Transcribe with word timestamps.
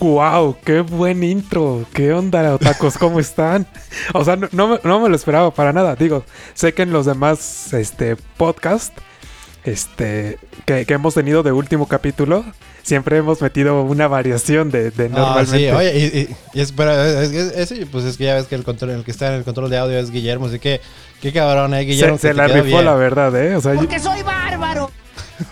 ¡Wow! 0.00 0.56
¡Qué 0.64 0.80
buen 0.80 1.22
intro! 1.22 1.84
¿Qué 1.92 2.10
onda, 2.14 2.56
tacos? 2.56 2.96
¿Cómo 2.96 3.20
están? 3.20 3.66
O 4.14 4.24
sea, 4.24 4.36
no, 4.36 4.78
me 4.78 5.08
lo 5.10 5.14
esperaba 5.14 5.50
para 5.50 5.74
nada. 5.74 5.94
Digo, 5.94 6.24
sé 6.54 6.72
que 6.72 6.82
en 6.82 6.92
los 6.92 7.04
demás 7.04 7.74
este, 7.74 8.16
podcast 8.16 8.96
este, 9.64 10.38
que, 10.64 10.84
hemos 10.88 11.14
tenido 11.14 11.42
de 11.42 11.52
último 11.52 11.86
capítulo, 11.86 12.44
siempre 12.82 13.18
hemos 13.18 13.42
metido 13.42 13.82
una 13.82 14.08
variación 14.08 14.70
de, 14.70 14.90
de 14.90 15.08
normalmente. 15.08 15.58
sí, 15.58 15.70
oye, 15.70 15.98
y, 15.98 16.58
y, 16.58 16.60
es, 16.60 16.72
pues 16.72 18.04
es 18.04 18.16
que 18.16 18.24
ya 18.24 18.34
ves 18.34 18.46
que 18.46 18.54
el, 18.54 18.64
control, 18.64 18.90
el 18.90 19.04
que 19.04 19.10
está 19.10 19.28
en 19.28 19.34
el 19.34 19.44
control 19.44 19.70
de 19.70 19.78
audio 19.78 19.98
es 19.98 20.10
Guillermo, 20.10 20.46
así 20.46 20.58
que, 20.58 20.80
qué 21.20 21.32
cabrón, 21.32 21.74
eh, 21.74 21.82
Guillermo. 21.82 22.18
Se, 22.18 22.32
la 22.32 22.48
rifó, 22.48 22.82
la 22.82 22.94
verdad, 22.94 23.34
¿eh? 23.36 23.56
O 23.56 23.60
sea, 23.60 23.74
Porque 23.74 23.98
soy 23.98 24.22
bárbaro. 24.22 24.90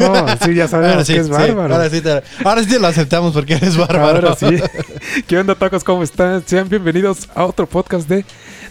Oh, 0.01 0.27
sí, 0.45 0.55
ya 0.55 0.69
sabemos 0.69 1.07
que 1.07 1.17
es 1.17 1.31
bárbaro. 1.31 1.75
ahora, 1.75 1.89
sí 1.89 2.03
te, 2.03 2.23
ahora 2.45 2.63
sí 2.63 2.69
te 2.69 2.79
lo 2.79 2.89
aceptamos 2.89 3.33
porque 3.33 3.55
eres 3.55 3.75
bárbaro. 3.75 4.29
Ahora 4.29 4.37
sí. 4.37 4.63
¿Qué 5.27 5.39
onda, 5.39 5.55
tacos? 5.55 5.83
¿Cómo 5.83 6.03
están? 6.03 6.47
Sean 6.47 6.69
bienvenidos 6.69 7.27
a 7.35 7.47
otro 7.47 7.67
podcast 7.67 8.07
de 8.07 8.23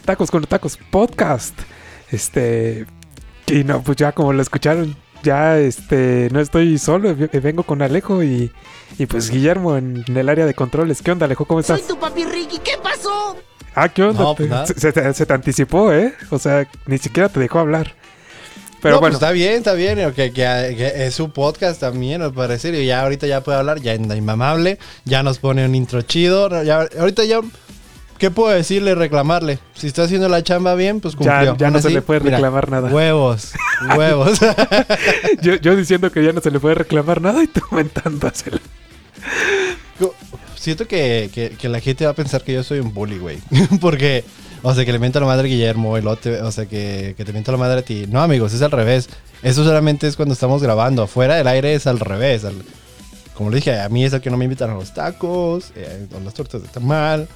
Tacos 0.06 0.30
con 0.30 0.44
Tacos 0.44 0.78
Podcast. 0.92 1.56
Este. 2.12 2.86
Y 3.48 3.64
no, 3.64 3.82
pues 3.82 3.98
ya 3.98 4.12
como 4.12 4.32
lo 4.32 4.42
escucharon, 4.44 4.96
ya 5.28 5.60
este 5.60 6.30
no 6.32 6.40
estoy 6.40 6.78
solo, 6.78 7.14
vengo 7.16 7.64
con 7.64 7.82
Alejo 7.82 8.24
y, 8.24 8.50
y 8.98 9.06
pues 9.08 9.30
Guillermo 9.30 9.76
en, 9.76 10.06
el 10.08 10.30
área 10.30 10.46
de 10.46 10.54
controles. 10.54 11.02
¿Qué 11.02 11.12
onda, 11.12 11.26
Alejo? 11.26 11.44
¿Cómo 11.44 11.60
estás? 11.60 11.82
Soy 11.82 11.90
tu 11.90 12.00
papi 12.00 12.24
Ricky, 12.24 12.60
¿qué 12.60 12.78
pasó? 12.82 13.36
Ah, 13.76 13.90
¿qué 13.90 14.04
onda? 14.04 14.34
Pues 14.36 14.50
se, 14.78 15.26
te 15.26 15.34
anticipó, 15.34 15.92
¿eh? 15.92 16.14
O 16.30 16.40
sea, 16.40 16.66
ni 16.86 16.98
siquiera 16.98 17.28
te 17.28 17.42
dejó 17.42 17.60
hablar. 17.60 17.94
Pero 18.82 18.96
pues 18.96 19.02
bueno. 19.02 19.16
está 19.16 19.32
bien, 19.32 19.56
está 19.56 19.74
bien. 19.74 20.14
Que, 20.14 20.94
es 20.96 21.14
su 21.14 21.32
podcast 21.32 21.82
también, 21.82 22.22
al 22.22 22.34
parecer. 22.34 22.74
Y 22.76 22.86
ya 22.86 23.02
ahorita 23.02 23.28
ya 23.28 23.42
puede 23.42 23.58
hablar, 23.58 23.82
ya 23.82 23.94
en 23.94 24.10
Inmamable. 24.10 24.80
Ya 25.04 25.24
nos 25.24 25.40
pone 25.40 25.66
un 25.66 25.76
intro 25.76 26.02
chido. 26.04 26.64
Ya, 26.64 26.88
ahorita 26.98 27.26
ya. 27.26 27.42
¿Qué 28.18 28.32
puedo 28.32 28.54
decirle, 28.54 28.96
reclamarle? 28.96 29.60
Si 29.74 29.88
está 29.88 30.04
haciendo 30.04 30.30
la 30.30 30.44
chamba 30.44 30.76
bien, 30.76 31.00
pues 31.00 31.16
cumplió. 31.16 31.56
Ya, 31.58 31.70
no 31.70 31.82
se 31.82 31.90
le 31.90 32.02
puede 32.02 32.20
reclamar 32.22 32.70
nada. 32.70 32.90
Huevos, 32.90 33.54
huevos. 33.98 34.40
yo, 35.42 35.56
yo, 35.56 35.76
diciendo 35.76 36.12
que 36.12 36.24
ya 36.24 36.34
no 36.34 36.42
se 36.42 36.52
le 36.52 36.60
puede 36.60 36.76
reclamar 36.76 37.22
nada 37.22 37.44
y 37.44 37.48
tú 37.48 37.62
aumentándoselo. 37.70 38.60
Siento 40.56 40.88
que, 40.88 41.30
que, 41.34 41.52
que 41.52 41.70
la 41.70 41.80
gente 41.80 42.06
va 42.06 42.12
a 42.12 42.16
pensar 42.16 42.44
que 42.44 42.54
yo 42.54 42.64
soy 42.64 42.80
un 42.80 42.94
bully, 42.94 43.20
güey. 43.20 43.38
Porque 43.82 44.26
o 44.64 44.74
sea, 44.74 44.86
que 44.86 44.92
le 44.92 45.00
miento 45.00 45.20
a 45.20 45.22
la 45.22 45.28
madre 45.28 45.48
a 45.48 45.52
Guillermo, 45.52 45.98
el 45.98 46.08
otro, 46.08 46.46
o 46.46 46.52
sea, 46.52 46.66
que, 46.66 47.14
que 47.16 47.24
te 47.24 47.32
miento 47.32 47.52
a 47.52 47.54
la 47.54 47.58
madre 47.58 47.80
a 47.80 47.82
ti. 47.84 48.06
No, 48.10 48.22
amigos, 48.22 48.54
es 48.54 48.62
al 48.62 48.72
revés. 48.72 49.10
Eso 49.44 49.64
solamente 49.64 50.08
es 50.08 50.16
cuando 50.16 50.34
estamos 50.34 50.64
grabando. 50.64 51.08
Fuera 51.08 51.36
del 51.36 51.48
aire 51.48 51.74
es 51.74 51.88
al 51.88 52.00
revés. 52.00 52.46
como 53.36 53.50
le 53.50 53.58
dije, 53.58 53.80
a 53.80 53.88
mí 53.90 54.04
es 54.04 54.14
el 54.14 54.22
que 54.22 54.30
no 54.30 54.38
me 54.38 54.46
invitan 54.46 54.72
a 54.72 54.74
los 54.74 54.94
tacos, 54.94 55.72
eh, 55.76 56.08
a 56.16 56.20
las 56.24 56.34
tortas 56.34 56.64
de 56.64 56.68
tamal, 56.70 57.28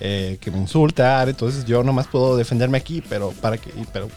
eh, 0.00 0.38
que 0.40 0.50
me 0.50 0.58
insultan. 0.58 1.28
Entonces 1.28 1.64
yo 1.64 1.82
nomás 1.84 2.06
puedo 2.06 2.36
defenderme 2.36 2.78
aquí, 2.78 3.02
pero 3.06 3.32
para 3.40 3.58
que. 3.58 3.70
Pero. 3.92 4.08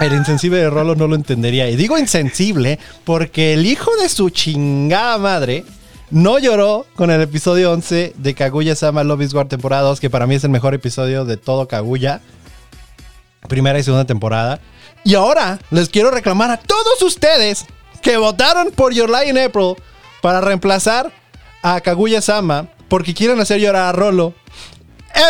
El 0.00 0.12
insensible 0.12 0.58
de 0.58 0.70
Rolo 0.70 0.94
no 0.94 1.06
lo 1.08 1.14
entendería. 1.14 1.68
Y 1.70 1.76
digo 1.76 1.98
insensible 1.98 2.78
porque 3.04 3.54
el 3.54 3.66
hijo 3.66 3.90
de 3.96 4.08
su 4.08 4.30
chingada 4.30 5.18
madre 5.18 5.64
no 6.10 6.38
lloró 6.38 6.86
con 6.94 7.10
el 7.10 7.20
episodio 7.22 7.72
11 7.72 8.14
de 8.16 8.34
Kaguya 8.34 8.76
Sama 8.76 9.02
Love 9.02 9.22
is 9.22 9.34
War 9.34 9.48
temporada 9.48 9.82
2, 9.88 9.98
que 9.98 10.10
para 10.10 10.26
mí 10.26 10.34
es 10.34 10.44
el 10.44 10.50
mejor 10.50 10.74
episodio 10.74 11.24
de 11.24 11.38
todo 11.38 11.68
Kaguya. 11.68 12.20
Primera 13.48 13.78
y 13.78 13.82
segunda 13.82 14.04
temporada. 14.04 14.60
Y 15.04 15.14
ahora 15.14 15.58
les 15.70 15.88
quiero 15.88 16.10
reclamar 16.10 16.50
a 16.50 16.58
todos 16.58 17.00
ustedes 17.02 17.64
que 18.02 18.16
votaron 18.16 18.70
por 18.72 18.92
Your 18.92 19.08
Lie 19.08 19.42
April 19.42 19.74
para 20.20 20.40
reemplazar 20.40 21.12
a 21.62 21.80
Kaguya 21.80 22.20
Sama 22.20 22.68
porque 22.92 23.14
quieren 23.14 23.40
hacer 23.40 23.58
llorar 23.58 23.86
a 23.86 23.92
Rolo 23.92 24.34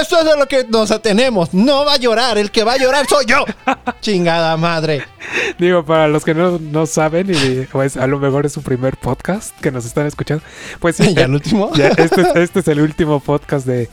eso 0.00 0.18
es 0.18 0.24
de 0.24 0.36
lo 0.36 0.46
que 0.46 0.64
nos 0.68 0.90
atenemos. 0.90 1.52
No 1.52 1.84
va 1.84 1.94
a 1.94 1.96
llorar. 1.96 2.38
El 2.38 2.50
que 2.50 2.64
va 2.64 2.74
a 2.74 2.76
llorar 2.76 3.06
soy 3.08 3.26
yo. 3.26 3.44
Chingada 4.00 4.56
madre. 4.56 5.04
Digo, 5.58 5.84
para 5.84 6.08
los 6.08 6.24
que 6.24 6.34
no, 6.34 6.86
saben, 6.86 7.32
y 7.32 7.66
pues 7.66 7.96
a 7.96 8.06
lo 8.06 8.18
mejor 8.18 8.46
es 8.46 8.52
su 8.52 8.62
primer 8.62 8.96
podcast 8.96 9.58
que 9.60 9.70
nos 9.70 9.84
están 9.84 10.06
escuchando. 10.06 10.44
Pues 10.78 10.96
sí. 10.98 11.14
¿Ya 11.14 11.24
el 11.24 11.34
último? 11.34 11.70
Este, 11.74 12.42
este, 12.42 12.60
es 12.60 12.68
el 12.68 12.80
último 12.80 13.20
podcast 13.20 13.66
de 13.66 13.88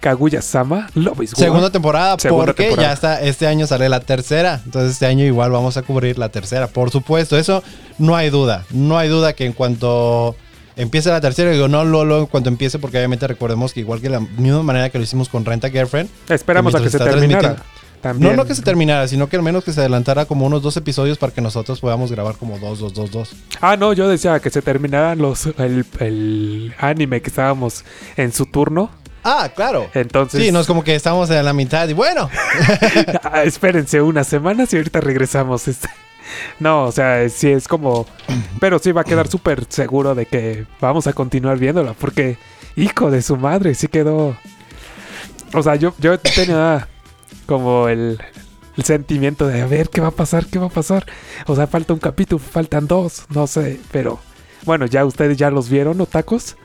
Kaguya 0.00 0.40
Sama. 0.40 0.88
Segunda 1.34 1.70
temporada, 1.70 2.16
porque 2.16 2.74
ya 2.76 2.92
está. 2.92 3.20
Este 3.22 3.46
año 3.46 3.66
sale 3.66 3.88
la 3.88 4.00
tercera. 4.00 4.60
Entonces, 4.64 4.92
este 4.92 5.06
año 5.06 5.24
igual 5.24 5.50
vamos 5.50 5.76
a 5.76 5.82
cubrir 5.82 6.18
la 6.18 6.30
tercera. 6.30 6.66
Por 6.66 6.90
supuesto, 6.90 7.36
eso 7.38 7.62
no 7.98 8.16
hay 8.16 8.30
duda. 8.30 8.64
No 8.70 8.98
hay 8.98 9.08
duda 9.08 9.34
que 9.34 9.44
en 9.44 9.52
cuanto 9.52 10.34
Empieza 10.76 11.10
la 11.10 11.22
tercera 11.22 11.50
y 11.50 11.54
digo, 11.54 11.68
no, 11.68 11.84
luego, 11.84 12.26
cuando 12.26 12.50
empiece, 12.50 12.78
porque 12.78 12.98
obviamente 12.98 13.26
recordemos 13.26 13.72
que 13.72 13.80
igual 13.80 14.00
que 14.02 14.10
la 14.10 14.20
misma 14.20 14.62
manera 14.62 14.90
que 14.90 14.98
lo 14.98 15.04
hicimos 15.04 15.28
con 15.30 15.44
Renta 15.44 15.70
Girlfriend. 15.70 16.10
Esperamos 16.28 16.74
a 16.74 16.82
que 16.82 16.90
se 16.90 16.98
terminara. 16.98 17.56
No, 18.18 18.34
no 18.34 18.44
que 18.44 18.54
se 18.54 18.62
terminara, 18.62 19.08
sino 19.08 19.28
que 19.28 19.36
al 19.36 19.42
menos 19.42 19.64
que 19.64 19.72
se 19.72 19.80
adelantara 19.80 20.26
como 20.26 20.46
unos 20.46 20.62
dos 20.62 20.76
episodios 20.76 21.18
para 21.18 21.32
que 21.32 21.40
nosotros 21.40 21.80
podamos 21.80 22.12
grabar 22.12 22.36
como 22.36 22.58
dos, 22.58 22.78
dos, 22.78 22.94
dos, 22.94 23.10
dos. 23.10 23.36
Ah, 23.60 23.76
no, 23.76 23.92
yo 23.94 24.06
decía 24.06 24.38
que 24.38 24.50
se 24.50 24.62
terminaran 24.62 25.18
los 25.18 25.46
el, 25.46 26.74
anime 26.78 27.20
que 27.20 27.30
estábamos 27.30 27.84
en 28.16 28.32
su 28.32 28.46
turno. 28.46 28.90
Ah, 29.24 29.50
claro. 29.54 29.88
Entonces. 29.94 30.40
Sí, 30.44 30.52
no 30.52 30.60
es 30.60 30.66
como 30.66 30.84
que 30.84 30.94
estamos 30.94 31.30
en 31.30 31.44
la 31.44 31.52
mitad 31.52 31.88
y 31.88 31.94
bueno. 31.94 32.28
Ah, 33.24 33.42
espérense 33.42 34.00
unas 34.00 34.26
semanas 34.26 34.72
y 34.72 34.76
ahorita 34.76 35.00
regresamos. 35.00 35.66
Este. 35.68 35.88
No, 36.60 36.84
o 36.84 36.92
sea, 36.92 37.28
sí 37.28 37.48
es 37.48 37.68
como. 37.68 38.06
Pero 38.60 38.78
sí 38.78 38.92
va 38.92 39.02
a 39.02 39.04
quedar 39.04 39.28
súper 39.28 39.66
seguro 39.68 40.14
de 40.14 40.26
que 40.26 40.66
vamos 40.80 41.06
a 41.06 41.12
continuar 41.12 41.58
viéndola. 41.58 41.94
Porque, 41.94 42.38
hijo 42.76 43.10
de 43.10 43.22
su 43.22 43.36
madre, 43.36 43.74
sí 43.74 43.88
quedó. 43.88 44.36
O 45.54 45.62
sea, 45.62 45.76
yo, 45.76 45.94
yo 45.98 46.18
tenía 46.18 46.88
como 47.46 47.88
el, 47.88 48.18
el 48.76 48.84
sentimiento 48.84 49.46
de 49.46 49.62
a 49.62 49.66
ver 49.66 49.88
qué 49.88 50.00
va 50.00 50.08
a 50.08 50.12
pasar, 50.12 50.46
qué 50.46 50.58
va 50.58 50.66
a 50.66 50.70
pasar. 50.70 51.06
O 51.46 51.56
sea, 51.56 51.66
falta 51.66 51.92
un 51.92 52.00
capítulo, 52.00 52.38
faltan 52.38 52.86
dos, 52.86 53.24
no 53.30 53.46
sé, 53.46 53.80
pero 53.92 54.18
bueno, 54.64 54.86
ya 54.86 55.04
ustedes 55.04 55.36
ya 55.36 55.50
los 55.50 55.68
vieron, 55.70 55.96
¿no, 55.96 56.06
tacos? 56.06 56.56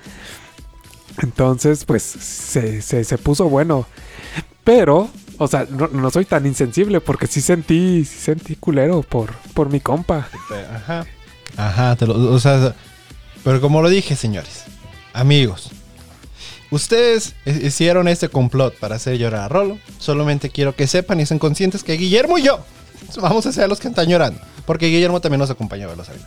Entonces, 1.22 1.86
pues 1.86 2.04
se, 2.04 2.82
se, 2.82 3.04
se 3.04 3.18
puso 3.18 3.48
bueno. 3.50 3.86
Pero 4.64 5.10
o 5.44 5.48
sea, 5.48 5.66
no, 5.72 6.12
soy 6.12 6.26
tan 6.26 6.46
insensible 6.46 7.02
porque 7.02 7.26
sí 7.26 7.42
sentí, 7.42 8.06
sentí 8.06 8.56
culero 8.56 9.02
por, 9.02 9.34
por 9.56 9.72
mi 9.72 9.80
compa. 9.80 10.28
Ajá. 10.76 11.08
Ajá, 11.58 11.98
o 12.08 12.40
sea, 12.40 12.76
pero 13.44 13.60
como 13.60 13.82
lo 13.82 13.90
dije, 13.90 14.16
señores, 14.16 14.66
amigos, 15.14 15.72
ustedes 16.70 17.34
hicieron 17.46 18.08
este 18.08 18.30
complot 18.30 18.78
para 18.78 18.98
hacer 18.98 19.18
llorar 19.18 19.42
a 19.42 19.48
Rolo. 19.48 19.80
Solamente 19.98 20.52
quiero 20.52 20.76
que 20.76 20.86
sepan 20.86 21.20
y 21.20 21.26
sean 21.26 21.40
conscientes 21.40 21.84
que 21.84 21.94
Guillermo 21.94 22.38
y 22.38 22.44
yo 22.44 22.64
vamos 23.20 23.44
a 23.48 23.52
ser 23.52 23.68
los 23.68 23.80
que 23.80 23.88
están 23.88 24.08
llorando. 24.08 24.40
Porque 24.68 24.90
Guillermo 24.90 25.22
también 25.22 25.40
nos 25.40 25.50
acompañó 25.50 25.90
a 25.90 25.96
los 25.96 26.08
años. 26.08 26.22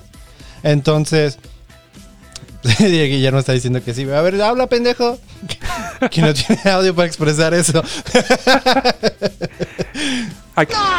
Entonces, 2.78 2.90
Guillermo 2.90 3.38
está 3.40 3.52
diciendo 3.52 3.84
que 3.84 3.92
sí. 3.92 4.10
A 4.10 4.22
ver, 4.22 4.40
habla, 4.40 4.66
pendejo. 4.66 5.18
que 6.10 6.22
no 6.22 6.32
tiene 6.32 6.62
audio 6.70 6.94
para 6.94 7.06
expresar 7.06 7.52
eso. 7.52 7.82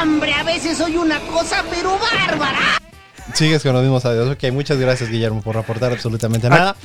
hombre, 0.04 0.34
a 0.34 0.44
veces 0.44 0.78
soy 0.78 0.96
una 0.96 1.20
cosa, 1.22 1.64
pero 1.72 1.98
bárbara. 1.98 2.78
Sigues 3.34 3.64
con 3.64 3.74
los 3.74 3.82
mismos 3.82 4.06
audios. 4.06 4.30
Ok, 4.30 4.44
muchas 4.52 4.78
gracias, 4.78 5.10
Guillermo, 5.10 5.42
por 5.42 5.56
reportar 5.56 5.92
absolutamente 5.92 6.48
nada. 6.50 6.76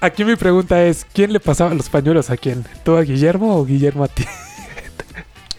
Aquí 0.00 0.24
mi 0.24 0.34
pregunta 0.34 0.82
es: 0.82 1.06
¿quién 1.12 1.32
le 1.32 1.38
pasaba 1.38 1.72
los 1.74 1.88
pañuelos 1.88 2.30
a 2.30 2.36
quién? 2.36 2.64
¿Tú 2.84 2.96
a 2.96 3.02
Guillermo 3.02 3.56
o 3.56 3.64
Guillermo 3.64 4.02
a 4.02 4.08
ti? 4.08 4.24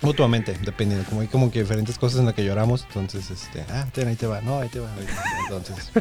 Mutuamente, 0.02 0.58
dependiendo. 0.64 1.08
Como 1.10 1.22
hay 1.22 1.28
como 1.28 1.52
que 1.52 1.60
diferentes 1.60 1.98
cosas 1.98 2.20
en 2.20 2.26
las 2.26 2.34
que 2.34 2.46
lloramos. 2.46 2.86
Entonces, 2.88 3.30
este, 3.30 3.66
ah, 3.70 3.88
ahí 4.06 4.16
te 4.16 4.28
va, 4.28 4.42
no, 4.42 4.60
ahí 4.60 4.70
te 4.70 4.80
va. 4.80 4.90
Entonces. 5.44 5.92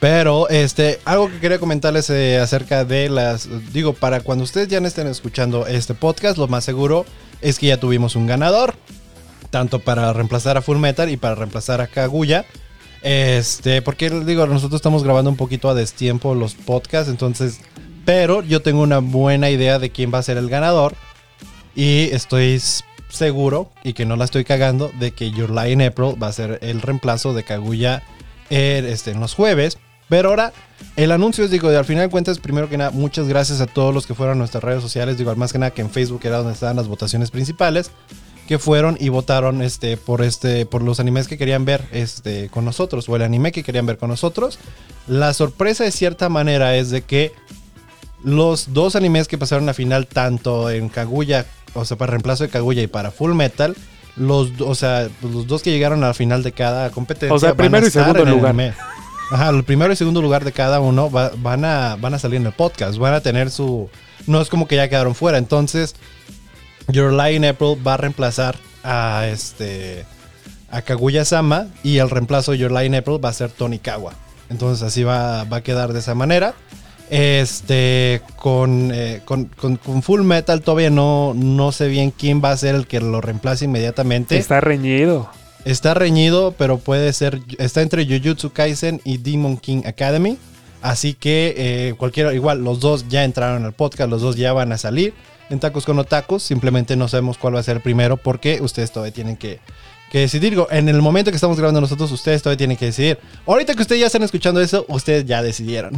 Pero, 0.00 0.48
este, 0.48 0.98
algo 1.04 1.30
que 1.30 1.38
quería 1.38 1.58
comentarles 1.58 2.08
eh, 2.08 2.38
acerca 2.38 2.84
de 2.84 3.10
las. 3.10 3.48
Digo, 3.72 3.92
para 3.92 4.20
cuando 4.20 4.44
ustedes 4.44 4.68
ya 4.68 4.80
no 4.80 4.88
estén 4.88 5.06
escuchando 5.06 5.66
este 5.66 5.94
podcast, 5.94 6.38
lo 6.38 6.48
más 6.48 6.64
seguro 6.64 7.04
es 7.42 7.58
que 7.58 7.66
ya 7.66 7.78
tuvimos 7.78 8.16
un 8.16 8.26
ganador. 8.26 8.74
Tanto 9.50 9.80
para 9.80 10.12
reemplazar 10.12 10.56
a 10.56 10.62
Full 10.62 10.78
Metal 10.78 11.10
y 11.10 11.16
para 11.16 11.34
reemplazar 11.34 11.80
a 11.80 11.88
Kaguya. 11.88 12.46
Este, 13.02 13.82
porque 13.82 14.08
digo, 14.08 14.46
nosotros 14.46 14.78
estamos 14.78 15.02
grabando 15.02 15.30
un 15.30 15.36
poquito 15.36 15.68
a 15.68 15.74
destiempo 15.74 16.34
los 16.34 16.54
podcasts, 16.54 17.10
entonces. 17.10 17.60
Pero 18.06 18.42
yo 18.42 18.62
tengo 18.62 18.80
una 18.80 18.98
buena 18.98 19.50
idea 19.50 19.78
de 19.78 19.90
quién 19.90 20.10
va 20.12 20.18
a 20.18 20.22
ser 20.22 20.38
el 20.38 20.48
ganador. 20.48 20.94
Y 21.74 22.04
estoy 22.12 22.60
seguro, 23.10 23.70
y 23.84 23.92
que 23.92 24.06
no 24.06 24.16
la 24.16 24.24
estoy 24.24 24.44
cagando, 24.44 24.90
de 24.98 25.12
que 25.12 25.30
Your 25.30 25.50
Lie 25.50 25.86
April 25.86 26.20
va 26.22 26.28
a 26.28 26.32
ser 26.32 26.58
el 26.62 26.80
reemplazo 26.80 27.34
de 27.34 27.44
Kaguya 27.44 28.02
en, 28.48 28.84
este, 28.86 29.10
en 29.12 29.20
los 29.20 29.34
jueves. 29.34 29.78
Pero 30.08 30.30
ahora, 30.30 30.52
el 30.96 31.12
anuncio 31.12 31.44
es, 31.44 31.50
digo, 31.50 31.68
al 31.68 31.84
final 31.84 32.06
de 32.06 32.10
cuentas, 32.10 32.40
primero 32.40 32.68
que 32.68 32.76
nada, 32.76 32.90
muchas 32.90 33.28
gracias 33.28 33.60
a 33.60 33.66
todos 33.66 33.94
los 33.94 34.06
que 34.08 34.14
fueron 34.14 34.36
a 34.36 34.38
nuestras 34.38 34.64
redes 34.64 34.82
sociales. 34.82 35.16
Digo, 35.16 35.34
más 35.36 35.52
que 35.52 35.58
nada 35.58 35.70
que 35.70 35.82
en 35.82 35.90
Facebook 35.90 36.20
era 36.24 36.38
donde 36.38 36.54
estaban 36.54 36.76
las 36.76 36.88
votaciones 36.88 37.30
principales. 37.30 37.92
Que 38.48 38.58
fueron 38.58 38.96
y 38.98 39.10
votaron 39.10 39.62
este, 39.62 39.96
por, 39.96 40.22
este, 40.22 40.66
por 40.66 40.82
los 40.82 40.98
animes 40.98 41.28
que 41.28 41.38
querían 41.38 41.64
ver 41.64 41.86
este, 41.92 42.48
con 42.48 42.64
nosotros. 42.64 43.08
O 43.08 43.14
el 43.14 43.22
anime 43.22 43.52
que 43.52 43.62
querían 43.62 43.86
ver 43.86 43.98
con 43.98 44.10
nosotros. 44.10 44.58
La 45.06 45.32
sorpresa 45.32 45.84
de 45.84 45.92
cierta 45.92 46.28
manera 46.28 46.74
es 46.74 46.90
de 46.90 47.02
que 47.02 47.32
los 48.24 48.72
dos 48.72 48.96
animes 48.96 49.28
que 49.28 49.38
pasaron 49.38 49.68
a 49.68 49.74
final, 49.74 50.08
tanto 50.08 50.68
en 50.70 50.88
Kaguya, 50.88 51.46
o 51.74 51.84
sea, 51.84 51.96
para 51.96 52.10
reemplazo 52.10 52.44
de 52.44 52.50
Kaguya 52.50 52.82
y 52.82 52.86
para 52.86 53.10
Full 53.10 53.34
Metal, 53.34 53.76
los, 54.16 54.50
o 54.60 54.74
sea, 54.74 55.08
los 55.22 55.46
dos 55.46 55.62
que 55.62 55.70
llegaron 55.70 56.02
al 56.04 56.14
final 56.14 56.42
de 56.42 56.52
cada 56.52 56.90
competencia. 56.90 57.34
O 57.34 57.38
sea, 57.38 57.50
van 57.50 57.54
a 57.54 57.62
primero 57.62 57.86
y 57.86 57.90
segundo 57.90 58.22
el 58.22 58.30
lugar. 58.30 58.74
Ajá, 59.32 59.50
el 59.50 59.62
primero 59.64 59.92
y 59.92 59.96
segundo 59.96 60.20
lugar 60.20 60.44
de 60.44 60.50
cada 60.52 60.80
uno 60.80 61.10
va- 61.10 61.30
van, 61.36 61.64
a, 61.64 61.96
van 62.00 62.14
a 62.14 62.18
salir 62.18 62.40
en 62.40 62.46
el 62.46 62.52
podcast, 62.52 62.98
van 62.98 63.14
a 63.14 63.20
tener 63.20 63.50
su... 63.50 63.88
No 64.26 64.40
es 64.40 64.48
como 64.48 64.66
que 64.66 64.74
ya 64.76 64.88
quedaron 64.88 65.14
fuera, 65.14 65.38
entonces 65.38 65.94
Your 66.88 67.12
Lie 67.12 67.48
April 67.48 67.76
va 67.86 67.94
a 67.94 67.96
reemplazar 67.96 68.56
a 68.82 69.26
este 69.28 70.04
a 70.72 70.82
Kaguya 70.82 71.24
Sama 71.24 71.66
y 71.82 71.98
el 71.98 72.10
reemplazo 72.10 72.52
de 72.52 72.58
Your 72.58 72.72
Lie 72.72 72.96
April 72.96 73.24
va 73.24 73.28
a 73.28 73.32
ser 73.32 73.50
Tonikawa. 73.50 74.14
Entonces 74.50 74.82
así 74.82 75.04
va, 75.04 75.44
va 75.44 75.58
a 75.58 75.62
quedar 75.62 75.92
de 75.92 76.00
esa 76.00 76.14
manera. 76.14 76.54
Este 77.10 78.22
con, 78.36 78.90
eh, 78.94 79.20
con, 79.24 79.46
con- 79.46 79.76
con 79.76 80.02
Full 80.02 80.22
Metal 80.22 80.62
todavía 80.62 80.90
no, 80.90 81.34
no 81.34 81.72
sé 81.72 81.88
bien 81.88 82.12
quién 82.12 82.40
va 82.42 82.52
a 82.52 82.56
ser 82.56 82.74
el 82.74 82.86
que 82.86 83.00
lo 83.00 83.20
reemplace 83.20 83.64
inmediatamente. 83.64 84.38
Está 84.38 84.60
reñido. 84.60 85.28
Está 85.64 85.92
reñido, 85.94 86.54
pero 86.56 86.78
puede 86.78 87.12
ser. 87.12 87.40
Está 87.58 87.82
entre 87.82 88.06
Jujutsu 88.06 88.50
Kaisen 88.50 89.00
y 89.04 89.18
Demon 89.18 89.56
King 89.58 89.82
Academy. 89.86 90.38
Así 90.82 91.12
que 91.12 91.54
eh, 91.58 91.94
cualquiera, 91.98 92.32
igual, 92.32 92.64
los 92.64 92.80
dos 92.80 93.06
ya 93.08 93.24
entraron 93.24 93.64
al 93.66 93.74
podcast, 93.74 94.08
los 94.08 94.22
dos 94.22 94.36
ya 94.36 94.54
van 94.54 94.72
a 94.72 94.78
salir 94.78 95.12
en 95.50 95.60
Tacos 95.60 95.84
con 95.84 95.98
Otacos. 95.98 96.42
Simplemente 96.42 96.96
no 96.96 97.06
sabemos 97.08 97.36
cuál 97.36 97.54
va 97.56 97.60
a 97.60 97.62
ser 97.62 97.76
el 97.76 97.82
primero 97.82 98.16
porque 98.16 98.60
ustedes 98.62 98.90
todavía 98.90 99.12
tienen 99.12 99.36
que, 99.36 99.58
que 100.10 100.18
decidir. 100.18 100.58
En 100.70 100.88
el 100.88 101.00
momento 101.00 101.30
que 101.30 101.36
estamos 101.36 101.56
grabando 101.56 101.80
nosotros, 101.80 102.10
ustedes 102.12 102.42
todavía 102.42 102.58
tienen 102.58 102.76
que 102.76 102.86
decidir. 102.86 103.18
Ahorita 103.46 103.74
que 103.74 103.82
ustedes 103.82 104.00
ya 104.00 104.06
están 104.08 104.22
escuchando 104.24 104.60
eso, 104.60 104.84
ustedes 104.88 105.24
ya 105.24 105.42
decidieron. 105.42 105.96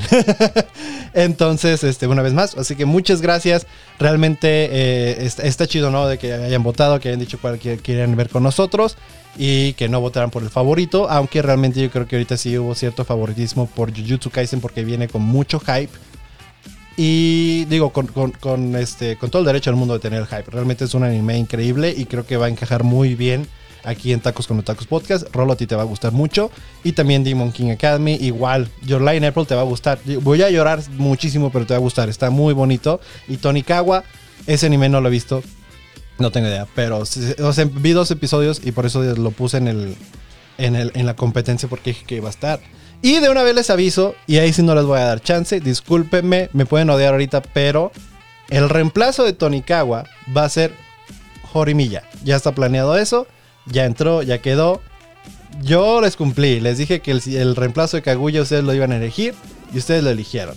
Entonces, 1.14 1.82
este, 1.84 2.06
una 2.06 2.22
vez 2.22 2.32
más, 2.32 2.56
así 2.56 2.76
que 2.76 2.84
muchas 2.84 3.20
gracias. 3.22 3.66
Realmente 3.98 4.68
eh, 4.70 5.30
está, 5.42 5.66
chido, 5.66 5.90
¿no? 5.90 6.06
De 6.06 6.18
que 6.18 6.32
hayan 6.32 6.62
votado, 6.62 7.00
que 7.00 7.08
hayan 7.08 7.20
dicho 7.20 7.38
cuál 7.40 7.58
qui- 7.60 7.80
quieren 7.80 8.14
ver 8.16 8.28
con 8.28 8.42
nosotros 8.42 8.96
y 9.36 9.72
que 9.74 9.88
no 9.88 10.00
votaran 10.00 10.30
por 10.30 10.42
el 10.42 10.50
favorito, 10.50 11.08
aunque 11.08 11.40
realmente 11.40 11.80
yo 11.80 11.90
creo 11.90 12.06
que 12.06 12.16
ahorita 12.16 12.36
sí 12.36 12.56
hubo 12.58 12.74
cierto 12.74 13.04
favoritismo 13.04 13.66
por 13.66 13.94
Jujutsu 13.96 14.28
Kaisen 14.30 14.60
porque 14.60 14.84
viene 14.84 15.08
con 15.08 15.22
mucho 15.22 15.58
hype. 15.60 15.90
Y 16.96 17.64
digo, 17.66 17.90
con, 17.90 18.06
con- 18.08 18.32
con, 18.32 18.76
este, 18.76 19.16
con 19.16 19.30
todo 19.30 19.40
el 19.40 19.46
derecho 19.46 19.70
del 19.70 19.78
mundo 19.78 19.94
de 19.94 20.00
tener 20.00 20.20
el 20.20 20.26
hype. 20.26 20.50
Realmente 20.50 20.84
es 20.84 20.92
un 20.94 21.04
anime 21.04 21.38
increíble 21.38 21.94
y 21.96 22.04
creo 22.04 22.26
que 22.26 22.36
va 22.36 22.46
a 22.46 22.48
encajar 22.50 22.84
muy 22.84 23.14
bien 23.14 23.46
aquí 23.84 24.12
en 24.12 24.20
Tacos 24.20 24.46
con 24.46 24.62
Tacos 24.62 24.86
Podcast. 24.86 25.26
Rolo 25.32 25.52
a 25.52 25.56
ti 25.56 25.66
te 25.66 25.74
va 25.74 25.82
a 25.82 25.86
gustar 25.86 26.12
mucho. 26.12 26.50
Y 26.84 26.92
también 26.92 27.24
Demon 27.24 27.52
King 27.52 27.70
Academy, 27.70 28.14
igual. 28.20 28.68
Your 28.82 29.00
Line 29.00 29.26
April 29.26 29.46
te 29.46 29.54
va 29.54 29.62
a 29.62 29.64
gustar. 29.64 29.98
Voy 30.20 30.42
a 30.42 30.50
llorar 30.50 30.80
muchísimo, 30.96 31.50
pero 31.50 31.66
te 31.66 31.74
va 31.74 31.78
a 31.78 31.80
gustar. 31.80 32.08
Está 32.08 32.30
muy 32.30 32.54
bonito. 32.54 33.00
Y 33.28 33.36
Tonikawa, 33.36 34.04
ese 34.46 34.66
anime 34.66 34.88
no 34.88 35.00
lo 35.00 35.08
he 35.08 35.12
visto. 35.12 35.42
No 36.18 36.30
tengo 36.30 36.46
idea, 36.48 36.66
pero 36.74 37.02
vi 37.74 37.92
dos 37.92 38.10
episodios 38.10 38.60
y 38.62 38.72
por 38.72 38.86
eso 38.86 39.02
lo 39.02 39.30
puse 39.30 39.56
en 40.58 41.06
la 41.06 41.16
competencia 41.16 41.68
porque 41.68 41.90
dije 41.90 42.04
que 42.06 42.16
iba 42.16 42.28
a 42.28 42.30
estar. 42.30 42.60
Y 43.00 43.18
de 43.18 43.30
una 43.30 43.42
vez 43.42 43.56
les 43.56 43.68
aviso, 43.70 44.14
y 44.28 44.36
ahí 44.36 44.52
sí 44.52 44.62
no 44.62 44.76
les 44.76 44.84
voy 44.84 45.00
a 45.00 45.04
dar 45.04 45.20
chance, 45.20 45.58
discúlpenme, 45.58 46.50
me 46.52 46.66
pueden 46.66 46.88
odiar 46.90 47.14
ahorita, 47.14 47.42
pero 47.42 47.90
el 48.48 48.68
reemplazo 48.68 49.24
de 49.24 49.32
Tonikawa 49.32 50.04
va 50.36 50.44
a 50.44 50.48
ser 50.48 50.72
Jorimilla. 51.52 52.04
Ya 52.22 52.36
está 52.36 52.52
planeado 52.52 52.96
eso, 52.96 53.26
ya 53.66 53.84
entró, 53.84 54.22
ya 54.22 54.38
quedó. 54.38 54.80
Yo 55.62 56.00
les 56.00 56.16
cumplí, 56.16 56.60
les 56.60 56.78
dije 56.78 57.00
que 57.00 57.10
el, 57.10 57.22
el 57.34 57.56
reemplazo 57.56 57.96
de 57.96 58.02
Kaguya 58.02 58.42
ustedes 58.42 58.64
lo 58.64 58.74
iban 58.74 58.92
a 58.92 58.96
elegir 58.96 59.34
y 59.72 59.78
ustedes 59.78 60.02
lo 60.02 60.10
eligieron. 60.10 60.56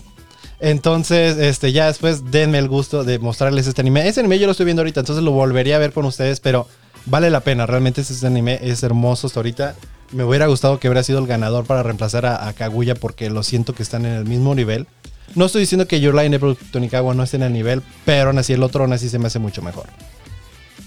Entonces, 0.60 1.38
este, 1.38 1.72
ya 1.72 1.88
después 1.88 2.32
denme 2.32 2.58
el 2.58 2.70
gusto 2.70 3.04
de 3.04 3.20
mostrarles 3.20 3.68
este 3.68 3.82
anime. 3.82 4.08
Ese 4.08 4.22
anime 4.22 4.40
yo 4.40 4.46
lo 4.46 4.52
estoy 4.52 4.66
viendo 4.66 4.82
ahorita, 4.82 5.02
entonces 5.02 5.24
lo 5.24 5.32
volvería 5.32 5.76
a 5.76 5.80
ver 5.80 5.92
con 5.92 6.06
ustedes, 6.06 6.40
pero 6.40 6.68
vale 7.06 7.30
la 7.30 7.42
pena. 7.42 7.66
Realmente 7.66 8.02
este 8.02 8.26
anime 8.26 8.60
es 8.62 8.84
hermoso 8.84 9.28
hasta 9.28 9.40
ahorita. 9.40 9.76
Me 10.12 10.24
hubiera 10.24 10.48
gustado 10.48 10.80
que 10.80 10.88
hubiera 10.88 11.04
sido 11.04 11.20
el 11.20 11.28
ganador 11.28 11.66
para 11.66 11.84
reemplazar 11.84 12.26
a, 12.26 12.52
Kaguya 12.54 12.96
porque 12.96 13.30
lo 13.30 13.44
siento 13.44 13.74
que 13.74 13.84
están 13.84 14.06
en 14.06 14.14
el 14.14 14.26
mismo 14.26 14.56
nivel. 14.56 14.88
No 15.34 15.46
estoy 15.46 15.62
diciendo 15.62 15.88
que 15.88 16.00
Your 16.00 16.16
Line 16.16 16.36
April 16.36 16.58
Tonikawa 16.72 17.14
no 17.14 17.24
esté 17.24 17.38
en 17.38 17.44
el 17.44 17.54
nivel, 17.54 17.82
pero 18.06 18.30
aún 18.30 18.38
así 18.38 18.54
el 18.54 18.64
otro 18.64 18.84
aún 18.84 18.94
así 18.94 19.10
se 19.10 19.20
me 19.20 19.28
hace 19.28 19.40
mucho 19.40 19.62
mejor. 19.62 19.88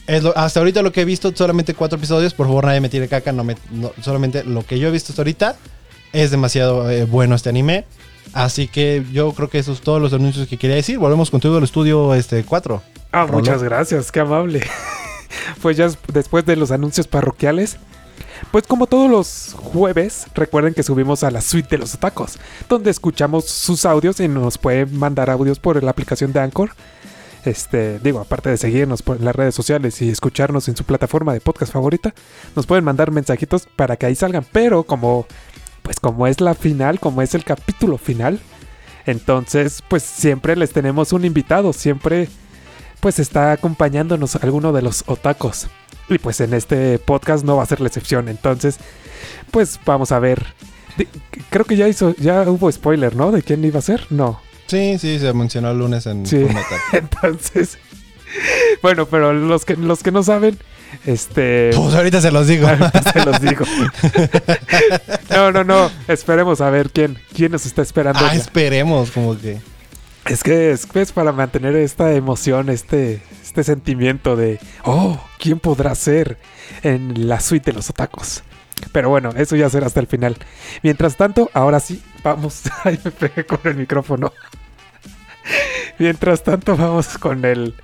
Es 0.08 0.22
lo- 0.24 0.36
hasta 0.36 0.58
ahorita 0.58 0.82
lo 0.82 0.90
que 0.90 1.02
he 1.02 1.04
visto, 1.04 1.30
solamente 1.36 1.74
cuatro 1.74 1.98
episodios. 1.98 2.34
Por 2.34 2.46
favor, 2.46 2.64
nadie 2.64 2.80
me 2.80 2.88
tire 2.88 3.06
caca. 3.08 3.30
No 3.30 3.44
me, 3.44 3.56
no- 3.70 3.92
solamente 4.02 4.42
lo 4.42 4.64
que 4.66 4.78
yo 4.80 4.88
he 4.88 4.90
visto 4.90 5.12
hasta 5.12 5.22
ahorita 5.22 5.56
es 6.12 6.30
demasiado 6.32 6.90
eh, 6.90 7.04
bueno 7.04 7.34
este 7.36 7.50
anime. 7.50 7.84
Así 8.32 8.66
que 8.68 9.04
yo 9.12 9.32
creo 9.32 9.48
que 9.48 9.58
esos 9.58 9.76
son 9.78 9.84
todos 9.84 10.02
los 10.02 10.12
anuncios 10.12 10.48
que 10.48 10.56
quería 10.56 10.76
decir. 10.76 10.98
Volvemos 10.98 11.30
contigo 11.30 11.56
al 11.56 11.62
estudio 11.64 12.14
este 12.14 12.42
4. 12.42 12.82
Ah, 13.12 13.22
Rolo. 13.26 13.38
muchas 13.38 13.62
gracias, 13.62 14.10
qué 14.10 14.20
amable. 14.20 14.66
pues 15.62 15.76
ya 15.76 15.86
es- 15.86 15.98
después 16.12 16.44
de 16.46 16.56
los 16.56 16.70
anuncios 16.70 17.06
parroquiales, 17.06 17.76
pues 18.50 18.66
como 18.66 18.86
todos 18.86 19.10
los 19.10 19.54
jueves, 19.58 20.26
recuerden 20.34 20.72
que 20.74 20.82
subimos 20.82 21.22
a 21.22 21.30
la 21.30 21.40
suite 21.42 21.68
de 21.70 21.78
los 21.78 21.94
otacos, 21.94 22.38
donde 22.68 22.90
escuchamos 22.90 23.46
sus 23.46 23.84
audios 23.84 24.20
y 24.20 24.28
nos 24.28 24.56
pueden 24.58 24.96
mandar 24.98 25.28
audios 25.30 25.58
por 25.58 25.82
la 25.82 25.90
aplicación 25.90 26.32
de 26.32 26.40
Anchor. 26.40 26.70
Este, 27.44 27.98
digo, 28.00 28.20
aparte 28.20 28.50
de 28.50 28.56
seguirnos 28.56 29.02
por 29.02 29.20
las 29.20 29.34
redes 29.34 29.54
sociales 29.54 30.02
y 30.02 30.10
escucharnos 30.10 30.68
en 30.68 30.76
su 30.76 30.84
plataforma 30.84 31.32
de 31.32 31.40
podcast 31.40 31.72
favorita, 31.72 32.14
nos 32.56 32.66
pueden 32.66 32.84
mandar 32.84 33.10
mensajitos 33.10 33.66
para 33.76 33.96
que 33.96 34.06
ahí 34.06 34.14
salgan, 34.14 34.44
pero 34.52 34.82
como 34.82 35.26
pues 35.82 36.00
como 36.00 36.26
es 36.26 36.40
la 36.40 36.54
final, 36.54 37.00
como 37.00 37.22
es 37.22 37.34
el 37.34 37.44
capítulo 37.44 37.96
final, 37.96 38.40
entonces 39.06 39.82
pues 39.88 40.02
siempre 40.02 40.54
les 40.56 40.72
tenemos 40.72 41.12
un 41.12 41.24
invitado, 41.24 41.72
siempre 41.72 42.28
pues 43.00 43.18
está 43.18 43.52
acompañándonos 43.52 44.36
alguno 44.36 44.72
de 44.72 44.82
los 44.82 45.04
otacos. 45.06 45.68
Y 46.08 46.18
pues 46.18 46.40
en 46.40 46.54
este 46.54 46.98
podcast 46.98 47.44
no 47.44 47.56
va 47.56 47.62
a 47.62 47.66
ser 47.66 47.80
la 47.80 47.88
excepción. 47.88 48.28
Entonces, 48.28 48.78
pues 49.50 49.78
vamos 49.84 50.10
a 50.10 50.18
ver. 50.18 50.46
Creo 51.50 51.64
que 51.64 51.76
ya 51.76 51.86
hizo, 51.86 52.14
ya 52.16 52.42
hubo 52.50 52.72
spoiler, 52.72 53.14
¿no? 53.14 53.30
De 53.30 53.42
quién 53.42 53.64
iba 53.64 53.78
a 53.78 53.82
ser. 53.82 54.06
No. 54.10 54.40
Sí, 54.68 54.98
sí, 54.98 55.18
se 55.18 55.32
mencionó 55.32 55.70
el 55.70 55.78
lunes 55.78 56.06
en 56.06 56.24
Sí. 56.26 56.46
Entonces, 56.92 57.78
bueno, 58.82 59.06
pero 59.06 59.32
los 59.32 59.64
que 59.64 59.76
los 59.76 60.02
que 60.02 60.12
no 60.12 60.22
saben, 60.22 60.58
este, 61.06 61.70
Pues 61.74 61.94
ahorita 61.94 62.20
se 62.20 62.30
los 62.30 62.46
digo. 62.46 62.68
ahorita 62.68 63.12
se 63.12 63.24
los 63.24 63.40
digo. 63.40 63.64
no, 65.30 65.52
no, 65.52 65.64
no. 65.64 65.90
Esperemos 66.06 66.60
a 66.60 66.70
ver 66.70 66.90
quién, 66.90 67.18
quién 67.34 67.52
nos 67.52 67.66
está 67.66 67.82
esperando. 67.82 68.20
ah, 68.22 68.32
ya. 68.32 68.40
esperemos, 68.40 69.10
como 69.10 69.38
que. 69.38 69.58
Es 70.26 70.42
que 70.42 70.72
es, 70.72 70.86
es 70.94 71.12
para 71.12 71.32
mantener 71.32 71.74
esta 71.76 72.12
emoción, 72.12 72.68
este, 72.68 73.22
este 73.42 73.64
sentimiento 73.64 74.36
de, 74.36 74.60
oh, 74.84 75.18
¿quién 75.38 75.58
podrá 75.58 75.94
ser 75.94 76.36
en 76.82 77.28
la 77.28 77.40
suite 77.40 77.70
de 77.70 77.76
los 77.76 77.88
otacos? 77.88 78.42
Pero 78.92 79.08
bueno, 79.08 79.30
eso 79.36 79.56
ya 79.56 79.70
será 79.70 79.86
hasta 79.86 80.00
el 80.00 80.06
final. 80.06 80.36
Mientras 80.82 81.16
tanto, 81.16 81.50
ahora 81.54 81.80
sí, 81.80 82.02
vamos. 82.34 82.62
Ay, 82.84 82.98
me 83.04 83.10
pegué 83.10 83.44
con 83.46 83.60
el 83.64 83.76
micrófono. 83.76 84.32
Mientras 85.98 86.42
tanto, 86.44 86.76
vamos 86.76 87.18
con 87.18 87.44
el, 87.44 87.74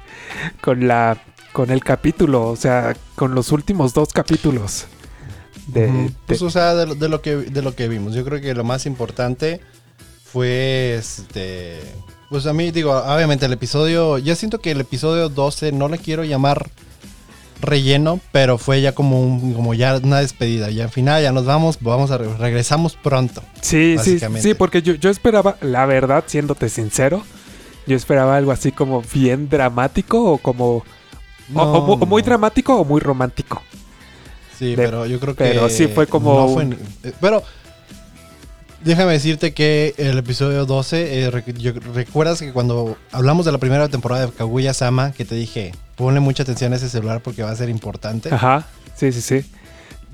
con 0.60 0.86
la, 0.86 1.16
con 1.52 1.70
el 1.70 1.82
capítulo, 1.82 2.48
o 2.48 2.56
sea, 2.56 2.94
con 3.14 3.34
los 3.34 3.50
últimos 3.52 3.94
dos 3.94 4.12
capítulos. 4.12 4.86
De, 5.66 6.10
Pues, 6.26 6.42
o 6.42 6.50
sea, 6.50 6.74
de, 6.74 6.86
lo- 6.86 6.94
de 6.94 7.08
lo 7.08 7.22
que, 7.22 7.36
de 7.36 7.62
lo 7.62 7.74
que 7.74 7.88
vimos. 7.88 8.14
Yo 8.14 8.24
creo 8.24 8.40
que 8.40 8.54
lo 8.54 8.64
más 8.64 8.86
importante 8.86 9.60
fue 10.24 10.94
este. 10.98 11.80
Pues 12.30 12.46
a 12.46 12.52
mí, 12.52 12.70
digo, 12.70 12.92
obviamente 12.96 13.46
el 13.46 13.52
episodio. 13.52 14.18
Yo 14.18 14.34
siento 14.36 14.60
que 14.60 14.72
el 14.72 14.80
episodio 14.80 15.28
12 15.28 15.72
no 15.72 15.88
le 15.88 15.98
quiero 15.98 16.24
llamar 16.24 16.70
relleno, 17.66 18.20
pero 18.32 18.58
fue 18.58 18.80
ya 18.80 18.92
como 18.92 19.20
un, 19.20 19.54
como 19.54 19.74
ya 19.74 19.96
una 20.02 20.20
despedida. 20.20 20.70
Ya 20.70 20.84
al 20.84 20.90
final 20.90 21.22
ya 21.22 21.32
nos 21.32 21.44
vamos, 21.44 21.78
vamos 21.80 22.10
a 22.10 22.18
re- 22.18 22.36
regresamos 22.36 22.96
pronto. 22.96 23.42
Sí, 23.60 23.96
sí, 24.02 24.18
sí, 24.40 24.54
porque 24.54 24.82
yo, 24.82 24.94
yo 24.94 25.10
esperaba, 25.10 25.56
la 25.60 25.86
verdad, 25.86 26.24
siéndote 26.26 26.68
sincero, 26.68 27.22
yo 27.86 27.96
esperaba 27.96 28.36
algo 28.36 28.52
así 28.52 28.72
como 28.72 29.02
bien 29.12 29.48
dramático 29.48 30.22
o 30.32 30.38
como... 30.38 30.84
o- 31.54 31.62
o, 31.62 31.86
mu- 31.86 31.92
o 31.94 32.06
muy 32.06 32.22
no. 32.22 32.26
dramático 32.26 32.74
o 32.76 32.84
muy 32.84 33.00
romántico. 33.00 33.62
Sí, 34.58 34.70
De- 34.70 34.76
pero 34.76 35.04
yo 35.06 35.18
creo 35.20 35.34
que. 35.34 35.44
pero 35.44 35.68
sí 35.68 35.88
fue 35.88 36.06
como 36.06 36.34
no 36.40 36.48
fue 36.48 36.64
eh, 37.02 37.12
pero. 37.20 37.42
Déjame 38.84 39.12
decirte 39.12 39.54
que 39.54 39.94
el 39.96 40.18
episodio 40.18 40.66
12, 40.66 41.22
eh, 41.24 41.30
rec- 41.30 41.56
yo- 41.56 41.72
recuerdas 41.94 42.40
que 42.40 42.52
cuando 42.52 42.98
hablamos 43.12 43.46
de 43.46 43.52
la 43.52 43.56
primera 43.58 43.88
temporada 43.88 44.26
de 44.26 44.32
Kaguya 44.32 44.74
Sama, 44.74 45.12
que 45.12 45.24
te 45.24 45.34
dije, 45.34 45.72
ponle 45.96 46.20
mucha 46.20 46.42
atención 46.42 46.72
a 46.72 46.76
ese 46.76 46.88
celular 46.88 47.20
porque 47.22 47.42
va 47.42 47.50
a 47.50 47.56
ser 47.56 47.68
importante. 47.68 48.32
Ajá, 48.34 48.66
sí, 48.96 49.12
sí, 49.12 49.20
sí. 49.20 49.44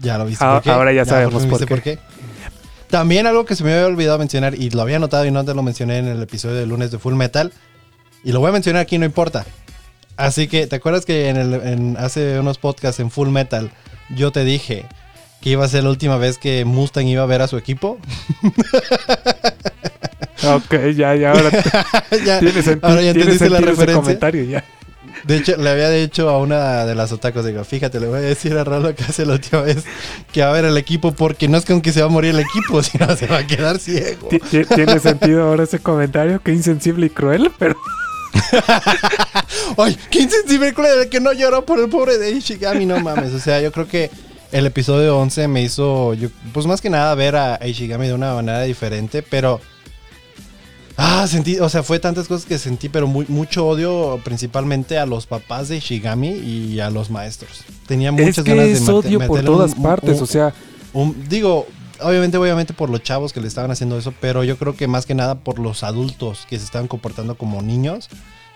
Ya 0.01 0.17
lo 0.19 0.25
viste. 0.27 0.45
Ah, 0.45 0.55
por 0.55 0.63
qué? 0.63 0.71
ahora 0.71 0.93
ya 0.93 1.05
sabemos 1.05 1.47
viste 1.49 1.67
por 1.67 1.83
qué. 1.83 1.99
También 2.89 3.27
algo 3.27 3.45
que 3.45 3.55
se 3.55 3.63
me 3.63 3.73
había 3.73 3.87
olvidado 3.87 4.19
mencionar 4.19 4.55
y 4.55 4.71
lo 4.71 4.83
había 4.83 4.99
notado 4.99 5.25
y 5.27 5.31
no 5.31 5.45
te 5.45 5.55
lo 5.55 5.63
mencioné 5.63 5.99
en 5.99 6.09
el 6.09 6.23
episodio 6.23 6.57
de 6.57 6.67
lunes 6.67 6.91
de 6.91 6.99
Full 6.99 7.15
Metal. 7.15 7.53
Y 8.25 8.33
lo 8.33 8.41
voy 8.41 8.49
a 8.49 8.53
mencionar 8.53 8.83
aquí, 8.83 8.99
no 8.99 9.05
importa. 9.07 9.47
Así 10.17 10.49
que, 10.49 10.67
¿te 10.67 10.77
acuerdas 10.77 11.07
que 11.07 11.29
en 11.29 11.37
el, 11.37 11.55
en- 11.55 11.97
hace 11.99 12.39
unos 12.41 12.59
podcasts 12.59 13.01
en 13.01 13.11
Full 13.11 13.29
Metal 13.29 13.71
yo 14.15 14.33
te 14.33 14.45
dije 14.45 14.85
que 15.41 15.51
iba 15.51 15.65
a 15.65 15.69
ser 15.69 15.85
la 15.85 15.91
última 15.91 16.19
vez 16.19 16.37
que 16.37 16.65
Mustang 16.65 17.07
iba 17.07 17.23
a 17.23 17.27
ver 17.27 17.41
a 17.43 17.47
su 17.49 17.57
equipo? 17.57 17.99
Ok, 20.55 20.75
ya, 20.97 21.15
ya, 21.15 21.33
ahora 21.33 21.51
Ya, 22.27 22.41
tiene, 22.41 22.63
senti- 22.63 22.81
ahora 22.87 23.03
ya 23.03 23.13
tiene 23.13 23.33
entendiste 23.33 23.51
la 23.51 23.59
sentido 23.59 23.59
ese 23.59 23.67
referencia. 23.71 23.95
comentario 24.03 24.45
ya. 24.45 24.65
De 25.25 25.37
hecho, 25.37 25.57
le 25.57 25.71
había 25.71 25.91
dicho 25.91 26.29
a 26.31 26.39
una 26.39 26.85
de 26.87 26.95
las 26.95 27.13
otacos, 27.13 27.45
digo, 27.45 27.63
fíjate, 27.65 28.01
le 28.01 28.07
voy 28.09 28.19
a 28.19 28.23
decir 28.23 28.57
a 28.57 28.65
Ralo 28.65 28.95
que 28.95 29.05
hace 29.05 29.27
la 29.27 29.35
última 29.35 29.63
vez 29.63 29.85
que 30.33 30.43
va 30.43 30.51
a 30.51 30.53
ver 30.53 30.65
el 30.65 30.77
equipo 30.79 31.13
porque 31.13 31.49
no 31.49 31.59
es 31.59 31.65
con 31.65 31.81
que 31.81 31.93
se 31.93 32.01
va 32.01 32.07
a 32.07 32.11
morir 32.11 32.31
el 32.35 32.41
equipo, 32.41 32.83
sino 32.83 33.15
se 33.17 33.27
va 33.27 33.39
a 33.39 33.47
quedar 33.47 33.79
ciego. 33.79 34.29
Ti- 34.29 34.39
ti- 34.39 34.65
Tiene 34.65 34.99
sentido 34.99 35.43
ahora 35.45 35.65
ese 35.65 35.79
comentario, 35.79 36.41
que 36.43 36.53
insensible 36.53 37.07
y 37.07 37.11
cruel, 37.11 37.51
pero 37.59 37.77
Ay, 39.77 39.97
qué 40.11 40.21
insensible 40.21 40.73
cruel 40.73 41.09
que 41.09 41.21
no 41.21 41.33
lloró 41.33 41.65
por 41.65 41.79
el 41.81 41.89
pobre 41.89 42.19
de 42.19 42.31
Ishigami, 42.33 42.87
no 42.87 43.01
mames. 43.01 43.33
O 43.33 43.39
sea, 43.39 43.61
yo 43.61 43.73
creo 43.73 43.87
que 43.89 44.11
el 44.53 44.67
episodio 44.67 45.19
11 45.19 45.49
me 45.49 45.63
hizo, 45.63 46.15
yo- 46.15 46.29
pues 46.53 46.67
más 46.67 46.81
que 46.81 46.91
nada 46.91 47.15
ver 47.15 47.37
a 47.37 47.59
Ishigami 47.67 48.07
de 48.09 48.15
una 48.15 48.35
manera 48.35 48.63
diferente, 48.63 49.23
pero... 49.23 49.61
Ah, 51.03 51.27
sentí, 51.27 51.59
o 51.59 51.69
sea, 51.69 51.83
fue 51.83 51.99
tantas 51.99 52.29
cosas 52.29 52.45
que 52.47 52.59
sentí, 52.59 52.89
pero 52.91 53.07
muy- 53.07 53.25
mucho 53.29 53.67
odio 53.67 54.21
principalmente 54.23 54.99
a 54.99 55.07
los 55.07 55.25
papás 55.27 55.69
de 55.69 55.79
Ishigami 55.79 56.29
y 56.29 56.79
a 56.81 56.91
los 56.91 57.09
maestros. 57.11 57.65
Tenía 57.87 58.13
muchas 58.13 58.39
es 58.39 58.45
ganas 58.45 58.65
que 58.65 58.67
de 58.69 58.73
es 58.73 58.81
mete- 58.83 58.93
odio 58.93 59.19
por 59.19 59.29
meterle 59.29 59.47
todas 59.51 59.73
un- 59.77 59.83
partes, 59.83 60.19
un- 60.19 60.23
o 60.23 60.27
sea, 60.27 60.53
un- 60.93 61.29
digo, 61.29 61.67
obviamente, 62.03 62.37
obviamente 62.37 62.75
por 62.75 62.91
los 62.91 63.03
chavos 63.03 63.33
que 63.33 63.41
le 63.41 63.49
estaban 63.49 63.71
haciendo 63.71 63.97
eso, 63.99 64.13
pero 64.21 64.45
yo 64.45 64.59
creo 64.59 64.77
que 64.77 64.87
más 64.89 65.07
que 65.07 65.15
nada 65.15 65.37
por 65.37 65.59
los 65.59 65.83
adultos 65.85 66.47
que 66.51 66.59
se 66.59 66.65
estaban 66.67 66.87
comportando 66.87 67.35
como 67.37 67.63
niños. 67.63 68.09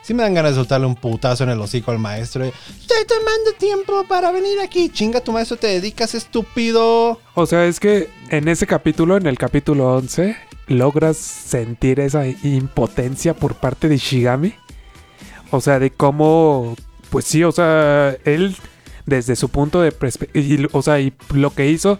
Sí 0.03 0.13
me 0.13 0.23
dan 0.23 0.35
ganas 0.35 0.51
de 0.53 0.57
soltarle 0.57 0.87
un 0.87 0.97
putazo 0.97 1.45
en 1.45 1.51
el 1.51 1.61
hocico 1.63 1.91
al 1.91 1.99
maestro. 1.99 2.45
Estoy 2.45 3.07
tomando 3.09 3.53
tiempo 3.59 4.05
para 4.07 4.31
venir 4.33 4.61
aquí. 4.63 4.91
Chinga, 4.91 5.23
tu 5.23 5.33
maestro 5.33 5.57
te 5.57 5.69
dedicas, 5.69 6.15
estúpido. 6.15 7.19
o 7.35 7.47
sea, 7.47 7.65
es 7.65 7.81
que 7.81 8.11
en 8.29 8.49
ese 8.49 8.67
capítulo, 8.67 9.17
en 9.17 9.27
el 9.27 9.39
capítulo 9.39 9.95
11, 9.97 10.37
logras 10.66 11.16
sentir 11.16 12.00
esa 12.00 12.26
impotencia 12.26 13.35
por 13.35 13.54
parte 13.56 13.88
de 13.88 13.97
Ishigami. 13.97 14.54
O 15.50 15.61
sea, 15.61 15.78
de 15.78 15.90
cómo, 15.90 16.75
pues 17.11 17.25
sí, 17.26 17.44
o 17.44 17.52
sea, 17.52 18.16
él 18.25 18.56
desde 19.06 19.37
su 19.37 19.49
punto 19.50 19.80
de 19.83 19.92
perspectiva, 19.92 20.68
o 20.73 20.83
sea, 20.83 20.99
y 21.00 21.12
lo 21.33 21.50
que 21.54 21.71
hizo, 21.71 21.99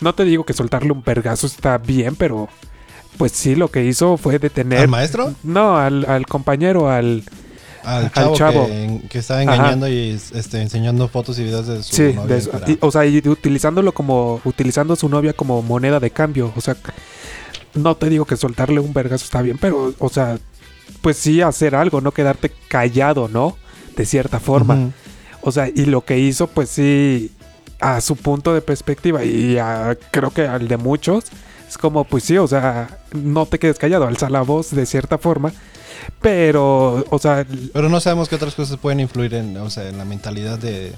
no 0.00 0.14
te 0.14 0.24
digo 0.24 0.44
que 0.44 0.52
soltarle 0.52 0.92
un 0.92 1.02
pergazo 1.02 1.46
está 1.46 1.76
bien, 1.78 2.14
pero 2.16 2.48
pues 3.18 3.32
sí, 3.32 3.54
lo 3.56 3.68
que 3.70 3.84
hizo 3.84 4.16
fue 4.16 4.38
detener... 4.38 4.78
¿Al 4.80 4.88
maestro? 4.88 5.34
No, 5.42 5.76
al, 5.76 6.04
al 6.06 6.26
compañero, 6.26 6.90
al... 6.90 7.24
Al 7.84 8.10
Al 8.14 8.32
chavo. 8.32 8.66
Que, 8.66 9.00
que 9.10 9.18
estaba 9.18 9.42
engañando 9.42 9.86
y 9.86 10.18
este, 10.32 10.62
enseñando 10.62 11.06
fotos 11.08 11.38
y 11.38 11.44
videos 11.44 11.66
de 11.66 11.82
su 11.82 11.94
Sí, 11.94 12.14
novia 12.14 12.36
de 12.36 12.72
y- 12.72 12.78
o 12.80 12.90
sea, 12.90 13.04
y 13.04 13.18
utilizándolo 13.18 13.92
como, 13.92 14.40
utilizando 14.44 14.94
a 14.94 14.96
su 14.96 15.06
novia 15.10 15.34
como 15.34 15.60
moneda 15.60 16.00
de 16.00 16.10
cambio. 16.10 16.50
O 16.56 16.62
sea, 16.62 16.76
no 17.74 17.96
te 17.96 18.08
digo 18.08 18.24
que 18.24 18.36
soltarle 18.36 18.80
un 18.80 18.92
vergazo 18.92 19.24
está 19.24 19.42
bien, 19.42 19.58
pero, 19.60 19.94
o 19.98 20.08
sea, 20.08 20.38
pues 21.00 21.16
sí 21.16 21.40
hacer 21.42 21.74
algo, 21.74 22.00
no 22.00 22.12
quedarte 22.12 22.50
callado, 22.68 23.28
¿no? 23.28 23.56
De 23.96 24.06
cierta 24.06 24.40
forma. 24.40 24.92
O 25.42 25.52
sea, 25.52 25.68
y 25.68 25.84
lo 25.86 26.04
que 26.04 26.18
hizo, 26.18 26.46
pues 26.46 26.70
sí, 26.70 27.30
a 27.80 28.00
su 28.00 28.16
punto 28.16 28.54
de 28.54 28.60
perspectiva 28.62 29.24
y 29.24 29.58
a- 29.58 29.96
creo 30.10 30.30
que 30.30 30.46
al 30.46 30.68
de 30.68 30.76
muchos, 30.78 31.24
es 31.68 31.76
como, 31.76 32.04
pues 32.04 32.24
sí, 32.24 32.38
o 32.38 32.46
sea, 32.48 32.98
no 33.12 33.44
te 33.46 33.58
quedes 33.58 33.78
callado, 33.78 34.06
alza 34.06 34.30
la 34.30 34.42
voz 34.42 34.70
de 34.70 34.86
cierta 34.86 35.18
forma. 35.18 35.52
Pero, 36.20 37.04
o 37.10 37.18
sea, 37.18 37.46
Pero 37.72 37.88
no 37.88 38.00
sabemos 38.00 38.28
qué 38.28 38.36
otras 38.36 38.54
cosas 38.54 38.76
pueden 38.78 39.00
influir 39.00 39.34
en, 39.34 39.56
o 39.56 39.70
sea, 39.70 39.88
en 39.88 39.98
la 39.98 40.04
mentalidad 40.04 40.58
de, 40.58 40.92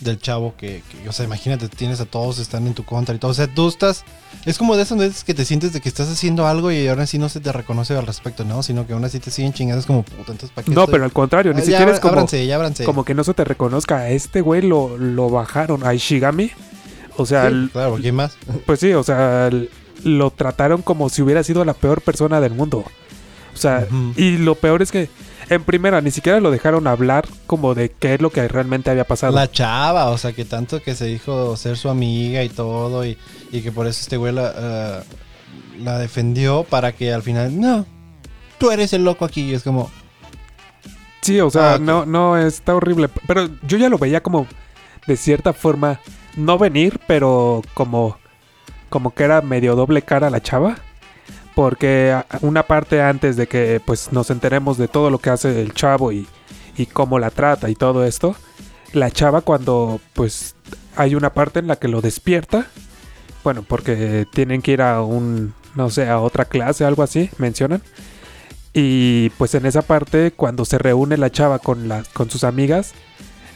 del 0.00 0.18
chavo 0.18 0.54
que, 0.56 0.82
que, 0.90 1.08
o 1.08 1.12
sea, 1.12 1.24
imagínate, 1.24 1.68
tienes 1.68 2.00
a 2.00 2.04
todos, 2.04 2.38
están 2.38 2.66
en 2.66 2.74
tu 2.74 2.84
contra 2.84 3.14
y 3.14 3.18
todo. 3.18 3.30
O 3.30 3.34
sea, 3.34 3.46
tú 3.46 3.68
estás, 3.68 4.04
es 4.44 4.58
como 4.58 4.76
de 4.76 4.82
esas 4.82 4.98
veces 4.98 5.24
que 5.24 5.34
te 5.34 5.44
sientes 5.44 5.72
de 5.72 5.80
que 5.80 5.88
estás 5.88 6.08
haciendo 6.10 6.46
algo 6.46 6.70
y 6.72 6.86
ahora 6.88 7.06
sí 7.06 7.18
no 7.18 7.28
se 7.28 7.40
te 7.40 7.52
reconoce 7.52 7.96
al 7.96 8.06
respecto, 8.06 8.44
¿no? 8.44 8.62
Sino 8.62 8.86
que 8.86 8.92
aún 8.92 9.04
así 9.04 9.20
te 9.20 9.30
siguen 9.30 9.52
chingando, 9.52 9.80
es 9.80 9.86
como, 9.86 10.02
puta, 10.02 10.32
entonces 10.32 10.50
¿para 10.50 10.64
qué 10.64 10.72
no, 10.72 10.82
estoy? 10.82 10.92
pero 10.92 11.04
al 11.04 11.12
contrario, 11.12 11.52
ni 11.54 11.60
Ah, 11.60 11.64
siquiera 11.64 11.92
es 11.92 12.00
como... 12.00 12.12
ábranse, 12.14 12.46
ya 12.46 12.56
ábranse. 12.56 12.84
como 12.84 13.04
que 13.04 13.14
no 13.14 13.24
se 13.24 13.34
te 13.34 13.44
reconozca. 13.44 13.98
A 13.98 14.10
este 14.10 14.40
güey 14.40 14.62
lo, 14.62 14.98
lo 14.98 15.30
bajaron, 15.30 15.86
a 15.86 15.94
Ishigami. 15.94 16.50
O 17.16 17.24
sea, 17.26 17.42
Sí, 17.48 17.54
el- 17.54 17.70
claro, 17.72 17.96
¿quién 18.00 18.16
más? 18.16 18.36
pues 18.66 18.80
sí, 18.80 18.92
o 18.92 19.02
sea, 19.04 19.46
el- 19.46 19.70
lo 20.02 20.30
trataron 20.32 20.82
como 20.82 21.08
si 21.08 21.22
hubiera 21.22 21.42
sido 21.44 21.64
la 21.64 21.72
peor 21.74 22.02
persona 22.02 22.40
del 22.40 22.52
mundo. 22.52 22.84
O 23.54 23.56
sea, 23.56 23.86
y 24.16 24.36
lo 24.38 24.56
peor 24.56 24.82
es 24.82 24.90
que, 24.90 25.08
en 25.48 25.62
primera, 25.64 26.00
ni 26.00 26.10
siquiera 26.10 26.40
lo 26.40 26.50
dejaron 26.50 26.86
hablar 26.86 27.26
como 27.46 27.74
de 27.74 27.90
qué 27.90 28.14
es 28.14 28.20
lo 28.20 28.30
que 28.30 28.46
realmente 28.48 28.90
había 28.90 29.04
pasado. 29.04 29.34
La 29.34 29.50
chava, 29.50 30.10
o 30.10 30.18
sea, 30.18 30.32
que 30.32 30.44
tanto 30.44 30.82
que 30.82 30.94
se 30.94 31.06
dijo 31.06 31.56
ser 31.56 31.76
su 31.76 31.88
amiga 31.88 32.42
y 32.42 32.48
todo, 32.48 33.04
y, 33.04 33.16
y 33.52 33.60
que 33.62 33.72
por 33.72 33.86
eso 33.86 34.00
este 34.00 34.16
güey 34.16 34.32
la, 34.32 34.52
eh, 34.56 35.02
la 35.80 35.98
defendió 35.98 36.64
para 36.64 36.92
que 36.92 37.12
al 37.12 37.22
final, 37.22 37.60
no, 37.60 37.86
tú 38.58 38.70
eres 38.70 38.92
el 38.92 39.04
loco 39.04 39.24
aquí. 39.24 39.42
Y 39.50 39.54
es 39.54 39.62
como, 39.62 39.90
Sí, 41.22 41.40
o 41.40 41.50
sea, 41.50 41.74
Ah, 41.74 41.78
no, 41.78 42.04
no, 42.04 42.36
está 42.36 42.74
horrible. 42.74 43.08
Pero 43.26 43.48
yo 43.66 43.78
ya 43.78 43.88
lo 43.88 43.96
veía 43.98 44.22
como, 44.22 44.46
de 45.06 45.16
cierta 45.16 45.54
forma, 45.54 46.00
no 46.36 46.58
venir, 46.58 47.00
pero 47.06 47.62
como, 47.72 48.18
como 48.90 49.14
que 49.14 49.24
era 49.24 49.40
medio 49.40 49.74
doble 49.74 50.02
cara 50.02 50.28
la 50.28 50.42
chava. 50.42 50.76
Porque 51.54 52.20
una 52.40 52.64
parte 52.64 53.00
antes 53.00 53.36
de 53.36 53.46
que 53.46 53.80
pues 53.84 54.12
nos 54.12 54.30
enteremos 54.30 54.76
de 54.76 54.88
todo 54.88 55.10
lo 55.10 55.18
que 55.18 55.30
hace 55.30 55.62
el 55.62 55.72
chavo 55.72 56.10
y, 56.10 56.26
y 56.76 56.86
cómo 56.86 57.18
la 57.18 57.30
trata 57.30 57.70
y 57.70 57.74
todo 57.74 58.04
esto, 58.04 58.34
la 58.92 59.10
chava 59.10 59.40
cuando 59.40 60.00
pues 60.14 60.56
hay 60.96 61.14
una 61.14 61.32
parte 61.32 61.58
en 61.60 61.66
la 61.66 61.76
que 61.76 61.88
lo 61.88 62.00
despierta, 62.00 62.66
bueno, 63.42 63.62
porque 63.62 64.26
tienen 64.32 64.62
que 64.62 64.72
ir 64.72 64.82
a 64.82 65.02
un, 65.02 65.54
no 65.74 65.90
sé, 65.90 66.08
a 66.08 66.20
otra 66.20 66.46
clase, 66.46 66.84
algo 66.84 67.02
así, 67.02 67.30
mencionan. 67.38 67.82
Y 68.72 69.30
pues 69.30 69.54
en 69.54 69.66
esa 69.66 69.82
parte, 69.82 70.32
cuando 70.32 70.64
se 70.64 70.78
reúne 70.78 71.16
la 71.16 71.30
chava 71.30 71.58
con, 71.58 71.88
la, 71.88 72.02
con 72.12 72.30
sus 72.30 72.42
amigas, 72.42 72.92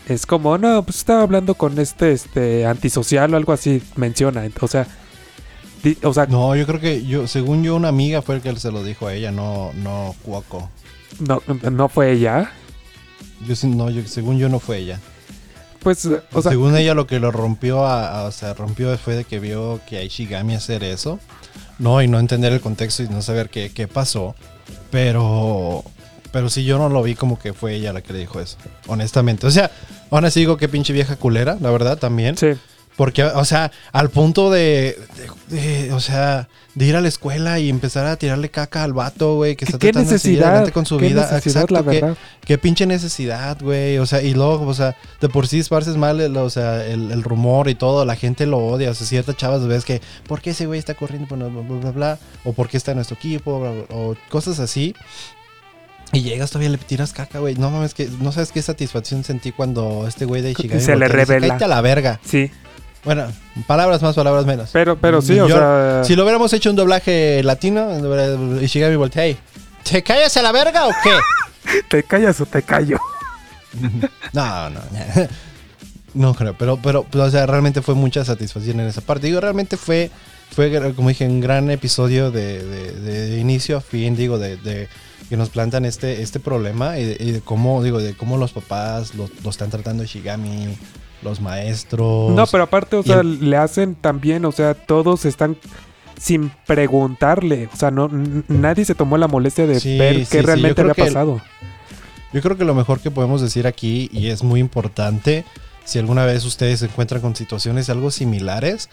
es 0.08 0.26
como, 0.26 0.58
no, 0.58 0.82
pues 0.84 0.98
estaba 0.98 1.22
hablando 1.22 1.54
con 1.54 1.78
este, 1.78 2.12
este 2.12 2.66
antisocial 2.66 3.34
o 3.34 3.36
algo 3.36 3.52
así, 3.52 3.82
menciona. 3.96 4.44
O 4.60 4.68
sea, 4.68 4.86
o 6.02 6.12
sea 6.14 6.26
no, 6.26 6.49
no, 6.49 6.56
yo 6.56 6.66
creo 6.66 6.80
que 6.80 7.04
yo, 7.06 7.26
según 7.26 7.62
yo, 7.62 7.75
una 7.76 7.88
amiga 7.88 8.23
fue 8.23 8.37
el 8.37 8.42
que 8.42 8.54
se 8.56 8.70
lo 8.73 8.82
dijo 8.85 9.06
a 9.06 9.14
ella, 9.14 9.30
no, 9.32 9.73
no 9.75 10.14
Cuoco. 10.23 10.70
no, 11.70 11.88
fue 11.88 12.12
ella. 12.12 12.50
Yo, 13.47 13.54
sí- 13.56 13.68
no, 13.68 13.88
yo, 13.90 14.02
según 14.06 14.38
yo, 14.38 14.49
no 14.49 14.58
fue 14.61 14.78
ella. 14.78 15.00
Pues, 15.80 16.04
o 16.32 16.42
sea, 16.42 16.50
según 16.50 16.76
ella, 16.76 16.92
lo 16.94 17.06
que 17.06 17.20
lo 17.20 17.30
rompió, 17.30 17.87
a, 17.87 18.20
a- 18.20 18.25
o 18.25 18.32
sea, 18.32 18.52
rompió 18.54 18.97
fue 18.99 19.14
de 19.14 19.25
que 19.25 19.38
vio 19.38 19.80
que 19.88 19.99
a 19.99 20.02
Ishigami 20.02 20.54
hacer 20.54 20.82
eso. 20.82 21.20
No, 21.78 22.02
y 22.02 22.08
no 22.08 22.18
entender 22.18 22.52
el 22.52 22.61
contexto 22.61 23.04
y 23.04 23.08
no 23.08 23.23
saber 23.23 23.49
qué, 23.49 23.70
qué 23.73 23.87
pasó. 23.87 24.35
Pero, 24.90 25.85
pero 26.32 26.50
sí, 26.50 26.64
yo 26.64 26.78
no 26.78 26.88
lo 26.88 27.02
vi 27.02 27.14
como 27.14 27.38
que 27.38 27.52
fue 27.52 27.75
ella 27.75 27.92
la 27.92 28.00
que 28.02 28.12
le 28.12 28.18
dijo 28.18 28.40
eso. 28.40 28.56
Honestamente. 28.88 29.47
O 29.47 29.50
sea, 29.52 29.70
aún 30.11 30.25
así 30.25 30.40
digo 30.40 30.56
que 30.56 30.68
pinche 30.68 30.92
vieja 30.92 31.14
culera, 31.16 31.56
la 31.61 31.70
verdad, 31.70 31.97
también. 31.99 32.37
sí. 32.37 32.49
Porque, 32.98 33.22
o 33.24 33.44
sea, 33.46 33.70
al 33.92 34.10
punto 34.10 34.50
de, 34.50 34.98
de- 35.48 35.56
de, 35.86 35.92
o 35.92 36.00
sea, 36.00 36.48
de 36.74 36.84
ir 36.84 36.96
a 36.96 37.00
la 37.00 37.06
escuela 37.08 37.58
y 37.60 37.70
empezar 37.70 38.04
a 38.06 38.16
tirarle 38.16 38.50
caca 38.50 38.82
al 38.84 38.92
vato, 38.92 39.36
güey, 39.36 39.54
que 39.56 39.64
está 39.64 39.78
¿Qué 39.78 39.92
tratando 39.92 40.10
de 40.10 40.18
seguir 40.18 40.38
necesidad? 40.38 40.48
adelante 40.50 40.72
con 40.72 40.84
su 40.84 40.98
¿Qué 40.98 41.06
vida. 41.08 41.22
necesidad, 41.22 41.62
Exacto, 41.62 41.74
la 41.74 41.82
verdad? 41.82 42.16
Qué 42.44 42.58
pinche 42.58 42.86
necesidad, 42.86 43.56
güey. 43.60 43.98
O 43.98 44.04
sea, 44.06 44.20
y 44.20 44.34
luego, 44.34 44.66
o 44.66 44.74
sea, 44.74 44.96
de 45.20 45.28
por 45.28 45.46
sí 45.46 45.60
esparces 45.60 45.96
mal 45.96 46.20
el, 46.20 46.36
o 46.36 46.50
sea, 46.50 46.84
el, 46.86 47.10
el 47.12 47.22
rumor 47.22 47.68
y 47.68 47.76
todo. 47.76 48.04
La 48.04 48.16
gente 48.16 48.46
lo 48.46 48.58
odia. 48.58 48.90
O 48.90 48.94
sea, 48.94 49.06
ciertas 49.06 49.36
chavas 49.36 49.66
ves 49.66 49.84
que, 49.84 50.02
¿por 50.26 50.40
qué 50.42 50.50
ese 50.50 50.66
güey 50.66 50.78
está 50.80 50.94
corriendo? 50.94 51.34
Bla, 51.36 51.46
bla, 51.46 51.62
bla, 51.62 51.78
bla, 51.78 51.90
bla. 51.92 52.18
O 52.44 52.52
¿por 52.52 52.68
qué 52.68 52.76
está 52.76 52.90
en 52.90 52.96
nuestro 52.96 53.16
equipo? 53.16 53.60
Bla, 53.60 53.70
bla, 53.70 53.84
o 53.90 54.16
cosas 54.28 54.58
así. 54.58 54.94
Y 56.12 56.22
llegas 56.22 56.50
todavía 56.50 56.70
le 56.70 56.78
tiras 56.78 57.12
caca, 57.12 57.38
güey. 57.38 57.54
No 57.56 57.70
mames, 57.70 57.92
que 57.94 58.08
no 58.20 58.32
sabes 58.32 58.50
qué 58.50 58.62
satisfacción 58.62 59.24
sentí 59.24 59.52
cuando 59.52 60.06
este 60.08 60.24
güey 60.24 60.40
de 60.42 60.52
Ishigami 60.52 60.80
Se 60.80 60.96
le 60.96 61.06
revela. 61.06 61.46
"Cállate 61.48 61.64
a 61.64 61.68
la 61.68 61.80
verga. 61.82 62.18
Sí, 62.24 62.50
Bueno, 63.04 63.26
palabras 63.66 64.02
más, 64.02 64.14
palabras 64.14 64.44
menos. 64.46 64.70
pero, 64.72 64.98
pero 64.98 65.22
sí, 65.22 65.34
Y 65.34 65.40
o 65.40 65.48
sea... 65.48 66.02
Si 66.04 66.14
lo 66.16 66.24
hubiéramos 66.24 66.52
hecho 66.52 66.70
un 66.70 66.76
doblaje 66.76 67.42
latino, 67.42 68.60
Ishigami 68.60 68.96
voltea 68.96 69.28
y... 69.28 69.38
¿Te 69.88 70.02
callas 70.02 70.36
a 70.36 70.42
la 70.42 70.52
verga 70.52 70.86
o 70.86 70.90
qué? 71.02 71.10
¿Te 71.88 72.02
callas 72.02 72.40
o 72.40 72.46
te 72.46 72.62
callo? 72.62 72.98
No, 74.32 74.70
no. 74.70 74.80
No 76.14 76.34
creo, 76.34 76.56
pero, 76.58 76.78
pero, 76.82 77.04
pero, 77.08 77.24
o 77.24 77.30
sea, 77.30 77.46
realmente 77.46 77.82
fue 77.82 77.94
mucha 77.94 78.24
satisfacción 78.24 78.80
en 78.80 78.86
esa 78.86 79.02
parte. 79.02 79.26
Digo, 79.26 79.40
realmente 79.40 79.76
fue, 79.76 80.10
fue 80.54 80.92
como 80.94 81.10
dije, 81.10 81.26
un 81.26 81.40
gran 81.40 81.70
episodio 81.70 82.30
de, 82.30 82.64
de- 82.64 82.92
de 82.92 83.38
inicio 83.38 83.76
a 83.76 83.80
fin, 83.82 84.16
digo, 84.16 84.38
de, 84.38 84.56
de 84.56 84.88
que 85.28 85.36
nos 85.36 85.50
plantan 85.50 85.84
este, 85.84 86.22
este 86.22 86.40
problema 86.40 86.98
y 86.98 87.04
de, 87.04 87.16
y 87.20 87.30
de 87.32 87.40
cómo, 87.42 87.82
digo, 87.82 87.98
de 88.00 88.14
cómo 88.14 88.38
los 88.38 88.52
papás 88.52 89.14
lo, 89.14 89.28
lo 89.44 89.50
están 89.50 89.68
tratando 89.70 90.02
Shigami, 90.04 90.76
los 91.22 91.40
maestros. 91.40 92.30
No, 92.32 92.46
pero 92.46 92.64
aparte, 92.64 92.96
o 92.96 93.02
sea, 93.02 93.20
el- 93.20 93.48
le 93.50 93.56
hacen 93.56 93.94
también, 93.94 94.44
o 94.44 94.52
sea, 94.52 94.75
todos 94.75 95.25
están 95.25 95.56
sin 96.18 96.50
preguntarle. 96.66 97.68
O 97.72 97.76
sea, 97.76 97.90
no, 97.90 98.08
nadie 98.48 98.84
se 98.84 98.94
tomó 98.94 99.16
la 99.18 99.28
molestia 99.28 99.66
de 99.66 99.78
Sí, 99.80 99.98
ver 99.98 100.25
sí, 100.25 100.26
qué 100.30 100.42
realmente 100.42 100.80
había 100.80 100.94
que 100.94 101.02
el- 101.02 101.08
pasado. 101.08 101.40
Yo 102.32 102.42
creo 102.42 102.56
que 102.58 102.64
lo 102.64 102.75
mejor 102.75 103.00
que 103.00 103.10
podemos 103.10 103.40
decir 103.40 103.66
aquí, 103.66 104.10
y 104.12 104.26
es 104.28 104.42
muy 104.42 104.60
importante, 104.60 105.44
si 105.84 105.98
alguna 105.98 106.25
vez 106.26 106.44
ustedes 106.44 106.80
se 106.80 106.87
encuentran 106.87 107.20
con 107.22 107.34
situaciones 107.34 107.88
algo 107.88 108.10
similares, 108.10 108.90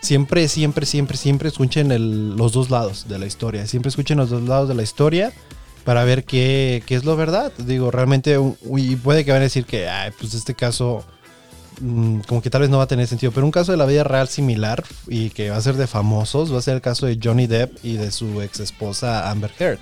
siempre, 0.00 0.48
siempre, 0.48 0.84
siempre, 0.84 1.16
siempre 1.16 1.48
escuchen 1.48 1.90
el- 1.92 2.36
los 2.36 2.52
dos 2.52 2.70
lados 2.70 3.06
de 3.08 3.18
la 3.18 3.24
historia. 3.26 3.66
Siempre 3.66 3.88
escuchen 3.88 4.18
los 4.18 4.28
dos 4.30 4.42
lados 4.42 4.68
de 4.68 4.74
la 4.74 4.82
historia 4.82 5.32
para 5.84 6.04
ver 6.04 6.24
qué, 6.24 6.82
qué 6.86 6.94
es 6.94 7.04
lo 7.04 7.16
verdad. 7.16 7.52
Digo, 7.58 7.90
realmente, 7.90 8.38
y 8.76 8.96
puede 8.96 9.24
que 9.24 9.30
van 9.32 9.40
a 9.40 9.44
decir 9.44 9.64
que, 9.64 9.88
ay, 9.88 10.10
pues 10.20 10.34
este 10.34 10.54
caso, 10.54 11.04
como 12.26 12.40
que 12.42 12.50
tal 12.50 12.60
vez 12.62 12.70
no 12.70 12.78
va 12.78 12.84
a 12.84 12.88
tener 12.88 13.06
sentido, 13.06 13.32
pero 13.32 13.44
un 13.46 13.52
caso 13.52 13.72
de 13.72 13.78
la 13.78 13.86
vida 13.86 14.04
real 14.04 14.28
similar 14.28 14.84
y 15.08 15.30
que 15.30 15.50
va 15.50 15.56
a 15.56 15.60
ser 15.60 15.74
de 15.76 15.86
famosos, 15.86 16.52
va 16.52 16.58
a 16.58 16.62
ser 16.62 16.74
el 16.76 16.80
caso 16.80 17.06
de 17.06 17.18
Johnny 17.22 17.46
Depp 17.46 17.84
y 17.84 17.94
de 17.96 18.10
su 18.10 18.40
ex 18.42 18.60
esposa 18.60 19.30
Amber 19.30 19.50
Heard. 19.58 19.78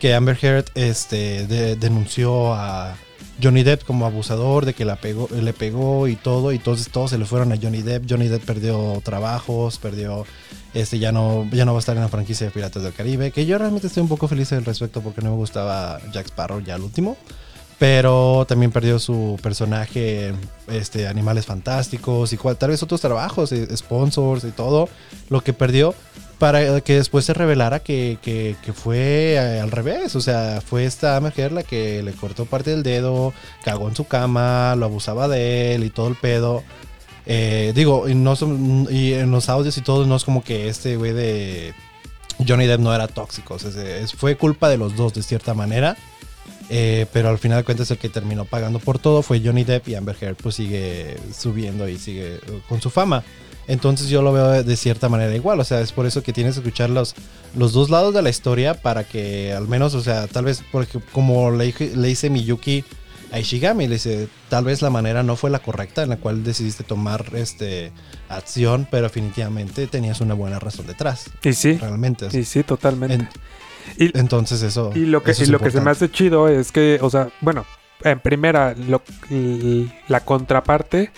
Que 0.00 0.14
Amber 0.14 0.38
Heard 0.40 0.66
este, 0.74 1.46
de- 1.46 1.74
denunció 1.76 2.54
a 2.54 2.96
Johnny 3.42 3.62
Depp 3.64 3.84
como 3.84 4.06
abusador, 4.06 4.64
de 4.64 4.74
que 4.74 4.84
le 4.84 5.52
pegó 5.52 6.06
y 6.08 6.16
todo, 6.16 6.52
y 6.52 6.56
entonces 6.56 6.88
todos 6.90 7.10
se 7.10 7.18
le 7.18 7.24
fueron 7.24 7.52
a 7.52 7.56
Johnny 7.60 7.82
Depp. 7.82 8.06
Johnny 8.08 8.28
Depp 8.28 8.44
perdió 8.44 9.00
trabajos, 9.04 9.78
perdió, 9.78 10.24
este, 10.74 10.98
ya 10.98 11.10
no, 11.12 11.48
ya 11.52 11.64
no 11.64 11.72
va 11.72 11.78
a 11.78 11.80
estar 11.80 11.96
en 11.96 12.02
la 12.02 12.08
franquicia 12.08 12.46
de 12.46 12.52
Piratas 12.52 12.82
del 12.82 12.92
Caribe, 12.92 13.30
que 13.32 13.44
yo 13.46 13.58
realmente 13.58 13.88
estoy 13.88 14.02
un 14.02 14.08
poco 14.08 14.28
feliz 14.28 14.52
al 14.52 14.64
respecto 14.64 15.00
porque 15.00 15.20
no 15.22 15.30
me 15.30 15.36
gustaba 15.36 16.00
Jack 16.12 16.26
Sparrow 16.26 16.60
ya 16.60 16.76
al 16.76 16.82
último. 16.82 17.16
Pero 17.78 18.44
también 18.48 18.72
perdió 18.72 18.98
su 18.98 19.38
personaje, 19.40 20.34
este, 20.66 21.06
Animales 21.06 21.46
Fantásticos 21.46 22.32
y 22.32 22.36
tal 22.58 22.70
vez 22.70 22.82
otros 22.82 23.00
trabajos, 23.00 23.52
eh, 23.52 23.68
sponsors 23.76 24.42
y 24.44 24.50
todo, 24.50 24.88
lo 25.28 25.42
que 25.42 25.52
perdió 25.52 25.94
para 26.38 26.80
que 26.80 26.94
después 26.94 27.24
se 27.24 27.34
revelara 27.34 27.80
que, 27.80 28.18
que- 28.22 28.56
fue 28.72 29.38
al 29.62 29.70
revés. 29.70 30.14
O 30.16 30.20
sea, 30.20 30.60
fue 30.64 30.84
esta 30.84 31.20
mujer 31.20 31.52
la 31.52 31.62
que 31.62 32.02
le 32.02 32.12
cortó 32.12 32.46
parte 32.46 32.70
del 32.70 32.82
dedo, 32.82 33.32
cagó 33.64 33.88
en 33.88 33.96
su 33.96 34.04
cama, 34.04 34.74
lo 34.76 34.86
abusaba 34.86 35.26
de 35.28 35.74
él 35.74 35.84
y 35.84 35.90
todo 35.90 36.08
el 36.08 36.14
pedo. 36.16 36.62
Eh, 37.26 37.72
digo, 37.74 38.08
y, 38.08 38.12
y 38.12 39.12
en 39.14 39.30
los 39.30 39.48
audios 39.48 39.76
y 39.78 39.82
todo, 39.82 40.06
no 40.06 40.16
es 40.16 40.24
como 40.24 40.42
que 40.42 40.68
este 40.68 40.96
güey 40.96 41.12
de 41.12 41.74
Johnny 42.46 42.66
Depp 42.66 42.80
no 42.80 42.94
era 42.94 43.08
tóxico. 43.08 43.54
O 43.54 43.58
sea, 43.58 43.70
fue 44.16 44.36
culpa 44.36 44.68
de 44.68 44.78
los 44.78 44.96
dos 44.96 45.14
de 45.14 45.22
cierta 45.22 45.54
manera. 45.54 45.96
Eh, 46.70 47.06
pero 47.12 47.30
al 47.30 47.38
final 47.38 47.58
de 47.58 47.64
cuentas 47.64 47.90
el 47.90 47.98
que 47.98 48.08
terminó 48.10 48.44
pagando 48.44 48.78
por 48.78 48.98
todo 48.98 49.22
fue 49.22 49.40
Johnny 49.42 49.64
Depp 49.64 49.88
y 49.88 49.94
Amber 49.94 50.16
Heard 50.20 50.36
pues 50.36 50.56
sigue 50.56 51.16
subiendo 51.36 51.88
y 51.88 51.98
sigue 51.98 52.34
eh, 52.36 52.40
con 52.68 52.80
su 52.82 52.90
fama. 52.90 53.24
Entonces 53.66 54.08
yo 54.08 54.22
lo 54.22 54.32
veo 54.32 54.62
de, 54.62 54.76
cierta 54.76 55.08
manera 55.10 55.34
igual, 55.34 55.60
o 55.60 55.64
sea, 55.64 55.80
es 55.82 55.92
por 55.92 56.06
eso 56.06 56.22
que 56.22 56.32
tienes 56.32 56.54
que 56.54 56.60
escuchar 56.60 56.88
los, 56.88 57.14
los 57.54 57.72
dos 57.74 57.90
lados 57.90 58.14
de 58.14 58.22
la 58.22 58.30
historia 58.30 58.72
para 58.74 59.04
que 59.04 59.52
al 59.52 59.68
menos, 59.68 59.94
o 59.94 60.00
sea, 60.00 60.26
tal 60.26 60.46
vez, 60.46 60.62
porque 60.72 61.00
como 61.12 61.50
le, 61.50 61.74
le 61.94 62.08
dice 62.08 62.30
Miyuki 62.30 62.82
a 63.30 63.38
Ishigami, 63.38 63.86
le 63.86 63.96
dice, 63.96 64.28
tal 64.48 64.64
vez 64.64 64.80
la 64.80 64.88
manera 64.88 65.22
no 65.22 65.36
fue 65.36 65.50
la 65.50 65.58
correcta 65.58 66.02
en 66.02 66.08
la 66.08 66.16
cual 66.16 66.44
decidiste 66.44 66.82
tomar 66.82 67.26
este 67.34 67.92
acción, 68.30 68.88
pero 68.90 69.02
definitivamente 69.04 69.86
tenías 69.86 70.22
una 70.22 70.32
buena 70.32 70.58
razón 70.58 70.86
detrás, 70.86 71.26
Y 71.42 71.52
sí, 71.52 71.74
realmente. 71.76 72.28
y 72.32 72.44
sí, 72.44 72.62
totalmente. 72.62 73.14
En- 73.16 73.28
y, 73.96 74.16
entonces 74.18 74.62
eso... 74.62 74.90
y 74.94 75.00
lo 75.06 75.22
que, 75.22 75.30
eso 75.32 75.44
y 75.44 75.46
lo 75.46 75.58
que 75.60 75.70
se 75.70 75.80
me 75.80 75.90
hace 75.90 76.10
chido 76.10 76.48
es 76.48 76.72
que, 76.72 76.98
o 77.02 77.10
sea, 77.10 77.28
bueno, 77.40 77.64
en 78.02 78.20
primera, 78.20 78.74
lo- 78.74 79.02
la 80.08 80.20
contraparte, 80.24 81.10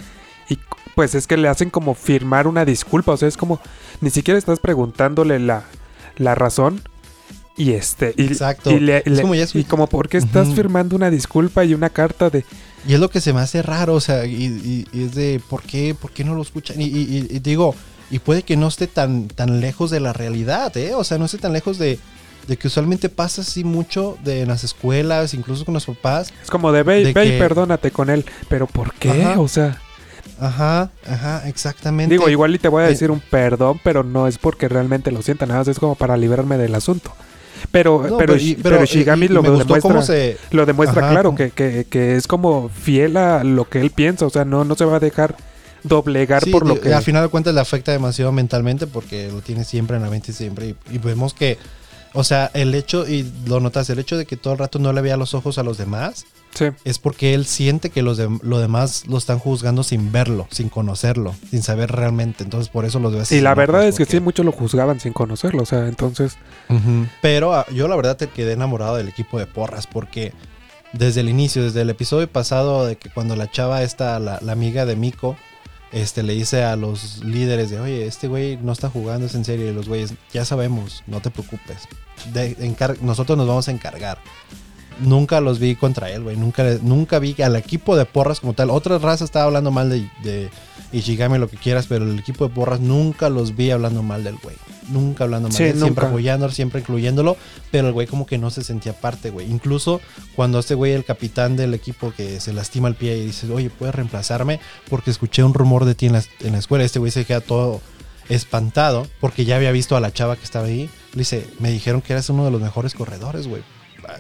y 0.49 0.59
pues 0.95 1.15
es 1.15 1.27
que 1.27 1.37
le 1.37 1.49
hacen 1.49 1.71
como 1.71 1.95
firmar 1.95 2.47
una 2.47 2.65
disculpa, 2.65 3.13
o 3.13 3.17
sea, 3.17 3.29
es 3.29 3.37
como, 3.37 3.61
ni 4.01 4.11
siquiera 4.11 4.39
estás 4.39 4.61
preguntándole 4.61 5.39
la, 5.39 5.65
la 6.17 6.35
razón. 6.35 6.83
Y 7.57 7.73
este, 7.73 8.15
y, 8.17 8.25
Exacto. 8.27 8.71
y, 8.71 8.81
le- 8.81 9.03
como 9.21 9.35
ya 9.35 9.47
y 9.53 9.65
como, 9.65 9.87
¿por 9.87 10.09
qué 10.09 10.17
estás 10.17 10.49
firmando 10.55 10.97
una 10.97 11.11
disculpa 11.11 11.65
y 11.65 11.75
una 11.75 11.91
carta 11.91 12.31
de, 12.31 12.45
Y 12.89 12.95
es 12.95 13.01
lo 13.01 13.11
que 13.11 13.21
se 13.21 13.35
me 13.35 13.41
hace 13.41 13.61
raro, 13.61 13.95
o 13.95 14.01
sea, 14.01 14.25
y, 14.25 14.87
y- 14.93 14.99
es 15.05 15.15
de 15.15 15.43
por 15.51 15.63
qué, 15.63 15.95
por 15.95 16.11
qué 16.13 16.25
no 16.25 16.35
lo 16.35 16.41
escuchan. 16.41 16.77
Y 16.81 17.21
digo, 17.41 17.75
y 18.11 18.19
puede 18.19 18.43
que 18.45 18.57
no 18.57 18.67
esté 18.69 18.87
tan, 18.87 19.29
tan 19.29 19.61
lejos 19.61 19.91
de 19.91 20.01
la 20.01 20.13
realidad, 20.15 20.75
¿eh? 20.77 20.95
O 20.95 21.05
sea, 21.05 21.19
no 21.19 21.27
esté 21.27 21.37
tan 21.39 21.53
lejos 21.53 21.77
de, 21.79 21.99
de 22.47 22.57
que 22.57 22.69
usualmente 22.69 23.09
pasa 23.09 23.43
así 23.43 23.65
mucho 23.65 24.19
de 24.25 24.43
en 24.43 24.49
las 24.49 24.65
escuelas, 24.65 25.35
incluso 25.35 25.65
con 25.65 25.75
los 25.75 25.87
papás. 25.87 26.33
es 26.43 26.51
como 26.51 26.73
de, 26.73 26.83
ve, 26.83 27.05
De 27.05 27.13
ve 27.13 27.27
y 27.27 27.39
perdónate 27.39 27.91
con 27.91 28.11
él, 28.11 28.25
pero 28.49 28.67
¿por 28.67 28.93
qué? 28.95 29.11
Ajá. 29.11 29.41
O 29.41 29.49
sea... 29.49 29.79
Ajá, 30.39 30.91
ajá, 31.07 31.47
exactamente. 31.49 32.15
Digo, 32.15 32.29
igual 32.31 32.55
y 32.55 32.59
te 32.59 32.69
voy 32.69 32.83
a 32.83 32.87
Eh, 32.87 32.91
decir 32.91 33.11
un 33.11 33.21
perdón, 33.21 33.79
pero 33.85 34.03
no 34.03 34.27
es 34.27 34.39
porque 34.39 34.69
realmente 34.69 35.11
lo 35.13 35.21
sienta, 35.21 35.45
nada 35.45 35.61
más 35.61 35.69
es 35.69 35.79
como 35.79 35.95
para 35.97 36.17
librarme 36.17 36.57
del 36.57 36.75
asunto. 36.75 37.13
Pero, 37.71 38.07
No, 38.09 38.17
pero, 38.17 38.35
pero 38.63 38.85
Shigami 38.87 39.27
y 39.27 39.29
lo, 39.29 39.43
me 39.43 39.51
gustó 39.51 39.75
demuestra, 39.75 40.03
se... 40.03 40.39
lo 40.51 40.65
demuestra 40.65 41.03
Ajá, 41.03 41.11
claro, 41.13 41.35
que, 41.35 41.51
que, 41.51 41.85
que 41.91 42.17
es 42.17 42.27
como 42.27 42.71
fiel 42.71 43.19
a 43.19 43.45
lo 43.45 43.69
que 43.69 43.81
él 43.83 43.91
piensa, 43.91 44.25
o 44.25 44.31
sea, 44.31 44.47
no, 44.47 44.65
no 44.65 44.75
se 44.77 44.87
va 44.87 44.97
a 44.97 45.01
dejar 45.01 45.37
doblegar 45.83 46.43
Sí, 46.43 46.51
por 46.51 46.67
lo 46.67 46.81
que... 46.81 46.95
A 46.95 47.03
final 47.03 47.23
de 47.23 47.29
cuentas 47.29 47.55
le 47.55 47.61
afecta 47.61 47.93
demasiado 47.93 48.33
mentalmente 48.33 48.87
porque 48.87 49.31
lo 49.31 49.43
tiene 49.43 49.65
siempre 49.65 49.97
en 49.97 50.03
la 50.03 50.11
mente 50.11 50.33
siempre. 50.33 50.69
Y, 50.69 50.77
y 50.95 50.99
vemos 50.99 51.35
que, 51.35 51.59
o 52.15 52.25
sea, 52.25 52.51
el 52.55 52.75
hecho, 52.75 53.07
y 53.09 53.31
lo 53.47 53.61
notas, 53.61 53.89
el 53.91 53.99
hecho 53.99 54.17
de 54.17 54.27
que 54.27 54.37
todo 54.37 54.53
el 54.55 54.59
rato 54.59 54.79
no 54.79 54.93
le 54.93 55.01
vea 55.01 55.17
los 55.17 55.35
ojos 55.35 55.59
a 55.59 55.63
los 55.63 55.79
demás, 55.79 56.27
Sí. 56.53 56.65
es 56.85 56.99
porque 56.99 57.33
él 57.35 57.47
siente 57.47 57.91
que 57.91 58.03
los 58.03 58.17
de, 58.17 58.29
lo 58.43 58.59
demás 58.59 59.05
lo 59.07 59.19
están 59.19 59.39
juzgando 59.39 59.85
sin 59.85 60.11
verlo, 60.11 60.49
sin 60.51 60.69
conocerlo, 60.69 61.33
sin 61.49 61.63
saber 61.63 61.93
realmente. 61.93 62.43
Entonces 62.43 62.69
por 62.69 62.85
eso 62.85 62.99
los 62.99 63.13
ve 63.15 63.21
así. 63.21 63.37
Y 63.37 63.41
la 63.41 63.55
verdad 63.55 63.87
es 63.87 63.95
que 63.97 64.05
porque- 64.05 64.17
sí, 64.17 64.21
muchos 64.21 64.45
lo 64.45 64.51
juzgaban 64.51 64.99
sin 64.99 65.13
conocerlo, 65.13 65.63
o 65.63 65.67
sea, 65.67 65.87
entonces... 65.87 66.37
Pero 67.23 67.55
ah, 67.55 67.67
yo 67.73 67.87
la 67.89 67.97
verdad 67.97 68.17
te 68.17 68.29
quedé 68.29 68.53
enamorado 68.53 68.97
del 68.97 69.09
equipo 69.09 69.39
de 69.39 69.47
porras 69.47 69.87
porque 69.87 70.33
desde 70.93 71.21
el 71.21 71.29
inicio, 71.29 71.63
desde 71.63 71.83
el 71.83 71.91
episodio 71.91 72.29
pasado 72.29 72.85
de 72.85 72.97
que 72.97 73.11
cuando 73.11 73.37
la 73.37 73.49
chava 73.51 73.83
esta, 73.85 74.19
la, 74.19 74.39
la 74.43 74.51
amiga 74.53 74.87
de 74.87 74.97
Miko, 74.97 75.37
este 75.93 76.23
le 76.23 76.35
dice 76.35 76.63
a 76.63 76.77
los 76.77 77.25
líderes 77.25 77.71
de, 77.71 77.81
oye, 77.81 78.07
este 78.07 78.29
güey 78.29 78.57
no 78.57 78.73
está 78.73 78.89
jugando, 78.91 79.27
es 79.27 79.35
en 79.35 79.45
serio, 79.45 79.69
y 79.69 79.75
los 79.75 79.89
güeyes, 79.89 80.15
ya 80.33 80.45
sabemos, 80.45 81.03
no 81.07 81.21
te 81.21 81.31
preocupes, 81.31 81.89
nosotros 83.01 83.37
nos 83.37 83.47
vamos 83.47 83.69
a 83.69 83.73
encargar. 83.73 84.19
Nunca 85.01 85.41
los 85.41 85.59
vi 85.59 85.77
contra 85.77 86.11
él, 86.11 86.25
güey. 86.25 86.37
Nunca, 86.37 86.63
nunca 86.83 87.19
vi 87.19 87.35
al 87.43 87.57
equipo 87.57 87.97
de 87.97 88.05
porras 88.05 88.41
como 88.41 88.53
tal. 88.53 88.69
Otra 88.69 88.99
raza 88.99 89.25
estaba 89.25 89.47
hablando 89.47 89.71
mal 89.71 89.89
de 89.89 90.51
Ishigami, 90.93 91.39
lo 91.39 91.49
que 91.49 91.57
quieras, 91.57 91.87
pero 91.89 92.05
el 92.05 92.19
equipo 92.19 92.49
de 92.49 92.55
porras 92.55 92.81
nunca 92.81 93.29
los 93.29 93.57
vi 93.57 93.71
hablando 93.71 94.03
mal 94.03 94.25
del 94.25 94.37
güey. 94.37 94.57
Nunca 94.89 95.25
hablando 95.25 95.49
mal 95.49 95.57
Sí, 95.57 95.65
de 95.65 95.71
él, 95.71 95.81
siempre 95.81 96.07
apoyándolo, 96.07 96.53
siempre 96.53 96.81
incluyéndolo. 96.81 97.37
Pero 97.71 97.89
el 97.89 97.93
güey 97.93 98.07
como 98.07 98.27
que 98.27 98.39
no 98.39 98.51
se 98.51 98.65
sentía 98.65 98.93
parte, 98.93 99.31
güey. 99.31 99.51
Incluso 99.51 100.01
cuando 100.35 100.59
este 100.59 100.75
güey, 100.75 100.93
el 100.93 101.05
capitán 101.05 101.57
del 101.57 101.75
equipo, 101.75 102.13
que 102.17 102.41
se 102.41 102.53
lastima 102.53 102.89
el 102.89 102.97
pie 102.97 103.17
y 103.19 103.27
dice, 103.27 103.51
oye, 103.53 103.71
¿puedes 103.71 103.95
reemplazarme? 103.95 104.61
Porque 104.89 105.11
escuché 105.11 105.45
un 105.45 105.55
rumor 105.55 105.85
de 105.85 105.95
ti 105.95 106.07
en 106.07 106.15
la, 106.15 106.25
en 106.41 106.53
la 106.53 106.59
escuela. 106.59 106.85
Este 106.85 106.99
güey 106.99 107.13
se 107.13 107.25
queda 107.25 107.41
todo 107.41 107.81
espantado 108.29 109.07
porque 109.21 109.45
ya 109.45 109.57
había 109.57 109.73
visto 109.73 109.97
a 109.97 110.01
la 110.01 110.13
chava 110.13 110.37
que 110.37 110.45
estaba 110.45 110.67
ahí. 110.67 110.89
Le 111.13 111.21
dice, 111.21 111.47
me 111.59 111.71
dijeron 111.71 112.01
que 112.01 112.13
eras 112.13 112.31
uno 112.31 112.45
de 112.45 112.51
los 112.51 112.61
mejores 112.61 112.95
corredores, 112.95 113.47
güey. 113.47 113.63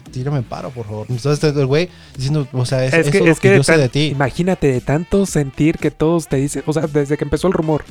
Tírame 0.01 0.43
paro, 0.43 0.71
por 0.71 0.87
favor. 0.87 1.07
Entonces 1.09 1.55
el 1.57 1.67
güey 1.67 1.89
diciendo, 2.17 2.47
o 2.53 2.65
sea, 2.67 2.85
es, 2.85 2.93
Es 2.95 3.01
eso 3.07 3.11
que, 3.13 3.19
es 3.19 3.25
lo 3.27 3.35
que 3.37 3.57
yo 3.57 3.63
sé 3.63 3.77
de 3.77 3.89
ti. 3.89 4.07
imagínate 4.07 4.73
de 4.73 4.81
tanto 4.81 5.27
sentir 5.27 5.79
que 5.79 5.91
todos 5.91 6.29
te 6.29 6.37
dicen, 6.37 6.63
o 6.67 6.73
sea, 6.73 6.87
desde 6.87 7.17
que 7.17 7.25
empezó 7.25 7.47
el 7.47 7.53
rumor, 7.53 7.85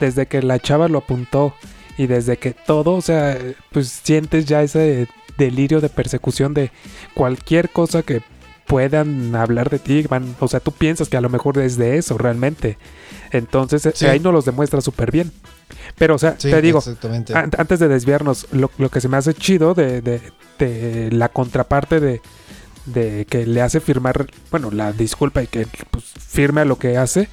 desde 0.00 0.26
que 0.26 0.42
la 0.42 0.58
chava 0.58 0.88
lo 0.88 0.98
apuntó 0.98 1.54
y 1.98 2.06
desde 2.06 2.36
que 2.36 2.52
todo, 2.52 2.92
o 2.94 3.00
sea, 3.02 3.38
pues 3.72 3.88
sientes 3.88 4.46
ya 4.46 4.62
ese 4.62 5.08
delirio 5.38 5.80
de 5.80 5.88
persecución 5.88 6.54
de 6.54 6.70
cualquier 7.14 7.70
cosa 7.70 8.02
que 8.02 8.22
puedan 8.66 9.34
hablar 9.36 9.70
de 9.70 9.78
ti, 9.78 10.02
van, 10.08 10.34
o 10.40 10.48
sea, 10.48 10.60
tú 10.60 10.72
piensas 10.72 11.08
que 11.08 11.16
a 11.16 11.20
lo 11.20 11.28
mejor 11.28 11.58
es 11.58 11.76
de 11.76 11.98
eso 11.98 12.18
realmente. 12.18 12.78
Entonces, 13.30 13.88
Sí. 13.94 14.06
ahí 14.06 14.18
no 14.20 14.32
los 14.32 14.44
demuestra 14.44 14.80
súper 14.80 15.10
bien. 15.12 15.30
Pero, 15.98 16.14
o 16.14 16.18
sea, 16.18 16.34
Sí, 16.38 16.50
te 16.50 16.60
digo, 16.62 16.82
an- 17.34 17.50
antes 17.58 17.78
de 17.78 17.88
desviarnos, 17.88 18.46
lo, 18.52 18.70
lo 18.78 18.88
que 18.90 19.00
se 19.00 19.08
me 19.08 19.16
hace 19.16 19.34
chido 19.34 19.74
de, 19.74 20.00
de- 20.00 20.20
de 20.58 21.10
la 21.12 21.28
contraparte 21.28 22.00
de, 22.00 22.20
de 22.86 23.26
que 23.28 23.46
le 23.46 23.62
hace 23.62 23.80
firmar, 23.80 24.26
bueno, 24.50 24.70
la 24.70 24.92
disculpa 24.92 25.42
y 25.42 25.46
que 25.46 25.66
pues, 25.90 26.04
firme 26.18 26.60
a 26.62 26.64
lo 26.64 26.78
que 26.78 26.96
hace, 26.96 27.28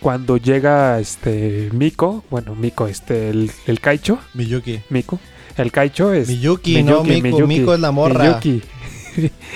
cuando 0.00 0.36
llega 0.36 0.98
este 0.98 1.68
Miko, 1.72 2.24
bueno, 2.30 2.54
Miko, 2.54 2.86
este, 2.86 3.30
el, 3.30 3.50
el 3.66 3.80
Kaicho, 3.80 4.18
Miyuki. 4.34 4.80
Miko, 4.88 5.20
el 5.56 5.72
Kaicho 5.72 6.12
es... 6.12 6.28
Miyuki, 6.28 6.82
no, 6.82 7.04
Miko. 7.04 7.46
Miko 7.46 7.74
es 7.74 7.80
la 7.80 7.90
morra. 7.90 8.24
Miyuki. 8.24 8.62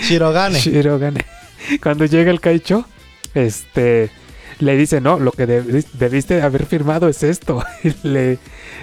Shirogane. 0.02 0.58
Shirogane. 0.60 1.24
Cuando 1.82 2.04
llega 2.04 2.30
el 2.30 2.40
Kaicho, 2.40 2.86
este 3.34 4.10
le 4.58 4.76
dice, 4.76 5.00
no, 5.00 5.18
lo 5.18 5.32
que 5.32 5.46
debis- 5.46 5.86
debiste 5.94 6.42
haber 6.42 6.66
firmado 6.66 7.08
es 7.08 7.22
esto. 7.22 7.62
Y 7.84 7.94
le, 8.06 8.38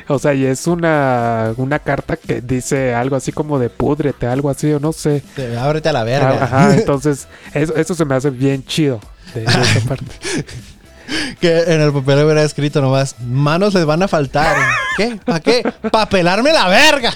o 0.08 0.20
sea, 0.20 0.34
y 0.34 0.46
es 0.46 0.68
una, 0.68 1.54
una 1.58 1.80
carta 1.80 2.16
que 2.18 2.42
dice 2.42 2.94
algo 2.94 3.16
así 3.16 3.32
como 3.32 3.60
de 3.60 3.70
púdrete, 3.70 4.28
algo 4.28 4.50
así, 4.50 4.72
o 4.74 4.80
no 4.80 4.92
sé. 4.94 5.22
Te- 5.36 5.58
Ábrete 5.58 5.90
a 5.90 5.94
la 5.94 6.04
verga. 6.04 6.38
Ah, 6.40 6.44
Ajá, 6.44 6.76
entonces, 6.78 7.28
eso, 7.54 7.76
eso 7.76 7.96
se 7.96 8.06
me 8.06 8.16
hace 8.16 8.30
bien 8.30 8.64
chido 8.66 9.00
de, 9.34 9.42
de 9.42 9.46
esa 9.48 9.80
parte. 9.88 10.06
que 11.42 11.60
en 11.64 11.82
el 11.82 11.92
papel 11.92 12.24
hubiera 12.24 12.44
escrito 12.44 12.82
nomás, 12.82 13.16
manos 13.20 13.74
les 13.74 13.86
van 13.86 14.02
a 14.04 14.08
faltar. 14.08 14.56
¿Qué? 14.98 15.18
¿Para 15.26 15.40
qué? 15.40 15.64
¡Para 15.92 16.08
pelarme 16.08 16.52
la 16.54 16.68
verga! 16.68 17.14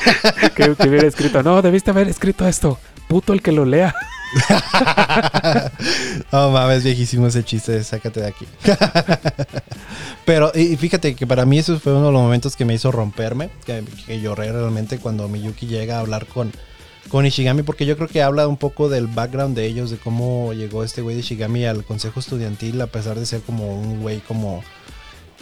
Que, 0.55 0.75
que 0.75 0.87
hubiera 0.89 1.07
escrito, 1.07 1.41
no, 1.43 1.61
debiste 1.61 1.91
haber 1.91 2.07
escrito 2.07 2.47
esto. 2.47 2.77
Puto 3.07 3.33
el 3.33 3.41
que 3.41 3.51
lo 3.51 3.65
lea. 3.65 3.93
no 6.31 6.51
mames, 6.51 6.83
viejísimo 6.83 7.27
ese 7.27 7.43
chiste, 7.43 7.83
sácate 7.83 8.21
de 8.21 8.27
aquí. 8.27 8.45
Pero 10.25 10.51
y 10.55 10.75
fíjate 10.75 11.15
que 11.15 11.27
para 11.27 11.45
mí 11.45 11.59
eso 11.59 11.79
fue 11.79 11.93
uno 11.93 12.07
de 12.07 12.11
los 12.11 12.21
momentos 12.21 12.55
que 12.55 12.65
me 12.65 12.73
hizo 12.73 12.91
romperme, 12.91 13.49
que, 13.65 13.83
lloré 14.19 14.51
realmente 14.51 14.97
cuando 14.97 15.27
Miyuki 15.27 15.67
llega 15.67 15.97
a 15.97 15.99
hablar 15.99 16.25
con, 16.25 16.51
con 17.09 17.25
Ishigami, 17.25 17.63
porque 17.63 17.85
yo 17.85 17.95
creo 17.95 18.07
que 18.07 18.23
habla 18.23 18.47
un 18.47 18.57
poco 18.57 18.89
del 18.89 19.07
background 19.07 19.55
de 19.55 19.65
ellos, 19.65 19.91
de 19.91 19.97
cómo 19.97 20.53
llegó 20.53 20.83
este 20.83 21.01
güey 21.01 21.15
de 21.15 21.21
Ishigami 21.21 21.65
al 21.65 21.83
consejo 21.83 22.19
estudiantil, 22.19 22.81
a 22.81 22.87
pesar 22.87 23.19
de 23.19 23.25
ser 23.25 23.41
como 23.41 23.79
un 23.79 24.01
güey 24.01 24.19
como 24.19 24.63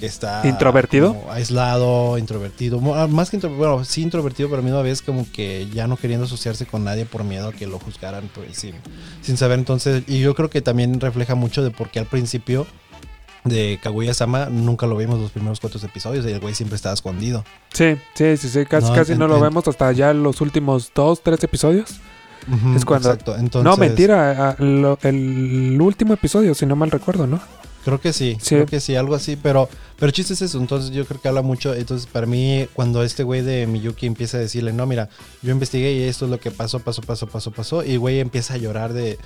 está 0.02 0.42
¿Introvertido? 0.46 1.16
aislado, 1.30 2.18
introvertido, 2.18 2.80
ah, 2.96 3.08
más 3.08 3.30
que 3.30 3.38
introvertido, 3.38 3.70
bueno, 3.70 3.86
sí 3.86 4.02
introvertido, 4.02 4.50
pero 4.50 4.60
a 4.60 4.62
la 4.62 4.66
misma 4.66 4.82
vez 4.82 5.02
como 5.02 5.26
que 5.32 5.68
ya 5.74 5.88
no 5.88 5.98
queriendo 5.98 6.26
asociarse 6.26 6.66
con 6.66 6.84
nadie 6.84 7.06
por 7.06 7.24
miedo 7.24 7.50
a 7.50 7.54
que 7.54 7.68
lo 7.68 7.80
juzgaran, 7.80 8.30
pues 8.34 8.58
sin, 8.58 8.76
sin 9.22 9.38
saber 9.38 9.60
entonces, 9.60 10.04
y 10.08 10.20
yo 10.20 10.36
creo 10.36 10.50
que 10.50 10.62
también 10.62 11.00
refleja 11.00 11.36
mucho 11.36 11.64
de 11.64 11.72
por 11.72 11.90
qué 11.90 12.00
al 12.00 12.06
principio 12.08 12.66
de 13.46 13.78
Kaguya-sama 13.84 14.46
nunca 14.46 14.88
lo 14.88 14.96
vimos 14.96 15.20
los 15.20 15.32
primeros 15.32 15.60
cuatro 15.60 15.80
episodios 15.84 16.26
y 16.26 16.30
el 16.32 16.40
güey 16.40 16.54
siempre 16.56 16.78
estaba 16.78 16.94
escondido. 16.94 17.44
Sí, 17.74 17.96
sí, 18.14 18.38
sí, 18.38 18.48
sí. 18.50 18.66
Casi 18.66 18.88
No, 18.88 18.94
casi 18.96 19.16
no 19.16 19.28
lo 19.28 19.40
vemos 19.40 19.68
hasta 19.68 19.92
ya 19.92 20.14
los 20.14 20.40
últimos 20.40 20.92
dos, 20.96 21.22
tres 21.22 21.44
episodios. 21.44 21.90
Es 22.76 22.86
cuando- 22.86 23.10
Exacto, 23.10 23.36
entonces... 23.38 23.64
No, 23.70 23.76
mentira. 23.78 24.50
a- 24.52 24.56
lo- 24.64 24.98
el 25.04 25.78
último 25.82 26.14
episodio, 26.14 26.56
si 26.56 26.66
no 26.66 26.76
mal 26.78 26.90
recuerdo, 26.92 27.28
¿no? 27.28 27.40
Creo 27.84 28.00
que 28.00 28.14
sí, 28.14 28.38
Sí. 28.42 28.56
creo 28.56 28.66
que 28.66 28.80
sí, 28.80 28.96
algo 28.96 29.14
así, 29.16 29.36
pero, 29.36 29.68
pero 29.98 30.08
el 30.08 30.14
chiste 30.14 30.34
es 30.34 30.42
eso, 30.42 30.58
entonces 30.58 30.92
yo 30.92 31.06
creo 31.06 31.20
que 31.20 31.28
habla 31.28 31.42
mucho, 31.42 31.74
entonces 31.74 32.08
para 32.10 32.26
mí 32.26 32.66
cuando 32.74 33.04
este 33.04 33.24
güey 33.24 33.42
de 33.42 33.68
Miyuki 33.68 34.06
empieza 34.06 34.38
a 34.38 34.40
decirle, 34.40 34.72
no, 34.72 34.86
mira, 34.86 35.10
yo 35.42 35.52
investigué 35.52 35.92
y 35.94 36.04
esto 36.04 36.26
es 36.26 36.32
lo 36.32 36.40
que 36.40 36.50
pasó, 36.50 36.80
pasó, 36.80 37.02
pasó, 37.02 37.28
pasó, 37.28 37.52
pasó, 37.52 37.84
y 37.84 37.98
güey 37.98 38.20
empieza 38.22 38.54
a 38.54 38.58
llorar 38.58 38.94
de, 38.94 39.18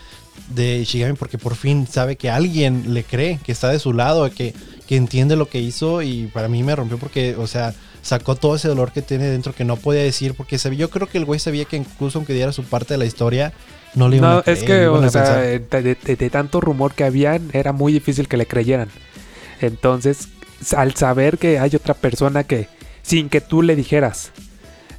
de 0.56 0.80
Ishigami 0.80 1.15
porque 1.15 1.38
por 1.38 1.56
fin 1.56 1.86
sabe 1.88 2.15
que 2.15 2.30
alguien 2.32 2.93
le 2.96 3.04
cree, 3.04 3.39
que 3.46 3.52
está 3.52 3.70
de 3.70 3.78
su 3.80 3.93
lado, 3.93 4.30
que, 4.32 4.56
que 4.88 4.96
entiende 4.96 5.36
lo 5.36 5.48
que 5.48 5.60
hizo 5.60 6.02
y 6.02 6.26
para 6.34 6.48
mí 6.48 6.63
me 6.63 6.76
rompió 6.76 6.98
porque, 6.98 7.36
o 7.36 7.46
sea, 7.46 7.76
sacó 8.02 8.36
todo 8.36 8.56
ese 8.56 8.70
dolor 8.70 8.91
que 8.91 9.02
tiene 9.02 9.26
dentro 9.26 9.54
que 9.54 9.65
no 9.65 9.76
podía 9.76 10.02
decir 10.02 10.34
porque 10.34 10.58
sabía, 10.58 10.80
yo 10.80 10.89
creo 10.89 11.08
que 11.08 11.17
el 11.20 11.26
güey 11.26 11.39
sabía 11.39 11.65
que 11.65 11.76
incluso 11.78 12.17
aunque 12.17 12.34
diera 12.34 12.52
su 12.54 12.63
parte 12.63 12.93
de 12.93 12.98
la 12.98 13.06
historia, 13.06 13.54
no 13.95 14.10
le 14.10 14.17
iban 14.17 14.30
No, 14.32 14.38
a 14.39 14.43
creer, 14.43 14.58
es 14.58 14.63
que, 14.63 14.88
o 14.88 15.10
sea, 15.10 15.23
pensar- 15.23 15.41
de, 15.41 15.60
de- 15.82 15.95
de- 15.95 16.15
de 16.15 16.30
tanto 16.30 16.62
rumor 16.62 16.93
que 16.93 17.04
habían, 17.04 17.50
era 17.54 17.71
muy 17.73 17.91
difícil 17.93 18.28
que 18.28 18.38
le 18.38 18.45
creyeran. 18.45 18.89
Entonces, 19.62 20.30
al 20.76 20.95
saber 20.95 21.38
que 21.38 21.60
hay 21.60 21.76
otra 21.76 21.93
persona 21.93 22.43
que, 22.43 22.67
sin 23.02 23.30
que 23.30 23.41
tú 23.41 23.62
le 23.62 23.76
dijeras 23.76 24.32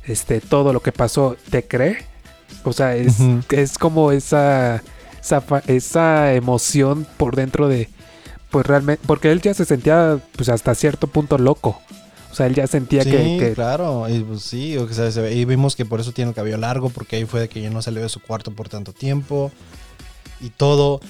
este, 0.05 0.41
todo 0.41 0.73
lo 0.73 0.81
que 0.81 0.93
pasó, 0.93 1.37
te 1.51 1.65
cree, 1.65 1.99
o 2.65 2.73
sea, 2.73 2.97
es, 2.97 3.17
es 3.51 3.77
como 3.79 4.11
esa, 4.11 4.83
esa, 5.21 5.43
esa 5.67 6.33
emoción 6.35 7.07
por 7.19 7.37
dentro 7.37 7.69
de, 7.69 7.89
pues 8.51 8.67
realmente, 8.67 9.03
porque 9.07 9.31
él 9.31 9.41
ya 9.43 9.53
se 9.55 9.65
sentía, 9.67 10.19
pues 10.37 10.49
hasta 10.49 10.75
cierto 10.75 11.07
punto 11.09 11.37
loco. 11.39 11.81
O 12.31 12.35
sea, 12.35 12.47
él 12.47 12.55
ya 12.55 12.67
sentía 12.67 13.03
Sí, 13.03 13.11
que, 13.11 13.37
que- 13.39 13.53
claro, 13.55 14.09
y 14.09 14.21
pues 14.21 14.43
sí, 14.43 14.77
o 14.77 14.87
sea, 14.93 15.31
y 15.31 15.45
vimos 15.45 15.75
que 15.75 15.85
por 15.85 16.01
eso 16.01 16.13
tiene 16.13 16.31
el 16.31 16.35
cabello 16.35 16.59
largo, 16.59 16.91
porque 16.91 17.17
ahí 17.17 17.25
fue 17.25 17.41
de 17.41 17.49
que 17.49 17.61
ya 17.61 17.71
no 17.71 17.81
salió 17.83 18.03
de 18.03 18.09
su 18.09 18.21
cuarto 18.21 18.51
por 18.53 18.69
tanto 18.69 18.93
tiempo 18.93 19.51
y 20.41 20.51
todo. 20.51 21.01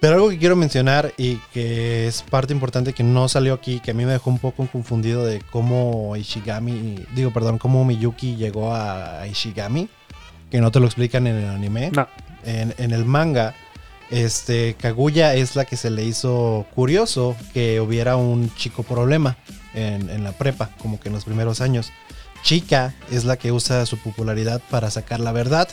Pero 0.00 0.14
algo 0.16 0.28
que 0.30 0.38
quiero 0.38 0.56
mencionar 0.56 1.14
y 1.16 1.36
que 1.54 2.06
es 2.06 2.22
parte 2.22 2.52
importante 2.52 2.92
que 2.92 3.02
no 3.02 3.28
salió 3.28 3.54
aquí, 3.54 3.80
que 3.80 3.92
a 3.92 3.94
mí 3.94 4.04
me 4.04 4.12
dejó 4.12 4.28
un 4.30 4.38
poco 4.38 4.66
confundido 4.66 5.24
de 5.24 5.40
cómo 5.50 6.14
Ishigami, 6.16 7.06
digo, 7.14 7.32
perdón, 7.32 7.58
cómo 7.58 7.84
Miyuki 7.84 8.36
llegó 8.36 8.74
a, 8.74 9.20
a 9.22 9.26
Ishigami, 9.28 9.88
que 10.50 10.60
no 10.60 10.70
te 10.70 10.80
lo 10.80 10.86
explican 10.86 11.26
en 11.26 11.36
el 11.36 11.48
anime. 11.48 11.90
no, 11.92 12.06
En, 12.44 12.74
en 12.76 12.90
el 12.92 13.04
manga, 13.06 13.54
este, 14.10 14.74
Kaguya 14.74 15.34
es 15.34 15.56
la 15.56 15.64
que 15.64 15.76
se 15.76 15.88
le 15.90 16.04
hizo 16.04 16.66
curioso 16.74 17.34
que 17.54 17.80
hubiera 17.80 18.16
un 18.16 18.54
chico 18.56 18.82
problema 18.82 19.38
en, 19.74 20.08
en 20.10 20.24
la 20.24 20.32
prepa, 20.32 20.70
como 20.78 20.98
que 21.00 21.08
en 21.08 21.14
los 21.14 21.24
primeros 21.24 21.60
años. 21.60 21.92
Chica 22.42 22.94
es 23.10 23.24
la 23.24 23.36
que 23.38 23.52
usa 23.52 23.86
su 23.86 23.96
popularidad 23.98 24.60
para 24.70 24.90
sacar 24.90 25.20
la 25.20 25.32
verdad. 25.32 25.68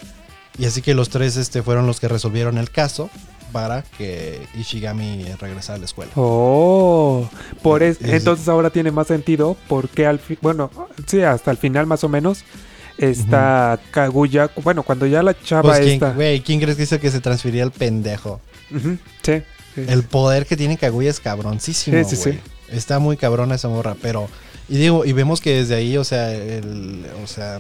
Y 0.57 0.65
así 0.65 0.81
que 0.81 0.93
los 0.93 1.09
tres 1.09 1.37
este, 1.37 1.61
fueron 1.63 1.85
los 1.87 1.99
que 1.99 2.07
resolvieron 2.07 2.57
el 2.57 2.69
caso 2.71 3.09
para 3.51 3.81
que 3.97 4.47
Ishigami 4.55 5.25
regresara 5.39 5.75
a 5.75 5.79
la 5.79 5.85
escuela. 5.85 6.11
Oh, 6.15 7.29
por 7.61 7.83
es- 7.83 7.99
Es- 8.01 8.09
entonces 8.13 8.47
ahora 8.47 8.69
tiene 8.69 8.91
más 8.91 9.07
sentido 9.07 9.57
porque 9.67 10.05
al 10.05 10.19
fin, 10.19 10.37
bueno, 10.41 10.71
sí, 11.07 11.21
hasta 11.21 11.51
el 11.51 11.57
final 11.57 11.85
más 11.87 12.03
o 12.05 12.09
menos 12.09 12.43
está 12.97 13.79
Kaguya, 13.91 14.49
bueno, 14.63 14.83
cuando 14.83 15.05
ya 15.05 15.23
la 15.23 15.37
chava 15.39 15.63
Pues, 15.63 15.79
¿quién, 15.79 15.93
esta, 15.93 16.13
güey, 16.13 16.41
¿quién 16.41 16.59
crees 16.59 16.77
que 16.77 16.83
hizo 16.83 16.99
que 16.99 17.11
se 17.11 17.19
transfiriera 17.19 17.65
el 17.65 17.71
pendejo? 17.71 18.39
Sí, 18.69 19.41
sí. 19.75 19.81
El 19.87 20.03
poder 20.03 20.45
que 20.45 20.55
tiene 20.55 20.77
Kaguya 20.77 21.09
es 21.09 21.19
cabroncísimo, 21.19 21.97
Sí, 22.07 22.15
sí, 22.15 22.31
sí. 22.31 22.39
Está 22.71 22.99
muy 22.99 23.17
cabrona 23.17 23.55
esa 23.55 23.67
morra, 23.69 23.95
pero... 24.01 24.27
Y 24.69 24.77
digo, 24.77 25.03
y 25.05 25.11
vemos 25.11 25.41
que 25.41 25.55
desde 25.55 25.75
ahí, 25.75 25.97
o 25.97 26.03
sea, 26.03 26.33
el, 26.33 27.05
o 27.23 27.27
sea, 27.27 27.59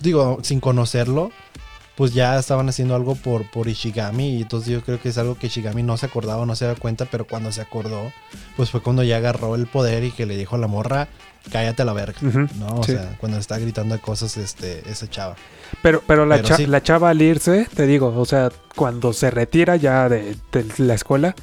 digo, 0.00 0.38
sin 0.42 0.58
conocerlo, 0.58 1.30
pues 1.94 2.12
ya 2.14 2.36
estaban 2.38 2.68
haciendo 2.68 2.96
algo 2.96 3.14
por, 3.14 3.48
por 3.50 3.68
Ishigami. 3.68 4.36
Y 4.38 4.42
entonces 4.42 4.70
yo 4.70 4.82
creo 4.82 5.00
que 5.00 5.10
es 5.10 5.18
algo 5.18 5.36
que 5.36 5.46
Ishigami 5.46 5.82
no 5.84 5.96
se 5.96 6.06
acordaba, 6.06 6.44
no 6.46 6.56
se 6.56 6.64
da 6.64 6.74
cuenta, 6.74 7.04
pero 7.04 7.26
cuando 7.26 7.52
se 7.52 7.60
acordó, 7.60 8.10
pues 8.56 8.70
fue 8.70 8.82
cuando 8.82 9.04
ya 9.04 9.18
agarró 9.18 9.54
el 9.54 9.66
poder 9.66 10.02
y 10.02 10.10
que 10.10 10.26
le 10.26 10.36
dijo 10.36 10.56
a 10.56 10.58
la 10.58 10.66
morra, 10.66 11.06
cállate 11.52 11.82
a 11.82 11.84
la 11.84 11.92
verga. 11.92 12.18
¿No? 12.22 12.78
O 12.80 12.82
sí. 12.82 12.92
sea, 12.92 13.16
cuando 13.20 13.38
está 13.38 13.58
gritando 13.58 14.00
cosas, 14.00 14.36
este, 14.36 14.82
esa 14.90 15.08
chava. 15.08 15.36
Pero, 15.82 16.02
pero, 16.04 16.26
la, 16.26 16.36
Pero 16.36 16.48
cha- 16.48 16.56
sí. 16.56 16.66
la 16.66 16.82
chava 16.82 17.10
al 17.10 17.22
irse, 17.22 17.68
te 17.76 17.86
digo, 17.86 18.12
o 18.16 18.24
sea, 18.24 18.50
cuando 18.74 19.12
se 19.12 19.30
retira 19.30 19.76
ya 19.76 20.08
de, 20.08 20.36
de 20.50 20.64
la 20.78 20.94
escuela, 20.94 21.36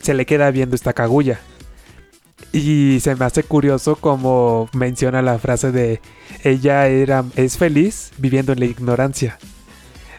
se 0.00 0.14
le 0.14 0.24
queda 0.24 0.50
viendo 0.50 0.74
esta 0.76 0.92
Kaguya. 0.94 1.40
Y 2.52 3.00
se 3.00 3.14
me 3.16 3.24
hace 3.24 3.42
curioso 3.42 3.96
como 3.96 4.68
menciona 4.72 5.22
la 5.22 5.38
frase 5.38 5.72
de 5.72 6.00
ella 6.44 6.86
era 6.86 7.24
es 7.36 7.56
feliz 7.56 8.10
viviendo 8.18 8.52
en 8.52 8.60
la 8.60 8.66
ignorancia. 8.66 9.38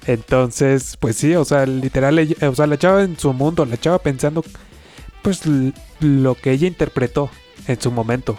Entonces, 0.07 0.97
pues 0.99 1.15
sí, 1.15 1.33
o 1.35 1.45
sea, 1.45 1.65
literal, 1.65 2.19
ella- 2.19 2.49
o 2.49 2.55
sea, 2.55 2.67
la 2.67 2.77
chava 2.77 3.03
en 3.03 3.17
su 3.17 3.33
mundo, 3.33 3.65
la 3.65 3.77
chava 3.77 3.99
pensando, 3.99 4.43
pues 5.21 5.41
lo 5.99 6.35
que 6.35 6.51
ella 6.51 6.67
interpretó 6.67 7.29
en 7.67 7.81
su 7.81 7.91
momento. 7.91 8.33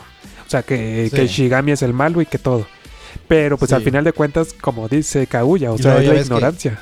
O 0.47 0.51
sea, 0.51 0.63
que, 0.63 1.09
Sí. 1.11 1.17
que 1.17 1.27
Shigami 1.27 1.73
es 1.73 1.83
el 1.83 1.93
malo 1.93 2.21
y 2.21 2.27
que 2.27 2.39
todo. 2.39 2.67
Pero 3.27 3.57
pues 3.59 3.71
Sí. 3.71 3.75
al 3.75 3.83
final 3.83 4.05
de 4.05 4.13
cuentas, 4.13 4.53
como 4.53 4.89
dice 4.89 5.27
Kaguya, 5.27 5.73
o 5.73 5.77
Y 5.77 5.83
sea, 5.83 5.99
es 5.99 6.07
la 6.07 6.15
que- 6.15 6.21
ignorancia. 6.21 6.79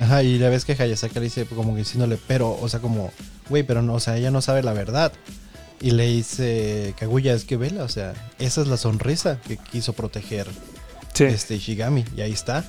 Ajá, 0.00 0.22
y 0.22 0.38
la 0.38 0.48
vez 0.48 0.64
que 0.64 0.72
Hayasaka 0.72 1.14
le 1.20 1.24
dice 1.24 1.44
como 1.46 1.74
que 1.74 1.80
diciéndole, 1.80 2.18
pero, 2.26 2.50
o 2.60 2.68
sea, 2.68 2.80
como, 2.80 3.12
güey, 3.48 3.62
pero 3.64 3.82
no, 3.82 3.94
o 3.94 4.00
sea, 4.00 4.16
ella 4.16 4.30
no 4.30 4.40
sabe 4.42 4.62
la 4.62 4.72
verdad. 4.72 5.12
Y 5.80 5.92
le 5.92 6.06
dice, 6.08 6.94
Kaguya, 6.98 7.34
es 7.34 7.44
que 7.44 7.56
vela, 7.56 7.84
o 7.84 7.88
sea, 7.88 8.12
esa 8.38 8.62
es 8.62 8.66
la 8.68 8.76
sonrisa 8.76 9.40
que 9.40 9.56
quiso 9.56 9.92
proteger 9.92 10.48
Sí. 11.14 11.24
este 11.24 11.54
Ishigami, 11.56 12.04
y 12.16 12.20
ahí 12.20 12.32
está. 12.32 12.64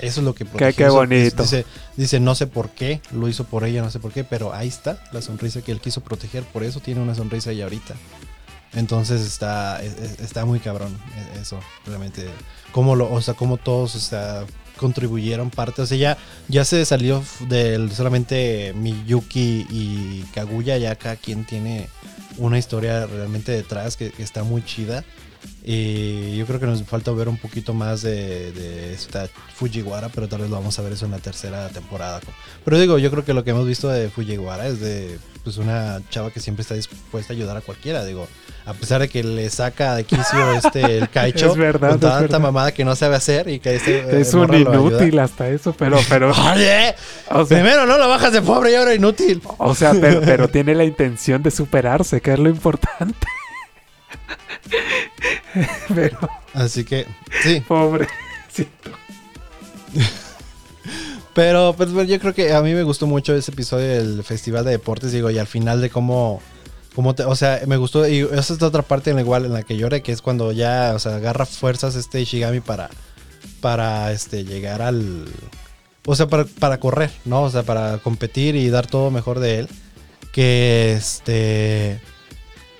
Eso 0.00 0.20
es 0.20 0.24
lo 0.24 0.34
que 0.34 0.44
protegió. 0.44 0.74
qué 0.76 0.90
bonito. 0.90 1.42
Dice, 1.44 1.64
dice, 1.96 2.18
no 2.18 2.34
sé 2.34 2.48
por 2.48 2.70
qué, 2.70 3.00
lo 3.12 3.28
hizo 3.28 3.44
por 3.44 3.62
ella, 3.64 3.82
no 3.82 3.90
sé 3.90 4.00
por 4.00 4.12
qué, 4.12 4.24
pero 4.24 4.52
ahí 4.52 4.66
está 4.66 4.98
la 5.12 5.22
sonrisa 5.22 5.62
que 5.62 5.70
él 5.70 5.80
quiso 5.80 6.00
proteger, 6.00 6.42
por 6.42 6.64
eso 6.64 6.80
tiene 6.80 7.00
una 7.00 7.14
sonrisa 7.14 7.52
ella 7.52 7.64
ahorita. 7.64 7.94
Entonces 8.74 9.20
está, 9.20 9.80
es- 9.82 9.96
es- 9.98 10.20
está 10.20 10.44
muy 10.44 10.58
cabrón 10.58 10.98
e- 11.36 11.40
eso, 11.40 11.60
realmente. 11.86 12.26
Cómo 12.72 12.96
lo, 12.96 13.12
o 13.12 13.22
sea, 13.22 13.34
cómo 13.34 13.56
todos 13.56 13.94
o 13.94 14.00
sea, 14.00 14.44
contribuyeron 14.76 15.50
parte. 15.50 15.82
O 15.82 15.86
sea, 15.86 15.96
ya, 15.96 16.18
ya 16.48 16.64
se 16.64 16.84
salió 16.84 17.22
del 17.48 17.92
solamente 17.92 18.72
Miyuki 18.74 19.66
y 19.70 20.24
Kaguya, 20.34 20.76
ya 20.78 20.96
cada 20.96 21.14
quien 21.14 21.44
tiene 21.44 21.88
una 22.38 22.58
historia 22.58 23.06
realmente 23.06 23.52
detrás 23.52 23.96
que, 23.96 24.12
está 24.18 24.44
muy 24.44 24.64
chida. 24.64 25.04
Y 25.62 26.36
yo 26.36 26.46
creo 26.46 26.58
que 26.58 26.66
nos 26.66 26.82
falta 26.84 27.10
ver 27.12 27.28
un 27.28 27.36
poquito 27.36 27.74
más 27.74 28.00
de, 28.00 28.52
de 28.52 28.94
esta 28.94 29.28
Fujiwara, 29.54 30.08
pero 30.08 30.26
tal 30.26 30.40
vez 30.40 30.50
lo 30.50 30.56
vamos 30.56 30.78
a 30.78 30.82
ver 30.82 30.92
eso 30.92 31.04
en 31.04 31.10
la 31.10 31.18
tercera 31.18 31.68
temporada. 31.68 32.20
Pero 32.64 32.78
digo, 32.78 32.98
yo 32.98 33.10
creo 33.10 33.24
que 33.24 33.34
lo 33.34 33.44
que 33.44 33.50
hemos 33.50 33.66
visto 33.66 33.88
de 33.88 34.08
Fujiwara 34.08 34.66
es 34.68 34.80
de 34.80 35.18
pues 35.44 35.58
una 35.58 36.00
chava 36.10 36.30
que 36.30 36.40
siempre 36.40 36.62
está 36.62 36.74
dispuesta 36.74 37.32
a 37.32 37.36
ayudar 37.36 37.56
a 37.56 37.60
cualquiera, 37.60 38.04
digo. 38.04 38.26
A 38.66 38.72
pesar 38.72 39.02
de 39.02 39.08
que 39.10 39.22
le 39.22 39.50
saca 39.50 39.94
de 39.94 40.04
quicio 40.04 40.52
este 40.56 40.96
el 40.98 41.10
caicho 41.10 41.50
Es 41.52 41.56
verdad, 41.56 41.90
con 41.90 41.96
es 41.96 42.00
tanta 42.00 42.20
verdad. 42.22 42.40
mamada 42.40 42.72
que 42.72 42.82
no 42.84 42.96
sabe 42.96 43.16
hacer 43.16 43.48
y 43.48 43.60
que 43.60 43.74
este 43.76 44.20
es 44.20 44.32
eh, 44.32 44.36
un 44.38 44.46
lo 44.50 44.72
ayuda. 44.72 45.04
inútil 45.04 45.18
hasta 45.18 45.48
eso, 45.48 45.74
pero, 45.74 45.98
pero, 46.08 46.30
Oye, 46.52 46.94
o 47.30 47.44
sea, 47.44 47.58
primero 47.58 47.84
no 47.86 47.98
lo 47.98 48.08
bajas 48.08 48.32
de 48.32 48.40
pobre 48.40 48.72
y 48.72 48.74
ahora 48.74 48.94
inútil. 48.94 49.42
o 49.58 49.74
sea, 49.74 49.92
pero, 50.00 50.22
pero 50.22 50.48
tiene 50.48 50.74
la 50.74 50.84
intención 50.84 51.42
de 51.42 51.50
superarse, 51.50 52.22
que 52.22 52.32
es 52.32 52.38
lo 52.38 52.48
importante. 52.48 53.26
pero, 55.94 56.18
Así 56.54 56.84
que, 56.84 57.06
sí. 57.42 57.60
pobre. 57.68 58.08
Pero 61.34 61.74
pues 61.76 61.90
yo 62.08 62.18
creo 62.20 62.32
que 62.32 62.52
a 62.52 62.62
mí 62.62 62.74
me 62.74 62.84
gustó 62.84 63.06
mucho 63.06 63.34
ese 63.34 63.50
episodio 63.50 63.88
del 63.88 64.22
Festival 64.22 64.64
de 64.64 64.70
Deportes, 64.72 65.12
digo, 65.12 65.30
y 65.30 65.38
al 65.38 65.48
final 65.48 65.80
de 65.80 65.90
cómo, 65.90 66.40
cómo 66.94 67.14
te, 67.14 67.24
o 67.24 67.34
sea, 67.34 67.60
me 67.66 67.76
gustó, 67.76 68.06
y 68.08 68.20
esa 68.20 68.54
es 68.54 68.62
otra 68.62 68.82
parte 68.82 69.10
en 69.10 69.16
la 69.16 69.22
igual 69.22 69.44
en 69.44 69.52
la 69.52 69.64
que 69.64 69.76
lloré, 69.76 70.02
que 70.02 70.12
es 70.12 70.22
cuando 70.22 70.52
ya, 70.52 70.92
o 70.94 70.98
sea, 71.00 71.16
agarra 71.16 71.44
fuerzas 71.44 71.96
este 71.96 72.20
Ishigami 72.20 72.60
para, 72.60 72.88
para 73.60 74.12
este, 74.12 74.44
llegar 74.44 74.80
al, 74.80 75.26
o 76.06 76.14
sea, 76.14 76.26
para, 76.26 76.44
para 76.44 76.78
correr, 76.78 77.10
¿no? 77.24 77.42
O 77.42 77.50
sea, 77.50 77.62
para 77.62 77.98
competir 77.98 78.56
y 78.56 78.68
dar 78.68 78.86
todo 78.86 79.10
mejor 79.10 79.40
de 79.40 79.60
él. 79.60 79.68
Que 80.32 80.94
este. 80.94 82.00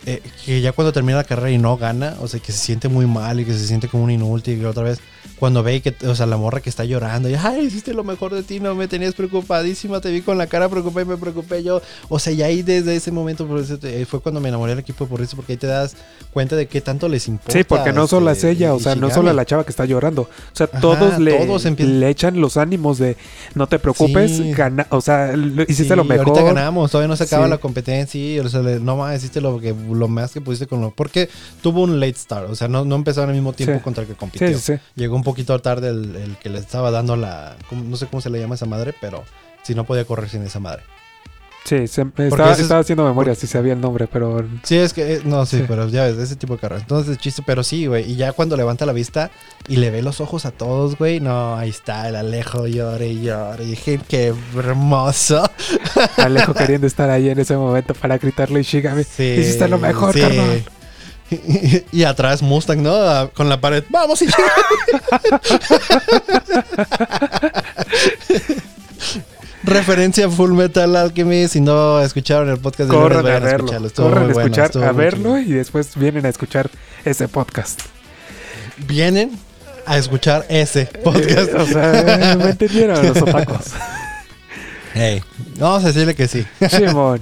eh, 0.07 0.23
que 0.45 0.61
ya 0.61 0.73
cuando 0.73 0.93
termina 0.93 1.19
la 1.19 1.25
carrera 1.25 1.51
y 1.51 1.59
no 1.59 1.77
gana, 1.77 2.17
o 2.21 2.29
sea, 2.29 2.41
que 2.41 2.53
se 2.53 2.59
siente 2.59 2.89
muy 2.89 3.07
mal 3.07 3.41
y 3.41 3.45
que 3.45 3.53
se 3.53 3.67
siente 3.67 3.89
como 3.89 4.05
un 4.05 4.11
inútil 4.11 4.61
y 4.61 4.65
otra 4.65 4.83
vez, 4.83 4.99
cuando 5.39 5.63
ve 5.63 5.81
que, 5.83 5.95
o 6.07 6.15
sea, 6.15 6.27
la 6.27 6.37
morra 6.37 6.61
que 6.61 6.71
está 6.71 6.85
llorando 6.85 7.29
y, 7.29 7.35
ay, 7.35 7.67
hiciste 7.67 7.93
lo 7.93 8.05
mejor 8.05 8.33
de 8.35 8.43
ti, 8.43 8.61
no 8.61 8.75
me 8.75 8.89
tenías 8.89 9.15
preocupadísima, 9.15 10.01
te 10.01 10.11
vi 10.11 10.23
con 10.23 10.39
la 10.39 10.47
cara 10.47 10.69
preocupada 10.69 11.03
y 11.05 11.09
me 11.09 11.17
preocupé 11.17 11.63
yo. 11.63 11.83
O 12.09 12.19
sea, 12.19 12.33
y 12.33 12.43
ahí 12.43 12.63
desde 12.63 12.95
ese 12.97 13.11
momento 13.11 13.47
por 13.47 13.59
eso 13.61 13.79
te- 13.79 14.05
fue 14.07 14.21
cuando 14.21 14.41
me 14.41 14.49
enamoré 14.49 14.71
del 14.73 14.79
equipo 14.81 15.05
de 15.05 15.11
Porrizo 15.11 15.37
porque 15.37 15.53
ahí 15.53 15.59
te 15.59 15.67
das 15.67 15.97
cuenta 16.33 16.57
de 16.57 16.67
qué 16.67 16.81
tanto 16.81 17.09
les 17.09 17.27
importa. 17.29 17.53
Sí, 17.53 17.65
porque 17.65 17.93
no 17.93 18.07
solo 18.07 18.31
es 18.31 18.39
este, 18.39 18.51
ella, 18.51 18.75
o 18.75 18.81
sea, 18.81 18.95
no 18.95 19.11
solo 19.11 19.33
la 19.33 19.45
chava 19.45 19.65
que 19.65 19.71
está 19.71 19.85
llorando. 19.85 20.23
O 20.23 20.29
sea, 20.53 20.69
Ajá, 20.71 20.81
todos, 20.81 21.19
le, 21.19 21.33
todos 21.45 21.65
empiezan- 21.67 22.01
le 22.01 22.09
echan 22.09 22.41
los 22.41 22.57
ánimos 22.57 22.99
de 22.99 23.17
no 23.55 23.67
te 23.67 23.79
preocupes, 23.79 24.31
Sí. 24.37 24.53
gana, 24.53 24.87
o 24.91 25.01
sea, 25.01 25.35
hiciste 25.69 25.85
Sí, 25.95 25.97
lo 25.97 26.05
mejor. 26.05 26.29
Ahorita 26.29 26.45
ganamos, 26.47 26.91
todavía 26.91 27.09
no 27.09 27.17
se 27.17 27.25
acaba 27.25 27.45
Sí. 27.47 27.51
la 27.51 27.59
competencia. 27.59 28.21
y, 28.21 28.39
o 28.39 28.49
sea, 28.49 28.61
no 28.61 28.97
más, 28.97 29.17
hiciste 29.19 29.41
lo, 29.41 29.59
que, 29.61 29.75
lo 29.91 30.09
más 30.09 30.33
que 30.33 30.41
pudiste 30.41 30.67
con 30.67 30.81
lo. 30.81 30.91
Porque 30.91 31.29
tuvo 31.63 31.83
un 31.83 31.99
late 32.01 32.15
start, 32.15 32.49
o 32.51 32.55
sea, 32.55 32.69
no, 32.69 32.85
no 32.85 32.95
empezaron 32.97 33.31
al 33.31 33.35
mismo 33.35 33.53
tiempo 33.53 33.81
contra 33.83 34.03
el 34.03 34.09
que 34.09 34.15
compitió. 34.15 34.47
Sí, 34.49 34.55
sí, 34.55 34.73
sí. 34.75 34.81
Llegó 34.95 35.17
un 35.17 35.24
poquito 35.25 35.59
tarde 35.59 35.89
el, 35.89 36.15
el 36.15 36.37
que 36.37 36.49
le 36.51 36.59
estaba 36.61 36.91
dando 36.93 37.17
la. 37.17 37.57
No 37.73 37.97
sé 37.97 38.07
cómo 38.07 38.21
se 38.21 38.31
le 38.31 38.39
llama 38.39 38.55
esa 38.55 38.67
madre, 38.67 38.95
pero 39.01 39.25
si 39.65 39.75
no 39.75 39.85
podía 39.85 40.05
correr 40.05 40.29
sin 40.31 40.43
esa 40.43 40.61
madre. 40.61 40.83
Sí, 41.65 41.87
se- 41.87 42.03
estaba, 42.19 42.51
ese 42.51 42.53
es- 42.53 42.59
estaba 42.61 42.81
haciendo 42.83 43.05
memoria 43.07 43.35
si 43.35 43.47
sabía 43.47 43.73
el 43.73 43.81
nombre, 43.81 44.07
pero 44.07 44.47
Sí, 44.65 44.77
es 44.77 44.93
que. 44.93 45.15
eh, 45.15 45.21
no, 45.25 45.47
sí, 45.47 45.57
Sí. 45.61 45.65
pero 45.67 45.89
ya 45.89 46.05
ves, 46.05 46.19
ese 46.19 46.37
tipo 46.37 46.53
de 46.53 46.61
carreras. 46.61 46.83
Entonces, 46.83 47.17
chiste, 47.17 47.43
pero 47.47 47.63
sí, 47.65 47.87
güey. 47.87 48.11
Y 48.13 48.17
ya 48.17 48.33
cuando 48.35 48.55
levanta 48.55 48.85
la 48.85 48.93
vista 48.93 49.31
y 49.67 49.77
le 49.77 49.89
ve 49.91 50.03
los 50.03 50.21
ojos 50.21 50.45
a 50.45 50.51
todos, 50.51 50.99
güey. 50.99 51.21
No, 51.21 51.57
ahí 51.57 51.71
está, 51.71 52.07
el 52.11 52.17
Alejo 52.17 52.67
llore 52.67 53.09
y 53.09 53.23
llore. 53.23 53.65
Y 53.65 53.71
dije, 53.71 53.99
qué 54.07 54.35
hermoso. 54.55 55.51
Alejo 56.19 56.53
queriendo 56.53 56.87
estar 56.87 57.09
ahí 57.09 57.31
en 57.31 57.39
ese 57.39 57.57
momento 57.57 57.95
para 57.95 58.19
gritarle 58.19 58.61
Ishigami. 58.61 59.03
Sí, 59.05 59.23
Hiciste 59.23 59.67
lo 59.67 59.79
mejor, 59.79 60.13
sí. 60.13 60.21
carnal. 60.21 60.65
Y, 61.91 62.05
atrás 62.05 62.43
Mustang, 62.43 62.83
¿no? 62.83 63.31
Con 63.35 63.49
la 63.49 63.61
pared. 63.61 63.85
¡Vamos, 63.89 64.21
y 64.23 64.27
Referencia 69.65 70.27
a 70.27 70.31
Full 70.31 70.53
Metal 70.53 70.95
Alchemist. 70.95 71.55
Si 71.55 71.61
no 71.61 72.01
escucharon 72.01 72.51
el 72.51 72.59
podcast 72.59 72.91
de 72.91 72.97
Corran 72.97 73.21
a 73.21 73.23
vayan 73.23 73.43
verlo. 73.43 73.91
Corran 73.97 74.31
a 74.31 74.33
bueno, 74.35 74.41
escuchar, 74.41 74.85
a 74.85 74.93
verlo 74.93 75.39
y 75.39 75.53
después 75.53 75.97
vienen 75.97 76.27
a 76.27 76.29
escuchar 76.29 76.71
ese 77.05 77.29
podcast. 77.29 77.81
Vienen 78.87 79.39
a 79.87 79.97
escuchar 79.97 80.45
ese 80.49 80.87
podcast. 80.87 81.49
Eh, 81.49 81.57
o 81.57 81.67
sea, 81.67 82.37
me 82.39 82.51
entendieron 82.51 83.07
los 83.07 83.23
otacos. 83.23 83.73
Hey, 84.93 85.23
vamos 85.59 85.85
a 85.85 85.89
decirle 85.89 86.15
que 86.15 86.29
sí. 86.29 86.47
Simón. 86.71 87.21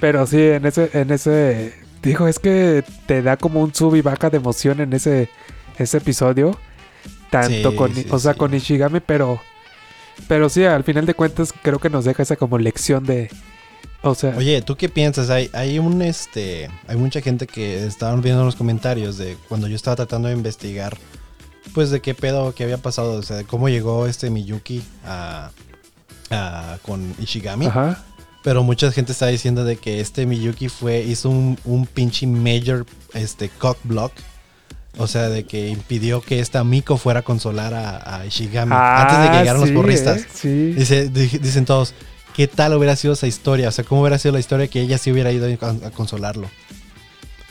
Pero 0.00 0.26
sí, 0.26 0.40
en 0.40 0.66
ese, 0.66 0.90
en 0.92 1.10
ese. 1.10 1.74
Digo, 2.02 2.26
es 2.28 2.38
que 2.38 2.84
te 3.06 3.22
da 3.22 3.36
como 3.36 3.60
un 3.60 3.74
sub 3.74 3.94
y 3.94 4.00
baja 4.02 4.30
de 4.30 4.38
emoción 4.38 4.80
en 4.80 4.92
ese, 4.92 5.28
ese 5.78 5.98
episodio. 5.98 6.58
Tanto 7.30 7.70
Sí, 7.70 7.76
con, 7.76 7.94
sí, 7.94 8.06
o 8.10 8.18
sea, 8.18 8.32
sí. 8.32 8.38
con 8.38 8.54
Ishigami, 8.54 9.00
pero. 9.00 9.40
Pero 10.28 10.48
sí, 10.48 10.64
al 10.64 10.84
final 10.84 11.06
de 11.06 11.14
cuentas, 11.14 11.52
creo 11.62 11.78
que 11.78 11.88
nos 11.90 12.04
deja 12.04 12.22
esa 12.22 12.36
como 12.36 12.58
lección 12.58 13.04
de. 13.04 13.30
O 14.02 14.14
sea, 14.14 14.34
Oye, 14.36 14.62
¿tú 14.62 14.76
qué 14.76 14.88
piensas? 14.88 15.30
Hay, 15.30 15.50
hay 15.52 15.78
un 15.78 16.00
este. 16.02 16.70
Hay 16.88 16.96
mucha 16.96 17.20
gente 17.20 17.46
que 17.46 17.84
estaban 17.86 18.20
viendo 18.22 18.40
en 18.40 18.46
los 18.46 18.56
comentarios 18.56 19.16
de 19.18 19.36
cuando 19.48 19.68
yo 19.68 19.76
estaba 19.76 19.96
tratando 19.96 20.28
de 20.28 20.34
investigar. 20.34 20.96
Pues 21.74 21.90
de 21.90 22.00
qué 22.00 22.14
pedo 22.14 22.54
que 22.54 22.64
había 22.64 22.78
pasado. 22.78 23.12
O 23.14 23.22
sea, 23.22 23.36
de 23.36 23.44
cómo 23.44 23.68
llegó 23.68 24.06
este 24.06 24.30
Miyuki 24.30 24.82
a. 25.04 25.50
a- 26.30 26.78
con 26.82 27.14
Ishigami. 27.20 27.66
ajá. 27.66 28.02
Pero 28.42 28.62
mucha 28.62 28.90
gente 28.90 29.12
está 29.12 29.26
diciendo 29.26 29.64
de 29.64 29.76
que 29.76 30.00
este 30.00 30.24
Miyuki 30.26 30.68
fue. 30.68 31.00
hizo 31.02 31.28
un, 31.30 31.58
un 31.64 31.86
pinche 31.86 32.26
major 32.26 32.86
este 33.14 33.48
cock 33.50 33.78
block. 33.84 34.12
O 34.98 35.06
sea, 35.06 35.28
de 35.28 35.44
que 35.44 35.68
impidió 35.68 36.20
que 36.20 36.40
esta 36.40 36.64
Miko 36.64 36.96
fuera 36.96 37.20
a 37.20 37.22
consolar 37.22 37.74
a, 37.74 38.16
a 38.20 38.26
Ishigami 38.26 38.72
antes 38.74 39.18
de 39.18 39.24
que 39.30 39.36
Ah, 39.36 39.40
llegaran 39.40 39.62
sí, 39.62 39.68
los 39.72 39.76
porristas. 39.80 40.18
eh, 40.22 40.26
sí. 40.34 40.72
Dice, 40.72 41.08
di- 41.08 41.38
dicen 41.38 41.64
todos, 41.64 41.94
¿qué 42.34 42.48
tal 42.48 42.74
hubiera 42.74 42.96
sido 42.96 43.12
esa 43.14 43.26
historia? 43.28 43.68
O 43.68 43.72
sea, 43.72 43.84
¿cómo 43.84 44.00
hubiera 44.00 44.18
sido 44.18 44.32
la 44.32 44.40
historia 44.40 44.66
que 44.68 44.80
ella 44.80 44.98
sí 44.98 45.12
hubiera 45.12 45.30
ido 45.30 45.46
a, 45.46 45.68
a 45.86 45.90
consolarlo? 45.92 46.50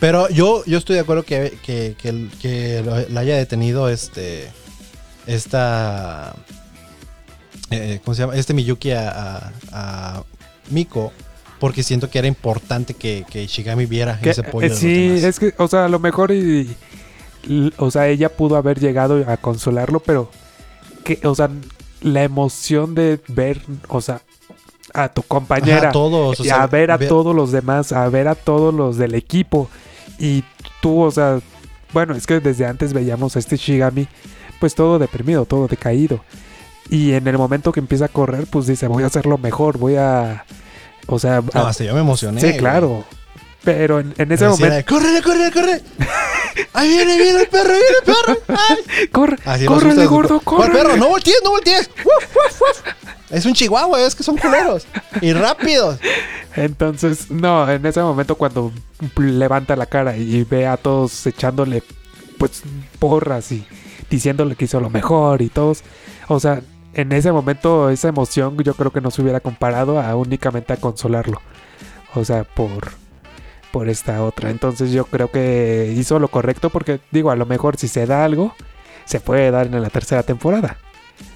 Pero 0.01 0.27
yo, 0.29 0.63
yo 0.65 0.77
estoy 0.79 0.95
de 0.95 1.01
acuerdo 1.01 1.23
que, 1.23 1.57
que, 1.63 1.95
que, 2.41 3.05
la 3.09 3.19
haya 3.21 3.37
detenido 3.37 3.87
este. 3.89 4.49
Esta. 5.27 6.35
eh, 7.71 8.01
¿Cómo 8.03 8.15
se 8.15 8.21
llama? 8.23 8.35
Este 8.35 8.53
Miyuki 8.53 8.91
a 8.91 10.23
Miko. 10.69 11.11
Porque 11.59 11.83
siento 11.83 12.09
que 12.09 12.19
era 12.19 12.27
importante 12.27 12.93
que, 12.93 13.25
que 13.29 13.45
Shigami 13.45 13.85
viera 13.85 14.17
Que- 14.19 14.29
ese 14.29 14.41
apoyo 14.41 14.65
eh, 14.65 14.69
de 14.69 14.75
los 14.75 14.79
sí, 14.79 15.07
demás. 15.09 15.23
es 15.25 15.39
que, 15.39 15.53
o 15.57 15.67
sea, 15.67 15.85
a 15.85 15.89
lo 15.89 15.99
mejor 15.99 16.31
y, 16.31 16.73
y- 17.47 17.73
o 17.77 17.91
sea, 17.91 18.07
ella 18.07 18.29
pudo 18.29 18.55
haber 18.55 18.79
llegado 18.79 19.23
a 19.27 19.35
consolarlo, 19.35 19.99
pero 19.99 20.31
que, 21.03 21.19
o 21.23 21.35
sea, 21.35 21.49
la 22.01 22.23
emoción 22.23 22.95
de 22.95 23.19
ver, 23.27 23.61
o 23.89 23.99
sea, 23.99 24.21
a 24.93 25.09
tu 25.09 25.21
compañera, 25.21 25.77
Ajá, 25.79 25.91
todos. 25.91 26.39
o 26.39 26.43
y 26.43 26.47
sea, 26.47 26.63
a 26.63 26.67
ver 26.67 26.91
a 26.91 26.97
todos 26.97 27.35
los 27.35 27.51
demás, 27.51 27.91
a 27.91 28.07
ver 28.07 28.29
a 28.29 28.35
todos 28.35 28.73
los 28.73 28.95
del 28.97 29.13
equipo 29.15 29.69
y 30.17 30.43
tú, 30.81 31.01
o 31.01 31.11
sea, 31.11 31.39
bueno, 31.91 32.15
es 32.15 32.25
que 32.25 32.39
desde 32.39 32.65
antes 32.65 32.93
veíamos 32.93 33.35
a 33.35 33.39
este 33.39 33.57
Shigami, 33.57 34.07
pues 34.61 34.75
todo 34.75 34.97
deprimido, 34.97 35.43
todo 35.45 35.67
decaído. 35.67 36.23
Y 36.89 37.13
en 37.13 37.27
el 37.27 37.37
momento 37.37 37.71
que 37.71 37.79
empieza 37.79 38.05
a 38.05 38.09
correr, 38.09 38.47
pues 38.49 38.65
dice, 38.67 38.87
voy 38.87 39.03
a 39.03 39.07
hacerlo 39.07 39.37
mejor, 39.37 39.77
voy 39.77 39.95
a, 39.95 40.45
o 41.07 41.19
sea, 41.19 41.41
No, 41.53 41.61
a- 41.61 41.69
hasta 41.69 41.83
yo 41.83 41.93
me 41.93 41.99
emocioné. 42.01 42.41
sí, 42.41 42.47
güey. 42.47 42.57
claro. 42.59 43.05
Pero 43.63 43.99
en, 43.99 44.13
en 44.17 44.31
ese 44.31 44.45
Pero 44.45 44.51
momento, 44.51 44.75
de, 44.75 44.85
¡Corre, 44.85 45.21
corre, 45.21 45.51
corre! 45.51 45.81
¡Ahí 46.73 46.87
viene, 46.89 47.17
viene 47.17 47.41
el 47.41 47.47
perro, 47.49 47.69
viene 47.71 47.85
el 47.99 48.05
perro! 48.05 48.39
¡Ay! 48.69 49.07
corre, 49.09 49.35
Así 49.45 49.65
córrele, 49.65 49.89
asustas. 49.91 50.09
gordo, 50.09 50.39
¿Cuál 50.41 50.69
corre. 50.71 50.81
perro? 50.81 50.97
No 50.97 51.09
voltees, 51.09 51.41
no 51.43 51.49
voltees. 51.51 51.89
Uf, 52.05 52.35
uf, 52.35 52.61
uf. 52.61 52.93
Es 53.29 53.45
un 53.45 53.53
chihuahua, 53.53 54.01
es 54.01 54.15
que 54.15 54.23
son 54.23 54.37
culeros. 54.37 54.87
Y 55.21 55.33
rápidos. 55.33 55.99
Entonces, 56.55 57.29
no, 57.29 57.69
en 57.69 57.85
ese 57.85 58.01
momento 58.01 58.35
cuando 58.35 58.71
levanta 59.17 59.75
la 59.75 59.85
cara 59.85 60.17
y 60.17 60.43
ve 60.45 60.65
a 60.65 60.77
todos 60.77 61.27
echándole 61.27 61.83
pues 62.39 62.63
porras 62.97 63.51
y 63.51 63.65
diciéndole 64.09 64.55
que 64.55 64.65
hizo 64.65 64.79
lo 64.79 64.89
mejor 64.89 65.41
y 65.41 65.49
todos, 65.49 65.83
o 66.29 66.39
sea, 66.39 66.61
en 66.93 67.11
ese 67.11 67.31
momento 67.31 67.89
esa 67.89 68.07
emoción 68.07 68.57
yo 68.63 68.73
creo 68.73 68.91
que 68.91 69.01
no 69.01 69.11
se 69.11 69.21
hubiera 69.21 69.41
comparado 69.41 69.99
a 69.99 70.15
únicamente 70.15 70.71
a 70.73 70.77
consolarlo. 70.77 71.41
O 72.15 72.23
sea, 72.25 72.43
por 72.45 72.91
por 73.71 73.87
esta 73.87 74.23
otra. 74.23 74.49
Entonces 74.49 74.91
yo 74.91 75.05
creo 75.05 75.29
que 75.29 75.93
hizo 75.95 76.17
lo 76.17 76.27
correcto 76.29 76.69
porque 76.71 76.99
digo, 77.11 77.29
a 77.29 77.35
lo 77.35 77.45
mejor 77.45 77.77
si 77.77 77.87
se 77.87 78.07
da 78.07 78.25
algo 78.25 78.55
se 79.05 79.19
puede 79.19 79.51
dar 79.51 79.67
en 79.67 79.79
la 79.81 79.89
tercera 79.89 80.23
temporada. 80.23 80.77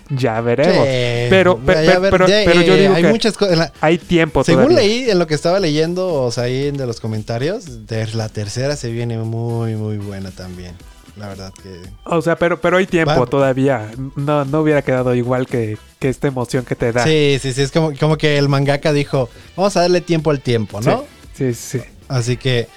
Ya 0.09 0.41
veremos. 0.41 0.83
Sí. 0.85 1.27
Pero- 1.29 1.59
ya 1.65 1.99
ver- 1.99 2.11
pero- 2.11 2.27
ya, 2.27 2.41
pero 2.45 2.61
yo 2.61 2.75
digo 2.75 2.93
hay 2.95 3.03
que- 3.03 3.09
muchas 3.09 3.37
cosas. 3.37 3.53
en 3.53 3.59
la- 3.59 3.71
Hay 3.81 3.97
tiempo 3.99 4.43
Según 4.43 4.63
todavía. 4.69 4.79
leí 4.79 5.09
en 5.09 5.19
lo 5.19 5.27
que 5.27 5.33
estaba 5.35 5.59
leyendo, 5.59 6.11
o 6.23 6.31
sea, 6.31 6.45
ahí 6.45 6.71
de 6.71 6.85
los 6.87 6.99
comentarios, 6.99 7.85
de 7.87 8.07
la 8.13 8.29
tercera 8.29 8.75
se 8.75 8.91
viene 8.91 9.17
muy, 9.19 9.75
muy 9.75 9.97
buena 9.97 10.31
también. 10.31 10.73
La 11.15 11.27
verdad 11.27 11.53
que. 11.61 11.81
O 12.05 12.21
sea, 12.21 12.35
pero, 12.35 12.59
pero 12.59 12.77
hay 12.77 12.87
tiempo 12.87 13.19
Va. 13.19 13.25
todavía. 13.25 13.91
No, 14.15 14.45
no 14.45 14.61
hubiera 14.61 14.81
quedado 14.81 15.13
igual 15.13 15.45
que, 15.45 15.77
que 15.99 16.09
esta 16.09 16.27
emoción 16.27 16.65
que 16.65 16.75
te 16.75 16.91
da. 16.91 17.03
Sí, 17.03 17.37
sí, 17.41 17.53
sí. 17.53 17.61
Es 17.61 17.71
como, 17.71 17.93
como 17.97 18.17
que 18.17 18.37
el 18.37 18.49
mangaka 18.49 18.91
dijo: 18.93 19.29
Vamos 19.55 19.77
a 19.77 19.81
darle 19.81 20.01
tiempo 20.01 20.31
al 20.31 20.39
tiempo, 20.41 20.81
¿no? 20.81 21.05
Sí, 21.33 21.53
sí, 21.53 21.79
sí. 21.79 21.83
Así 22.07 22.37
que, 22.37 22.67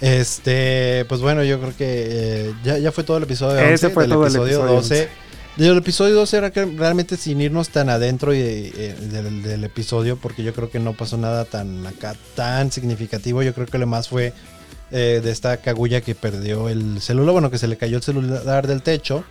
este, 0.00 1.04
pues 1.08 1.20
bueno, 1.20 1.44
yo 1.44 1.60
creo 1.60 1.76
que 1.76 1.84
eh, 1.88 2.54
ya, 2.64 2.78
ya 2.78 2.92
fue 2.92 3.04
todo 3.04 3.18
el 3.18 3.22
episodio 3.24 3.58
Ese 3.60 3.86
11, 3.86 3.90
fue 3.90 4.02
del 4.04 4.12
todo 4.12 4.26
el 4.26 4.32
episodio 4.32 4.56
episodio 4.58 4.74
12. 4.74 5.08
Del 5.56 5.76
episodio 5.76 6.14
12 6.14 6.36
era 6.38 6.50
que 6.50 6.64
realmente 6.64 7.18
sin 7.18 7.40
irnos 7.42 7.68
tan 7.68 7.90
adentro 7.90 8.34
y, 8.34 8.40
eh, 8.40 8.96
del, 9.00 9.42
del 9.42 9.64
episodio, 9.64 10.16
porque 10.16 10.42
yo 10.42 10.54
creo 10.54 10.70
que 10.70 10.78
no 10.78 10.94
pasó 10.94 11.18
nada 11.18 11.44
tan 11.44 11.86
acá, 11.86 12.16
tan 12.34 12.72
significativo. 12.72 13.42
Yo 13.42 13.52
creo 13.52 13.66
que 13.66 13.76
lo 13.76 13.86
más 13.86 14.08
fue 14.08 14.32
eh, 14.92 15.20
de 15.22 15.30
esta 15.30 15.56
Kaguya 15.56 16.02
que 16.02 16.14
perdió 16.14 16.68
el 16.68 17.00
celular, 17.00 17.32
bueno, 17.32 17.50
que 17.50 17.58
se 17.58 17.66
le 17.66 17.76
cayó 17.76 17.96
el 17.96 18.02
celular 18.02 18.66
del 18.66 18.82
techo. 18.82 19.24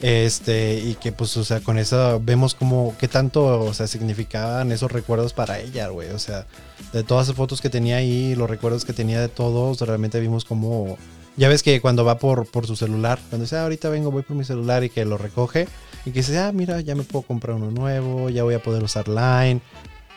Este, 0.00 0.78
y 0.78 0.94
que 0.94 1.12
pues, 1.12 1.36
o 1.36 1.44
sea, 1.44 1.60
con 1.60 1.78
eso 1.78 2.20
vemos 2.24 2.54
como 2.54 2.94
qué 2.98 3.06
tanto, 3.06 3.60
o 3.60 3.74
sea, 3.74 3.86
significaban 3.86 4.72
esos 4.72 4.90
recuerdos 4.90 5.34
para 5.34 5.58
ella, 5.58 5.88
güey. 5.88 6.10
O 6.10 6.18
sea, 6.18 6.46
de 6.92 7.02
todas 7.02 7.28
las 7.28 7.36
fotos 7.36 7.60
que 7.60 7.68
tenía 7.68 7.96
ahí, 7.96 8.34
los 8.34 8.48
recuerdos 8.48 8.84
que 8.84 8.92
tenía 8.92 9.20
de 9.20 9.28
todos, 9.28 9.80
realmente 9.82 10.20
vimos 10.20 10.44
como... 10.44 10.96
Ya 11.36 11.48
ves 11.48 11.62
que 11.62 11.80
cuando 11.80 12.04
va 12.04 12.18
por, 12.18 12.46
por 12.46 12.66
su 12.66 12.76
celular, 12.76 13.18
cuando 13.28 13.44
dice, 13.44 13.56
ah, 13.56 13.62
ahorita 13.62 13.88
vengo, 13.88 14.10
voy 14.10 14.22
por 14.22 14.36
mi 14.36 14.44
celular 14.44 14.84
y 14.84 14.90
que 14.90 15.04
lo 15.04 15.16
recoge, 15.16 15.68
y 16.04 16.10
que 16.10 16.20
dice, 16.20 16.38
ah, 16.38 16.50
mira, 16.52 16.80
ya 16.80 16.94
me 16.94 17.04
puedo 17.04 17.22
comprar 17.22 17.56
uno 17.56 17.70
nuevo, 17.70 18.28
ya 18.30 18.42
voy 18.42 18.54
a 18.54 18.62
poder 18.62 18.82
usar 18.82 19.08
Line, 19.08 19.60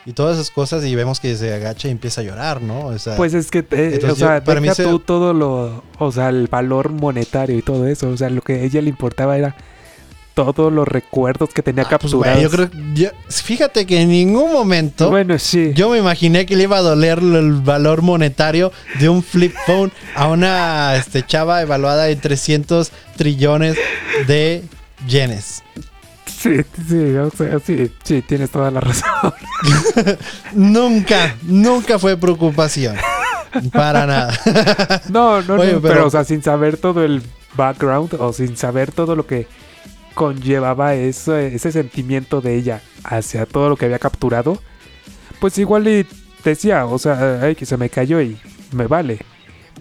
y 0.05 0.13
todas 0.13 0.35
esas 0.37 0.51
cosas, 0.51 0.83
y 0.85 0.95
vemos 0.95 1.19
que 1.19 1.35
se 1.35 1.53
agacha 1.53 1.87
y 1.87 1.91
empieza 1.91 2.21
a 2.21 2.23
llorar, 2.23 2.61
¿no? 2.61 2.87
O 2.87 2.99
sea, 2.99 3.15
Pues 3.15 3.33
es 3.33 3.49
que, 3.51 3.65
eh, 3.71 3.99
o 4.09 4.15
sea, 4.15 4.39
yo- 4.39 4.43
para 4.43 4.59
mí 4.61 4.69
se- 4.73 4.83
todo 5.05 5.33
lo, 5.33 5.83
o 5.99 6.11
sea, 6.11 6.29
el 6.29 6.47
valor 6.47 6.89
monetario 6.91 7.57
y 7.57 7.61
todo 7.61 7.87
eso. 7.87 8.09
O 8.09 8.17
sea, 8.17 8.29
lo 8.29 8.41
que 8.41 8.53
a 8.53 8.61
ella 8.63 8.81
le 8.81 8.89
importaba 8.89 9.37
era 9.37 9.55
todos 10.33 10.73
los 10.73 10.87
recuerdos 10.87 11.49
que 11.53 11.61
tenía 11.61 11.83
Ah, 11.83 11.89
pues, 11.99 12.11
capturados. 12.11 12.41
yo 12.41 12.49
creo 12.49 12.69
yo- 12.95 13.09
fíjate 13.29 13.85
que 13.85 14.01
en 14.01 14.09
ningún 14.09 14.51
momento 14.51 15.11
Bueno, 15.11 15.37
sí. 15.37 15.73
yo 15.75 15.91
me 15.91 15.99
imaginé 15.99 16.47
que 16.47 16.55
le 16.55 16.63
iba 16.63 16.77
a 16.77 16.81
doler 16.81 17.19
el 17.19 17.53
valor 17.61 18.01
monetario 18.01 18.71
de 18.99 19.09
un 19.09 19.21
flip 19.21 19.53
phone 19.67 19.91
a 20.15 20.27
una 20.29 20.95
este, 20.95 21.23
chava 21.23 21.61
evaluada 21.61 22.09
en 22.09 22.19
300 22.19 22.91
trillones 23.15 23.77
de 24.25 24.63
yenes. 25.07 25.61
Sí, 26.43 26.57
sí, 26.89 27.15
o 27.15 27.29
sea, 27.31 27.57
sí, 27.59 27.89
sí, 28.03 28.21
tienes 28.21 28.49
toda 28.49 28.69
la 28.69 28.81
razón. 28.81 29.33
Nunca, 30.53 31.35
nunca 31.43 31.97
fue 31.99 32.17
preocupación. 32.17 32.97
Para 33.71 34.05
nada. 34.05 34.33
No, 35.09 35.41
no, 35.43 35.53
Oye, 35.55 35.73
no, 35.73 35.81
pero- 35.81 35.93
pero, 35.95 36.07
o 36.07 36.09
sea, 36.09 36.23
sin 36.23 36.41
saber 36.43 36.77
todo 36.77 37.03
el 37.03 37.21
background 37.55 38.15
o 38.19 38.33
sin 38.33 38.57
saber 38.57 38.91
todo 38.91 39.15
lo 39.15 39.25
que 39.25 39.47
conllevaba 40.15 40.95
ese, 40.95 41.55
ese 41.55 41.71
sentimiento 41.71 42.41
de 42.41 42.55
ella 42.55 42.81
hacia 43.03 43.45
todo 43.45 43.69
lo 43.69 43.77
que 43.77 43.85
había 43.85 43.99
capturado, 43.99 44.59
pues 45.39 45.57
igual 45.57 45.87
y 45.87 46.05
decía, 46.43 46.85
o 46.85 46.97
sea, 46.99 47.39
ay, 47.41 47.55
que 47.55 47.65
se 47.65 47.77
me 47.77 47.89
cayó 47.89 48.21
y 48.21 48.37
me 48.71 48.87
vale. 48.87 49.19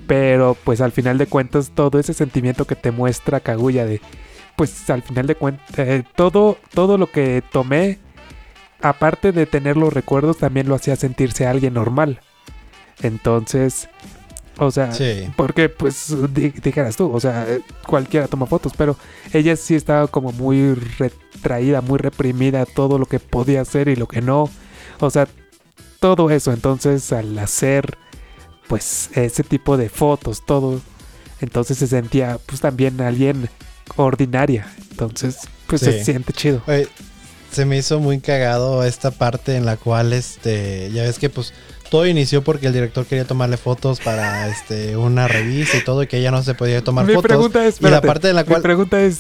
Pero 0.06 0.56
pues 0.64 0.80
al 0.80 0.92
final 0.92 1.18
de 1.18 1.26
cuentas 1.26 1.70
todo 1.74 1.98
ese 1.98 2.12
sentimiento 2.14 2.66
que 2.66 2.76
te 2.76 2.90
muestra 2.90 3.40
Kaguya 3.40 3.84
de, 3.86 4.00
pues 4.62 4.88
al 4.90 5.02
final 5.02 5.26
de 5.26 5.34
cuentas, 5.34 5.66
eh, 5.78 6.04
todo, 6.14 6.56
todo 6.72 6.96
lo 6.96 7.10
que 7.10 7.42
tomé, 7.50 7.98
aparte 8.80 9.32
de 9.32 9.44
tener 9.46 9.76
los 9.76 9.92
recuerdos, 9.92 10.38
también 10.38 10.68
lo 10.68 10.76
hacía 10.76 10.94
sentirse 10.94 11.46
alguien 11.48 11.74
normal. 11.74 12.20
Entonces, 13.02 13.88
o 14.58 14.70
sea, 14.70 14.92
Sí. 14.92 15.28
porque, 15.36 15.68
pues, 15.68 16.14
di- 16.32 16.50
dijeras 16.50 16.96
tú, 16.96 17.10
o 17.12 17.18
sea, 17.18 17.44
cualquiera 17.86 18.28
toma 18.28 18.46
fotos, 18.46 18.72
pero 18.76 18.96
ella 19.32 19.56
sí 19.56 19.74
estaba 19.74 20.06
como 20.06 20.30
muy 20.30 20.74
retraída, 20.74 21.80
muy 21.80 21.98
reprimida, 21.98 22.64
todo 22.66 22.98
lo 22.98 23.06
que 23.06 23.18
podía 23.18 23.62
hacer 23.62 23.88
y 23.88 23.96
lo 23.96 24.06
que 24.06 24.20
no. 24.22 24.48
O 25.00 25.10
sea, 25.10 25.26
todo 25.98 26.30
eso. 26.30 26.52
Entonces, 26.52 27.12
al 27.12 27.36
hacer, 27.38 27.98
pues, 28.68 29.10
ese 29.16 29.42
tipo 29.42 29.76
de 29.76 29.88
fotos, 29.88 30.44
todo, 30.46 30.80
entonces 31.40 31.78
se 31.78 31.88
sentía, 31.88 32.38
pues, 32.46 32.60
también 32.60 33.00
alguien 33.00 33.48
ordinaria. 33.96 34.66
Entonces, 34.90 35.38
pues, 35.66 35.80
Sí. 35.80 35.86
se 35.92 36.04
siente 36.04 36.32
chido. 36.32 36.62
Oye, 36.66 36.88
se 37.50 37.64
me 37.64 37.76
hizo 37.76 38.00
muy 38.00 38.20
cagado 38.20 38.84
esta 38.84 39.10
parte 39.10 39.56
en 39.56 39.66
la 39.66 39.76
cual, 39.76 40.12
este, 40.12 40.90
ya 40.92 41.02
ves 41.02 41.18
que 41.18 41.28
pues 41.30 41.52
todo 41.90 42.06
inició 42.06 42.42
porque 42.42 42.66
el 42.68 42.72
director 42.72 43.04
quería 43.04 43.26
tomarle 43.26 43.58
fotos 43.58 44.00
para 44.00 44.48
este 44.48 44.96
una 44.96 45.28
revista 45.28 45.76
y 45.76 45.84
todo 45.84 46.02
y 46.02 46.06
que 46.06 46.16
ella 46.18 46.30
no 46.30 46.42
se 46.42 46.54
podía 46.54 46.82
tomar 46.82 47.04
Mi 47.04 47.12
fotos. 47.12 47.28
pregunta 47.28 47.66
es, 47.66 47.80
y 47.80 47.84
la 47.84 48.00
parte 48.00 48.30
en 48.30 48.36
la 48.36 48.42
mi 48.44 48.48
cual 48.48 48.62
pregunta 48.62 49.00
es, 49.02 49.18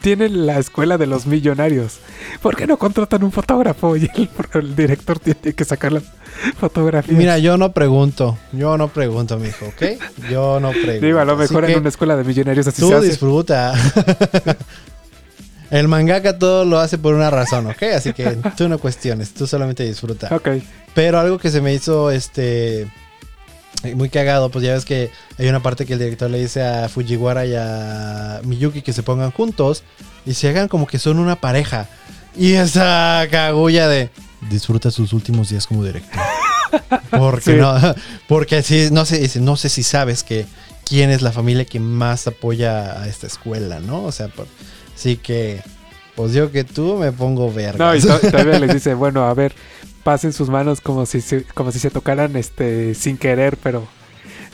tienen 0.00 0.46
la 0.46 0.58
escuela 0.58 0.98
de 0.98 1.06
los 1.06 1.26
millonarios. 1.26 1.98
¿Por 2.42 2.56
qué 2.56 2.66
no 2.66 2.76
contratan 2.78 3.22
un 3.24 3.32
fotógrafo 3.32 3.96
y 3.96 4.10
el, 4.14 4.28
el 4.54 4.76
director 4.76 5.18
tiene 5.18 5.54
que 5.54 5.64
sacar 5.64 5.92
las 5.92 6.04
fotografías? 6.58 7.16
Mira, 7.16 7.38
yo 7.38 7.56
no 7.56 7.72
pregunto, 7.72 8.38
yo 8.52 8.76
no 8.76 8.88
pregunto, 8.88 9.38
mijo, 9.38 9.66
¿ok? 9.66 9.82
Yo 10.30 10.60
no 10.60 10.70
pregunto. 10.70 11.00
Digo, 11.06 11.18
a 11.20 11.24
lo 11.24 11.36
mejor 11.36 11.64
en 11.70 11.78
una 11.78 11.88
escuela 11.88 12.16
de 12.16 12.24
millonarios 12.24 12.66
así 12.66 12.80
Tú 12.82 12.88
se 12.88 12.94
hace. 12.94 13.06
disfruta. 13.08 13.74
El 15.70 15.88
mangaka 15.88 16.38
todo 16.38 16.64
lo 16.64 16.78
hace 16.78 16.98
por 16.98 17.14
una 17.14 17.30
razón, 17.30 17.66
¿ok? 17.66 17.82
Así 17.96 18.12
que 18.12 18.38
tú 18.56 18.68
no 18.68 18.78
cuestiones, 18.78 19.32
tú 19.34 19.46
solamente 19.46 19.82
disfruta. 19.84 20.28
Ok. 20.34 20.48
Pero 20.94 21.18
algo 21.18 21.38
que 21.38 21.50
se 21.50 21.60
me 21.60 21.74
hizo 21.74 22.10
este 22.10 22.86
muy 23.94 24.08
cagado, 24.08 24.50
pues 24.50 24.64
ya 24.64 24.72
ves 24.72 24.84
que 24.84 25.10
hay 25.38 25.48
una 25.48 25.60
parte 25.62 25.84
que 25.84 25.92
el 25.94 25.98
director 25.98 26.30
le 26.30 26.40
dice 26.40 26.62
a 26.62 26.88
Fujiwara 26.88 27.44
y 27.46 27.54
a 27.56 28.40
Miyuki 28.44 28.82
que 28.82 28.92
se 28.92 29.02
pongan 29.02 29.30
juntos 29.30 29.82
y 30.24 30.34
se 30.34 30.48
hagan 30.48 30.68
como 30.68 30.86
que 30.86 30.98
son 30.98 31.18
una 31.18 31.36
pareja. 31.36 31.88
Y 32.36 32.54
esa 32.54 33.26
cagulla 33.30 33.86
de 33.88 34.10
disfruta 34.50 34.90
sus 34.90 35.12
últimos 35.12 35.50
días 35.50 35.66
como 35.66 35.84
director. 35.84 36.20
Porque 37.10 37.52
Sí. 37.52 37.56
no, 37.56 37.74
porque 38.26 38.62
sí, 38.62 38.88
no 38.90 39.04
sé, 39.04 39.30
no 39.40 39.56
sé 39.56 39.68
si 39.68 39.82
sabes 39.84 40.24
que 40.24 40.44
quién 40.84 41.10
es 41.10 41.22
la 41.22 41.30
familia 41.30 41.64
que 41.64 41.78
más 41.78 42.26
apoya 42.26 43.00
a 43.00 43.06
esta 43.06 43.28
escuela, 43.28 43.78
¿no? 43.78 44.02
O 44.02 44.10
sea, 44.12 44.26
por- 44.28 44.48
así 44.94 45.16
que 45.16 45.62
pues 46.16 46.32
yo 46.32 46.50
que 46.50 46.64
tú 46.64 46.96
me 46.96 47.12
pongo 47.12 47.52
verga. 47.52 47.78
No, 47.86 47.94
y 47.94 48.00
to- 48.00 48.18
todavía 48.18 48.58
les 48.58 48.74
dice, 48.74 48.94
bueno, 48.94 49.24
a 49.24 49.34
ver, 49.34 49.54
pasen 50.04 50.32
sus 50.32 50.48
manos 50.50 50.80
como 50.80 51.06
si 51.06 51.20
se, 51.20 51.42
como 51.42 51.72
si 51.72 51.78
se 51.80 51.90
tocaran 51.90 52.36
este 52.36 52.94
sin 52.94 53.16
querer, 53.16 53.56
pero 53.62 53.86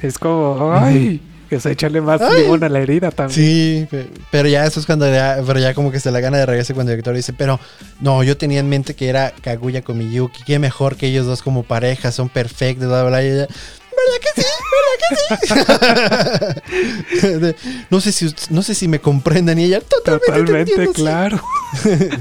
es 0.01 0.19
como, 0.19 0.73
ay, 0.73 1.21
o 1.53 1.59
sea, 1.61 1.73
echarle 1.73 2.01
más 2.01 2.21
Ay. 2.23 2.43
limón 2.43 2.63
a 2.65 2.69
la 2.69 2.79
herida 2.79 3.11
también. 3.11 3.35
Sí, 3.37 3.87
pe- 3.91 4.09
pero 4.31 4.49
ya 4.49 4.65
eso 4.65 4.79
es 4.81 4.87
cuando 4.87 5.13
ya, 5.13 5.39
pero 5.47 5.59
ya 5.59 5.75
como 5.75 5.91
que 5.91 5.99
se 6.01 6.11
la 6.13 6.21
gana 6.21 6.39
de 6.39 6.47
regreso 6.47 6.73
cuando 6.75 6.93
el 6.93 6.97
director 6.97 7.15
dice, 7.17 7.33
pero 7.33 7.59
no, 8.01 8.23
yo 8.23 8.37
tenía 8.37 8.61
en 8.61 8.69
mente 8.69 8.95
que 8.95 9.09
era 9.09 9.33
Kaguya 9.43 9.83
con 9.83 9.99
Miyuki, 9.99 10.45
qué 10.45 10.59
mejor 10.61 10.97
que 10.97 11.09
ellos 11.09 11.27
dos 11.27 11.43
como 11.43 11.65
pareja, 11.65 12.13
son 12.13 12.29
perfectos, 12.29 12.87
bla, 12.89 13.03
bla, 13.03 13.19
bla. 13.21 13.21
¿verdad 13.21 13.49
que 14.35 14.43
sí? 14.43 14.47
No 17.91 18.01
sé 18.01 18.13
si 18.13 18.33
no 18.51 18.63
sé 18.63 18.75
si 18.75 18.89
me 18.89 19.01
comprenden 19.01 19.59
y 19.59 19.65
ella 19.65 19.81
totalmente, 19.81 20.27
te 20.27 20.33
Totalmente, 20.33 20.71
entiendo, 20.73 20.93
sí". 20.95 21.03
claro. 21.03 21.43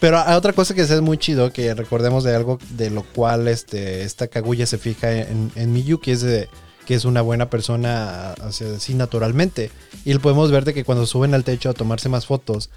Pero 0.00 0.18
hay 0.18 0.36
otra 0.36 0.52
cosa 0.52 0.74
que 0.74 0.82
es 0.82 1.00
muy 1.00 1.18
chido, 1.18 1.52
que 1.52 1.74
recordemos 1.74 2.24
de 2.24 2.34
algo 2.34 2.58
de 2.70 2.90
lo 2.90 3.02
cual 3.02 3.48
este, 3.48 4.02
esta 4.02 4.28
Kaguya 4.28 4.66
se 4.66 4.78
fija 4.78 5.12
en, 5.12 5.50
en 5.54 5.72
Miyuki, 5.72 6.10
es 6.10 6.22
de, 6.22 6.48
que 6.86 6.94
es 6.94 7.04
una 7.04 7.20
buena 7.20 7.50
persona 7.50 8.32
así, 8.32 8.64
así 8.64 8.94
naturalmente. 8.94 9.70
Y 10.04 10.14
lo 10.14 10.20
podemos 10.20 10.50
ver 10.50 10.64
de 10.64 10.74
que 10.74 10.84
cuando 10.84 11.06
suben 11.06 11.34
al 11.34 11.44
techo 11.44 11.70
a 11.70 11.74
tomarse 11.74 12.08
más 12.08 12.26
fotos 12.26 12.70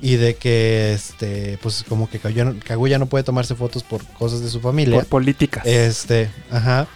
y 0.00 0.16
de 0.16 0.36
que 0.36 0.94
este 0.94 1.58
pues 1.60 1.84
como 1.86 2.08
que 2.08 2.18
Kaguya, 2.18 2.54
Kaguya 2.64 2.98
no 2.98 3.06
puede 3.06 3.24
tomarse 3.24 3.54
fotos 3.54 3.82
por 3.82 4.04
cosas 4.14 4.40
de 4.40 4.48
su 4.48 4.60
familia. 4.60 4.96
Por 4.96 5.06
políticas. 5.06 5.66
Este, 5.66 6.30
ajá. 6.50 6.86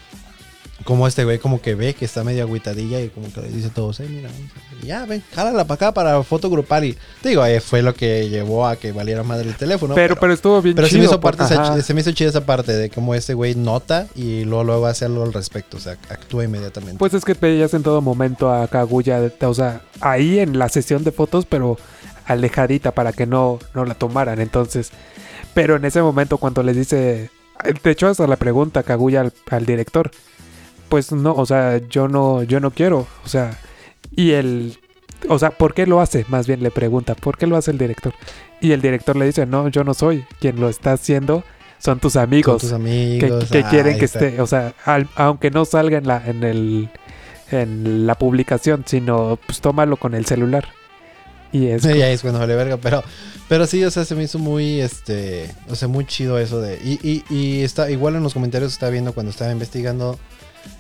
Como 0.85 1.07
este 1.09 1.25
güey 1.25 1.39
como 1.39 1.63
que 1.63 1.75
ve 1.75 1.95
que 1.95 2.05
está 2.05 2.23
medio 2.25 2.43
agüitadilla 2.45 3.01
y 3.01 3.09
como 3.09 3.33
que 3.33 3.41
le 3.41 3.49
dice 3.49 3.69
a 3.69 3.71
todos, 3.71 4.01
eh, 4.01 4.07
mira, 4.09 4.29
ya 4.83 5.07
ven, 5.07 5.23
jálala 5.35 5.65
para 5.65 5.75
acá 5.77 5.95
para 5.95 6.23
foto 6.23 6.51
grupal 6.51 6.85
y 6.85 6.99
digo, 7.23 7.45
eh, 7.47 7.61
fue 7.61 7.81
lo 7.81 7.95
que 7.95 8.29
llevó 8.29 8.67
a 8.67 8.77
que 8.77 8.93
valiera 8.93 9.23
madre 9.23 9.49
el 9.49 9.57
teléfono. 9.57 9.95
pero, 9.95 10.17
pero 10.17 10.35
estuvo 10.35 10.61
bien 10.61 10.77
pero 10.77 10.87
se 10.87 10.91
chido. 10.93 11.01
me 11.01 11.07
hizo 11.07 11.21
parte, 11.21 11.43
esa- 11.45 11.63
ajá. 11.63 11.81
se 11.83 11.95
me 11.95 12.03
hizo 12.03 12.13
chida 12.13 12.29
esa 12.29 12.45
parte 12.45 12.73
de 12.75 12.91
cómo 12.91 13.15
este 13.15 13.33
güey 13.33 13.55
nota 13.55 14.07
y 14.15 14.45
luego, 14.45 14.65
luego 14.65 14.87
hace 14.87 15.07
algo 15.07 15.23
al 15.23 15.33
respecto, 15.33 15.79
o 15.79 15.81
sea, 15.81 15.93
actúa 16.11 16.45
inmediatamente. 16.45 16.99
Pues 16.99 17.15
es 17.15 17.25
que 17.25 17.33
veías 17.33 17.73
en 17.73 17.83
todo 17.83 18.03
momento 18.03 18.53
a 18.53 18.69
Kaguya, 18.69 19.21
o 19.41 19.55
sea, 19.55 19.81
ahí 20.03 20.39
en 20.39 20.59
la 20.59 20.69
sesión 20.69 21.03
de 21.03 21.13
fotos, 21.13 21.47
pero 21.47 21.79
alejadita 22.27 22.93
para 22.93 23.13
que 23.13 23.27
no, 23.27 23.59
no 23.75 23.85
la 23.87 23.95
tomaran. 23.95 24.39
Entonces, 24.41 24.91
pero 25.55 25.77
en 25.77 25.85
ese 25.87 26.03
momento 26.03 26.37
cuando 26.39 26.63
les 26.63 26.77
dice, 26.77 27.31
de 27.83 27.91
hecho 27.91 28.09
hasta 28.09 28.27
la 28.27 28.37
pregunta 28.37 28.83
Kaguya 28.83 29.23
al, 29.23 29.33
al 29.51 29.65
director, 29.67 30.11
pues 30.89 31.13
no, 31.13 31.35
o 31.35 31.47
sea, 31.47 31.79
yo 31.89 32.09
no, 32.09 32.43
yo 32.43 32.61
no 32.61 32.71
quiero, 32.71 33.07
o 33.25 33.29
sea, 33.29 33.59
y 34.15 34.33
el, 34.33 34.79
o 35.29 35.39
sea, 35.39 35.51
¿por 35.51 35.75
qué 35.75 35.87
lo 35.87 36.01
hace? 36.01 36.25
Más 36.29 36.47
bien 36.47 36.63
le 36.63 36.71
pregunta, 36.71 37.15
¿por 37.15 37.37
qué 37.39 37.47
lo 37.47 37.57
hace 37.57 37.71
el 37.71 37.79
director? 37.79 38.13
Y 38.61 38.73
el 38.73 38.81
director 38.81 39.17
le 39.17 39.27
dice, 39.27 39.47
no, 39.47 39.69
yo 39.69 39.85
no 39.85 39.95
soy, 39.95 40.25
quien 40.41 40.61
lo 40.61 40.69
está 40.69 40.93
haciendo 40.93 41.45
son 41.79 42.01
tus 42.01 42.17
amigos 42.17 42.63
tus 42.63 42.71
que, 42.71 42.77
amigos. 42.77 43.45
que 43.51 43.63
quieren 43.65 43.95
ay, 43.95 43.99
que 43.99 44.05
esté, 44.07 44.41
o 44.41 44.47
sea, 44.47 44.75
al- 44.85 45.09
aunque 45.17 45.51
no 45.51 45.65
salga 45.67 45.99
en 45.99 46.07
la, 46.07 46.23
en 46.27 46.43
el, 46.43 46.89
en 47.51 48.07
la 48.07 48.15
publicación, 48.15 48.85
sino 48.87 49.39
pues 49.47 49.61
tómalo 49.61 49.97
con 49.97 50.15
el 50.15 50.25
celular. 50.25 50.69
Y 51.53 51.69
es 51.69 51.83
Sí, 51.83 51.89
ahí 52.03 52.13
es 52.15 52.23
cuando 52.23 52.41
vale 52.41 52.57
verga, 52.57 52.79
pero, 52.79 53.05
pero 53.49 53.67
sí, 53.67 53.85
o 53.85 53.91
sea, 53.91 54.05
se 54.05 54.15
me 54.17 54.25
hizo 54.25 54.39
muy, 54.41 54.81
este, 54.81 55.53
o 55.69 55.75
sea, 55.77 55.87
muy 55.87 56.05
chido 56.05 56.39
eso 56.39 56.61
de, 56.61 56.79
y, 56.83 56.99
y, 57.09 57.23
y 57.33 57.63
está, 57.63 57.91
igual 57.91 58.17
en 58.17 58.25
los 58.25 58.35
comentarios 58.35 58.73
estaba 58.73 58.91
viendo 58.91 59.13
cuando 59.13 59.31
estaba 59.31 59.53
investigando, 59.53 60.19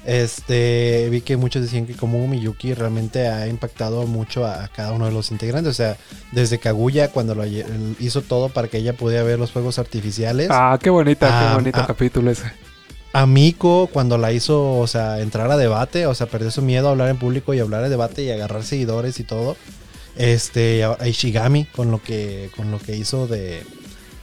este, 0.05 1.09
vi 1.11 1.20
que 1.22 1.37
muchos 1.37 1.62
decían 1.62 1.87
que 1.87 1.95
como 1.95 2.26
Miyuki 2.28 2.74
realmente 2.74 3.28
ha 3.28 3.47
impactado 3.49 4.07
mucho 4.07 4.47
a, 4.47 4.68
cada 4.68 4.93
uno 4.93 5.07
de 5.07 5.12
los 5.12 5.30
integrantes, 5.30 5.70
o 5.70 5.74
sea, 5.74 5.97
desde 6.32 6.59
Kaguya 6.59 7.09
cuando 7.11 7.35
lo 7.35 7.45
hizo 7.47 8.22
todo 8.22 8.49
para 8.51 8.68
que 8.68 8.78
ella 8.78 8.93
pudiera 8.93 9.22
ver 9.22 9.39
los 9.39 9.51
fuegos 9.53 9.78
artificiales, 9.78 10.49
ah, 10.51 10.78
qué 10.82 10.91
bonita, 10.91 11.28
Ah, 11.30 11.49
qué 11.49 11.55
bonito 11.55 11.80
ah. 11.80 11.87
capítulo 11.87 12.30
ese. 12.30 12.45
a 13.12 13.26
Miko 13.26 13.89
cuando 13.93 14.18
la 14.18 14.32
hizo, 14.32 14.78
o 14.78 14.87
sea, 14.87 15.20
entrar 15.20 15.51
a 15.51 15.57
debate, 15.57 16.07
o 16.07 16.14
sea, 16.14 16.26
perder 16.26 16.53
su 16.53 16.62
miedo 16.62 16.89
a 16.89 16.91
hablar 16.91 17.09
en 17.09 17.18
público 17.18 17.55
y 17.55 17.61
hablar 17.61 17.85
en 17.85 17.91
debate 17.91 18.22
y 18.24 18.30
agarrar 18.30 18.62
seguidores 18.64 19.18
y 19.20 19.24
todo. 19.24 19.57
Este, 20.16 20.85
a 20.85 21.09
Ishigami 21.09 21.64
con 21.64 21.91
lo 21.91 22.01
que 22.01 22.49
con 22.57 22.70
lo 22.70 22.78
que 22.78 22.95
hizo 22.97 23.26
de 23.26 23.64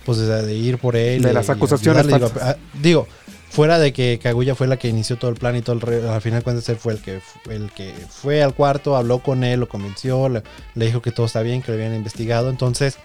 pues 0.06 0.18
de, 0.20 0.56
ir 0.56 0.78
por 0.78 0.96
él 0.96 1.22
De 1.22 1.32
y- 1.32 1.34
las 1.34 1.50
acusaciones 1.50 2.06
ayudarle. 2.06 2.56
digo, 2.82 3.08
fuera 3.52 3.80
de 3.80 3.92
que 3.92 4.18
Kaguya 4.18 4.56
fue 4.56 4.66
la 4.66 4.78
que 4.78 4.88
inició 4.88 5.18
todo 5.18 5.30
el 5.30 5.38
plan 5.38 5.56
y 5.58 5.62
todo 5.62 5.76
el 5.76 5.82
re- 5.82 6.10
al 6.10 6.22
final 6.22 6.42
cuentas 6.42 6.68
él 6.70 6.78
fue 6.78 6.94
el 6.94 7.02
que 7.02 7.22
el 7.50 7.70
que 7.72 7.94
fue 8.10 8.42
al 8.42 8.56
cuarto, 8.56 8.96
habló 8.96 9.20
con 9.20 9.44
él, 9.44 9.60
lo 9.60 9.68
convenció, 9.68 10.30
le, 10.30 10.42
dijo 10.74 11.02
que 11.02 11.12
todo 11.12 11.26
está 11.26 11.42
bien, 11.42 11.62
que 11.62 11.72
lo 11.72 11.78
habían 11.78 11.94
investigado, 11.94 12.50
entonces 12.50 12.98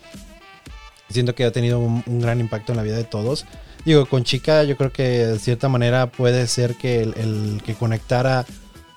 siento 1.10 1.34
que 1.34 1.44
ha 1.44 1.50
tenido 1.50 1.80
un, 1.80 2.02
gran 2.20 2.40
impacto 2.40 2.72
en 2.72 2.76
la 2.76 2.84
vida 2.84 2.96
de 2.96 3.04
todos. 3.04 3.44
Digo, 3.84 4.06
con 4.06 4.24
Chica 4.24 4.62
yo 4.62 4.76
creo 4.76 4.92
que 4.92 5.26
de 5.26 5.38
cierta 5.38 5.68
manera 5.68 6.10
puede 6.10 6.46
ser 6.46 6.76
que 6.76 7.02
el, 7.02 7.14
el 7.16 7.62
que 7.64 7.74
conectara 7.74 8.46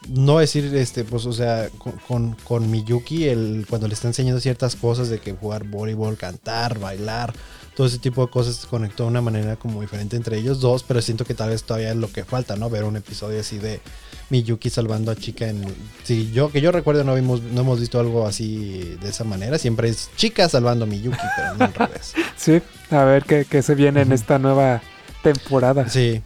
no 0.07 0.39
decir, 0.39 0.73
este, 0.75 1.03
pues, 1.03 1.25
o 1.25 1.33
sea, 1.33 1.69
con, 1.77 1.93
con, 2.07 2.33
con 2.43 2.71
Miyuki, 2.71 3.27
el, 3.27 3.65
cuando 3.69 3.87
le 3.87 3.93
está 3.93 4.07
enseñando 4.07 4.39
ciertas 4.39 4.75
cosas 4.75 5.09
de 5.09 5.19
que 5.19 5.33
jugar 5.33 5.65
voleibol, 5.65 6.17
cantar, 6.17 6.79
bailar, 6.79 7.33
todo 7.79 7.87
ese 7.87 7.99
tipo 7.99 8.25
de 8.25 8.29
cosas 8.29 8.65
conectó 8.65 9.03
de 9.03 9.09
una 9.09 9.21
manera 9.21 9.55
como 9.55 9.79
diferente 9.79 10.17
entre 10.17 10.37
ellos 10.37 10.59
dos, 10.59 10.83
pero 10.83 11.01
siento 11.01 11.23
que 11.23 11.33
tal 11.33 11.51
vez 11.51 11.63
todavía 11.63 11.91
es 11.91 11.95
lo 11.95 12.11
que 12.11 12.25
falta, 12.25 12.57
¿no? 12.57 12.69
Ver 12.69 12.83
un 12.83 12.97
episodio 12.97 13.39
así 13.39 13.57
de 13.57 13.79
Miyuki 14.29 14.69
salvando 14.69 15.13
a 15.13 15.15
chica 15.15 15.47
en... 15.47 15.63
Sí, 16.03 16.29
yo 16.33 16.51
que 16.51 16.59
yo 16.59 16.73
recuerdo 16.73 17.05
no, 17.05 17.15
vimos, 17.15 17.41
no 17.41 17.61
hemos 17.61 17.79
visto 17.79 17.97
algo 17.97 18.27
así 18.27 18.97
de 19.01 19.07
esa 19.07 19.23
manera, 19.23 19.57
siempre 19.57 19.87
es 19.87 20.09
chica 20.17 20.49
salvando 20.49 20.83
a 20.83 20.87
Miyuki, 20.89 21.17
pero 21.37 21.55
no 21.55 21.63
al 21.63 21.73
revés. 21.73 22.15
Sí, 22.35 22.61
a 22.91 23.05
ver 23.05 23.23
qué, 23.23 23.45
qué 23.49 23.61
se 23.61 23.75
viene 23.75 24.01
en 24.01 24.11
esta 24.11 24.39
nueva 24.39 24.81
temporada. 25.23 25.87
Sí. 25.87 26.21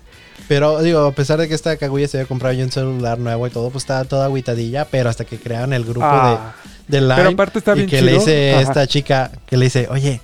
Pero 0.48 0.82
digo, 0.82 1.02
a 1.02 1.12
pesar 1.12 1.40
de 1.40 1.48
que 1.48 1.54
esta 1.54 1.78
Kaguya 1.78 2.08
se 2.08 2.18
había 2.18 2.28
comprado 2.28 2.56
yo 2.56 2.66
un 2.66 2.72
celular 2.72 3.20
nuevo 3.20 3.46
y 3.46 3.52
todo, 3.52 3.70
pues 3.70 3.84
estaba 3.84 4.06
toda 4.06 4.26
aguitadilla, 4.26 4.86
pero 4.86 5.08
hasta 5.08 5.24
que 5.24 5.38
crearon 5.38 5.72
el 5.74 5.84
grupo 5.84 6.04
Ah, 6.04 6.56
de, 6.88 6.98
de 6.98 7.02
Line 7.02 7.16
Pero 7.16 7.30
aparte 7.30 7.60
está 7.60 7.74
y 7.74 7.76
bien 7.76 7.90
que 7.90 8.02
le 8.02 8.14
dice 8.14 8.54
Ajá. 8.54 8.62
esta 8.62 8.88
chica, 8.88 9.32
que 9.46 9.56
le 9.56 9.66
dice, 9.66 9.88
oye, 9.92 10.20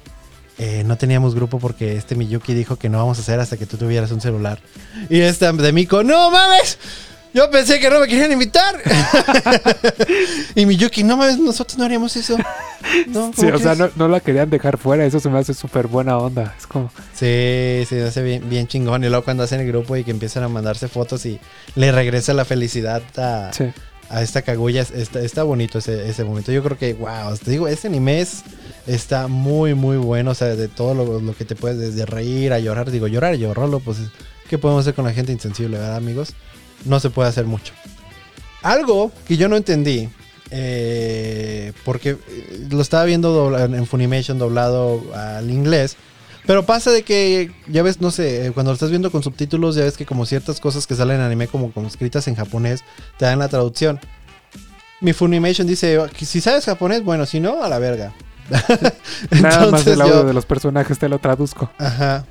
eh, 0.60 0.84
no 0.86 0.97
teníamos 0.97 1.34
grupo 1.34 1.57
porque 1.57 1.95
este 1.95 2.16
Miyuki 2.16 2.53
dijo 2.53 2.76
que 2.76 2.89
no 2.89 2.97
vamos 2.99 3.18
a 3.18 3.22
hacer 3.22 3.39
hasta 3.39 3.57
que 3.57 3.66
tú 3.66 3.78
tuvieras 3.78 4.12
un 4.12 4.22
celular. 4.22 4.60
Y 5.10 5.22
esta 5.22 5.51
de 5.53 5.72
Miko, 5.74 6.03
no 6.03 6.30
mames, 6.30 6.78
yo 7.34 7.49
pensé 7.49 7.80
que 7.80 7.89
no 7.89 7.99
me 7.99 8.07
querían 8.07 8.32
invitar. 8.32 8.76
y 10.55 10.66
Miyuki, 10.66 11.03
no 11.03 11.18
mames, 11.18 11.38
nosotros 11.39 11.78
no 11.78 11.86
haríamos 11.86 12.16
eso. 12.16 12.38
No, 13.07 13.32
Sí, 13.36 13.41
¿cómo 13.41 13.55
o 13.55 13.60
sea, 13.60 13.76
crees?". 13.76 13.78
no, 13.97 14.07
no 14.07 14.07
la 14.07 14.20
querían 14.22 14.49
dejar 14.49 14.78
fuera, 14.78 15.05
eso 15.05 15.20
se 15.20 15.30
me 15.30 15.38
hace 15.38 15.53
súper 15.53 15.88
buena 15.88 16.18
onda. 16.18 16.55
Es 16.57 16.66
como, 16.66 16.89
Sí, 17.14 17.84
sí, 17.88 17.99
hace 17.99 18.24
bien, 18.24 18.49
bien 18.49 18.68
chingón. 18.68 19.03
Y 19.03 19.10
luego 19.10 19.24
cuando 19.26 19.43
hacen 19.43 19.60
el 19.60 19.68
grupo 19.68 19.95
y 19.97 20.03
que 20.05 20.12
empiezan 20.12 20.43
a 20.43 20.47
mandarse 20.47 20.88
fotos 20.88 21.26
y 21.26 21.39
le 21.76 21.91
regresa 21.91 22.34
la 22.34 22.45
felicidad 22.45 23.03
a, 23.18 23.51
sí. 23.53 23.66
A 24.10 24.22
esta 24.24 24.41
Kaguya, 24.41 24.82
está, 24.82 25.20
está 25.22 25.43
bonito 25.43 25.78
ese, 25.80 26.10
ese 26.10 26.24
momento. 26.24 26.51
Yo 26.51 26.64
creo 26.64 26.78
que, 26.78 26.93
wow, 26.93 27.38
te 27.38 27.51
digo, 27.51 27.68
este 27.68 27.88
anime 27.88 28.22
es- 28.22 28.41
está 28.88 29.28
muy, 29.28 29.74
muy 29.76 29.97
bueno. 29.97 30.32
O 30.32 30.36
sea, 30.36 30.47
de 30.55 30.68
todo 30.68 30.93
lo, 30.93 31.20
lo 31.20 31.36
que 31.36 31.45
te 31.45 31.55
puedes, 31.55 31.78
desde 31.80 32.05
reír 32.05 32.53
a 32.53 32.60
llorar. 32.60 32.89
Digo, 32.91 33.07
llorar 33.07 33.36
y 33.36 33.39
llorarlo, 33.39 33.80
pues, 33.80 33.97
¿qué 34.49 34.57
podemos 34.57 34.82
hacer 34.82 34.93
con 34.95 35.05
la 35.05 35.14
gente 35.14 35.32
insensible, 35.32 35.78
verdad, 35.78 35.95
amigos? 35.97 36.34
No 36.86 36.99
se 36.99 37.10
puede 37.10 37.30
hacer 37.30 37.45
mucho. 37.45 37.74
Algo 38.64 39.12
que 39.28 39.38
yo 39.38 39.47
no 39.47 39.55
entendí, 39.57 40.10
eh, 40.51 41.72
porque 41.86 42.12
eh, 42.28 42.68
lo 42.70 42.82
estaba 42.82 43.05
viendo 43.05 43.55
en 43.60 43.86
Funimation 43.86 44.38
doblado 44.39 45.01
al 45.14 45.49
inglés. 45.49 45.95
Pero 46.50 46.66
pasa 46.66 46.89
de 46.89 47.04
que, 47.04 47.52
ya 47.68 47.84
ves, 47.84 48.02
no 48.02 48.10
sé, 48.10 48.50
cuando 48.56 48.72
lo 48.72 48.74
estás 48.74 48.89
viendo 48.89 49.12
con 49.12 49.22
subtítulos, 49.22 49.76
ya 49.76 49.84
ves 49.84 49.97
que 49.97 50.08
como 50.08 50.26
ciertas 50.26 50.60
cosas 50.60 50.88
que 50.88 50.95
salen 50.95 51.18
en 51.18 51.22
anime 51.22 51.47
como, 51.47 51.72
como 51.72 51.88
escritas 51.88 52.28
en 52.28 52.34
japonés, 52.34 52.84
te 53.20 53.26
dan 53.26 53.38
la 53.38 53.50
traducción. 53.50 54.00
Mi 55.00 55.14
Funimation 55.14 55.68
dice, 55.68 56.00
si 56.18 56.41
sabes 56.41 56.66
japonés, 56.66 57.04
bueno, 57.04 57.28
si 57.28 57.39
no, 57.39 57.64
a 57.64 57.70
la 57.70 57.78
verga. 57.78 58.16
Nada 59.30 59.70
más 59.70 59.86
el 59.86 60.02
audio 60.02 60.22
yo- 60.22 60.24
de 60.24 60.34
los 60.34 60.47
personajes 60.47 60.97
te 60.97 61.08
lo 61.08 61.20
traduzco. 61.20 61.70
Ajá. 61.78 62.26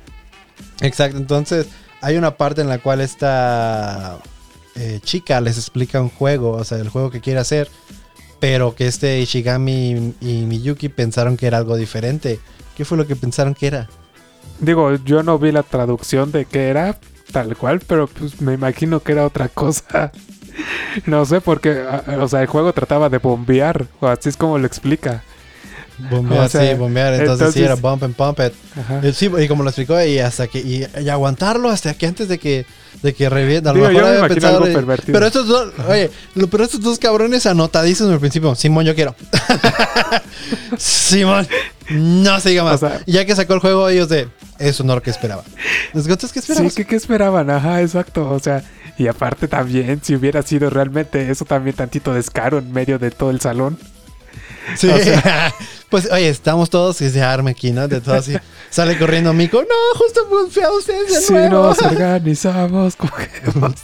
Exacto. 0.81 1.15
Entonces, 1.17 1.67
hay 2.01 2.17
una 2.17 2.35
parte 2.35 2.59
en 2.59 2.67
la 2.67 2.79
cual 2.79 2.99
esta 2.99 4.17
eh, 4.75 4.99
chica 5.01 5.39
les 5.39 5.55
explica 5.57 6.01
un 6.01 6.09
juego, 6.09 6.57
o 6.57 6.63
sea, 6.65 6.77
el 6.79 6.89
juego 6.89 7.09
que 7.09 7.21
quiere 7.21 7.39
hacer, 7.39 7.69
pero 8.41 8.75
que 8.75 8.85
este 8.87 9.21
Ishigami 9.21 10.15
y, 10.19 10.27
y 10.41 10.45
Miyuki 10.45 10.89
pensaron 10.89 11.37
que 11.37 11.47
era 11.47 11.57
algo 11.57 11.77
diferente. 11.77 12.41
¿Qué 12.75 12.83
fue 12.83 12.97
lo 12.97 13.07
que 13.07 13.15
pensaron 13.15 13.53
que 13.53 13.67
era? 13.67 13.89
Digo, 14.59 14.95
yo 15.05 15.23
no 15.23 15.37
vi 15.39 15.51
la 15.51 15.63
traducción 15.63 16.31
de 16.31 16.45
qué 16.45 16.69
era 16.69 16.97
tal 17.31 17.55
cual, 17.55 17.79
pero 17.79 18.07
pues 18.07 18.41
me 18.41 18.53
imagino 18.53 18.99
que 19.01 19.11
era 19.13 19.25
otra 19.25 19.49
cosa. 19.49 20.11
No 21.05 21.23
sé, 21.25 21.39
porque, 21.39 21.85
o 22.19 22.27
sea, 22.27 22.41
el 22.41 22.47
juego 22.47 22.73
trataba 22.73 23.07
de 23.07 23.19
bombear, 23.19 23.85
o 24.01 24.07
así 24.07 24.27
es 24.27 24.35
como 24.35 24.57
lo 24.57 24.67
explica. 24.67 25.23
Bombear, 26.09 26.45
O 26.45 26.49
sea, 26.49 26.69
sí, 26.71 26.77
bombear. 26.77 27.13
Entonces, 27.15 27.53
sí, 27.53 27.61
era 27.63 27.75
bump 27.75 28.03
and 28.03 28.15
pump 28.15 28.39
it. 28.39 28.53
Ajá. 28.79 29.01
Eh, 29.03 29.11
Sí, 29.13 29.29
y 29.37 29.47
como 29.47 29.63
lo 29.63 29.69
explicó, 29.69 30.01
y 30.03 30.19
hasta 30.19 30.47
que, 30.47 30.59
y, 30.59 30.85
y 31.01 31.09
aguantarlo 31.09 31.69
hasta 31.69 31.93
que 31.93 32.05
antes 32.07 32.27
de 32.27 32.37
que, 32.37 32.65
de 33.03 33.13
que 33.13 33.29
revienta. 33.29 33.71
A 33.71 33.73
lo 33.73 33.79
Digo, 33.79 33.87
mejor 33.89 34.01
yo 34.01 34.05
me 34.05 34.07
había 34.09 34.19
imagino 34.19 34.35
pensado, 34.41 34.63
algo 34.63 34.73
pervertido. 34.75 35.13
Pero 35.13 35.25
estos 35.27 35.47
dos, 35.47 35.73
oye, 35.89 36.09
lo- 36.35 36.47
pero 36.47 36.63
estos 36.63 36.81
dos 36.81 36.99
cabrones 36.99 37.45
anotadísimos 37.45 38.11
al 38.13 38.19
principio. 38.19 38.55
Simón, 38.55 38.85
yo 38.85 38.95
quiero. 38.95 39.15
Simón, 40.77 41.47
no 41.89 42.39
se 42.39 42.49
diga 42.49 42.63
más. 42.63 42.75
O 42.81 42.87
sea- 42.87 43.01
y 43.05 43.13
ya 43.13 43.25
que 43.25 43.35
sacó 43.35 43.53
el 43.53 43.59
juego, 43.59 43.89
ellos 43.89 44.09
de, 44.09 44.29
es 44.59 44.79
un 44.79 44.89
honor 44.89 45.01
que 45.01 45.09
esperaba. 45.09 45.43
¿Los 45.93 46.07
gatos 46.07 46.31
qué 46.31 46.41
Sí, 46.41 46.85
qué 46.85 46.95
esperaban? 46.95 47.49
Ajá, 47.49 47.81
exacto. 47.81 48.29
O 48.29 48.39
sea, 48.39 48.63
y 48.97 49.07
aparte 49.07 49.47
también, 49.47 49.99
si 50.03 50.15
hubiera 50.15 50.41
sido 50.43 50.69
realmente 50.69 51.29
eso 51.31 51.45
también 51.45 51.75
tantito 51.75 52.13
descaro 52.13 52.57
en 52.59 52.71
medio 52.71 52.99
de 52.99 53.11
todo 53.11 53.31
el 53.31 53.39
salón. 53.41 53.77
Sí. 54.75 54.87
o 54.87 54.97
sea- 54.97 55.53
pues, 55.89 56.09
oye, 56.11 56.29
estamos 56.29 56.69
todos 56.69 57.01
y 57.01 57.09
se 57.09 57.21
arma 57.21 57.49
aquí, 57.51 57.71
¿no? 57.71 57.87
De 57.87 57.99
todo 58.01 58.15
así. 58.15 58.35
Sale 58.69 58.97
corriendo 58.97 59.33
Mico. 59.33 59.61
No, 59.61 59.97
justo 59.99 60.27
fui 60.51 60.63
a 60.63 60.71
ustedes 60.71 61.07
de 61.13 61.21
Si 61.21 61.33
nuevo. 61.33 61.63
nos 61.63 61.81
organizamos, 61.81 62.95
cogemos. 62.95 63.73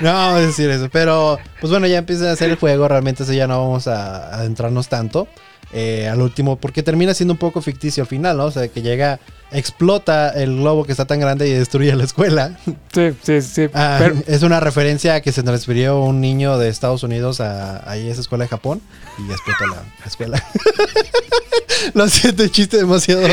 No, 0.00 0.12
vamos 0.12 0.38
a 0.38 0.40
decir 0.40 0.70
eso. 0.70 0.88
Pero, 0.90 1.38
pues 1.60 1.70
bueno, 1.70 1.86
ya 1.86 1.98
empieza 1.98 2.30
a 2.30 2.32
hacer 2.32 2.50
el 2.50 2.56
juego. 2.56 2.88
Realmente 2.88 3.22
eso 3.22 3.32
ya 3.32 3.46
no 3.46 3.60
vamos 3.60 3.86
a 3.88 4.34
adentrarnos 4.34 4.88
tanto. 4.88 5.28
Eh, 5.72 6.08
al 6.08 6.20
último, 6.20 6.56
porque 6.56 6.82
termina 6.82 7.14
siendo 7.14 7.34
un 7.34 7.38
poco 7.38 7.60
ficticio 7.62 8.02
al 8.02 8.08
final, 8.08 8.36
¿no? 8.36 8.46
O 8.46 8.50
sea, 8.50 8.68
que 8.68 8.82
llega, 8.82 9.18
explota 9.50 10.30
el 10.30 10.56
globo 10.56 10.84
que 10.84 10.92
está 10.92 11.04
tan 11.04 11.20
grande 11.20 11.48
y 11.48 11.52
destruye 11.52 11.94
la 11.94 12.04
escuela. 12.04 12.58
Sí, 12.94 13.12
sí, 13.24 13.42
sí. 13.42 13.66
Ah, 13.74 13.96
pero, 13.98 14.14
es 14.28 14.44
una 14.44 14.60
referencia 14.60 15.14
a 15.14 15.20
que 15.20 15.32
se 15.32 15.42
transfirió 15.42 16.00
un 16.00 16.20
niño 16.20 16.58
de 16.58 16.68
Estados 16.68 17.02
Unidos 17.02 17.40
a, 17.40 17.90
a 17.90 17.96
esa 17.96 18.20
escuela 18.20 18.44
de 18.44 18.48
Japón 18.48 18.80
y 19.18 19.32
explotó 19.32 19.66
la, 19.66 19.82
la 19.98 20.06
escuela. 20.06 20.44
lo 21.94 22.08
siento, 22.08 22.46
chiste 22.48 22.78
demasiado 22.78 23.26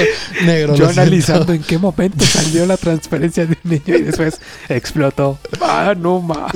negro. 0.44 0.76
yo 0.76 0.90
analizando 0.90 1.54
en 1.54 1.64
qué 1.64 1.78
momento 1.80 2.26
salió 2.26 2.66
la 2.66 2.78
transferencia 2.78 3.46
de 3.46 3.58
un 3.64 3.72
niño 3.72 3.98
y 3.98 4.02
después 4.02 4.40
explotó. 4.70 5.38
Ah, 5.62 5.94
no 5.98 6.22
más. 6.22 6.52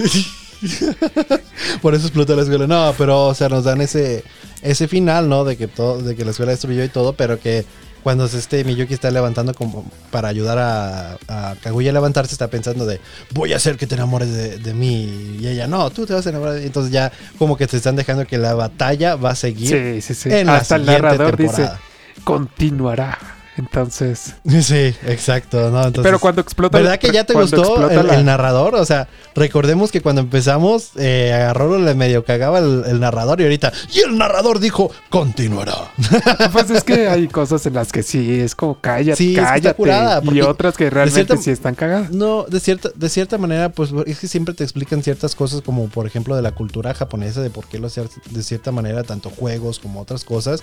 Por 1.81 1.93
eso 1.93 2.07
explotó 2.07 2.35
la 2.35 2.41
escuela. 2.41 2.67
No, 2.67 2.93
pero, 2.97 3.27
o 3.27 3.33
sea, 3.33 3.49
nos 3.49 3.63
dan 3.63 3.81
ese, 3.81 4.23
ese 4.65 4.87
final, 4.87 5.29
¿no? 5.29 5.43
De 5.45 5.57
que 5.57 5.67
todo, 5.67 6.01
de 6.01 6.15
que 6.15 6.25
la 6.25 6.31
escuela 6.31 6.51
destruyó 6.51 6.83
y 6.83 6.89
todo, 6.89 7.13
pero 7.13 7.39
que 7.39 7.65
cuando 8.03 8.25
este 8.25 8.63
Miyuki 8.63 8.93
está 8.93 9.09
levantando 9.09 9.53
como 9.55 9.89
para 10.11 10.27
ayudar 10.27 10.59
a, 10.59 11.17
a 11.27 11.55
Kaguya 11.63 11.89
a 11.89 11.93
levantarse, 11.93 12.33
está 12.33 12.49
pensando 12.49 12.85
de 12.85 12.99
voy 13.31 13.51
a 13.53 13.55
hacer 13.55 13.77
que 13.77 13.87
te 13.87 13.95
enamores 13.95 14.31
de, 14.31 14.59
de 14.59 14.73
mí. 14.75 15.37
Y 15.39 15.47
ella, 15.47 15.65
no, 15.67 15.89
tú 15.89 16.05
te 16.05 16.13
vas 16.13 16.25
a 16.27 16.29
enamorar. 16.29 16.53
de 16.55 16.59
mí". 16.61 16.65
Entonces 16.67 16.91
ya 16.91 17.11
como 17.39 17.57
que 17.57 17.65
te 17.65 17.77
están 17.77 17.95
dejando 17.95 18.25
que 18.27 18.37
la 18.37 18.53
batalla 18.53 19.15
va 19.15 19.31
a 19.31 19.35
seguir. 19.35 19.69
Sí, 19.69 20.01
sí, 20.01 20.13
sí. 20.13 20.29
En 20.31 20.47
la 20.47 20.57
Hasta 20.57 20.75
el 20.75 20.83
siguiente 20.83 21.01
narrador 21.01 21.35
temporada. 21.37 21.73
dice, 21.73 22.23
continuará. 22.23 23.17
Entonces... 23.57 24.35
Sí, 24.47 24.93
exacto, 25.07 25.69
¿no? 25.71 25.77
Entonces, 25.77 26.03
pero 26.03 26.19
cuando 26.19 26.41
explota... 26.41 26.77
¿Verdad 26.77 26.99
que 26.99 27.11
ya 27.11 27.23
te 27.23 27.33
gustó 27.33 27.89
el, 27.89 28.05
la- 28.07 28.15
el 28.15 28.25
narrador? 28.25 28.75
O 28.75 28.83
sea, 28.85 29.07
recordemos 29.33 29.91
que 29.91 30.01
cuando 30.01 30.21
empezamos, 30.21 30.91
eh, 30.97 31.31
a 31.33 31.53
Rolo 31.53 31.79
le 31.79 31.95
medio 31.95 32.25
cagaba 32.25 32.59
el, 32.59 32.83
el 32.85 32.99
narrador 32.99 33.39
y 33.39 33.43
ahorita, 33.43 33.71
y 33.93 33.99
el 34.01 34.17
narrador 34.17 34.59
dijo, 34.59 34.91
continuará. 35.09 35.75
Pues 36.51 36.69
es 36.69 36.83
que 36.83 37.07
hay 37.07 37.27
cosas 37.27 37.65
en 37.65 37.73
las 37.75 37.91
que 37.91 38.03
sí, 38.03 38.39
es 38.41 38.55
como 38.55 38.79
cállate, 38.81 39.15
Sí, 39.17 39.35
es 39.37 39.39
que 39.51 39.57
está 39.57 39.73
cállate. 39.73 40.33
y 40.35 40.41
otras 40.41 40.75
que 40.75 40.89
realmente 40.89 41.25
cierta- 41.25 41.37
sí 41.43 41.51
están 41.51 41.75
cagadas. 41.75 42.11
No, 42.11 42.43
de 42.43 42.59
cierta, 42.59 42.89
de 42.93 43.09
cierta 43.09 43.37
manera, 43.37 43.69
pues 43.69 43.91
es 44.05 44.19
que 44.19 44.27
siempre 44.27 44.53
te 44.53 44.63
explican 44.63 45.01
ciertas 45.01 45.33
cosas, 45.35 45.61
como 45.61 45.87
por 45.87 46.05
ejemplo 46.07 46.35
de 46.35 46.41
la 46.41 46.51
cultura 46.51 46.93
japonesa, 46.93 47.41
de 47.41 47.49
por 47.49 47.65
qué 47.67 47.79
lo 47.79 47.87
hacían 47.87 48.09
de 48.31 48.43
cierta 48.43 48.71
manera, 48.71 49.03
tanto 49.03 49.29
juegos 49.29 49.79
como 49.79 50.01
otras 50.01 50.23
cosas, 50.23 50.61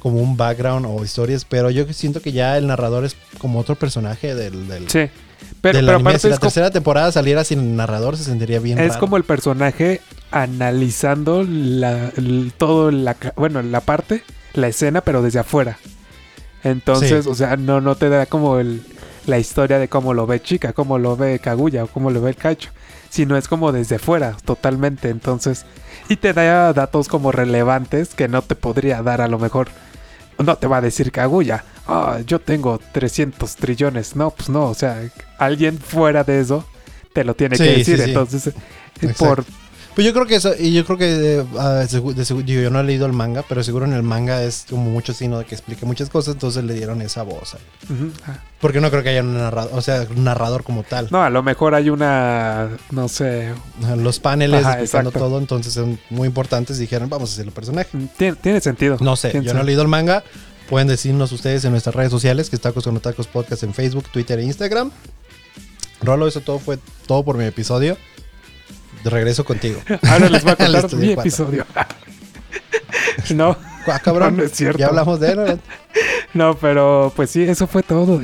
como 0.00 0.18
un 0.20 0.36
background 0.36 0.86
o 0.88 1.02
historias, 1.04 1.44
pero 1.44 1.70
yo 1.70 1.84
siento 1.92 2.20
que 2.20 2.32
ya 2.32 2.56
el 2.56 2.66
narrador 2.66 3.04
es 3.04 3.16
como 3.38 3.58
otro 3.60 3.74
personaje 3.76 4.34
del, 4.34 4.68
del, 4.68 4.88
Sí. 4.88 5.08
Pero, 5.60 5.78
del 5.78 5.86
pero 5.86 5.96
anime. 5.96 6.10
aparte 6.10 6.20
Si 6.20 6.28
la 6.30 6.38
tercera 6.38 6.70
temporada 6.70 7.10
saliera 7.12 7.44
sin 7.44 7.76
narrador, 7.76 8.16
se 8.16 8.24
sentiría 8.24 8.58
bien 8.60 8.78
es 8.78 8.88
raro. 8.90 9.00
como 9.00 9.16
el 9.16 9.24
personaje 9.24 10.00
analizando 10.30 11.44
la, 11.48 12.10
el- 12.16 12.52
todo 12.56 12.90
la, 12.90 13.16
bueno, 13.36 13.62
la 13.62 13.80
parte, 13.80 14.22
la 14.54 14.68
escena, 14.68 15.00
pero 15.00 15.22
desde 15.22 15.40
afuera. 15.40 15.78
Entonces, 16.64 17.24
Sí. 17.24 17.30
o 17.30 17.34
sea, 17.34 17.56
no, 17.56 17.80
no 17.80 17.94
te 17.96 18.08
da 18.08 18.26
como 18.26 18.58
el, 18.58 18.82
la 19.26 19.38
historia 19.38 19.78
de 19.78 19.88
cómo 19.88 20.14
lo 20.14 20.26
ve 20.26 20.40
Chica, 20.40 20.72
cómo 20.72 20.98
lo 20.98 21.16
ve 21.16 21.38
Kaguya 21.38 21.84
o 21.84 21.86
cómo 21.86 22.10
lo 22.10 22.20
ve 22.20 22.30
el 22.30 22.36
Cacho, 22.36 22.70
sino 23.10 23.36
es 23.36 23.46
como 23.48 23.72
desde 23.72 23.98
fuera, 23.98 24.36
totalmente. 24.44 25.10
Entonces, 25.10 25.64
y 26.08 26.16
te 26.16 26.32
da 26.32 26.72
datos 26.72 27.08
como 27.08 27.30
relevantes 27.32 28.14
que 28.14 28.28
no 28.28 28.42
te 28.42 28.54
podría 28.54 29.02
dar 29.02 29.20
a 29.20 29.28
lo 29.28 29.38
mejor. 29.38 29.68
No 30.38 30.56
te 30.56 30.66
va 30.66 30.78
a 30.78 30.80
decir 30.80 31.10
Kaguya, 31.12 31.64
ah, 31.86 32.18
yo 32.26 32.38
tengo 32.40 32.78
300 32.92 33.56
trillones. 33.56 34.16
No, 34.16 34.30
pues 34.30 34.48
no, 34.48 34.64
o 34.66 34.74
sea, 34.74 35.00
alguien 35.38 35.78
fuera 35.78 36.24
de 36.24 36.40
eso 36.40 36.66
te 37.12 37.24
lo 37.24 37.34
tiene 37.34 37.56
Sí, 37.56 37.64
que 37.64 37.70
decir. 37.70 37.96
sí, 37.96 38.02
sí. 38.04 38.08
Entonces, 38.10 38.46
eh, 38.48 38.52
Exacto. 39.00 39.24
por, 39.24 39.44
Pues 39.96 40.04
yo 40.04 40.12
creo 40.12 40.26
que 40.26 40.34
eso, 40.34 40.52
y 40.58 40.74
yo 40.74 40.84
creo 40.84 40.98
que 40.98 41.38
eh, 41.38 41.44
ah, 41.58 41.86
de 41.88 42.44
yo 42.44 42.70
no 42.70 42.80
he 42.80 42.84
leído 42.84 43.06
el 43.06 43.14
manga, 43.14 43.42
pero 43.48 43.64
seguro 43.64 43.86
en 43.86 43.94
el 43.94 44.02
manga 44.02 44.42
es 44.42 44.66
como 44.68 44.90
mucho 44.90 45.14
signo 45.14 45.38
de 45.38 45.46
que 45.46 45.54
explique 45.54 45.86
muchas 45.86 46.10
cosas, 46.10 46.34
entonces 46.34 46.64
le 46.64 46.74
dieron 46.74 47.00
esa 47.00 47.22
voz. 47.22 47.54
ahí. 47.54 48.12
Ah. 48.26 48.36
Porque 48.60 48.82
no 48.82 48.90
creo 48.90 49.02
que 49.02 49.08
haya 49.08 49.22
un 49.22 49.32
narrador, 49.32 49.70
o 49.72 49.80
sea, 49.80 50.06
un 50.14 50.22
narrador 50.22 50.64
como 50.64 50.82
tal. 50.82 51.08
No, 51.10 51.22
a 51.22 51.30
lo 51.30 51.42
mejor 51.42 51.74
hay 51.74 51.88
una, 51.88 52.68
no 52.90 53.08
sé, 53.08 53.54
Los 53.96 54.20
paneles 54.20 54.66
Ajá, 54.66 54.72
explicando 54.72 55.08
exacto. 55.08 55.28
todo, 55.30 55.38
entonces 55.38 55.72
son 55.72 55.98
muy 56.10 56.28
importantes. 56.28 56.76
Dijeron, 56.76 57.08
vamos 57.08 57.30
a 57.30 57.32
hacer 57.32 57.46
el 57.46 57.52
personaje. 57.52 57.88
tiene, 58.18 58.36
tiene 58.36 58.60
sentido. 58.60 58.98
No 59.00 59.16
sé, 59.16 59.30
¿Quién 59.30 59.44
yo 59.44 59.54
no 59.54 59.62
he 59.62 59.64
leído 59.64 59.80
el 59.80 59.88
manga. 59.88 60.24
Pueden 60.68 60.88
decirnos 60.88 61.32
ustedes 61.32 61.64
en 61.64 61.70
nuestras 61.70 61.94
redes 61.94 62.10
sociales, 62.10 62.50
que 62.50 62.56
está 62.56 62.70
con 62.72 62.94
Otacos 62.98 63.28
Podcast 63.28 63.62
en 63.62 63.72
Facebook, 63.72 64.04
Twitter 64.12 64.38
e 64.40 64.42
Instagram. 64.42 64.90
Rolo, 66.02 66.28
eso 66.28 66.42
todo 66.42 66.58
fue 66.58 66.78
todo 67.06 67.24
por 67.24 67.38
mi 67.38 67.44
episodio. 67.44 67.96
De 69.06 69.10
regreso 69.10 69.44
contigo. 69.44 69.80
Ahora 70.02 70.28
les 70.28 70.42
voy 70.42 70.52
a 70.52 70.56
contar 70.64 70.82
mi 70.94 71.14
cuatro. 71.14 71.20
episodio. 71.22 71.64
no, 73.34 73.56
Ah, 73.88 74.00
cabrón, 74.00 74.34
No, 74.36 74.42
no 74.42 74.48
es 74.48 74.52
cierto. 74.52 74.78
ya 74.78 74.88
hablamos 74.88 75.20
de 75.20 75.30
él. 75.30 75.60
¿no? 76.34 76.56
pero 76.56 77.12
pues 77.14 77.30
sí, 77.30 77.44
eso 77.44 77.68
fue 77.68 77.84
todo. 77.84 78.20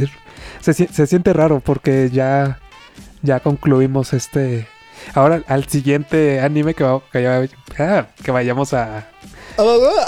Se, 0.60 0.74
se 0.74 1.06
siente 1.06 1.32
raro 1.32 1.60
porque 1.60 2.10
ya, 2.12 2.58
ya 3.22 3.38
concluimos 3.38 4.12
este. 4.12 4.66
Ahora 5.14 5.42
al 5.46 5.68
siguiente 5.68 6.40
anime 6.40 6.74
que, 6.74 6.82
va- 6.82 7.00
que, 7.12 7.46
ah, 7.78 8.06
que 8.24 8.30
vayamos 8.32 8.74
a 8.74 9.06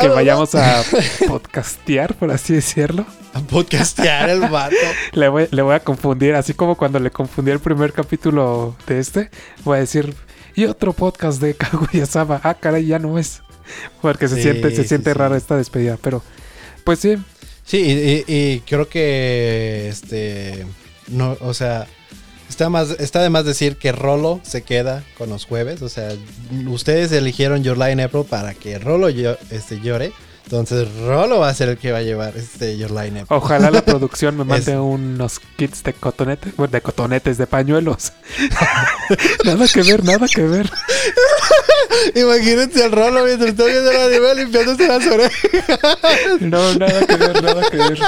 que 0.01 0.09
vayamos 0.09 0.55
a 0.57 0.83
podcastear, 1.29 2.15
por 2.15 2.33
así 2.33 2.55
decirlo. 2.55 3.05
A 3.35 3.39
podcastear 3.41 4.31
el 4.31 4.41
vato. 4.41 4.75
Le 5.13 5.29
voy, 5.29 5.47
le 5.53 5.63
voy 5.63 5.75
a 5.77 5.81
confundir, 5.81 6.35
así 6.35 6.55
como 6.55 6.77
cuando 6.77 6.99
le 6.99 7.11
confundí 7.13 7.53
el 7.53 7.61
primer 7.61 7.93
capítulo 7.93 8.75
de 8.89 8.99
este, 8.99 9.31
voy 9.65 9.77
a 9.77 9.81
decir, 9.81 10.15
y 10.55 10.65
otro 10.67 10.93
podcast 10.93 11.41
de 11.41 11.55
Kaguya-sama. 11.57 12.41
Ah, 12.43 12.55
caray, 12.55 12.87
ya 12.87 12.99
no 12.99 13.19
es. 13.19 13.43
Porque 14.03 14.29
se 14.29 14.37
Sí, 14.37 14.43
siente, 14.43 14.71
se 14.71 14.83
sí, 14.83 14.89
siente 14.89 15.11
sí. 15.13 15.15
rara 15.19 15.37
esta 15.37 15.57
despedida, 15.57 15.99
pero 16.01 16.23
pues 16.85 16.99
sí, 16.99 17.17
Sí, 17.67 17.79
y, 17.79 18.33
y- 18.33 18.35
y 18.37 18.61
creo 18.61 18.89
que 18.91 19.89
este 19.89 20.67
no, 21.09 21.37
o 21.41 21.55
sea, 21.55 21.87
está 22.51 22.69
más 22.69 22.91
está 23.01 23.23
de 23.23 23.31
más 23.31 23.47
decir 23.47 23.77
que 23.79 23.91
Rolo 23.91 24.41
se 24.43 24.61
queda 24.63 25.03
con 25.17 25.31
los 25.31 25.47
jueves, 25.47 25.81
o 25.81 25.89
sea, 25.89 26.11
ustedes 26.69 27.11
eligieron 27.13 27.63
Your 27.65 27.79
in 27.91 28.03
April 28.03 28.25
para 28.29 28.53
que 28.53 28.79
Rolo 28.79 29.09
yo, 29.09 29.37
este 29.51 29.81
llore. 29.81 30.13
Entonces 30.45 30.87
Rolo 31.07 31.39
va 31.41 31.49
a 31.49 31.55
ser 31.55 31.71
el 31.71 31.79
que 31.79 31.91
va 31.91 31.99
a 31.99 32.03
llevar 32.03 32.37
este 32.37 32.77
Your 32.77 32.91
April. 32.97 33.25
ojalá 33.29 33.71
la 33.71 33.83
producción 33.83 34.37
me 34.37 34.45
mande 34.45 34.73
Es- 34.73 34.79
unos 34.79 35.41
kits 35.57 35.83
de 35.83 35.95
cotonetes, 35.95 36.55
bueno, 36.57 36.71
de 36.73 36.81
cotonetes, 36.83 37.39
de 37.39 37.47
pañuelos. 37.47 38.13
nada 39.45 39.67
que 39.73 39.83
ver, 39.83 40.05
nada 40.05 40.27
que 40.29 40.43
ver. 40.43 40.71
Imagínense 42.15 42.85
al 42.85 42.93
Rolo 42.93 43.25
mientras 43.25 43.51
está 43.51 43.65
viendo 43.65 43.91
el 43.91 43.97
anime 43.97 44.35
limpiándose 44.35 44.87
las 44.89 45.07
orejas. 45.07 46.41
No, 46.41 46.75
nada 46.75 47.07
que 47.07 47.17
ver, 47.17 47.43
nada 47.43 47.71
que 47.71 47.77
ver. 47.79 47.99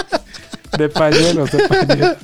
De 0.79 0.89
pañuelos, 0.91 1.51
de 1.51 1.69
pañuelos. 1.69 2.17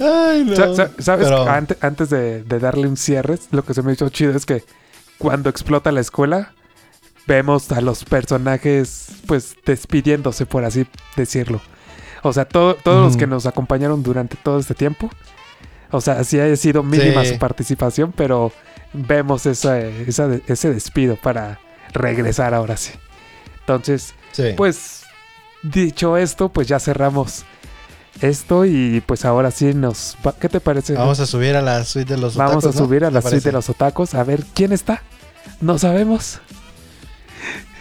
Ay, 0.00 0.44
no. 0.44 0.56
Sa- 0.56 0.74
sa- 0.74 0.90
¿Sabes? 0.98 1.26
Pero- 1.28 1.48
Ante- 1.48 1.78
antes 1.80 2.10
de, 2.10 2.42
de 2.44 2.58
darle 2.58 2.86
un 2.86 2.96
cierre, 2.96 3.38
lo 3.50 3.64
que 3.64 3.72
se 3.74 3.82
me 3.82 3.92
hizo 3.92 4.08
chido 4.10 4.36
es 4.36 4.44
que 4.44 4.64
cuando 5.18 5.48
explota 5.48 5.92
la 5.92 6.00
escuela, 6.00 6.52
vemos 7.26 7.70
a 7.72 7.80
los 7.80 8.04
personajes, 8.04 9.08
pues, 9.26 9.56
despidiéndose, 9.64 10.46
por 10.46 10.64
así 10.64 10.86
decirlo. 11.16 11.60
O 12.22 12.32
sea, 12.32 12.44
todo- 12.46 12.74
todos 12.74 13.04
los 13.04 13.16
que 13.16 13.26
nos 13.26 13.46
acompañaron 13.46 14.02
durante 14.02 14.36
todo 14.36 14.58
este 14.58 14.74
tiempo. 14.74 15.10
O 15.90 16.00
sea, 16.00 16.24
sí 16.24 16.40
ha 16.40 16.54
sido 16.56 16.82
mínima 16.82 17.24
Sí. 17.24 17.34
su 17.34 17.38
participación, 17.38 18.12
pero 18.16 18.50
vemos 18.92 19.46
esa, 19.46 19.78
esa- 19.80 20.38
ese 20.46 20.72
despido 20.72 21.16
para 21.16 21.60
regresar 21.92 22.54
ahora 22.54 22.76
sí. 22.76 22.92
Entonces, 23.60 24.14
Sí. 24.32 24.52
pues 24.56 25.02
dicho 25.62 26.16
esto, 26.16 26.48
pues 26.48 26.66
ya 26.68 26.80
cerramos 26.80 27.44
esto 28.20 28.64
y 28.64 29.02
pues 29.06 29.24
ahora 29.24 29.50
sí 29.50 29.72
nos... 29.74 30.16
¿Qué 30.40 30.48
te 30.48 30.60
parece? 30.60 30.94
Vamos 30.94 31.20
a 31.20 31.26
subir 31.26 31.56
a 31.56 31.62
la 31.62 31.84
suite 31.84 32.14
de 32.14 32.20
los 32.20 32.36
Vamos 32.36 32.56
otakus, 32.64 32.76
a 32.76 32.80
¿no? 32.80 32.86
subir 32.86 33.04
a 33.04 33.10
la 33.10 33.20
¿Te 33.20 33.30
suite 33.30 33.48
de 33.48 33.52
los 33.52 33.68
otacos 33.70 34.14
a 34.14 34.24
ver 34.24 34.44
quién 34.54 34.72
está. 34.72 35.02
No 35.60 35.78
sabemos. 35.78 36.40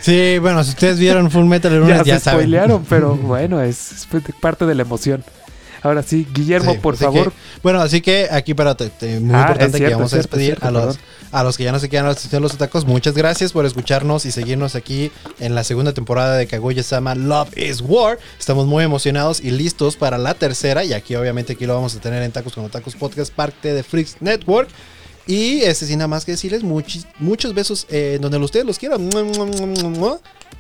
Sí, 0.04 0.38
bueno, 0.40 0.64
si 0.64 0.72
ustedes 0.72 1.00
vieron 1.00 1.32
Full 1.32 1.46
Metal 1.46 1.74
lunes, 1.80 1.98
Ya, 2.00 2.04
ya, 2.04 2.20
se 2.20 2.26
saben. 2.26 2.42
spoilearon, 2.42 2.86
pero 2.90 3.16
bueno, 3.16 3.62
es, 3.62 3.92
es 3.94 4.08
parte 4.42 4.66
de 4.66 4.76
la 4.76 4.82
emoción. 4.82 5.24
Ahora 5.82 6.02
sí, 6.02 6.26
Guillermo, 6.34 6.74
Sí, 6.74 6.80
por 6.82 6.96
favor. 6.96 7.32
que- 7.32 7.38
bueno, 7.62 7.82
así 7.82 8.00
que 8.00 8.30
aquí 8.32 8.54
para 8.54 8.76
te- 8.76 8.90
te- 8.90 9.20
muy 9.20 9.36
Ah, 9.36 9.40
importante 9.42 9.80
que 9.80 9.90
vamos 9.94 10.14
a 10.14 10.18
despedir 10.18 10.46
cierto, 10.58 10.68
a 10.68 10.72
los 10.72 11.00
a 11.34 11.44
los 11.44 11.58
que 11.58 11.64
ya 11.64 11.72
no 11.72 11.80
se 11.80 11.90
quedan 11.90 12.06
a 12.06 12.10
la 12.10 12.14
sección 12.14 12.42
de 12.42 12.48
los 12.48 12.54
otacos. 12.54 12.86
Muchas 12.86 13.16
gracias 13.16 13.52
por 13.54 13.66
escucharnos 13.66 14.26
y 14.28 14.32
seguirnos 14.32 14.76
aquí 14.76 15.12
en 15.40 15.56
la 15.56 15.64
segunda 15.64 15.92
temporada 15.92 16.38
de 16.38 16.46
Kaguya-sama 16.48 17.16
Love 17.16 17.58
is 17.58 17.82
War. 17.82 18.20
Estamos 18.40 18.68
muy 18.68 18.84
emocionados 18.84 19.42
y 19.42 19.50
listos 19.52 19.96
para 19.98 20.18
la 20.20 20.36
tercera 20.36 20.84
y 20.86 20.94
aquí 20.94 21.16
obviamente 21.16 21.54
aquí 21.54 21.66
lo 21.66 21.74
vamos 21.74 21.96
a 21.96 22.00
tener 22.00 22.22
en 22.24 22.32
Tacos 22.32 22.54
con 22.54 22.64
Otacos 22.66 22.96
Podcast, 22.96 23.34
parte 23.34 23.74
de 23.74 23.82
Freaks 23.84 24.18
Network. 24.22 24.70
Y 25.26 25.62
este 25.62 25.86
sin 25.86 26.00
nada 26.00 26.08
más 26.10 26.26
que 26.26 26.34
decirles 26.34 26.64
muchis- 26.64 27.06
muchos 27.20 27.54
besos 27.54 27.88
eh, 27.90 28.18
donde 28.22 28.38
ustedes 28.38 28.66
los 28.66 28.78
quieran. 28.78 29.10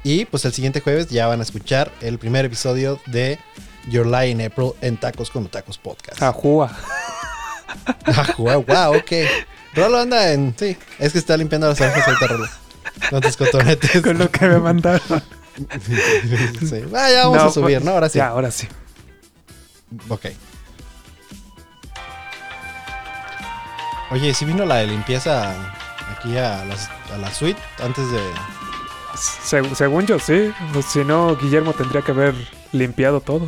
Y 0.03 0.25
pues 0.25 0.45
el 0.45 0.53
siguiente 0.53 0.79
jueves 0.81 1.07
ya 1.09 1.27
van 1.27 1.39
a 1.39 1.43
escuchar 1.43 1.91
el 2.01 2.17
primer 2.19 2.45
episodio 2.45 2.99
de 3.07 3.39
Your 3.89 4.05
Lie 4.07 4.29
in 4.29 4.41
April 4.41 4.71
en 4.81 4.97
Tacos 4.97 5.29
con 5.29 5.45
Otacos 5.45 5.77
Podcast. 5.77 6.21
Ajúa. 6.21 6.71
Ah, 8.05 8.33
wow, 8.37 8.95
ok. 8.97 9.11
Rolo 9.73 9.99
anda 9.99 10.31
en. 10.31 10.53
Sí, 10.57 10.77
es 10.99 11.11
que 11.13 11.19
está 11.19 11.35
limpiando 11.35 11.67
las 11.67 11.81
orejas 11.81 12.07
ahorita, 12.07 12.27
Rolo. 12.27 12.47
Con 13.09 13.21
tus 13.21 13.35
cotonetes. 13.35 14.01
Con 14.01 14.17
lo 14.17 14.29
que 14.29 14.45
me 14.47 14.59
mandaron. 14.59 15.01
Sí. 16.67 16.81
Ah, 16.95 17.11
ya 17.11 17.25
vamos 17.27 17.37
No, 17.37 17.43
a 17.49 17.51
subir, 17.51 17.83
¿no? 17.83 17.91
Ahora 17.91 18.09
sí. 18.09 18.17
Ya, 18.17 18.27
ahora 18.29 18.49
sí. 18.49 18.67
Ok. 20.09 20.25
Oye, 24.13 24.33
¿sí 24.33 24.45
vino 24.45 24.65
la 24.65 24.75
de 24.77 24.87
limpieza 24.87 25.53
aquí 26.15 26.37
a, 26.37 26.63
las- 26.65 26.89
a 27.13 27.17
la 27.19 27.33
suite 27.33 27.59
antes 27.83 28.09
de. 28.11 28.19
Se- 29.17 29.75
según 29.75 30.05
yo, 30.05 30.19
sí. 30.19 30.51
Pues, 30.71 30.85
si 30.85 30.99
no, 31.03 31.35
Guillermo 31.35 31.73
tendría 31.73 32.01
que 32.01 32.11
haber 32.11 32.33
limpiado 32.71 33.21
todo. 33.21 33.47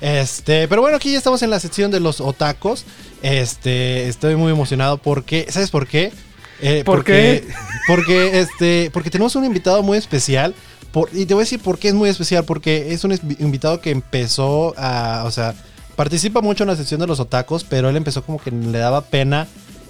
Este, 0.00 0.68
pero 0.68 0.80
bueno, 0.82 0.96
aquí 0.96 1.12
ya 1.12 1.18
estamos 1.18 1.42
en 1.42 1.50
la 1.50 1.60
sección 1.60 1.90
de 1.90 2.00
los 2.00 2.20
otacos. 2.20 2.84
Este, 3.22 4.08
estoy 4.08 4.36
muy 4.36 4.52
emocionado 4.52 4.98
porque, 4.98 5.46
¿sabes 5.50 5.70
por 5.70 5.86
qué? 5.86 6.12
Eh, 6.60 6.82
¿Por 6.84 6.96
porque, 6.98 7.44
qué? 7.46 7.54
Porque, 7.86 8.40
este, 8.40 8.90
porque 8.92 9.10
tenemos 9.10 9.36
un 9.36 9.44
invitado 9.44 9.82
muy 9.82 9.96
especial. 9.98 10.54
Por- 10.92 11.10
y 11.12 11.24
te 11.26 11.34
voy 11.34 11.42
a 11.42 11.44
decir 11.44 11.60
por 11.60 11.78
qué 11.78 11.88
es 11.88 11.94
muy 11.94 12.08
especial. 12.08 12.44
Porque 12.44 12.92
es 12.92 13.04
un 13.04 13.12
invitado 13.38 13.80
que 13.80 13.90
empezó 13.90 14.74
a, 14.78 15.22
o 15.26 15.30
sea, 15.30 15.54
participa 15.94 16.40
mucho 16.40 16.64
en 16.64 16.68
la 16.68 16.76
sección 16.76 17.00
de 17.00 17.06
los 17.06 17.20
otacos, 17.20 17.64
pero 17.64 17.88
él 17.90 17.96
empezó 17.96 18.22
como 18.24 18.38
que 18.38 18.50
le 18.50 18.78
daba 18.78 19.02
pena 19.02 19.46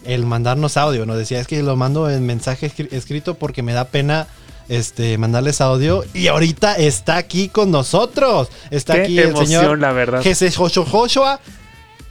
el 0.06 0.26
mandarnos 0.26 0.76
audio. 0.76 1.06
Nos 1.06 1.16
decía, 1.18 1.40
es 1.40 1.46
que 1.46 1.62
lo 1.62 1.76
mando 1.76 2.08
en 2.10 2.24
mensaje 2.26 2.70
escri- 2.70 2.88
escrito 2.92 3.34
porque 3.34 3.62
me 3.62 3.72
da 3.72 3.84
pena 3.86 4.26
este, 4.68 5.18
mandarles 5.18 5.60
audio. 5.60 6.04
Y 6.14 6.26
ahorita 6.28 6.74
está 6.74 7.16
aquí 7.16 7.48
con 7.48 7.70
nosotros. 7.70 8.48
Está 8.70 8.94
Qué 8.94 9.02
aquí 9.02 9.18
el 9.18 9.28
emoción, 9.28 9.46
señor 9.62 9.78
la 9.78 9.92
verdad. 9.92 10.22
Jesús 10.22 10.56
Joshua. 10.56 10.84
Joshua. 10.90 11.40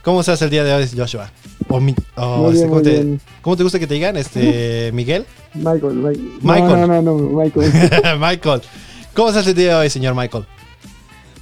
¿Cómo 0.04 0.20
estás 0.20 0.42
el 0.44 0.50
día 0.52 0.64
de 0.64 0.74
hoy, 0.74 0.88
Joshua? 0.96 1.32
O 1.68 1.80
mi- 1.80 1.96
o, 2.16 2.38
Muy 2.38 2.54
este, 2.54 2.58
bien, 2.60 2.70
¿cómo, 2.70 2.76
muy 2.76 2.84
te, 2.84 2.90
bien. 2.92 3.22
cómo 3.42 3.58
te 3.58 3.64
gusta 3.64 3.80
que 3.80 3.88
te 3.88 3.94
digan? 3.96 4.16
Este, 4.18 4.92
Miguel. 4.94 5.26
Michael, 5.54 5.94
Michael. 5.96 6.30
Michael. 6.42 6.68
No, 6.82 6.88
no, 6.88 7.02
no, 7.02 7.02
no, 7.02 7.42
Michael. 7.42 7.72
Michael. 8.20 8.62
¿Cómo 9.16 9.30
estás 9.30 9.48
el 9.48 9.56
día 9.56 9.70
de 9.70 9.76
hoy, 9.76 9.90
señor 9.90 10.14
Michael? 10.14 10.46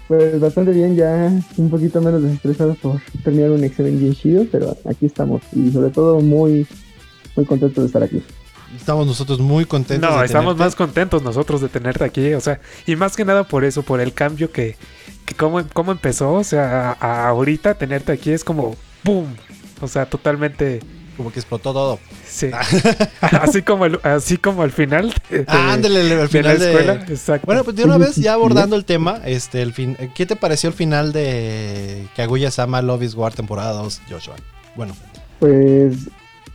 Pues 0.07 0.39
bastante 0.39 0.71
bien, 0.71 0.95
ya 0.95 1.31
un 1.57 1.69
poquito 1.69 2.01
menos 2.01 2.21
desestresado 2.23 2.75
por 2.75 2.99
terminar 3.23 3.51
un 3.51 3.63
examen 3.63 3.99
bien 3.99 4.13
chido, 4.13 4.45
pero 4.51 4.75
aquí 4.85 5.05
estamos 5.05 5.41
y 5.53 5.71
sobre 5.71 5.89
todo 5.91 6.19
muy, 6.19 6.67
muy 7.35 7.45
contento 7.45 7.81
de 7.81 7.87
estar 7.87 8.03
aquí. 8.03 8.21
Estamos 8.75 9.05
nosotros 9.07 9.39
muy 9.39 9.65
contentos. 9.65 10.09
No, 10.09 10.19
de 10.19 10.25
estamos 10.25 10.53
tenerte. 10.55 10.63
más 10.65 10.75
contentos 10.75 11.23
nosotros 11.23 11.61
de 11.61 11.69
tenerte 11.69 12.03
aquí, 12.03 12.33
o 12.33 12.41
sea, 12.41 12.59
y 12.85 12.95
más 12.95 13.15
que 13.15 13.23
nada 13.23 13.43
por 13.45 13.63
eso, 13.63 13.83
por 13.83 14.01
el 14.01 14.13
cambio 14.13 14.51
que, 14.51 14.75
que 15.25 15.35
cómo, 15.35 15.61
cómo 15.73 15.91
empezó, 15.91 16.33
o 16.33 16.43
sea, 16.43 16.91
a- 16.91 16.97
a 17.23 17.27
ahorita 17.29 17.75
tenerte 17.75 18.11
aquí 18.11 18.31
es 18.31 18.43
como 18.43 18.75
¡boom! 19.03 19.27
O 19.81 19.87
sea, 19.87 20.05
totalmente, 20.07 20.79
Como 21.17 21.31
que 21.31 21.39
explotó 21.39 21.73
todo. 21.73 21.99
sí. 22.27 22.49
así 23.21 23.61
como 23.61 23.85
el, 23.85 23.99
así 24.03 24.37
como 24.37 24.63
al 24.63 24.71
final 24.71 25.13
de, 25.29 25.39
de- 25.39 25.45
Ah, 25.47 25.73
ándale, 25.73 26.01
al 26.01 26.09
de 26.09 26.15
la 26.15 26.27
final 26.27 26.59
de... 26.59 26.71
escuela, 26.71 26.93
exacto. 27.07 27.45
Bueno, 27.45 27.63
pues 27.63 27.75
de 27.75 27.83
una 27.83 27.97
vez 27.97 28.15
ya 28.15 28.33
abordando 28.35 28.75
el 28.75 28.85
tema, 28.85 29.21
este, 29.25 29.61
el 29.61 29.73
fin, 29.73 29.95
¿qué 30.15 30.25
te 30.25 30.35
pareció 30.35 30.69
el 30.69 30.75
final 30.75 31.13
de 31.13 32.07
Kaguya-sama 32.15 32.81
Love 32.81 33.03
is 33.03 33.15
War 33.15 33.33
temporada 33.33 33.73
2, 33.73 34.01
Joshua? 34.09 34.35
Bueno, 34.75 34.95
Pues 35.39 35.95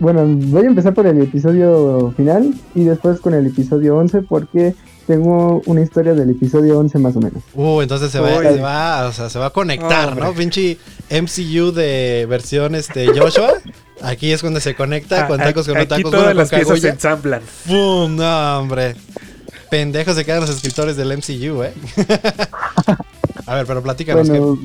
bueno, 0.01 0.25
voy 0.27 0.63
a 0.65 0.69
empezar 0.69 0.95
por 0.95 1.07
el 1.07 1.21
episodio 1.23 2.13
final 2.17 2.55
y 2.75 2.85
después 2.85 3.21
con 3.21 3.35
el 3.35 3.47
episodio 3.47 3.97
11 3.97 4.23
porque 4.23 4.75
tengo 5.09 5.61
una 5.67 5.81
historia 5.81 6.15
del 6.15 6.31
episodio 6.31 6.79
11 6.79 6.99
más 6.99 7.17
o 7.17 7.21
menos. 7.21 7.43
uh, 7.55 7.81
entonces 7.81 8.11
se 8.13 8.21
va, 8.21 8.43
se 8.43 8.61
va, 8.61 9.07
o 9.09 9.13
sea, 9.13 9.29
se 9.31 9.39
va 9.39 9.47
a 9.47 9.51
conectar. 9.51 10.17
¿no? 10.17 10.33
Pinche 10.35 10.77
MCU 11.11 11.73
de 11.73 12.27
versión 12.29 12.75
este 12.75 13.07
Joshua. 13.19 13.55
Aquí 14.03 14.31
es 14.33 14.41
cuando 14.41 14.61
se 14.61 14.75
conecta 14.75 15.27
con 15.27 15.41
Ah, 15.41 15.45
tacos 15.45 15.67
con 15.67 15.75
no 15.75 15.81
Aquí 15.81 15.89
tacos. 15.89 16.11
todas 16.11 16.27
bueno, 16.27 16.41
las 16.41 16.51
con 16.51 16.59
piezas 16.59 16.81
se 16.81 16.89
ensamblan. 16.89 17.43
¡Pum! 17.67 18.17
No, 18.17 18.59
hombre. 18.61 18.95
Pendejos 19.71 20.15
se 20.15 20.25
quedan 20.25 20.41
los 20.41 20.51
escritores 20.51 20.97
del 20.97 21.13
MCU, 21.17 21.63
¿eh? 21.63 21.73
A 23.47 23.55
ver, 23.57 23.67
pero 23.67 23.83
platícanos. 23.83 24.29
Bueno, 24.29 24.59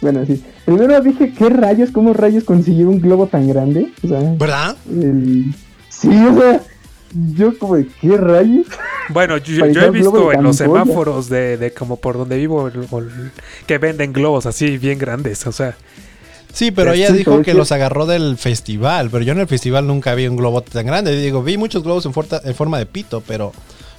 bueno, 0.00 0.26
sí. 0.26 0.42
Primero 0.64 1.00
dije, 1.00 1.32
¿qué 1.32 1.48
rayos? 1.48 1.90
¿Cómo 1.90 2.12
rayos 2.12 2.44
consiguió 2.44 2.88
un 2.88 3.00
globo 3.00 3.26
tan 3.26 3.48
grande? 3.48 3.92
O 4.04 4.08
sea, 4.08 4.18
¿qué- 4.20 4.36
¿Verdad? 4.38 4.76
el- 4.90 5.54
sí, 5.88 6.08
o 6.08 6.38
sea, 6.40 6.60
yo 7.34 7.58
como 7.58 7.76
de, 7.76 7.86
¿qué 8.00 8.16
rayos? 8.16 8.66
Bueno, 9.10 9.36
yo, 9.38 9.64
he 9.64 9.90
visto 9.90 10.32
en 10.32 10.42
los 10.42 10.56
semáforos 10.56 11.28
de, 11.28 11.56
de 11.56 11.72
como 11.72 11.96
por 11.96 12.16
donde 12.16 12.36
vivo 12.38 12.68
el- 12.68 12.74
el- 12.90 13.30
que 13.66 13.78
venden 13.78 14.12
globos 14.12 14.46
así 14.46 14.78
bien 14.78 14.98
grandes. 14.98 15.46
O 15.46 15.52
sea, 15.52 15.76
Sí, 16.52 16.70
pero 16.70 16.92
ella 16.92 17.10
dijo 17.12 17.42
que 17.42 17.54
los 17.54 17.72
agarró 17.72 18.06
del 18.06 18.36
festival. 18.36 19.08
Pero 19.10 19.24
yo 19.24 19.32
en 19.32 19.40
el 19.40 19.46
festival 19.48 19.86
nunca 19.86 20.14
vi 20.14 20.26
un 20.28 20.36
globo 20.36 20.60
tan 20.62 20.86
grande. 20.86 21.16
Digo, 21.16 21.42
vi 21.42 21.56
muchos 21.56 21.82
globos 21.82 22.04
en, 22.06 22.12
forta- 22.12 22.42
en 22.44 22.54
forma 22.54 22.78
de 22.78 22.86
pito, 22.86 23.22
pero 23.26 23.52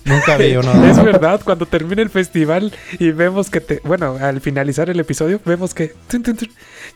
nunca 0.06 0.38
vi 0.38 0.56
uno 0.56 0.72
de 0.74 0.90
es 0.92 1.04
verdad, 1.04 1.42
cuando 1.44 1.66
termina 1.66 2.02
el 2.02 2.10
festival 2.10 2.72
y 3.00 3.12
vemos 3.12 3.50
que 3.50 3.60
te. 3.62 3.82
Bueno, 3.84 4.18
al 4.22 4.40
finalizar 4.42 4.90
el 4.90 5.00
episodio, 5.00 5.40
vemos 5.46 5.74
que. 5.74 5.94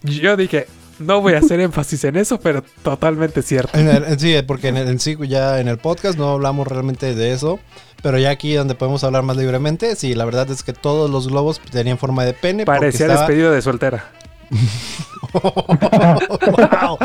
Yo 0.04 0.38
dije, 0.38 0.68
no 1.00 1.22
voy 1.22 1.34
a 1.34 1.40
hacer 1.40 1.60
énfasis 1.60 2.04
en 2.04 2.18
eso, 2.18 2.40
pero 2.40 2.64
totalmente 2.84 3.42
cierto. 3.42 3.78
En 3.78 3.88
el- 3.88 4.04
en 4.04 4.20
sí, 4.20 4.36
porque 4.46 4.68
en, 4.70 4.78
el, 4.78 4.88
en 4.88 5.00
sí 5.00 5.18
ya 5.28 5.60
en 5.60 5.68
el 5.68 5.78
podcast 5.78 6.18
no 6.18 6.30
hablamos 6.34 6.68
realmente 6.68 7.16
de 7.16 7.32
eso. 7.34 7.60
Pero 8.04 8.20
ya 8.20 8.30
aquí 8.30 8.54
donde 8.54 8.76
podemos 8.76 9.04
hablar 9.04 9.24
más 9.24 9.38
libremente, 9.38 9.96
sí, 9.96 10.14
la 10.14 10.24
verdad 10.24 10.50
es 10.52 10.62
que 10.62 10.72
todos 10.72 11.10
los 11.10 11.28
globos 11.28 11.60
tenían 11.72 11.98
forma 11.98 12.26
de 12.26 12.34
pene. 12.34 12.64
Parecía 12.64 13.08
estaba- 13.08 13.22
despedido 13.22 13.52
de 13.52 13.62
soltera. 13.64 14.12
Wow, 15.34 16.98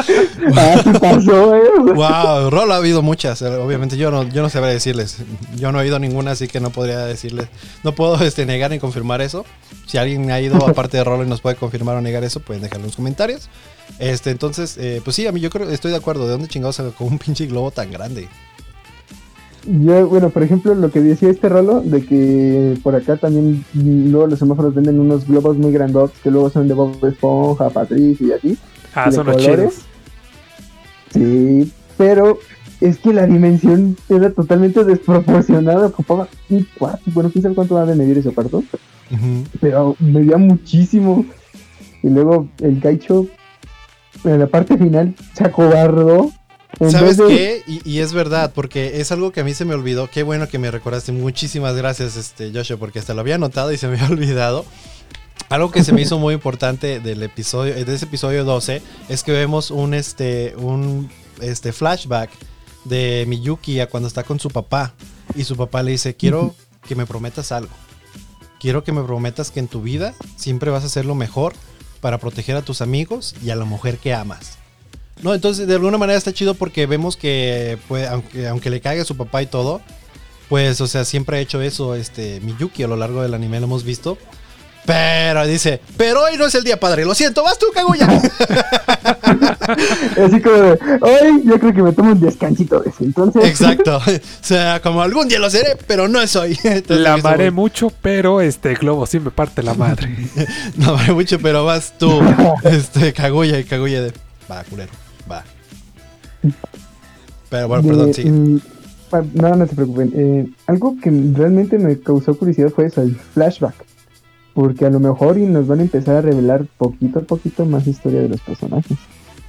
Ah, 0.56 0.80
¿qué 0.84 0.98
pasó, 0.98 1.54
eh? 1.56 1.60
wow, 1.94 2.50
rol 2.50 2.72
ha 2.72 2.76
habido 2.76 3.02
muchas. 3.02 3.42
eh, 3.42 3.46
Obviamente 3.46 3.96
yo 3.96 4.10
no, 4.10 4.22
yo 4.24 4.42
no 4.42 4.48
sabré 4.50 4.72
decirles. 4.72 5.18
Yo 5.56 5.72
no 5.72 5.80
he 5.80 5.86
ido 5.86 5.96
a 5.96 5.98
ninguna, 5.98 6.32
así 6.32 6.48
que 6.48 6.60
no 6.60 6.70
podría 6.70 7.00
decirles. 7.00 7.48
No 7.82 7.92
puedo 7.92 8.20
este, 8.24 8.46
negar 8.46 8.70
ni 8.70 8.78
confirmar 8.78 9.20
eso. 9.20 9.44
Si 9.86 9.98
alguien 9.98 10.30
ha 10.30 10.40
ido 10.40 10.56
aparte 10.66 10.96
de 10.96 11.04
rol 11.04 11.26
y 11.26 11.28
nos 11.28 11.40
puede 11.40 11.56
confirmar 11.56 11.96
o 11.96 12.00
negar 12.00 12.24
eso, 12.24 12.40
pueden 12.40 12.62
dejarlo 12.62 12.84
en 12.84 12.88
los 12.88 12.96
comentarios. 12.96 13.48
Este, 13.98 14.30
entonces, 14.30 14.76
eh, 14.78 15.00
pues 15.04 15.16
sí, 15.16 15.26
a 15.26 15.32
mí 15.32 15.40
yo 15.40 15.50
creo, 15.50 15.68
estoy 15.70 15.90
de 15.90 15.96
acuerdo. 15.96 16.24
¿De 16.26 16.32
dónde 16.32 16.48
chingados 16.48 16.76
sacó 16.76 17.04
un 17.04 17.18
pinche 17.18 17.46
globo 17.46 17.70
tan 17.70 17.90
grande? 17.90 18.28
Yo, 19.64 20.08
bueno, 20.08 20.30
por 20.30 20.42
ejemplo, 20.42 20.74
lo 20.74 20.90
que 20.90 21.00
decía 21.00 21.30
este 21.30 21.48
rolo, 21.48 21.82
de 21.82 22.04
que 22.04 22.76
por 22.82 22.96
acá 22.96 23.16
también 23.16 23.64
luego 23.74 24.26
los 24.26 24.38
semáforos 24.38 24.74
venden 24.74 24.98
unos 24.98 25.26
globos 25.26 25.56
muy 25.56 25.72
grandotes 25.72 26.18
que 26.20 26.30
luego 26.30 26.50
son 26.50 26.66
de 26.66 26.74
Bob 26.74 27.04
Esponja, 27.06 27.70
Patricio 27.70 28.26
y 28.26 28.32
así. 28.32 28.58
Ah, 28.94 29.06
de 29.06 29.12
son 29.12 29.26
los 29.26 29.36
colores. 29.36 29.84
chidos. 31.12 31.64
Sí, 31.64 31.72
pero 31.96 32.38
es 32.80 32.98
que 32.98 33.12
la 33.12 33.26
dimensión 33.26 33.96
era 34.08 34.30
totalmente 34.30 34.82
desproporcionada, 34.82 35.86
ocupaba 35.86 36.26
un 36.50 36.66
cuarto, 36.76 37.02
bueno, 37.12 37.30
quién 37.30 37.42
sabe 37.42 37.54
cuánto 37.54 37.76
va 37.76 37.82
a 37.82 37.94
medir 37.94 38.18
ese 38.18 38.32
cuarto, 38.32 38.64
pero 39.60 39.94
medía 40.00 40.36
muchísimo. 40.36 41.24
Y 42.02 42.10
luego 42.10 42.48
el 42.58 42.80
Kaicho, 42.80 43.28
en 44.24 44.40
la 44.40 44.48
parte 44.48 44.76
final, 44.76 45.14
se 45.34 45.44
acobardó. 45.44 46.32
¿Sabes 46.90 47.16
de- 47.16 47.26
qué? 47.26 47.62
Y, 47.66 47.88
y 47.88 47.98
es 48.00 48.12
verdad, 48.12 48.52
porque 48.54 49.00
es 49.00 49.12
algo 49.12 49.30
que 49.32 49.40
a 49.40 49.44
mí 49.44 49.54
se 49.54 49.64
me 49.64 49.74
olvidó. 49.74 50.08
Qué 50.10 50.22
bueno 50.22 50.48
que 50.48 50.58
me 50.58 50.70
recordaste. 50.70 51.12
Muchísimas 51.12 51.76
gracias, 51.76 52.16
este, 52.16 52.50
Joshua, 52.52 52.76
porque 52.78 52.98
hasta 52.98 53.14
lo 53.14 53.20
había 53.20 53.38
notado 53.38 53.72
y 53.72 53.76
se 53.78 53.88
me 53.88 53.94
había 54.00 54.08
olvidado. 54.08 54.64
Algo 55.48 55.70
que 55.70 55.84
se 55.84 55.92
me 55.92 56.00
hizo 56.02 56.18
muy 56.18 56.34
importante 56.34 56.98
del 57.00 57.22
episodio, 57.22 57.74
de 57.84 57.94
ese 57.94 58.06
episodio 58.06 58.44
12, 58.44 58.80
es 59.08 59.22
que 59.22 59.32
vemos 59.32 59.70
un, 59.70 59.92
este, 59.92 60.54
un 60.56 61.10
este, 61.40 61.72
flashback 61.72 62.30
de 62.84 63.24
Miyuki 63.28 63.80
a 63.80 63.88
cuando 63.88 64.06
está 64.08 64.22
con 64.24 64.40
su 64.40 64.50
papá. 64.50 64.94
Y 65.34 65.44
su 65.44 65.56
papá 65.56 65.82
le 65.82 65.92
dice, 65.92 66.14
quiero 66.16 66.54
que 66.86 66.94
me 66.94 67.06
prometas 67.06 67.52
algo. 67.52 67.70
Quiero 68.60 68.84
que 68.84 68.92
me 68.92 69.02
prometas 69.02 69.50
que 69.50 69.60
en 69.60 69.68
tu 69.68 69.82
vida 69.82 70.14
siempre 70.36 70.70
vas 70.70 70.84
a 70.84 70.86
hacer 70.86 71.04
lo 71.04 71.14
mejor 71.14 71.52
para 72.00 72.18
proteger 72.18 72.56
a 72.56 72.62
tus 72.62 72.80
amigos 72.80 73.34
y 73.44 73.50
a 73.50 73.56
la 73.56 73.64
mujer 73.64 73.98
que 73.98 74.14
amas. 74.14 74.58
No, 75.20 75.34
entonces 75.34 75.66
de 75.66 75.74
alguna 75.74 75.98
manera 75.98 76.18
está 76.18 76.32
chido 76.32 76.54
porque 76.54 76.86
vemos 76.86 77.16
que, 77.16 77.78
pues, 77.88 78.08
aunque, 78.08 78.48
aunque 78.48 78.70
le 78.70 78.80
caiga 78.80 79.02
a 79.02 79.04
su 79.04 79.16
papá 79.16 79.42
y 79.42 79.46
todo, 79.46 79.80
pues, 80.48 80.80
o 80.80 80.86
sea, 80.86 81.04
siempre 81.04 81.36
ha 81.36 81.40
hecho 81.40 81.62
eso, 81.62 81.94
este, 81.94 82.40
Miyuki 82.40 82.82
a 82.82 82.88
lo 82.88 82.96
largo 82.96 83.22
del 83.22 83.34
anime 83.34 83.60
lo 83.60 83.66
hemos 83.66 83.84
visto. 83.84 84.18
Pero 84.84 85.46
dice, 85.46 85.80
pero 85.96 86.24
hoy 86.24 86.36
no 86.36 86.46
es 86.46 86.54
el 86.56 86.64
día 86.64 86.78
padre, 86.80 87.04
lo 87.04 87.14
siento, 87.14 87.44
vas 87.44 87.56
tú, 87.56 87.66
Kaguya. 87.72 88.06
Así 90.24 90.40
como 90.40 90.56
de, 90.56 90.78
hoy 91.00 91.42
yo 91.44 91.58
creo 91.60 91.72
que 91.72 91.82
me 91.82 91.92
tomo 91.92 92.12
un 92.12 92.20
descansito 92.20 92.80
de 92.80 92.90
ese. 92.90 93.04
Entonces, 93.04 93.44
Exacto. 93.44 94.00
O 94.06 94.44
sea, 94.44 94.82
como 94.82 95.00
algún 95.00 95.28
día 95.28 95.38
lo 95.38 95.48
seré, 95.50 95.76
pero 95.86 96.08
no 96.08 96.20
es 96.20 96.34
hoy. 96.34 96.58
Entonces, 96.64 96.98
La 96.98 97.14
amaré 97.14 97.52
mucho, 97.52 97.92
pero 98.02 98.40
este 98.40 98.74
globo 98.74 99.06
sí 99.06 99.20
me 99.20 99.30
parte 99.30 99.62
la 99.62 99.74
madre. 99.74 100.16
No 100.76 100.90
amaré 100.90 101.12
mucho, 101.12 101.38
pero 101.38 101.64
vas 101.64 101.94
tú, 101.96 102.20
este, 102.64 103.12
Kaguya 103.12 103.60
y 103.60 103.64
Kaguya 103.64 104.02
de, 104.02 104.12
va, 104.50 104.62
culero, 104.64 104.92
va. 105.30 105.44
Pero 107.50 107.68
bueno, 107.68 107.82
de- 107.82 107.88
perdón, 107.88 108.14
sí. 108.14 108.24
mm, 108.24 108.60
pa- 109.10 109.24
no, 109.34 109.54
no 109.56 109.66
se 109.66 109.74
preocupen. 109.74 110.12
Eh, 110.14 110.50
algo 110.66 110.96
que 111.02 111.10
realmente 111.34 111.78
me 111.78 111.98
causó 112.00 112.36
curiosidad 112.36 112.70
fue 112.70 112.86
eso, 112.86 113.02
el 113.02 113.14
flashback. 113.16 113.74
Porque 114.54 114.84
a 114.84 114.90
lo 114.90 115.00
mejor 115.00 115.38
y 115.38 115.46
nos 115.46 115.66
van 115.66 115.78
a 115.80 115.82
empezar 115.82 116.16
a 116.16 116.20
revelar 116.20 116.66
poquito 116.76 117.20
a 117.20 117.22
poquito 117.22 117.64
más 117.64 117.86
historia 117.86 118.20
de 118.20 118.28
los 118.28 118.40
personajes. 118.42 118.98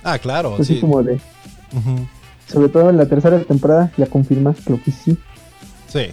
Ah, 0.03 0.17
claro, 0.17 0.55
Así 0.59 0.75
sí. 0.75 0.79
como 0.81 1.03
de, 1.03 1.19
sobre 2.51 2.69
todo 2.69 2.89
en 2.89 2.97
la 2.97 3.05
tercera 3.05 3.39
temporada, 3.43 3.91
ya 3.97 4.05
confirma, 4.05 4.53
creo 4.65 4.81
que 4.81 4.91
sí. 4.91 5.17
Sí. 5.87 6.07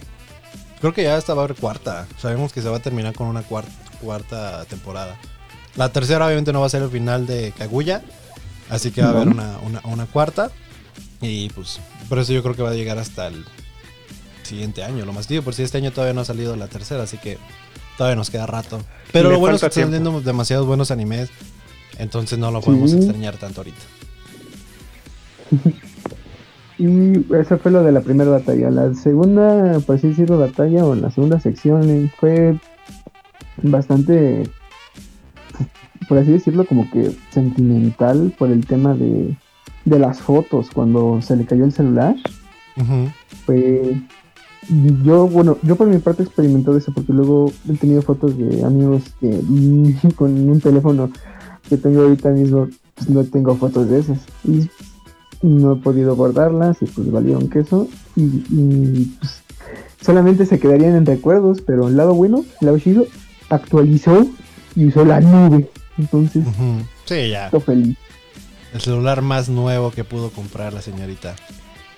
Creo 0.81 0.93
que 0.93 1.03
ya 1.05 1.19
esta 1.19 1.35
va 1.35 1.43
a 1.43 1.45
haber 1.45 1.57
cuarta. 1.57 2.07
Sabemos 2.19 2.53
que 2.53 2.63
se 2.63 2.69
va 2.69 2.79
a 2.79 2.81
terminar 2.83 3.15
con 3.15 3.27
una 3.29 3.43
cuarta, 3.43 3.71
cuarta 4.03 4.65
temporada. 4.65 5.17
La 5.77 5.91
tercera 5.93 6.27
obviamente 6.27 6.53
no 6.53 6.61
va 6.61 6.67
a 6.67 6.71
ser 6.71 6.83
el 6.83 6.89
final 6.91 7.27
de 7.27 7.53
Kaguya. 7.57 8.03
Así 8.71 8.91
que 8.93 9.03
va 9.03 9.09
a 9.09 9.11
haber 9.11 9.29
una, 9.29 9.59
una- 9.67 9.81
una 9.85 10.07
cuarta. 10.07 10.51
Y 11.21 11.51
pues 11.51 11.81
por 12.09 12.19
eso 12.19 12.33
yo 12.33 12.43
creo 12.43 12.55
que 12.55 12.63
va 12.63 12.71
a 12.71 12.75
llegar 12.75 12.99
hasta 12.99 13.27
el 13.27 13.45
siguiente 14.43 14.83
año. 14.85 15.05
Lo 15.05 15.13
más 15.13 15.29
digo, 15.29 15.43
por 15.43 15.55
si 15.55 15.63
este 15.63 15.79
año 15.79 15.91
todavía 15.93 16.15
no 16.15 16.23
ha 16.23 16.25
salido 16.25 16.57
la 16.57 16.69
tercera. 16.69 17.03
Así 17.03 17.19
que 17.19 17.37
todavía 17.99 18.17
nos 18.17 18.31
queda 18.31 18.47
rato. 18.47 18.81
Pero 19.13 19.29
Le 19.29 19.35
lo 19.35 19.41
bueno 19.41 19.57
es 19.57 19.61
que 19.61 19.67
están 19.67 19.85
saliendo 19.85 20.21
demasiados 20.21 20.67
buenos 20.67 20.91
animes. 20.91 21.31
Entonces 21.99 22.39
no 22.39 22.51
lo 22.51 22.61
podemos 22.63 22.91
Sí. 22.93 22.97
extrañar 22.99 23.37
tanto 23.37 23.61
ahorita. 23.61 23.83
Y 26.79 27.13
eso 27.35 27.59
fue 27.59 27.71
lo 27.73 27.83
de 27.83 27.93
la 27.93 28.01
primera 28.01 28.31
batalla. 28.31 28.71
La 28.71 28.95
segunda, 28.95 29.79
por 29.81 29.97
así 29.97 30.09
decirlo, 30.09 30.39
batalla 30.39 30.83
o 30.87 30.95
la 30.95 31.11
segunda 31.11 31.39
sección 31.39 31.91
eh, 31.91 32.11
fue 32.19 32.59
bastante, 33.59 34.45
por 36.11 36.19
así 36.19 36.33
decirlo, 36.33 36.67
como 36.67 36.91
que 36.91 37.13
sentimental 37.31 38.35
por 38.37 38.51
el 38.51 38.67
tema 38.67 38.95
de, 38.95 39.37
de 39.85 39.99
las 40.01 40.21
fotos 40.21 40.69
cuando 40.75 41.23
se 41.23 41.37
le 41.37 41.47
cayó 41.47 41.65
el 41.65 41.71
celular. 41.71 42.17
Ujú. 42.77 43.13
Fue 43.47 43.95
yo, 45.05 45.29
bueno, 45.29 45.57
yo 45.63 45.77
por 45.77 45.87
mi 45.87 45.99
parte 45.99 46.25
he 46.25 46.27
experimentado 46.27 46.77
eso 46.77 46.91
porque 46.93 47.13
luego 47.13 47.53
he 47.69 47.75
tenido 47.75 48.03
fotos 48.03 48.37
de 48.37 48.65
amigos 48.65 49.05
que 49.21 49.41
con 50.17 50.51
un 50.51 50.61
teléfono 50.61 51.13
que 51.69 51.77
tengo 51.77 52.03
ahorita 52.03 52.31
mismo, 52.31 52.69
pues 52.97 53.09
no 53.09 53.23
tengo 53.23 53.55
fotos 53.55 53.89
de 53.89 54.01
esas. 54.01 54.19
Y 54.43 54.69
no 55.43 55.75
he 55.75 55.77
podido 55.77 56.17
guardarlas 56.17 56.83
y 56.83 56.87
pues 56.87 57.09
valieron 57.13 57.49
queso. 57.49 57.87
Y, 58.17 58.23
y, 58.51 59.17
pues 59.21 59.45
solamente 60.01 60.45
se 60.45 60.59
quedarían 60.59 60.97
en 60.97 61.07
recuerdos, 61.07 61.61
pero 61.61 61.87
el 61.87 61.97
lado 61.97 62.15
bueno, 62.15 62.45
el 62.61 62.67
lado 62.67 62.81
chido, 62.81 63.07
actualizó 63.49 64.27
y 64.75 64.87
usó 64.87 65.05
la 65.05 65.21
nube. 65.21 65.71
Entonces. 66.01 66.45
Sí, 67.05 67.29
ya. 67.31 67.47
estoy 67.47 67.61
feliz. 67.61 67.97
El 68.73 68.81
celular 68.81 69.21
más 69.23 69.49
nuevo 69.49 69.91
que 69.91 70.05
pudo 70.05 70.31
comprar 70.31 70.73
la 70.73 70.81
señorita. 70.83 71.35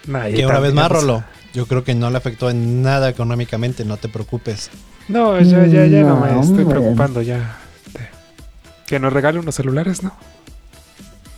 Nah, 0.07 0.29
y 0.29 0.35
Que 0.35 0.47
una 0.47 0.59
vez 0.59 0.73
más, 0.75 0.91
Rolo, 0.91 1.23
yo 1.55 1.67
creo 1.67 1.85
que 1.85 1.95
no 1.95 2.11
le 2.11 2.17
afectó 2.17 2.51
en 2.51 2.83
nada 2.83 3.09
económicamente, 3.09 3.85
no 3.85 3.97
te 3.99 4.09
preocupes. 4.09 4.71
No, 5.09 5.41
ya, 5.41 5.67
ya, 5.67 5.87
ya 5.87 6.01
no, 6.03 6.17
No, 6.17 6.21
me 6.21 6.41
estoy 6.41 6.61
hombre. 6.61 6.65
preocupando 6.67 7.23
ya. 7.23 7.59
Que 8.87 8.99
nos 8.99 9.13
regale 9.13 9.39
unos 9.39 9.55
celulares, 9.55 10.03
¿no? 10.03 10.13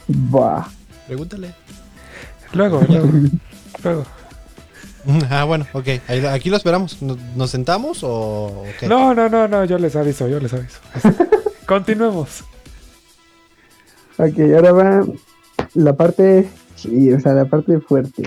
Bah. 0.08 0.68
Pregúntale. 1.06 1.52
Luego, 2.52 2.80
luego, 2.88 3.10
luego. 3.82 4.04
Ah, 5.30 5.44
bueno, 5.44 5.66
ok. 5.72 5.88
Ahí- 6.08 6.24
aquí 6.26 6.48
lo 6.48 6.56
esperamos. 6.56 7.02
¿Nos, 7.02 7.50
sentamos 7.50 8.02
o 8.04 8.08
o 8.10 8.64
qué? 8.80 8.86
No, 8.88 9.14
no, 9.14 9.28
no, 9.28 9.46
no, 9.48 9.64
yo 9.64 9.78
les 9.78 9.94
aviso, 9.96 10.28
yo 10.28 10.40
les 10.40 10.52
aviso. 10.54 10.78
Continuemos. 11.66 12.44
Ok, 14.18 14.38
ahora 14.54 14.72
va 14.72 15.04
la 15.74 15.96
parte, 15.96 16.48
sí, 16.76 17.12
o 17.12 17.20
sea, 17.20 17.34
la 17.34 17.46
parte 17.46 17.80
fuerte. 17.80 18.22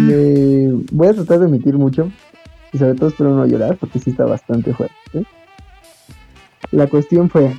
Me 0.00 0.72
voy 0.90 1.08
a 1.08 1.14
tratar 1.14 1.40
de 1.40 1.46
omitir 1.46 1.76
mucho 1.78 2.10
y 2.72 2.78
sobre 2.78 2.94
todo 2.94 3.08
espero 3.10 3.34
no 3.34 3.46
llorar 3.46 3.76
porque 3.76 3.98
sí 3.98 4.10
está 4.10 4.24
bastante 4.24 4.72
fuerte. 4.74 5.24
La 6.72 6.88
cuestión 6.88 7.30
fue, 7.30 7.54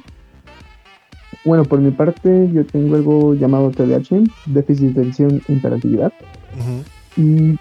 bueno, 1.45 1.63
por 1.63 1.79
mi 1.79 1.91
parte, 1.91 2.49
yo 2.51 2.65
tengo 2.65 2.95
algo 2.95 3.33
llamado 3.33 3.71
TDAH, 3.71 4.23
déficit 4.47 4.93
de 4.93 5.01
atención 5.01 5.41
e 5.47 5.53
hiperactividad. 5.53 6.11
Y 7.15 7.57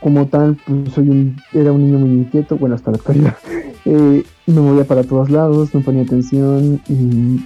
como 0.00 0.26
tal, 0.26 0.58
pues 0.66 0.92
soy 0.92 1.10
un, 1.10 1.36
era 1.52 1.70
un 1.70 1.84
niño 1.84 1.98
muy 1.98 2.10
inquieto, 2.10 2.56
bueno, 2.56 2.74
hasta 2.74 2.90
la 2.90 2.96
actualidad. 2.96 3.36
Eh, 3.84 4.22
me 4.46 4.60
movía 4.60 4.84
para 4.84 5.02
todos 5.02 5.30
lados, 5.30 5.72
no 5.72 5.80
ponía 5.80 6.02
atención 6.02 6.78
y 6.88 7.40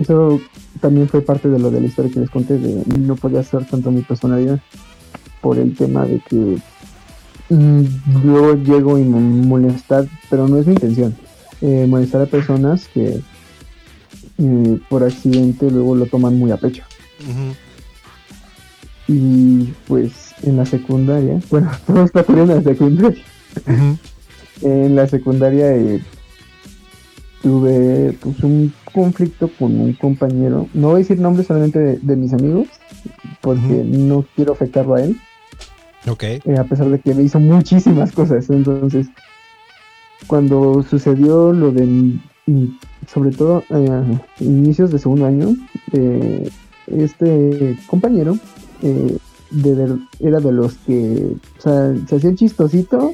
eso 0.00 0.40
también 0.80 1.08
fue 1.08 1.22
parte 1.22 1.48
de 1.48 1.58
lo 1.58 1.70
de 1.70 1.80
la 1.80 1.86
historia 1.86 2.12
que 2.12 2.20
les 2.20 2.30
conté, 2.30 2.58
de 2.58 2.82
no 2.98 3.16
podía 3.16 3.40
hacer 3.40 3.64
tanto 3.66 3.90
mi 3.90 4.02
personalidad 4.02 4.60
por 5.40 5.58
el 5.58 5.74
tema 5.74 6.04
de 6.04 6.20
que 6.20 6.58
mm, 7.50 7.84
luego 8.24 8.54
llego 8.54 8.98
y 8.98 9.04
me 9.04 9.20
molestar, 9.20 10.08
pero 10.28 10.48
no 10.48 10.58
es 10.58 10.66
mi 10.66 10.74
intención, 10.74 11.14
eh, 11.60 11.86
molestar 11.88 12.22
a 12.22 12.26
personas 12.26 12.88
que 12.88 13.20
eh, 14.38 14.80
por 14.88 15.04
accidente 15.04 15.70
luego 15.70 15.94
lo 15.94 16.06
toman 16.06 16.38
muy 16.38 16.50
a 16.50 16.56
pecho. 16.56 16.84
Y 19.08 19.72
pues 19.86 20.34
en 20.42 20.56
la 20.56 20.66
secundaria, 20.66 21.40
bueno, 21.50 21.70
todo 21.86 22.04
está 22.04 22.20
ocurriendo 22.20 22.54
en 22.54 22.64
la 22.64 22.70
secundaria. 22.70 23.24
En 24.62 24.96
la 24.96 25.06
secundaria 25.06 25.76
eh, 25.76 26.02
tuve 27.46 28.12
pues, 28.20 28.42
un 28.42 28.72
conflicto 28.92 29.48
con 29.56 29.78
un 29.78 29.92
compañero. 29.92 30.66
No 30.74 30.88
voy 30.88 30.96
a 30.96 30.98
decir 30.98 31.20
nombres 31.20 31.46
solamente 31.46 31.78
de, 31.78 31.96
de 31.98 32.16
mis 32.16 32.32
amigos, 32.32 32.66
porque 33.40 33.84
no 33.86 34.24
quiero 34.34 34.52
afectarlo 34.54 34.96
a 34.96 35.02
él, 35.02 35.16
Ok. 36.08 36.24
eh, 36.24 36.40
a 36.58 36.64
pesar 36.64 36.88
de 36.90 36.98
que 36.98 37.14
me 37.14 37.22
hizo 37.22 37.38
muchísimas 37.38 38.10
cosas. 38.10 38.50
Entonces, 38.50 39.06
cuando 40.26 40.82
sucedió 40.82 41.52
lo 41.52 41.70
de, 41.70 41.86
mm, 42.46 42.64
sobre 43.06 43.30
todo 43.30 43.62
eh, 43.70 44.18
inicios 44.40 44.90
de 44.90 44.98
segundo 44.98 45.26
año, 45.26 45.54
eh, 45.92 46.50
este 46.88 47.78
compañero 47.86 48.36
eh, 48.82 49.18
de 49.52 49.74
ver- 49.76 49.98
era 50.18 50.40
de 50.40 50.50
los 50.50 50.74
que, 50.78 51.28
o 51.58 51.60
sea, 51.60 51.94
se 52.08 52.16
hacía 52.16 52.34
chistosito, 52.34 53.12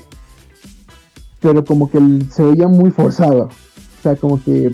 pero 1.41 1.63
como 1.67 1.91
que 1.91 1.99
se 2.31 2.43
oía 2.43 2.67
muy 2.67 2.91
forzado. 2.91 3.51
O 4.03 4.09
sea, 4.11 4.17
como 4.17 4.43
que, 4.43 4.73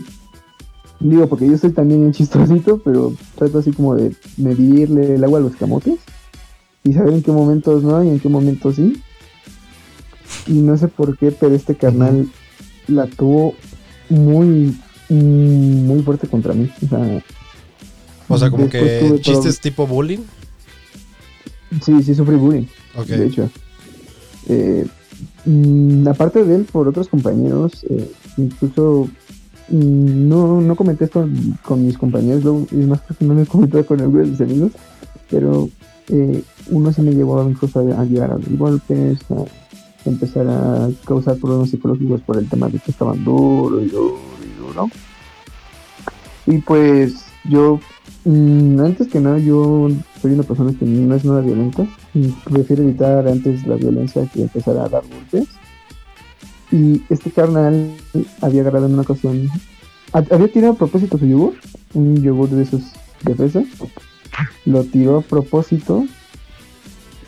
digo, 1.01 1.29
porque 1.29 1.47
yo 1.47 1.59
soy 1.59 1.72
también 1.72 2.01
un 2.01 2.12
chistosito, 2.12 2.79
pero 2.83 3.12
trato 3.35 3.59
así 3.59 3.72
como 3.72 3.95
de 3.95 4.16
medirle 4.39 5.16
el 5.16 5.24
agua 5.24 5.39
a 5.39 5.43
los 5.43 5.55
camotes 5.55 5.99
y 6.83 6.95
saber 6.95 7.12
en 7.12 7.22
qué 7.22 7.31
momentos 7.31 7.83
no 7.83 8.03
y 8.03 8.09
en 8.09 8.20
qué 8.20 8.31
momentos 8.31 8.76
sí. 8.76 9.03
Y 10.47 10.55
no 10.55 10.79
sé 10.79 10.89
por 10.89 11.18
qué, 11.18 11.31
pero 11.31 11.55
este 11.55 11.74
carnal 11.74 12.26
la 12.87 13.07
tuvo 13.07 13.53
muy, 14.09 14.74
muy 15.11 16.03
fuerte 16.03 16.26
contra 16.26 16.55
mí. 16.55 16.70
O 16.83 16.89
sea, 16.89 17.22
O 18.29 18.39
sea, 18.39 18.51
como 18.51 18.70
que 18.70 19.18
chistes 19.20 19.61
tipo 19.61 19.87
bullying. 19.87 20.20
Sí, 21.83 22.03
sí 22.03 22.14
sufrí 22.14 22.37
bullying, 22.37 22.64
de 23.07 23.26
hecho. 23.26 23.51
Eh, 24.49 24.87
mm, 25.45 26.09
aparte 26.09 26.43
de 26.45 26.57
él, 26.57 26.64
por 26.64 26.89
otros 26.89 27.09
compañeros, 27.09 27.85
eh, 27.91 28.11
incluso 28.39 29.09
mm, 29.68 30.28
no, 30.28 30.61
no 30.61 30.76
comenté 30.76 31.05
esto 31.05 31.28
con 31.62 31.84
mis 31.84 31.99
compañeros, 31.99 32.66
es 32.72 32.86
más 32.86 33.01
porque 33.01 33.24
no 33.24 33.34
lo 33.34 33.43
he 33.43 33.84
con 33.84 34.01
algunos 34.01 34.26
de 34.26 34.30
mis 34.30 34.41
amigos, 34.41 34.72
pero 35.30 35.68
eh, 36.09 36.43
uno 36.70 36.93
sí 36.93 37.03
me 37.03 37.12
llevó 37.12 37.47
incluso 37.49 37.80
a, 37.80 38.01
a 38.01 38.05
llegar 38.05 38.30
a 38.30 38.39
los 38.39 38.59
golpes, 38.59 39.18
a 39.30 39.45
empezar 40.09 40.47
a 40.49 40.89
causar 41.05 41.36
problemas 41.36 41.70
psicológicos 41.70 42.20
por 42.22 42.39
el 42.39 42.49
tema 42.49 42.68
de 42.68 42.78
que 42.78 42.91
estaban 42.91 43.22
duro 43.24 43.80
y 43.82 43.89
duro 43.89 44.18
y 44.43 44.59
duro. 44.59 44.89
Y 46.47 46.59
pues 46.59 47.26
yo, 47.45 47.78
mm, 48.24 48.80
antes 48.80 49.09
que 49.09 49.20
nada, 49.20 49.39
yo 49.39 49.89
soy 50.20 50.32
una 50.32 50.43
persona 50.43 50.72
que 50.78 50.84
no 50.84 51.14
es 51.14 51.24
nada 51.24 51.41
violenta. 51.41 51.86
Prefiero 52.45 52.82
evitar 52.82 53.28
antes 53.28 53.66
la 53.66 53.76
violencia 53.76 54.26
que 54.32 54.43
empezar 54.43 54.76
a 54.78 54.89
dar 54.89 55.03
golpes. 55.07 55.49
Y 56.71 57.03
este 57.09 57.31
carnal 57.31 57.95
había 58.43 58.61
agarrado 58.62 58.87
en 58.87 58.93
una 58.95 59.03
ocasión, 59.03 59.49
ha- 60.12 60.19
había 60.35 60.49
tirado 60.53 60.75
a 60.75 60.77
propósito 60.77 61.16
su 61.19 61.27
yogur, 61.27 61.55
un 61.95 62.23
yogur 62.23 62.51
de 62.51 62.62
esos 62.62 62.83
de 63.23 63.35
fresa. 63.35 63.62
Lo 64.66 64.85
tiró 64.85 65.19
a 65.19 65.23
propósito, 65.23 66.05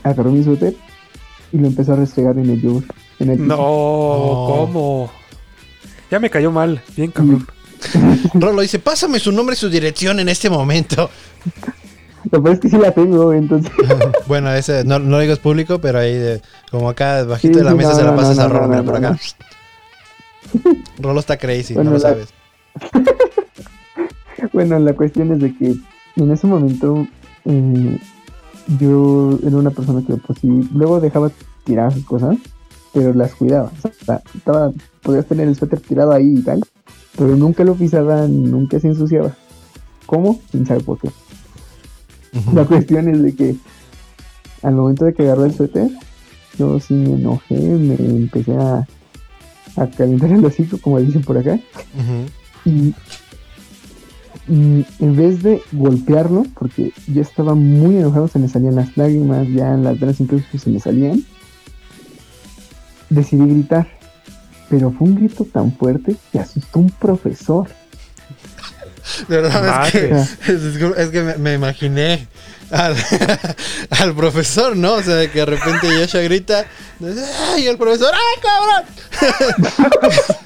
agarró 0.02 0.30
mi 0.30 0.44
suéter 0.44 0.76
y 1.52 1.58
lo 1.58 1.66
empezó 1.68 1.94
a 1.94 1.96
restregar 1.96 2.38
en 2.38 2.50
el 2.50 2.60
yogur. 2.60 2.84
En 3.18 3.30
el. 3.30 3.46
No, 3.46 3.56
¿cómo? 3.56 5.10
Ya 6.10 6.18
me 6.20 6.28
cayó 6.30 6.50
mal, 6.50 6.82
bien 6.96 7.10
cabrón. 7.10 7.46
Rolo 8.34 8.60
dice, 8.62 8.78
pásame 8.78 9.18
su 9.18 9.32
nombre 9.32 9.54
y 9.54 9.58
su 9.58 9.70
dirección 9.70 10.20
en 10.20 10.28
este 10.28 10.50
momento. 10.50 11.08
Lo 12.30 12.42
peor 12.42 12.54
es 12.54 12.60
que 12.60 12.68
sí 12.68 12.76
la 12.78 12.92
tengo, 12.92 13.32
entonces. 13.32 13.72
bueno, 14.26 14.50
ese 14.52 14.84
no, 14.84 14.98
no 14.98 15.10
lo 15.10 15.18
digo 15.20 15.32
es 15.32 15.38
público, 15.38 15.78
pero 15.80 15.98
ahí 16.00 16.14
de- 16.14 16.42
como 16.70 16.88
acá 16.90 17.24
bajito 17.24 17.54
Sí, 17.54 17.58
de 17.60 17.64
la 17.64 17.74
mesa 17.74 17.90
no, 17.90 17.96
se 17.96 18.04
la 18.04 18.14
pasas 18.16 18.36
no, 18.36 18.42
a 18.42 18.48
Rolo, 18.48 18.68
mira, 18.68 18.82
por 18.82 18.96
acá. 18.96 19.18
Rolo 20.98 21.20
está 21.20 21.36
crazy, 21.38 21.74
Bueno, 21.74 21.90
no 21.92 21.96
lo 21.96 22.02
la- 22.02 22.08
sabes. 22.10 22.28
Bueno, 24.52 24.78
la 24.78 24.94
cuestión 24.94 25.32
es 25.32 25.38
de 25.40 25.54
que 25.54 25.74
en 26.16 26.30
ese 26.30 26.46
momento 26.46 27.06
eh, 27.44 27.98
yo 28.78 29.38
era 29.46 29.56
una 29.56 29.70
persona 29.70 30.02
que 30.06 30.14
pues 30.16 30.38
sí, 30.40 30.48
luego 30.74 30.98
dejaba 31.00 31.30
tirar 31.64 31.92
sus 31.92 32.04
cosas, 32.04 32.36
pero 32.92 33.12
las 33.14 33.34
cuidaba. 33.34 33.70
O 33.82 34.04
sea, 34.04 34.22
estaba, 34.34 34.72
podías 35.02 35.26
tener 35.26 35.46
el 35.46 35.56
suéter 35.56 35.80
tirado 35.80 36.12
ahí 36.12 36.36
y 36.38 36.42
tal, 36.42 36.64
pero 37.16 37.36
nunca 37.36 37.64
lo 37.64 37.74
pisaba, 37.74 38.26
nunca 38.28 38.80
se 38.80 38.88
ensuciaba. 38.88 39.34
¿Cómo? 40.06 40.40
Sin 40.50 40.66
saber 40.66 40.84
por 40.84 40.98
qué. 40.98 41.10
La 42.54 42.64
cuestión 42.64 43.08
es 43.08 43.22
de 43.22 43.34
que 43.34 43.56
al 44.62 44.74
momento 44.74 45.04
de 45.04 45.14
que 45.14 45.22
agarró 45.22 45.44
el 45.44 45.54
suéter, 45.54 45.90
yo 46.58 46.78
sí 46.80 46.94
me 46.94 47.14
enojé, 47.14 47.54
me 47.58 47.94
empecé 47.94 48.56
a, 48.56 48.86
a 49.76 49.86
calentar 49.88 50.30
el 50.30 50.44
hocico, 50.44 50.78
como 50.78 51.00
dicen 51.00 51.22
por 51.22 51.38
acá. 51.38 51.58
Y, 52.64 52.94
y 54.48 54.86
en 54.98 55.16
vez 55.16 55.42
de 55.42 55.62
golpearlo, 55.72 56.44
porque 56.58 56.92
ya 57.06 57.22
estaba 57.22 57.54
muy 57.54 57.96
enojado, 57.96 58.28
se 58.28 58.38
me 58.38 58.48
salían 58.48 58.76
las 58.76 58.96
lágrimas, 58.96 59.48
ya 59.48 59.76
las 59.76 59.98
venas 59.98 60.20
incluso 60.20 60.44
se 60.58 60.70
me 60.70 60.80
salían, 60.80 61.24
decidí 63.08 63.46
gritar. 63.46 63.88
Pero 64.68 64.92
fue 64.92 65.08
un 65.08 65.16
grito 65.16 65.44
tan 65.44 65.72
fuerte 65.72 66.14
que 66.30 66.38
asustó 66.38 66.78
a 66.78 66.82
un 66.82 66.90
profesor. 66.90 67.68
De 69.28 69.40
verdad, 69.40 69.86
es 69.86 69.92
que, 69.92 70.08
Madre. 70.08 70.22
es, 70.46 70.98
es 70.98 71.08
que 71.10 71.22
me, 71.22 71.34
me 71.36 71.54
imaginé 71.54 72.28
al, 72.70 72.94
al 73.90 74.14
profesor, 74.14 74.76
¿no? 74.76 74.94
O 74.94 75.02
sea, 75.02 75.16
de 75.16 75.30
que 75.30 75.40
de 75.40 75.46
repente 75.46 75.88
Yasha 75.98 76.20
grita, 76.20 76.66
¡ay! 77.54 77.66
el 77.66 77.76
profesor, 77.78 78.12
¡ay, 78.14 78.40
cabrón! 78.42 78.84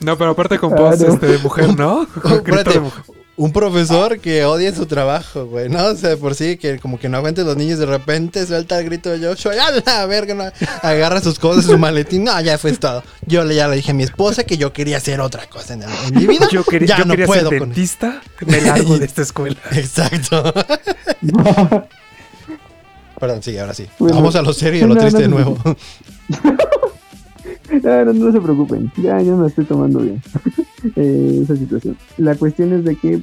No, 0.00 0.18
pero 0.18 0.30
aparte 0.32 0.58
con 0.58 0.72
Ah, 0.72 0.76
voz 0.76 1.00
no. 1.00 1.14
este, 1.14 1.26
de 1.26 1.38
mujer, 1.38 1.68
¿no? 1.78 2.06
Con 2.20 2.42
grito 2.42 2.56
Espérate, 2.56 2.70
de 2.74 2.80
mujer. 2.80 3.02
Un 3.34 3.50
profesor 3.52 4.20
que 4.20 4.44
odia 4.44 4.74
su 4.74 4.84
trabajo, 4.86 5.46
güey, 5.46 5.68
¿no? 5.70 5.84
O 5.86 5.96
sea, 5.96 6.10
de 6.10 6.16
por 6.18 6.34
sí, 6.34 6.58
que 6.58 6.78
como 6.78 6.98
que 6.98 7.08
no 7.08 7.16
aguante 7.16 7.42
los 7.44 7.56
niños, 7.56 7.78
de 7.78 7.86
repente 7.86 8.46
suelta 8.46 8.78
el 8.78 8.84
grito 8.84 9.08
de 9.10 9.26
Joshua, 9.26 9.52
¡a 9.54 9.70
la 9.84 10.06
verga! 10.06 10.34
no! 10.34 10.44
Agarra 10.82 11.20
sus 11.22 11.38
cosas, 11.38 11.64
su 11.64 11.78
maletín, 11.78 12.24
no, 12.24 12.38
ya 12.42 12.58
fue 12.58 12.72
todo. 12.72 13.02
Yo 13.26 13.42
le, 13.44 13.54
ya 13.54 13.68
le 13.68 13.76
dije 13.76 13.92
a 13.92 13.94
mi 13.94 14.02
esposa 14.02 14.44
que 14.44 14.58
yo 14.58 14.72
quería 14.72 14.98
hacer 14.98 15.20
otra 15.20 15.46
cosa 15.48 15.72
en, 15.74 15.82
el- 15.82 15.88
en 16.08 16.14
mi 16.14 16.26
vida. 16.26 16.46
Yo 16.52 16.62
quería, 16.64 16.88
ya 16.88 16.98
yo 16.98 17.04
no 17.06 17.12
quería 17.12 17.26
puedo 17.26 17.48
ser 17.48 17.58
con 17.58 17.68
dentista, 17.70 18.20
me 18.46 18.60
largo 18.60 18.98
de 18.98 19.06
esta 19.06 19.22
escuela. 19.22 19.56
Exacto. 19.72 20.52
Perdón, 23.18 23.42
sí, 23.42 23.56
ahora 23.56 23.72
sí. 23.72 23.86
Bueno. 23.98 24.16
Vamos 24.16 24.34
a 24.36 24.42
lo 24.42 24.52
serio 24.52 24.80
y 24.80 24.82
a 24.82 24.86
lo 24.86 24.94
No, 24.94 25.00
no 25.00 25.00
triste 25.00 25.22
de 25.22 25.28
nuevo. 25.28 25.58
No, 27.82 28.04
no, 28.04 28.12
no 28.12 28.32
se 28.32 28.40
preocupen, 28.40 28.92
ya, 28.96 29.20
ya 29.22 29.34
me 29.34 29.46
estoy 29.46 29.64
tomando 29.64 30.00
bien 30.00 30.20
eh, 30.96 31.40
esa 31.42 31.56
situación. 31.56 31.96
La 32.18 32.34
cuestión 32.34 32.72
es 32.72 32.84
de 32.84 32.96
que 32.96 33.22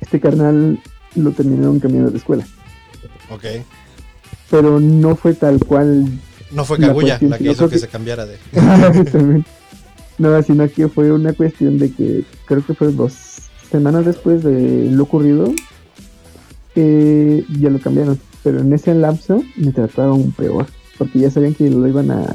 este 0.00 0.18
carnal 0.20 0.80
lo 1.14 1.30
terminaron 1.32 1.78
cambiando 1.78 2.10
de 2.10 2.18
escuela, 2.18 2.44
ok. 3.30 3.44
pero 4.50 4.80
no 4.80 5.14
fue 5.14 5.34
tal 5.34 5.58
cual 5.64 6.06
No 6.50 6.64
fue 6.64 6.78
La 6.78 6.88
Kaguya 6.88 7.06
cuestión, 7.18 7.30
la 7.30 7.38
que 7.38 7.50
hizo 7.50 7.66
que 7.68 7.74
que- 7.74 7.78
se 7.78 7.88
cambiara 7.88 8.26
de. 8.26 8.36
No, 10.18 10.40
sino 10.42 10.68
que 10.70 10.88
fue 10.88 11.10
una 11.10 11.32
cuestión 11.32 11.78
de 11.78 11.90
que 11.90 12.24
creo 12.46 12.64
que 12.64 12.74
fue 12.74 12.92
dos 12.92 13.14
semanas 13.70 14.04
después 14.04 14.42
de 14.44 14.88
lo 14.90 15.04
ocurrido, 15.04 15.52
eh, 16.74 17.44
ya 17.58 17.70
lo 17.70 17.78
cambiaron. 17.80 18.18
Pero 18.44 18.60
en 18.60 18.72
ese 18.72 18.94
lapso 18.94 19.42
me 19.56 19.72
trataron 19.72 20.30
peor, 20.32 20.66
porque 20.98 21.18
ya 21.18 21.30
sabían 21.30 21.54
que 21.54 21.68
lo 21.70 21.86
iban 21.88 22.10
a, 22.10 22.26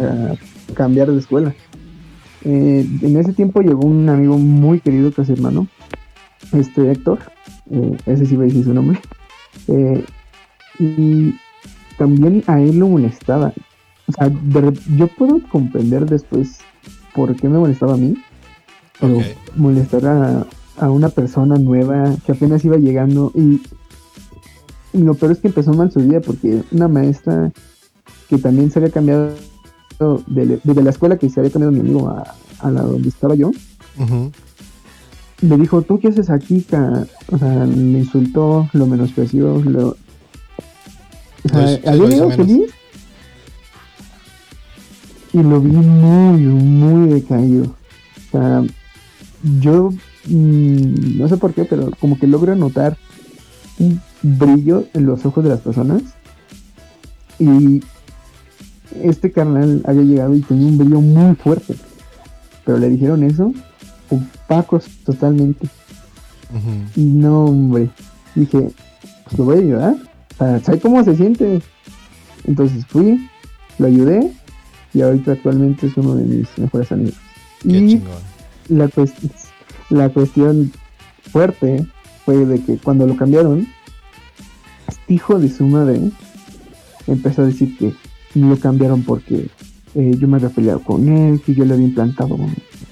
a 0.00 0.34
cambiar 0.74 1.10
de 1.10 1.18
escuela. 1.18 1.54
Eh, 2.44 2.86
en 3.02 3.16
ese 3.16 3.32
tiempo 3.32 3.60
llegó 3.60 3.86
un 3.86 4.08
amigo 4.08 4.38
muy 4.38 4.80
querido 4.80 5.12
que 5.12 5.22
es 5.22 5.28
hermano, 5.28 5.68
este 6.52 6.90
Héctor, 6.90 7.18
eh, 7.70 7.96
ese 8.06 8.26
sí 8.26 8.34
a 8.36 8.40
decir 8.40 8.64
su 8.64 8.72
nombre, 8.74 8.98
eh, 9.68 10.04
y 10.78 11.34
también 11.98 12.42
a 12.46 12.60
él 12.60 12.78
lo 12.78 12.88
molestaba. 12.88 13.52
O 14.06 14.12
sea, 14.12 14.28
de 14.28 14.72
yo 14.96 15.06
puedo 15.06 15.40
comprender 15.50 16.06
después 16.06 16.58
por 17.14 17.36
qué 17.36 17.48
me 17.48 17.58
molestaba 17.58 17.94
a 17.94 17.98
mí, 17.98 18.16
pero 18.98 19.18
molestar 19.56 20.06
a, 20.06 20.46
a 20.78 20.90
una 20.90 21.10
persona 21.10 21.56
nueva 21.56 22.16
que 22.24 22.32
apenas 22.32 22.64
iba 22.64 22.76
llegando 22.76 23.32
y, 23.34 23.60
y 24.92 24.98
lo 24.98 25.14
peor 25.14 25.32
es 25.32 25.38
que 25.38 25.48
empezó 25.48 25.74
mal 25.74 25.92
su 25.92 26.00
día 26.00 26.20
porque 26.20 26.62
una 26.72 26.88
maestra 26.88 27.52
que 28.28 28.38
también 28.38 28.70
se 28.70 28.78
había 28.78 28.90
cambiado 28.90 29.34
de, 30.26 30.60
de 30.62 30.82
la 30.82 30.90
escuela 30.90 31.18
que 31.18 31.28
se 31.28 31.40
había 31.40 31.52
cambiado 31.52 31.72
mi 31.72 31.80
amigo 31.80 32.08
a, 32.08 32.34
a 32.60 32.70
la 32.70 32.82
donde 32.82 33.08
estaba 33.08 33.34
yo, 33.34 33.50
me 35.42 35.56
dijo, 35.56 35.82
¿tú 35.82 35.98
qué 35.98 36.08
haces 36.08 36.30
aquí? 36.30 36.62
ca-?" 36.62 37.06
O 37.30 37.38
sea, 37.38 37.48
me 37.66 38.00
insultó, 38.00 38.68
lo 38.72 38.86
menospreció, 38.86 39.62
lo... 39.62 39.96
O 41.44 41.48
sea, 41.48 41.62
había 41.90 42.06
llegado 42.06 42.28
menos. 42.28 42.36
feliz 42.36 42.70
y 45.32 45.42
lo 45.42 45.60
vi 45.60 45.70
muy, 45.72 46.40
muy 46.40 47.08
decaído. 47.14 47.64
O 47.64 48.30
sea, 48.32 48.62
yo 49.60 49.90
mm, 50.26 51.18
no 51.18 51.28
sé 51.28 51.36
por 51.36 51.54
qué, 51.54 51.64
pero 51.64 51.90
como 52.00 52.18
que 52.18 52.26
logro 52.26 52.54
notar 52.56 52.96
un 53.78 54.00
brillo 54.22 54.84
en 54.92 55.06
los 55.06 55.24
ojos 55.24 55.44
de 55.44 55.50
las 55.50 55.60
personas. 55.60 56.02
Y 57.38 57.82
este 59.02 59.30
carnal 59.32 59.82
había 59.86 60.02
llegado 60.02 60.34
y 60.34 60.40
tenía 60.40 60.66
un 60.68 60.78
brillo 60.78 61.00
muy 61.00 61.34
fuerte. 61.36 61.74
Pero 62.64 62.78
le 62.78 62.88
dijeron 62.88 63.22
eso, 63.22 63.52
opacos 64.10 64.84
totalmente. 65.04 65.66
Y 66.96 67.04
no, 67.04 67.44
hombre. 67.46 67.90
Dije, 68.34 68.70
pues 69.24 69.38
lo 69.38 69.44
voy 69.44 69.56
a 69.56 69.60
ayudar. 69.60 69.94
O 70.34 70.36
sea, 70.38 70.60
¿sabe 70.60 70.80
cómo 70.80 71.02
se 71.04 71.16
siente? 71.16 71.60
Entonces 72.46 72.84
fui, 72.86 73.28
lo 73.78 73.86
ayudé 73.86 74.32
y 74.94 75.02
ahorita 75.02 75.32
actualmente 75.32 75.86
es 75.86 75.96
uno 75.96 76.14
de 76.16 76.24
mis 76.24 76.48
mejores 76.58 76.90
amigos. 76.90 77.14
Qué 77.62 77.68
y 77.68 77.88
chingón. 77.88 78.10
la, 78.68 78.88
cuest- 78.88 79.30
la 79.90 80.08
cuestión 80.08 80.72
fuerte 81.30 81.86
fue 82.24 82.44
de 82.46 82.60
que 82.62 82.78
cuando 82.78 83.06
lo 83.06 83.16
cambiaron, 83.16 83.68
este 84.88 85.14
hijo 85.14 85.38
de 85.38 85.48
su 85.50 85.66
madre 85.66 86.00
empezó 87.06 87.42
a 87.42 87.46
decir 87.46 87.76
que 87.78 87.92
lo 88.34 88.56
cambiaron 88.58 89.02
porque 89.02 89.48
eh, 89.94 90.16
yo 90.18 90.28
me 90.28 90.36
había 90.36 90.50
peleado 90.50 90.80
con 90.80 91.08
él, 91.08 91.40
que 91.44 91.54
yo 91.54 91.64
le 91.64 91.74
había 91.74 91.86
implantado 91.86 92.36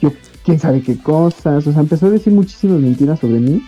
yo 0.01 0.13
quién 0.45 0.59
sabe 0.59 0.81
qué 0.83 0.97
cosas, 0.99 1.67
o 1.67 1.73
sea, 1.73 1.81
empezó 1.81 2.07
a 2.07 2.11
decir 2.11 2.33
muchísimas 2.33 2.81
mentiras 2.81 3.21
sobre 3.21 3.41
mí. 3.41 3.63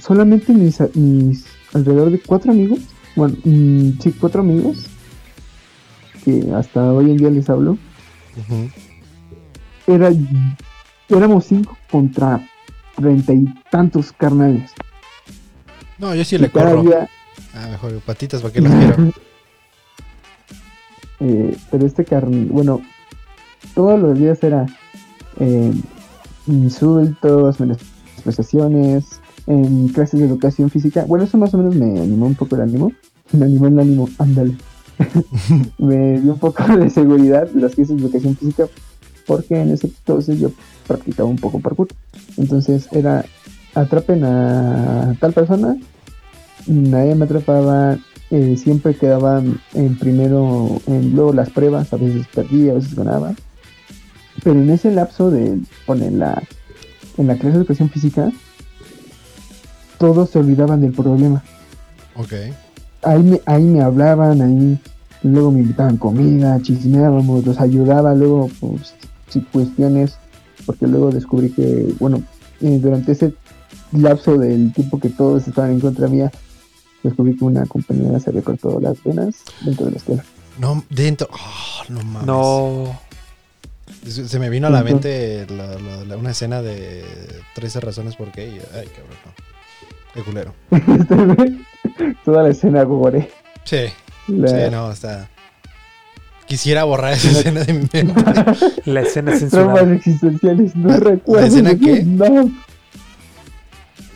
Solamente 0.00 0.52
mis, 0.52 0.78
mis 0.94 1.46
alrededor 1.72 2.10
de 2.10 2.20
cuatro 2.20 2.52
amigos, 2.52 2.80
bueno, 3.16 3.36
mm, 3.44 3.98
sí, 4.00 4.12
cuatro 4.18 4.40
amigos, 4.42 4.86
que 6.24 6.44
hasta 6.54 6.92
hoy 6.92 7.10
en 7.10 7.16
día 7.16 7.30
les 7.30 7.48
hablo, 7.50 7.72
Ujú. 8.36 8.68
era, 9.86 10.12
éramos 11.08 11.46
cinco 11.46 11.76
contra 11.90 12.46
treinta 12.96 13.32
y 13.32 13.44
tantos 13.70 14.12
carnales. 14.12 14.72
No, 15.98 16.14
yo 16.14 16.24
sí 16.24 16.36
Y 16.36 16.38
le 16.38 16.50
corro. 16.50 16.82
día, 16.82 17.08
Ah, 17.54 17.68
mejor 17.70 17.98
patitas, 18.00 18.42
¿para 18.42 18.52
qué 18.52 18.60
las 18.60 18.72
quiero? 18.72 18.96
eh, 21.20 21.56
pero 21.70 21.86
este 21.86 22.04
carnal, 22.04 22.46
bueno, 22.46 22.80
todos 23.74 23.98
los 24.00 24.18
días 24.18 24.42
era 24.42 24.66
eh, 25.40 25.72
insultos, 26.46 27.60
menospreciaciones, 27.60 29.20
en 29.46 29.88
clases 29.88 30.20
de 30.20 30.26
educación 30.26 30.70
física. 30.70 31.04
Bueno, 31.06 31.24
eso 31.24 31.38
más 31.38 31.54
o 31.54 31.58
menos 31.58 31.74
me 31.74 32.00
animó 32.00 32.26
un 32.26 32.34
poco 32.34 32.56
el 32.56 32.62
ánimo. 32.62 32.92
Me 33.32 33.46
animó 33.46 33.66
el 33.66 33.78
ánimo, 33.78 34.08
ándale. 34.18 34.56
me 35.78 36.20
dio 36.20 36.32
un 36.32 36.38
poco 36.38 36.64
de 36.76 36.90
seguridad 36.90 37.48
las 37.54 37.74
clases 37.74 37.96
de 37.96 38.02
educación 38.02 38.36
física 38.36 38.66
porque 39.28 39.60
en 39.60 39.70
ese 39.70 39.86
entonces 39.86 40.40
yo 40.40 40.50
practicaba 40.86 41.28
un 41.28 41.36
poco 41.36 41.60
parkour. 41.60 41.88
Entonces 42.36 42.88
era 42.92 43.24
atrapen 43.74 44.24
a 44.24 45.14
tal 45.20 45.32
persona, 45.32 45.76
nadie 46.66 47.14
me 47.14 47.26
atrapaba, 47.26 47.98
eh, 48.30 48.56
siempre 48.56 48.94
quedaba 48.94 49.42
en 49.74 49.98
primero, 49.98 50.80
en 50.86 51.14
luego 51.14 51.32
las 51.32 51.50
pruebas, 51.50 51.92
a 51.92 51.96
veces 51.96 52.26
perdía, 52.34 52.72
a 52.72 52.74
veces 52.76 52.94
ganaba. 52.94 53.34
Pero 54.42 54.60
en 54.60 54.70
ese 54.70 54.90
lapso 54.90 55.30
de, 55.30 55.58
bueno, 55.86 56.04
en 56.04 56.18
la, 56.18 56.42
en 57.16 57.26
la 57.26 57.34
clase 57.34 57.50
de 57.50 57.58
educación 57.58 57.90
física, 57.90 58.30
todos 59.98 60.30
se 60.30 60.38
olvidaban 60.38 60.80
del 60.80 60.92
problema. 60.92 61.42
Ok. 62.16 62.32
Ahí 63.02 63.22
me, 63.22 63.40
ahí 63.46 63.64
me 63.64 63.80
hablaban, 63.80 64.42
ahí 64.42 64.78
luego 65.22 65.50
me 65.50 65.60
invitaban 65.60 65.96
comida, 65.96 66.60
chismeábamos, 66.62 67.44
los 67.44 67.60
ayudaba, 67.60 68.14
luego 68.14 68.48
pues 68.60 68.94
cuestiones, 69.52 70.16
porque 70.66 70.86
luego 70.86 71.10
descubrí 71.10 71.50
que, 71.50 71.94
bueno, 71.98 72.22
eh, 72.60 72.78
durante 72.80 73.12
ese 73.12 73.34
lapso 73.92 74.38
del 74.38 74.72
tiempo 74.72 74.98
que 75.00 75.08
todos 75.08 75.46
estaban 75.46 75.72
en 75.72 75.80
contra 75.80 76.08
mía, 76.08 76.30
descubrí 77.02 77.36
que 77.36 77.44
una 77.44 77.64
compañera 77.66 78.18
se 78.20 78.30
había 78.30 78.42
cortado 78.42 78.80
las 78.80 79.02
venas 79.04 79.36
dentro 79.62 79.86
de 79.86 79.92
la 79.92 79.96
escuela. 79.98 80.24
No, 80.58 80.84
dentro. 80.90 81.28
Ah, 81.32 81.84
no 81.88 82.00
mames. 82.02 82.26
No. 82.26 83.00
Se 84.06 84.28
se 84.28 84.38
me 84.38 84.50
vino 84.50 84.66
a 84.66 84.70
la 84.70 84.82
mente 84.82 85.46
la- 85.50 85.78
la- 85.78 86.04
la- 86.04 86.16
una 86.16 86.30
escena 86.32 86.60
de 86.62 87.04
13 87.54 87.80
razones 87.80 88.16
por 88.16 88.30
qué. 88.32 88.46
y- 88.48 88.60
ay, 88.76 88.86
cabrón, 88.88 89.16
no. 89.24 89.32
Qué 90.14 90.22
culero. 90.22 90.54
Toda 92.24 92.42
la 92.42 92.48
escena 92.50 92.82
gore. 92.84 93.30
Sí, 93.64 93.84
La- 94.28 94.48
sí, 94.48 94.70
no, 94.70 94.90
está. 94.90 95.28
Quisiera 96.46 96.84
borrar 96.84 97.12
esa 97.12 97.30
escena 97.30 97.60
de 97.64 97.72
mi 97.74 97.88
mente. 97.92 98.04
La 98.86 99.02
escena 99.02 99.32
Traumas 99.32 99.40
censurada. 99.40 99.94
existenciales, 99.94 100.74
no 100.76 100.88
¿La- 100.88 100.96
recuerdo. 100.96 101.42
la 101.42 101.46
escena 101.46 101.74
qué? 101.78 102.02
No. 102.04 102.50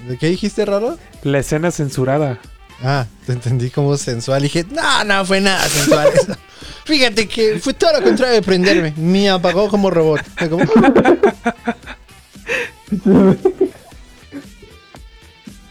¿De 0.09 0.17
qué 0.19 0.29
dijiste, 0.29 0.65
Rolo? 0.65 0.99
La 1.25 1.39
escena 1.39 1.71
censurada. 1.71 2.39
Ah, 2.83 3.07
te 3.27 3.33
entendí 3.33 3.71
como 3.71 3.97
sensual. 3.97 4.41
Y 4.41 4.45
dije, 4.45 4.65
no, 4.71 5.05
no 5.05 5.25
fue 5.25 5.41
nada 5.41 5.69
sensual. 5.69 6.09
eso". 6.15 6.35
Fíjate 6.85 7.29
que 7.29 7.61
fue 7.61 7.75
todo 7.75 7.93
lo 7.93 8.03
contrario 8.03 8.35
de 8.35 8.43
prenderme. 8.43 8.93
Me 8.97 9.31
apagó 9.31 9.69
como 9.69 9.89
robot. 9.91 10.21
Como, 10.51 10.65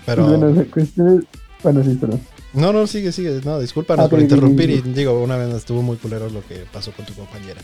Pero. 0.05 0.25
Bueno, 0.27 0.49
la 0.49 0.63
cuestión 0.65 1.19
es... 1.19 1.25
Bueno, 1.63 1.83
sí, 1.83 1.95
perdón. 1.95 2.21
No, 2.53 2.73
no, 2.73 2.87
sigue, 2.87 3.11
sigue. 3.11 3.41
No, 3.45 3.59
discúlpanos 3.59 4.05
Ah, 4.05 4.09
por 4.09 4.19
interrumpir. 4.19 4.69
Y 4.69 4.81
digo, 4.81 5.21
una 5.21 5.37
vez 5.37 5.53
estuvo 5.53 5.81
muy 5.81 5.97
culero 5.97 6.29
lo 6.29 6.45
que 6.47 6.65
pasó 6.71 6.91
con 6.91 7.05
tu 7.05 7.13
compañera. 7.13 7.61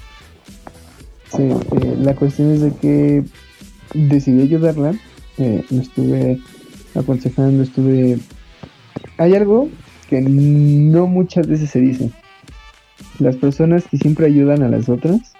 Sí, 1.35 1.43
eh, 1.43 1.95
la 1.99 2.15
cuestión 2.15 2.53
es 2.53 2.61
de 2.61 2.73
que 2.75 3.23
decidí 3.93 4.43
ayudarla. 4.43 4.93
Eh, 5.37 5.63
me 5.69 5.81
estuve 5.81 6.39
aconsejando, 6.95 7.63
estuve... 7.63 8.19
Hay 9.17 9.35
algo 9.35 9.69
que 10.09 10.21
no 10.21 11.07
muchas 11.07 11.47
veces 11.47 11.69
se 11.69 11.79
dice. 11.79 12.11
Las 13.19 13.35
personas 13.35 13.85
que 13.89 13.97
siempre 13.97 14.27
ayudan 14.27 14.63
a 14.63 14.69
las 14.69 14.89
otras 14.89 15.33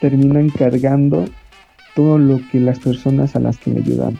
terminan 0.00 0.50
cargando 0.50 1.24
todo 1.94 2.18
lo 2.18 2.40
que 2.50 2.60
las 2.60 2.78
personas 2.80 3.36
a 3.36 3.40
las 3.40 3.58
que 3.58 3.70
le 3.70 3.80
ayudan. 3.80 4.18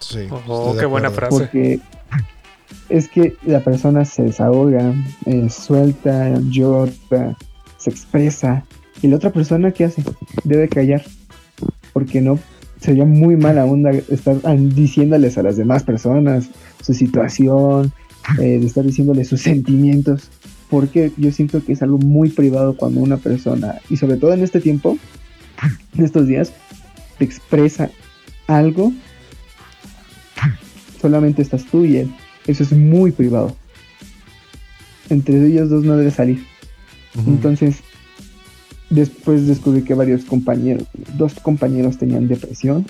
Sí. 0.00 0.26
Oh, 0.46 0.76
qué 0.78 0.86
buena 0.86 1.10
frase. 1.10 1.38
Porque 1.38 1.80
es 2.88 3.08
que 3.08 3.36
la 3.44 3.60
persona 3.60 4.04
se 4.04 4.24
desahoga, 4.24 4.94
eh, 5.26 5.48
suelta, 5.48 6.38
llora, 6.48 6.92
se 7.78 7.90
expresa. 7.90 8.64
Y 9.02 9.08
la 9.08 9.16
otra 9.16 9.30
persona, 9.30 9.72
¿qué 9.72 9.84
hace? 9.84 10.02
Debe 10.44 10.68
callar. 10.68 11.02
Porque 11.92 12.20
no 12.20 12.38
sería 12.80 13.04
muy 13.04 13.36
mala 13.36 13.64
onda 13.64 13.90
estar 13.90 14.36
diciéndoles 14.74 15.36
a 15.38 15.42
las 15.42 15.56
demás 15.56 15.82
personas 15.82 16.48
su 16.80 16.94
situación, 16.94 17.92
eh, 18.38 18.58
de 18.58 18.66
estar 18.66 18.84
diciéndoles 18.84 19.28
sus 19.28 19.40
sentimientos. 19.42 20.30
Porque 20.68 21.12
yo 21.16 21.32
siento 21.32 21.64
que 21.64 21.72
es 21.72 21.82
algo 21.82 21.98
muy 21.98 22.28
privado 22.28 22.76
cuando 22.76 23.00
una 23.00 23.16
persona, 23.16 23.80
y 23.88 23.96
sobre 23.96 24.18
todo 24.18 24.32
en 24.32 24.42
este 24.42 24.60
tiempo, 24.60 24.98
en 25.96 26.04
estos 26.04 26.28
días, 26.28 26.52
te 27.18 27.24
expresa 27.24 27.90
algo 28.46 28.92
solamente 31.00 31.42
estás 31.42 31.64
tú 31.64 31.84
y 31.84 31.98
él. 31.98 32.14
Eso 32.46 32.62
es 32.62 32.72
muy 32.72 33.12
privado. 33.12 33.56
Entre 35.08 35.44
ellos 35.46 35.70
dos 35.70 35.84
no 35.84 35.96
debe 35.96 36.10
salir. 36.10 36.44
Entonces, 37.26 37.78
después 38.90 39.46
descubrí 39.46 39.82
que 39.82 39.94
varios 39.94 40.24
compañeros, 40.24 40.86
dos 41.16 41.34
compañeros 41.34 41.98
tenían 41.98 42.28
depresión, 42.28 42.86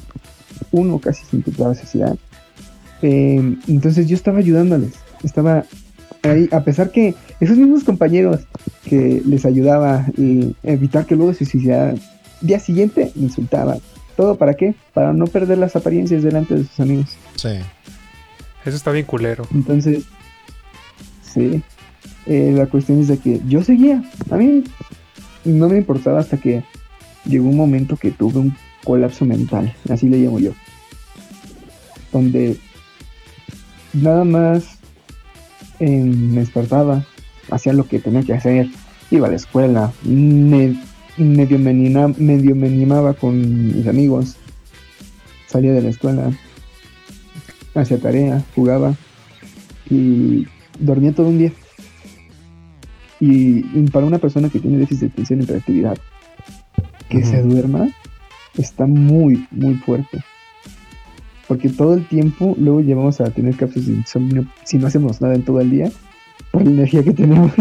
uno 0.70 0.98
casi 0.98 1.24
sin 1.24 1.42
la 1.56 1.74
sociedad. 1.74 2.18
Eh, 3.02 3.56
entonces 3.68 4.08
yo 4.08 4.14
estaba 4.14 4.38
ayudándoles, 4.38 4.92
estaba 5.22 5.64
ahí, 6.22 6.48
a 6.52 6.62
pesar 6.62 6.90
que 6.90 7.14
esos 7.40 7.56
mismos 7.56 7.84
compañeros 7.84 8.40
que 8.84 9.22
les 9.24 9.44
ayudaba 9.44 10.06
y 10.16 10.54
evitar 10.62 11.06
que 11.06 11.16
luego 11.16 11.32
se 11.32 11.44
suicidaran, 11.44 11.98
día 12.40 12.60
siguiente 12.60 13.12
me 13.14 13.22
insultaban. 13.22 13.78
¿Todo 14.16 14.36
para 14.36 14.54
qué? 14.54 14.74
Para 14.92 15.12
no 15.12 15.26
perder 15.26 15.58
las 15.58 15.76
apariencias 15.76 16.22
delante 16.22 16.54
de 16.54 16.64
sus 16.64 16.80
amigos. 16.80 17.16
Sí. 17.36 17.58
Eso 18.64 18.76
está 18.76 18.92
bien 18.92 19.06
culero. 19.06 19.46
Entonces, 19.54 20.04
sí. 21.22 21.62
Eh, 22.26 22.52
la 22.54 22.66
cuestión 22.66 23.00
es 23.00 23.08
de 23.08 23.18
que 23.18 23.40
yo 23.48 23.62
seguía. 23.62 24.04
A 24.30 24.36
mí 24.36 24.64
no 25.44 25.68
me 25.68 25.78
importaba 25.78 26.20
hasta 26.20 26.36
que 26.36 26.62
llegó 27.24 27.48
un 27.48 27.56
momento 27.56 27.96
que 27.96 28.10
tuve 28.10 28.40
un 28.40 28.56
colapso 28.84 29.24
mental, 29.24 29.74
así 29.88 30.08
le 30.08 30.18
llamo 30.18 30.38
yo. 30.38 30.52
Donde 32.12 32.58
nada 33.92 34.24
más 34.24 34.78
eh, 35.78 35.88
me 36.04 36.40
despertaba, 36.40 37.04
hacía 37.50 37.72
lo 37.72 37.86
que 37.86 37.98
tenía 37.98 38.22
que 38.22 38.34
hacer, 38.34 38.68
iba 39.10 39.26
a 39.26 39.30
la 39.30 39.36
escuela, 39.36 39.92
me, 40.04 40.76
medio, 41.16 41.58
me 41.58 41.70
anima- 41.70 42.14
medio 42.18 42.54
me 42.54 42.68
animaba 42.68 43.14
con 43.14 43.76
mis 43.76 43.86
amigos, 43.86 44.36
salía 45.46 45.72
de 45.72 45.82
la 45.82 45.88
escuela, 45.90 46.30
hacía 47.74 47.98
tarea, 47.98 48.42
jugaba 48.54 48.94
y 49.88 50.46
dormía 50.78 51.12
todo 51.12 51.28
un 51.28 51.38
día. 51.38 51.52
Y, 53.18 53.58
y 53.78 53.82
para 53.92 54.06
una 54.06 54.18
persona 54.18 54.48
que 54.48 54.60
tiene 54.60 54.78
déficit 54.78 55.00
de 55.08 55.12
atención 55.12 55.40
y 55.40 55.42
hiperactividad, 55.44 55.98
que 57.10 57.22
se 57.24 57.42
duerma, 57.42 57.88
está 58.56 58.86
muy, 58.86 59.46
muy 59.50 59.74
fuerte. 59.74 60.22
Porque 61.50 61.68
todo 61.68 61.94
el 61.94 62.06
tiempo 62.06 62.54
luego 62.60 62.80
llevamos 62.80 63.20
a 63.20 63.28
tener 63.28 63.56
cápsulas 63.56 63.88
de 63.88 63.94
insomnio 63.94 64.46
si 64.62 64.78
no 64.78 64.86
hacemos 64.86 65.20
nada 65.20 65.34
en 65.34 65.42
todo 65.42 65.60
el 65.60 65.68
día, 65.68 65.90
por 66.52 66.62
la 66.62 66.70
energía 66.70 67.02
que 67.02 67.12
tenemos. 67.12 67.50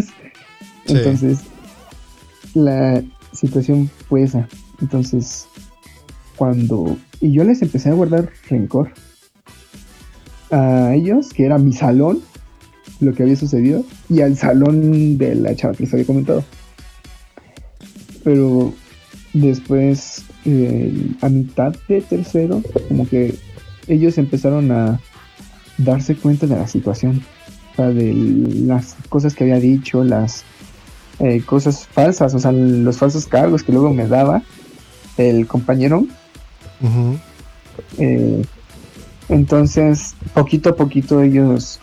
Sí. 0.85 0.95
Entonces, 0.95 1.39
la 2.55 3.03
situación 3.31 3.89
fue 4.07 4.23
esa. 4.23 4.47
Entonces, 4.81 5.47
cuando... 6.35 6.97
Y 7.21 7.31
yo 7.31 7.43
les 7.43 7.61
empecé 7.61 7.89
a 7.89 7.93
guardar 7.93 8.29
rencor 8.49 8.91
a 10.49 10.95
ellos, 10.95 11.29
que 11.31 11.45
era 11.45 11.59
mi 11.59 11.73
salón, 11.73 12.21
lo 12.99 13.13
que 13.13 13.21
había 13.21 13.35
sucedido, 13.35 13.85
y 14.09 14.21
al 14.21 14.35
salón 14.35 15.19
de 15.19 15.35
la 15.35 15.55
chava 15.55 15.75
que 15.75 15.83
les 15.83 15.93
había 15.93 16.05
comentado. 16.05 16.43
Pero 18.23 18.73
después, 19.33 20.23
eh, 20.45 21.11
a 21.21 21.29
mitad 21.29 21.75
de 21.87 22.01
tercero, 22.01 22.63
como 22.87 23.07
que 23.07 23.35
ellos 23.89 24.17
empezaron 24.17 24.71
a 24.71 24.99
darse 25.77 26.15
cuenta 26.15 26.47
de 26.47 26.55
la 26.55 26.67
situación, 26.67 27.23
o 27.73 27.75
sea, 27.75 27.87
de 27.89 28.13
las 28.65 28.95
cosas 29.09 29.35
que 29.35 29.43
había 29.43 29.59
dicho, 29.59 30.03
las 30.03 30.43
eh, 31.19 31.41
cosas 31.45 31.87
falsas, 31.87 32.33
o 32.33 32.39
sea, 32.39 32.51
los 32.51 32.97
falsos 32.97 33.25
cargos 33.27 33.63
que 33.63 33.71
luego 33.71 33.93
me 33.93 34.07
daba 34.07 34.41
el 35.17 35.47
compañero. 35.47 36.05
Eh, 37.97 38.41
entonces, 39.27 40.15
poquito 40.33 40.69
a 40.69 40.75
poquito 40.75 41.21
ellos 41.21 41.79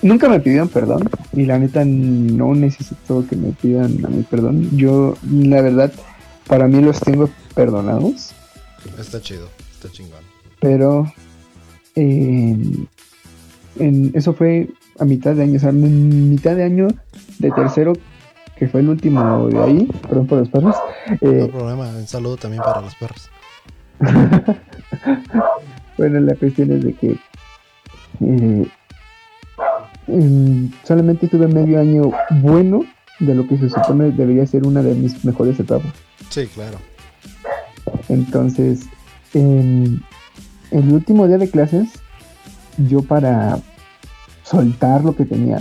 nunca 0.00 0.28
me 0.28 0.38
pidieron 0.40 0.68
perdón 0.68 1.08
y 1.32 1.44
la 1.44 1.58
neta 1.58 1.84
no 1.84 2.54
necesito 2.54 3.26
que 3.28 3.36
me 3.36 3.50
pidan 3.52 4.04
a 4.04 4.08
mí 4.08 4.24
perdón. 4.28 4.76
Yo, 4.76 5.16
la 5.30 5.60
verdad, 5.60 5.92
para 6.46 6.66
mí 6.68 6.80
los 6.80 7.00
tengo 7.00 7.28
perdonados, 7.54 8.32
Está 8.98 9.20
chido, 9.20 9.48
está 9.74 9.90
chingón. 9.90 10.22
pero 10.60 11.12
eh, 12.00 12.56
en, 13.78 14.10
eso 14.14 14.32
fue 14.32 14.68
a 14.98 15.04
mitad 15.04 15.34
de 15.34 15.42
año, 15.42 15.56
o 15.56 15.58
sea, 15.58 15.70
en 15.70 16.30
mitad 16.30 16.54
de 16.54 16.64
año 16.64 16.88
de 17.38 17.50
tercero, 17.50 17.92
que 18.56 18.68
fue 18.68 18.80
el 18.80 18.88
último 18.88 19.48
de 19.48 19.58
ahí, 19.58 19.88
perdón 20.08 20.26
por 20.26 20.38
los 20.38 20.48
perros. 20.48 20.76
No 21.20 21.30
eh, 21.30 21.42
hay 21.42 21.48
problema, 21.48 21.88
un 21.88 22.06
saludo 22.06 22.36
también 22.36 22.62
para 22.62 22.80
los 22.80 22.94
perros. 22.94 23.30
Bueno, 25.96 26.20
la 26.20 26.36
cuestión 26.36 26.70
es 26.70 26.84
de 26.84 26.92
que 26.92 27.16
eh, 28.20 28.68
solamente 30.84 31.26
tuve 31.26 31.48
medio 31.48 31.80
año 31.80 32.12
bueno 32.40 32.84
de 33.18 33.34
lo 33.34 33.48
que 33.48 33.58
se 33.58 33.68
supone 33.68 34.12
debería 34.12 34.46
ser 34.46 34.64
una 34.64 34.80
de 34.80 34.94
mis 34.94 35.24
mejores 35.24 35.58
etapas. 35.58 35.92
Sí, 36.30 36.46
claro. 36.46 36.78
Entonces, 38.08 38.86
en 39.34 40.00
el 40.70 40.92
último 40.92 41.26
día 41.26 41.38
de 41.38 41.50
clases, 41.50 41.88
yo 42.88 43.02
para 43.02 43.58
soltar 44.42 45.04
lo 45.04 45.14
que 45.16 45.24
tenía, 45.24 45.60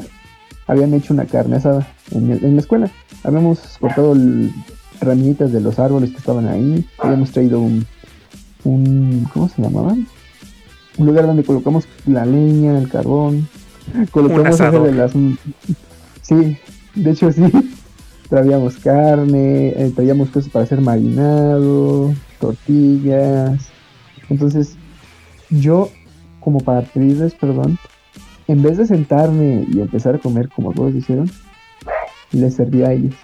habían 0.68 0.94
hecho 0.94 1.14
una 1.14 1.26
carne 1.26 1.58
asada 1.58 1.88
en, 2.12 2.32
el- 2.32 2.44
en 2.46 2.56
la 2.56 2.62
escuela. 2.62 2.92
Habíamos 3.24 3.60
cortado 3.80 4.14
el- 4.14 4.52
ramitas 5.00 5.52
de 5.52 5.62
los 5.62 5.78
árboles 5.78 6.10
que 6.12 6.18
estaban 6.18 6.48
ahí, 6.48 6.84
habíamos 6.98 7.32
traído 7.32 7.60
un, 7.60 7.86
un 8.64 9.28
¿cómo 9.32 9.48
se 9.48 9.62
llamaban? 9.62 10.08
Un 10.98 11.06
lugar 11.06 11.28
donde 11.28 11.44
colocamos 11.44 11.86
la 12.08 12.26
leña, 12.26 12.80
el 12.80 12.90
carbón, 12.90 13.48
colocamos 14.12 14.60
eso 14.60 14.84
de 14.84 14.92
las... 14.94 15.12
Sí, 16.24 16.58
de 16.96 17.12
hecho 17.12 17.32
sí. 17.32 17.44
Traíamos 18.30 18.76
carne, 18.78 19.68
eh, 19.70 19.92
traíamos 19.96 20.30
cosas 20.30 20.50
para 20.52 20.66
hacer 20.66 20.82
marinado, 20.82 22.14
tortillas. 22.42 23.70
Entonces, 24.30 24.76
yo, 25.50 25.90
como 26.40 26.60
para 26.60 26.82
pedirles 26.82 27.34
perdón, 27.36 27.78
en 28.48 28.62
vez 28.64 28.78
de 28.78 28.86
sentarme 28.86 29.66
y 29.72 29.82
empezar 29.82 30.16
a 30.16 30.20
comer 30.20 30.50
como 30.50 30.74
todos 30.74 30.94
hicieron, 30.96 31.30
les 32.32 32.56
serví 32.56 32.84
a 32.84 32.92
ellos. 32.94 33.16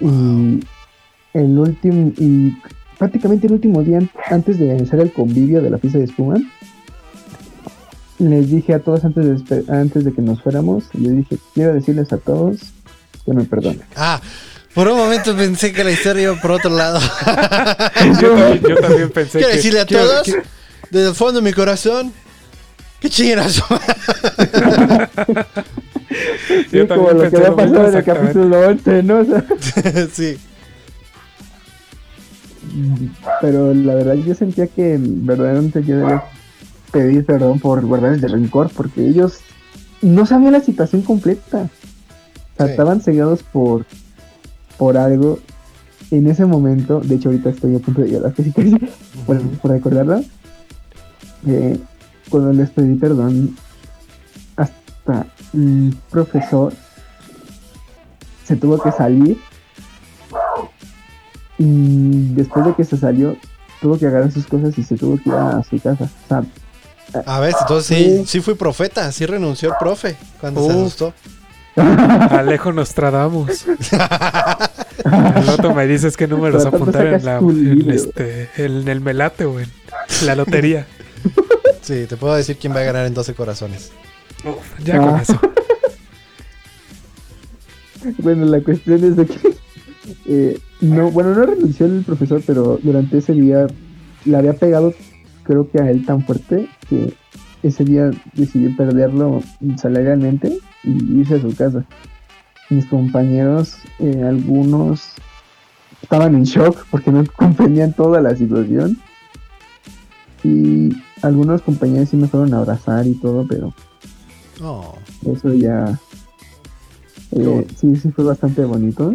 Y 0.00 0.60
el 1.34 1.58
último, 1.58 2.12
y 2.16 2.56
prácticamente 2.98 3.46
el 3.46 3.54
último 3.54 3.82
día 3.82 3.98
an- 3.98 4.10
antes 4.30 4.58
de 4.58 4.76
hacer 4.76 5.00
el 5.00 5.12
convivio 5.12 5.60
de 5.62 5.70
la 5.70 5.78
fiesta 5.78 5.98
de 5.98 6.04
espuma, 6.04 6.36
les 8.18 8.50
dije 8.50 8.74
a 8.74 8.80
todos 8.80 9.04
antes 9.04 9.44
de, 9.48 9.64
antes 9.72 10.04
de 10.04 10.12
que 10.12 10.22
nos 10.22 10.42
fuéramos, 10.42 10.94
les 10.94 11.16
dije, 11.16 11.38
quiero 11.54 11.74
decirles 11.74 12.12
a 12.12 12.18
todos 12.18 12.72
que 13.24 13.32
me 13.32 13.44
perdonen. 13.44 13.82
Ah, 13.96 14.20
por 14.74 14.88
un 14.88 14.96
momento 14.98 15.36
pensé 15.36 15.72
que 15.72 15.82
la 15.84 15.90
historia 15.90 16.22
iba 16.24 16.36
por 16.40 16.52
otro 16.52 16.70
lado. 16.70 17.00
Yo, 18.20 18.30
también- 18.34 18.62
yo 18.62 18.76
también 18.76 19.10
pensé 19.10 19.32
Quiero 19.38 19.48
que... 19.50 19.56
decirle 19.56 19.80
a 19.80 19.86
quiero- 19.86 20.04
todos, 20.06 20.22
quiero- 20.22 20.42
desde 20.90 21.08
el 21.08 21.14
fondo 21.14 21.40
de 21.40 21.46
mi 21.48 21.52
corazón, 21.52 22.12
que 23.00 23.08
chinguen 23.10 23.40
Yo 26.72 26.86
también 26.86 27.18
lo 27.18 27.30
que 27.30 27.36
había 27.36 27.54
pasado 27.56 27.88
en 27.88 27.94
el 27.96 28.04
capítulo 28.04 28.60
11, 28.68 29.02
¿no? 29.04 29.18
O 29.20 29.24
sea, 29.24 29.44
Sí. 30.12 30.38
pero 33.40 33.72
la 33.74 33.94
verdad 33.94 34.14
yo 34.14 34.34
sentía 34.34 34.66
que 34.66 34.96
verdaderamente 35.00 35.82
yo 35.84 35.96
debía 35.96 36.22
pedir 36.92 37.24
perdón 37.24 37.58
por 37.60 37.84
guardarles 37.84 38.20
de 38.20 38.28
rencor, 38.28 38.70
porque 38.74 39.06
ellos 39.06 39.38
no 40.02 40.26
sabían 40.26 40.52
la 40.52 40.60
situación 40.60 41.02
completa. 41.02 41.58
O 41.58 42.56
sea, 42.56 42.66
Sí. 42.66 42.70
estaban 42.72 43.00
cegados 43.00 43.42
por, 43.42 43.86
por 44.80 44.96
algo. 44.96 45.38
En 46.10 46.26
ese 46.26 46.44
momento, 46.46 47.00
de 47.00 47.14
hecho 47.16 47.28
ahorita 47.28 47.50
estoy 47.50 47.76
a 47.76 47.78
punto 47.78 48.00
de 48.00 48.10
llorar, 48.12 48.32
casi 48.34 48.50
casi, 48.50 48.74
por, 49.26 49.36
Ujú. 49.36 49.48
por 49.62 49.70
recordarlo. 49.70 50.22
eh, 51.46 51.78
cuando 52.30 52.52
les 52.52 52.70
pedí 52.70 52.94
perdón, 52.96 53.56
hasta 54.56 55.26
el 55.54 55.94
profesor 56.10 56.72
se 58.44 58.56
tuvo 58.56 58.78
que 58.82 58.90
salir. 58.92 59.38
Y 61.58 62.32
después 62.34 62.64
de 62.66 62.74
que 62.74 62.84
se 62.84 62.96
salió, 62.96 63.36
tuvo 63.82 63.98
que 63.98 64.06
agarrar 64.06 64.32
sus 64.32 64.46
cosas 64.46 64.76
y 64.78 64.82
se 64.82 64.96
tuvo 64.96 65.16
que 65.18 65.28
ir 65.28 65.34
a 65.34 65.62
su 65.62 65.78
casa. 65.78 66.04
O 66.24 66.28
sea, 66.28 66.42
A 67.26 67.40
ver, 67.40 67.54
entonces 67.60 67.86
sí, 67.98 68.04
Sí. 68.18 68.24
sí 68.26 68.40
fui 68.40 68.54
profeta, 68.54 69.10
sí 69.12 69.26
renunció 69.26 69.68
el 69.70 69.74
profe 69.78 70.16
cuando 70.40 70.66
se 70.66 70.74
Uh. 70.74 70.80
asustó. 70.82 71.12
Alejo 72.30 72.72
Nostradamus. 72.72 73.64
Al 75.04 75.46
rato 75.46 75.74
me 75.74 75.86
dices 75.86 76.16
qué 76.16 76.26
números 76.26 76.64
Pero 76.64 76.70
¿cuándo 76.78 76.98
apuntar 76.98 77.06
en, 77.14 77.24
la, 77.24 77.38
en, 77.38 77.90
este, 77.90 78.48
en 78.56 78.88
el 78.88 79.00
melate 79.00 79.44
o 79.44 79.60
en 79.60 79.68
la 80.24 80.34
lotería. 80.34 80.86
Sí, 81.82 82.04
te 82.08 82.16
puedo 82.16 82.34
decir 82.34 82.56
quién 82.60 82.74
va 82.74 82.80
a 82.80 82.84
ganar 82.84 83.06
en 83.06 83.14
12 83.14 83.34
corazones. 83.34 83.90
Uf, 84.44 84.84
ya 84.84 84.98
con 84.98 85.08
Ah. 85.08 85.22
eso. 85.22 85.40
Bueno, 88.18 88.44
la 88.46 88.60
cuestión 88.62 89.02
es 89.04 89.16
de 89.16 89.26
que 89.26 89.54
eh, 90.26 90.58
no, 90.80 91.10
bueno, 91.10 91.34
no 91.34 91.44
renunció 91.46 91.86
el 91.86 92.02
profesor, 92.04 92.42
pero 92.46 92.78
durante 92.82 93.18
ese 93.18 93.32
día 93.34 93.66
le 94.24 94.36
había 94.36 94.54
pegado, 94.54 94.94
creo 95.42 95.70
que 95.70 95.80
a 95.80 95.90
él 95.90 96.04
tan 96.06 96.24
fuerte 96.24 96.68
que 96.88 97.12
ese 97.62 97.84
día 97.84 98.10
decidió 98.34 98.74
perderlo 98.76 99.42
legalmente 99.90 100.58
y 100.84 101.20
irse 101.20 101.34
a 101.36 101.40
su 101.42 101.54
casa. 101.54 101.84
Mis 102.70 102.86
compañeros, 102.86 103.74
eh, 103.98 104.22
algunos 104.26 105.02
estaban 106.02 106.34
en 106.34 106.44
shock 106.44 106.86
porque 106.90 107.10
no 107.10 107.24
comprendían 107.36 107.92
toda 107.92 108.20
la 108.20 108.34
situación. 108.36 108.98
Y 110.42 110.90
algunos 111.22 111.60
compañeros 111.62 112.08
sí 112.10 112.16
me 112.16 112.26
fueron 112.28 112.54
a 112.54 112.58
abrazar 112.58 113.06
y 113.06 113.14
todo, 113.14 113.46
pero 113.48 113.74
Oh. 114.62 114.94
eso 115.32 115.52
ya. 115.54 115.98
eh, 117.32 117.66
sí, 117.80 117.96
sí 117.96 118.10
fue 118.10 118.24
bastante 118.24 118.64
bonito. 118.64 119.14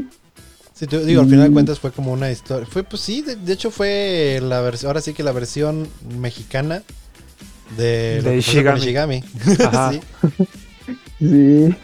Sí, 0.74 0.88
te 0.88 1.04
digo, 1.06 1.22
al 1.22 1.30
final 1.30 1.48
de 1.48 1.54
cuentas 1.54 1.80
fue 1.80 1.92
como 1.92 2.12
una 2.12 2.30
historia. 2.32 2.66
Fue, 2.70 2.84
pues 2.84 3.02
sí, 3.02 3.22
de, 3.22 3.36
de 3.38 3.54
hecho 3.54 3.72
fue 3.72 4.40
la 4.44 4.60
versión, 4.62 4.90
ahora 4.90 5.02
sí 5.02 5.14
que 5.14 5.24
la 5.24 5.32
versión 5.32 5.88
mexicana 6.20 6.84
de, 7.78 8.22
lo 8.24 8.30
De 8.32 8.38
Ishigami. 8.38 8.80
Ishigami. 8.82 9.24
Ajá. 9.64 9.92
sí, 9.94 10.00
Sí, 11.20 11.76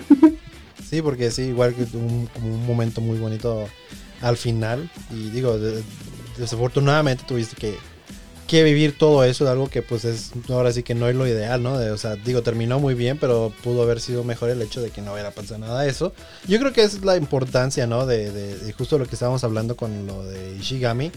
sí, 0.92 1.02
porque 1.02 1.32
sí, 1.32 1.44
igual 1.44 1.74
que 1.74 1.84
un, 1.98 2.30
un 2.44 2.66
momento 2.68 3.02
muy 3.02 3.18
bonito 3.18 3.68
al 4.22 4.38
final. 4.38 4.88
Y 5.10 5.30
digo, 5.32 5.58
de- 5.58 5.82
desafortunadamente 6.38 7.24
tuviste 7.28 7.56
que, 7.56 7.76
que 8.48 8.64
vivir 8.64 8.98
todo 8.98 9.24
eso, 9.24 9.50
algo 9.50 9.70
que 9.70 9.82
pues 9.82 10.04
es 10.06 10.32
ahora 10.50 10.72
sí 10.74 10.84
que 10.84 10.94
no 10.96 11.08
es 11.08 11.16
lo 11.16 11.26
ideal, 11.26 11.64
¿no? 11.64 11.78
De- 11.80 11.92
o 11.92 11.98
sea, 11.98 12.16
digo, 12.18 12.42
terminó 12.44 12.80
muy 12.80 12.94
bien, 12.94 13.18
pero 13.18 13.52
pudo 13.64 13.84
haber 13.84 14.00
sido 14.02 14.24
mejor 14.24 14.50
el 14.50 14.62
hecho 14.62 14.82
de 14.82 14.90
que 14.92 15.02
no 15.02 15.14
hubiera 15.14 15.32
pasado 15.32 15.60
nada 15.60 15.82
de 15.82 15.90
eso. 15.90 16.14
Yo 16.48 16.60
creo 16.60 16.74
que 16.74 16.84
es 16.84 17.04
la 17.06 17.16
importancia, 17.18 17.88
¿no? 17.88 18.06
De, 18.06 18.32
de- 18.32 18.58
de 18.58 18.74
justo 18.74 18.98
lo 19.00 19.06
que 19.06 19.16
estábamos 19.16 19.44
hablando 19.44 19.76
con 19.78 20.06
lo 20.06 20.24
de 20.26 20.58
Ishigami, 20.58 21.12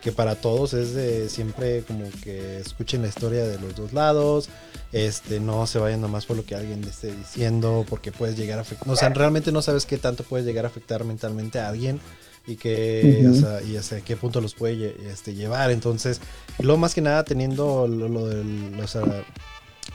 que 0.00 0.12
para 0.12 0.34
todos 0.34 0.72
es 0.72 0.94
de 0.94 1.28
siempre 1.28 1.82
como 1.82 2.04
que 2.22 2.58
escuchen 2.58 3.02
la 3.02 3.08
historia 3.08 3.44
de 3.46 3.58
los 3.58 3.74
dos 3.76 3.92
lados, 3.92 4.48
este, 4.92 5.40
no 5.40 5.66
se 5.66 5.78
vayan 5.78 6.00
nomás 6.00 6.26
por 6.26 6.36
lo 6.36 6.44
que 6.44 6.54
alguien 6.54 6.80
le 6.82 6.88
esté 6.90 7.14
diciendo, 7.14 7.84
porque 7.88 8.10
puedes 8.10 8.36
llegar 8.36 8.58
a 8.58 8.62
afectar, 8.62 8.88
o 8.88 8.96
sea, 8.96 9.10
realmente 9.10 9.52
no 9.52 9.62
sabes 9.62 9.84
qué 9.86 9.98
tanto 9.98 10.24
puedes 10.24 10.46
llegar 10.46 10.64
a 10.64 10.68
afectar 10.68 11.04
mentalmente 11.04 11.58
a 11.58 11.68
alguien 11.68 12.00
y 12.46 12.56
que, 12.56 13.24
Ujú. 13.26 13.32
o 13.32 13.34
sea, 13.40 13.62
y 13.62 13.76
hasta 13.76 14.00
qué 14.00 14.16
punto 14.16 14.40
los 14.40 14.54
puede 14.54 14.96
este, 15.10 15.34
llevar, 15.34 15.70
entonces, 15.70 16.20
y 16.58 16.62
luego 16.62 16.78
más 16.78 16.94
que 16.94 17.02
nada 17.02 17.22
teniendo 17.24 17.86
lo, 17.86 18.08
lo 18.08 18.26
del, 18.26 18.80
o 18.82 18.86
sea, 18.88 19.02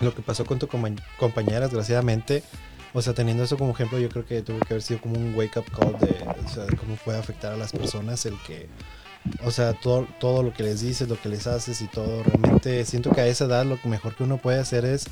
lo 0.02 0.14
que 0.14 0.22
pasó 0.22 0.46
con 0.46 0.60
tu 0.60 0.68
compañ- 0.68 1.02
compañera, 1.18 1.62
desgraciadamente, 1.62 2.44
o 2.94 3.02
sea, 3.02 3.14
teniendo 3.14 3.44
eso 3.44 3.58
como 3.58 3.72
ejemplo, 3.72 3.98
yo 4.00 4.08
creo 4.10 4.26
que 4.26 4.42
tuvo 4.44 4.60
que 4.60 4.76
haber 4.76 4.82
sido 4.84 5.02
como 5.02 5.16
un 5.16 5.36
wake 5.36 5.58
up 5.58 5.66
call 5.72 5.98
de, 6.00 6.16
o 6.46 6.50
sea, 6.54 6.66
de 6.66 6.78
cómo 6.78 6.96
puede 7.04 7.18
afectar 7.18 7.52
a 7.52 7.58
las 7.58 7.72
personas 7.72 8.26
el 8.26 8.36
que, 8.46 8.68
o 9.44 9.52
sea, 9.52 9.74
todo, 9.74 10.08
todo 10.20 10.44
lo 10.44 10.54
que 10.54 10.64
les 10.64 10.82
dices, 10.82 11.08
lo 11.10 11.20
que 11.22 11.30
les 11.30 11.48
haces 11.48 11.82
y 11.82 11.88
todo, 11.88 12.24
realmente 12.24 12.86
siento 12.86 13.12
que 13.12 13.22
a 13.22 13.28
esa 13.28 13.46
edad 13.46 13.66
lo 13.66 13.78
mejor 13.86 14.16
que 14.16 14.24
uno 14.24 14.38
puede 14.38 14.60
hacer 14.60 14.86
es 14.86 15.06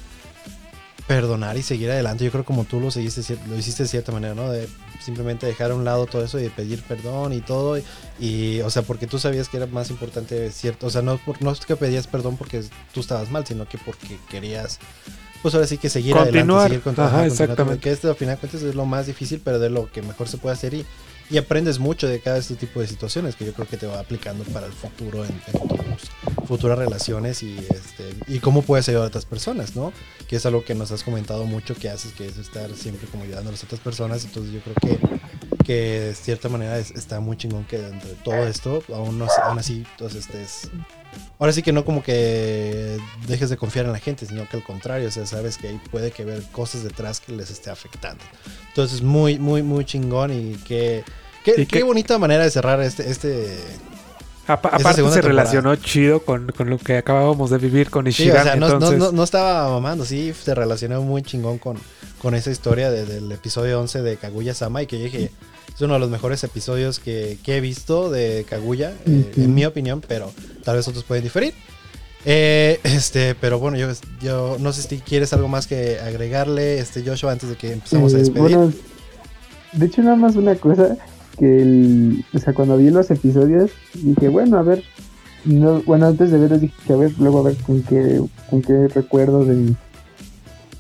perdonar 1.08 1.58
y 1.58 1.64
seguir 1.64 1.92
adelante. 1.92 2.24
Yo 2.24 2.32
creo 2.32 2.46
como 2.46 2.64
tú 2.64 2.80
lo 2.80 2.90
seguiste, 2.90 3.22
lo 3.50 3.58
hiciste 3.58 3.84
de 3.84 3.90
cierta 3.90 4.12
manera, 4.14 4.36
¿no? 4.36 4.50
De 4.50 4.70
simplemente 5.04 5.46
dejar 5.46 5.72
a 5.72 5.76
un 5.76 5.84
lado 5.84 6.06
todo 6.06 6.24
eso 6.24 6.40
y 6.40 6.44
de 6.44 6.50
pedir 6.50 6.82
perdón 6.84 7.34
y 7.34 7.42
todo. 7.42 7.78
Y, 7.78 7.84
y, 8.20 8.62
o 8.62 8.70
sea, 8.70 8.84
porque 8.84 9.06
tú 9.06 9.20
sabías 9.20 9.50
que 9.50 9.58
era 9.58 9.66
más 9.66 9.90
importante 9.90 10.50
cierto, 10.52 10.88
o 10.88 10.90
sea, 10.90 11.02
no, 11.02 11.18
por- 11.18 11.42
no 11.42 11.52
es 11.52 11.60
que 11.66 11.76
pedías 11.76 12.08
perdón 12.08 12.38
porque 12.38 12.64
tú 12.94 13.02
estabas 13.02 13.30
mal, 13.32 13.46
sino 13.46 13.68
que 13.68 13.78
porque 13.80 14.18
querías, 14.30 14.80
pues 15.42 15.54
ahora 15.56 15.68
sí 15.68 15.78
que 15.78 15.90
seguir 15.90 16.16
Continuar. 16.16 16.68
adelante, 16.68 16.76
seguir 16.76 16.80
Ajá, 16.80 17.12
continuar. 17.18 17.28
exactamente. 17.28 17.80
Que 17.82 17.92
esto 17.92 18.10
al 18.10 18.16
final 18.16 18.36
de 18.36 18.40
cuentas 18.40 18.62
es 18.62 18.76
lo 18.76 18.86
más 18.86 19.06
difícil, 19.08 19.42
pero 19.44 19.60
de 19.60 19.70
lo 19.70 19.92
que 19.92 20.02
mejor 20.02 20.30
se 20.30 20.38
puede 20.38 20.54
hacer 20.54 20.74
y, 20.74 20.86
y 21.30 21.38
aprendes 21.38 21.80
mucho 21.80 22.08
de 22.08 22.20
cada 22.20 22.38
este 22.38 22.56
tipo 22.56 22.80
de 22.80 22.88
situaciones 22.88 23.36
que 23.36 23.46
yo 23.46 23.54
creo 23.54 23.68
que 23.68 23.78
te 23.78 23.88
va 23.88 24.00
aplicando 24.00 24.44
para 24.46 24.68
el 24.68 24.74
futuro 24.74 25.26
en, 25.26 25.32
tus 25.32 26.48
futuras 26.48 26.78
relaciones 26.78 27.44
y 27.44 27.58
este 27.58 28.16
y 28.28 28.40
cómo 28.40 28.62
puedes 28.62 28.88
ayudar 28.90 29.06
a 29.06 29.08
otras 29.08 29.26
personas, 29.26 29.76
¿no? 29.76 29.94
Que 30.28 30.36
es 30.36 30.46
algo 30.46 30.64
que 30.64 30.76
nos 30.76 30.92
has 30.92 31.04
comentado 31.04 31.46
mucho 31.46 31.76
que 31.76 31.90
haces, 31.90 32.12
que 32.14 32.28
es 32.28 32.38
estar 32.38 32.74
siempre 32.76 33.08
como 33.08 33.24
ayudando 33.24 33.50
a 33.50 33.52
las 33.54 33.64
otras 33.64 33.80
personas. 33.80 34.26
Entonces 34.26 34.54
yo 34.54 34.60
creo 34.62 34.76
que, 34.76 35.53
que 35.64 35.74
de 36.02 36.16
cierta 36.16 36.50
manera 36.50 36.78
es- 36.78 36.92
está 36.92 37.20
muy 37.20 37.38
chingón 37.38 37.64
que 37.66 37.78
dentro 37.78 38.10
de 38.10 38.16
todo 38.16 38.36
esto, 38.48 38.84
aún, 38.94 39.18
no, 39.20 39.28
aún 39.44 39.60
así, 39.60 39.84
entonces 39.92 40.26
estés... 40.28 40.70
Ahora 41.40 41.54
sí 41.54 41.62
que 41.62 41.72
no 41.72 41.86
como 41.86 42.02
que 42.04 42.98
dejes 43.28 43.50
de 43.50 43.58
confiar 43.58 43.86
en 43.86 43.92
la 43.92 44.00
gente, 44.00 44.26
sino 44.26 44.48
que 44.50 44.58
al 44.58 44.64
contrario, 44.64 45.08
o 45.08 45.12
sea, 45.12 45.26
sabes 45.28 45.58
que 45.58 45.68
ahí 45.68 45.80
puede 45.92 46.12
que 46.12 46.24
haber 46.24 46.42
cosas 46.52 46.84
detrás 46.84 47.20
que 47.20 47.32
les 47.34 47.52
esté 47.52 47.70
afectando. 47.70 48.24
Entonces, 48.70 49.02
muy, 49.02 49.38
muy, 49.40 49.62
muy 49.64 49.86
chingón 49.86 50.32
y 50.34 50.56
que... 50.66 51.04
Qué, 51.44 51.54
qué 51.56 51.66
que- 51.68 51.84
bonita 51.84 52.18
manera 52.18 52.44
de 52.46 52.50
cerrar 52.52 52.82
este, 52.82 53.10
este, 53.12 53.58
aparte 54.48 54.78
se 54.84 54.94
temporada. 54.94 55.22
relacionó 55.22 55.76
chido 55.76 56.22
con, 56.24 56.52
con 56.52 56.70
lo 56.70 56.78
que 56.78 56.98
acabábamos 56.98 57.50
de 57.50 57.58
vivir 57.58 57.90
con 57.90 58.06
Sí, 58.06 58.24
Ishigami. 58.24 58.40
o 58.40 58.44
sea, 58.44 58.56
no, 58.56 58.68
no- 58.68 58.74
entonces, 58.74 59.00
no- 59.00 59.12
no 59.12 59.24
estaba 59.24 59.70
mamando, 59.70 60.06
sí, 60.06 60.34
se 60.34 60.56
relacionó 60.56 61.02
muy 61.02 61.22
chingón 61.22 61.58
con, 61.60 61.78
con 62.24 62.34
esa 62.34 62.50
historia 62.50 62.90
de- 62.90 63.06
del 63.06 63.32
episodio 63.32 63.80
11 63.80 64.02
de 64.02 64.18
Kaguya-sama 64.18 64.82
y 64.82 64.88
que 64.88 64.98
yo 64.98 65.04
dije, 65.06 65.30
es 65.76 65.82
uno 65.82 65.94
de 65.96 66.00
los 66.00 66.10
mejores 66.10 66.44
episodios 66.44 67.00
que, 67.00 67.38
que 67.44 67.58
he 67.58 67.62
visto 67.62 68.10
de 68.10 68.46
Kaguya, 68.50 68.94
eh, 69.06 69.28
Ujú. 69.32 69.42
en 69.42 69.54
mi 69.54 69.66
opinión, 69.66 70.02
pero 70.08 70.32
tal 70.64 70.78
vez 70.78 70.88
otros 70.88 71.04
pueden 71.04 71.24
diferir. 71.24 71.54
Eh, 72.26 72.80
este, 72.84 73.36
pero 73.36 73.60
bueno, 73.60 73.78
yo, 73.78 73.90
yo 74.22 74.56
no 74.60 74.72
sé 74.74 74.82
si 74.84 74.98
quieres 75.00 75.34
algo 75.34 75.48
más 75.50 75.68
que 75.68 76.00
agregarle, 76.00 76.80
este 76.80 77.04
Joshua, 77.06 77.34
antes 77.34 77.50
de 77.50 77.56
que 77.58 77.74
empecemos 77.74 78.14
a 78.14 78.18
Eh, 78.18 78.20
despedir. 78.22 78.42
bueno, 78.42 78.74
de 79.74 79.86
hecho, 79.86 80.02
nada 80.02 80.16
más 80.16 80.36
una 80.38 80.56
cosa 80.56 80.96
que 81.38 81.62
el, 81.62 82.24
o 82.34 82.40
sea, 82.40 82.54
cuando 82.54 82.78
vi 82.78 82.90
los 82.90 83.12
episodios, 83.12 83.72
dije, 83.96 84.30
bueno, 84.30 84.58
a 84.58 84.62
ver, 84.64 84.84
no, 85.44 85.82
bueno, 85.82 86.08
antes 86.08 86.32
de 86.32 86.38
verlos 86.38 86.62
dije, 86.62 86.94
a 86.94 86.96
ver, 86.96 87.12
luego 87.20 87.40
a 87.40 87.44
ver 87.44 87.58
con 87.58 87.82
qué, 87.84 88.22
con 88.50 88.62
qué 88.62 88.88
recuerdo 88.88 89.44
de 89.44 89.74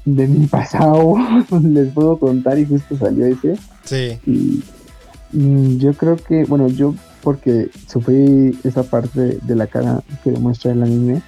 de 0.05 0.27
mi 0.27 0.47
pasado 0.47 1.15
les 1.61 1.93
puedo 1.93 2.17
contar 2.17 2.59
y 2.59 2.65
justo 2.65 2.97
salió 2.97 3.25
ese. 3.25 3.57
sí, 3.83 4.19
Y 4.25 5.77
yo 5.77 5.93
creo 5.93 6.17
que, 6.17 6.45
bueno, 6.45 6.67
yo 6.67 6.93
porque 7.23 7.69
sufrí 7.87 8.57
esa 8.63 8.83
parte 8.83 9.39
de 9.41 9.55
la 9.55 9.67
cara 9.67 10.01
que 10.23 10.31
demuestra 10.31 10.71
el 10.73 10.83
anime, 10.83 11.21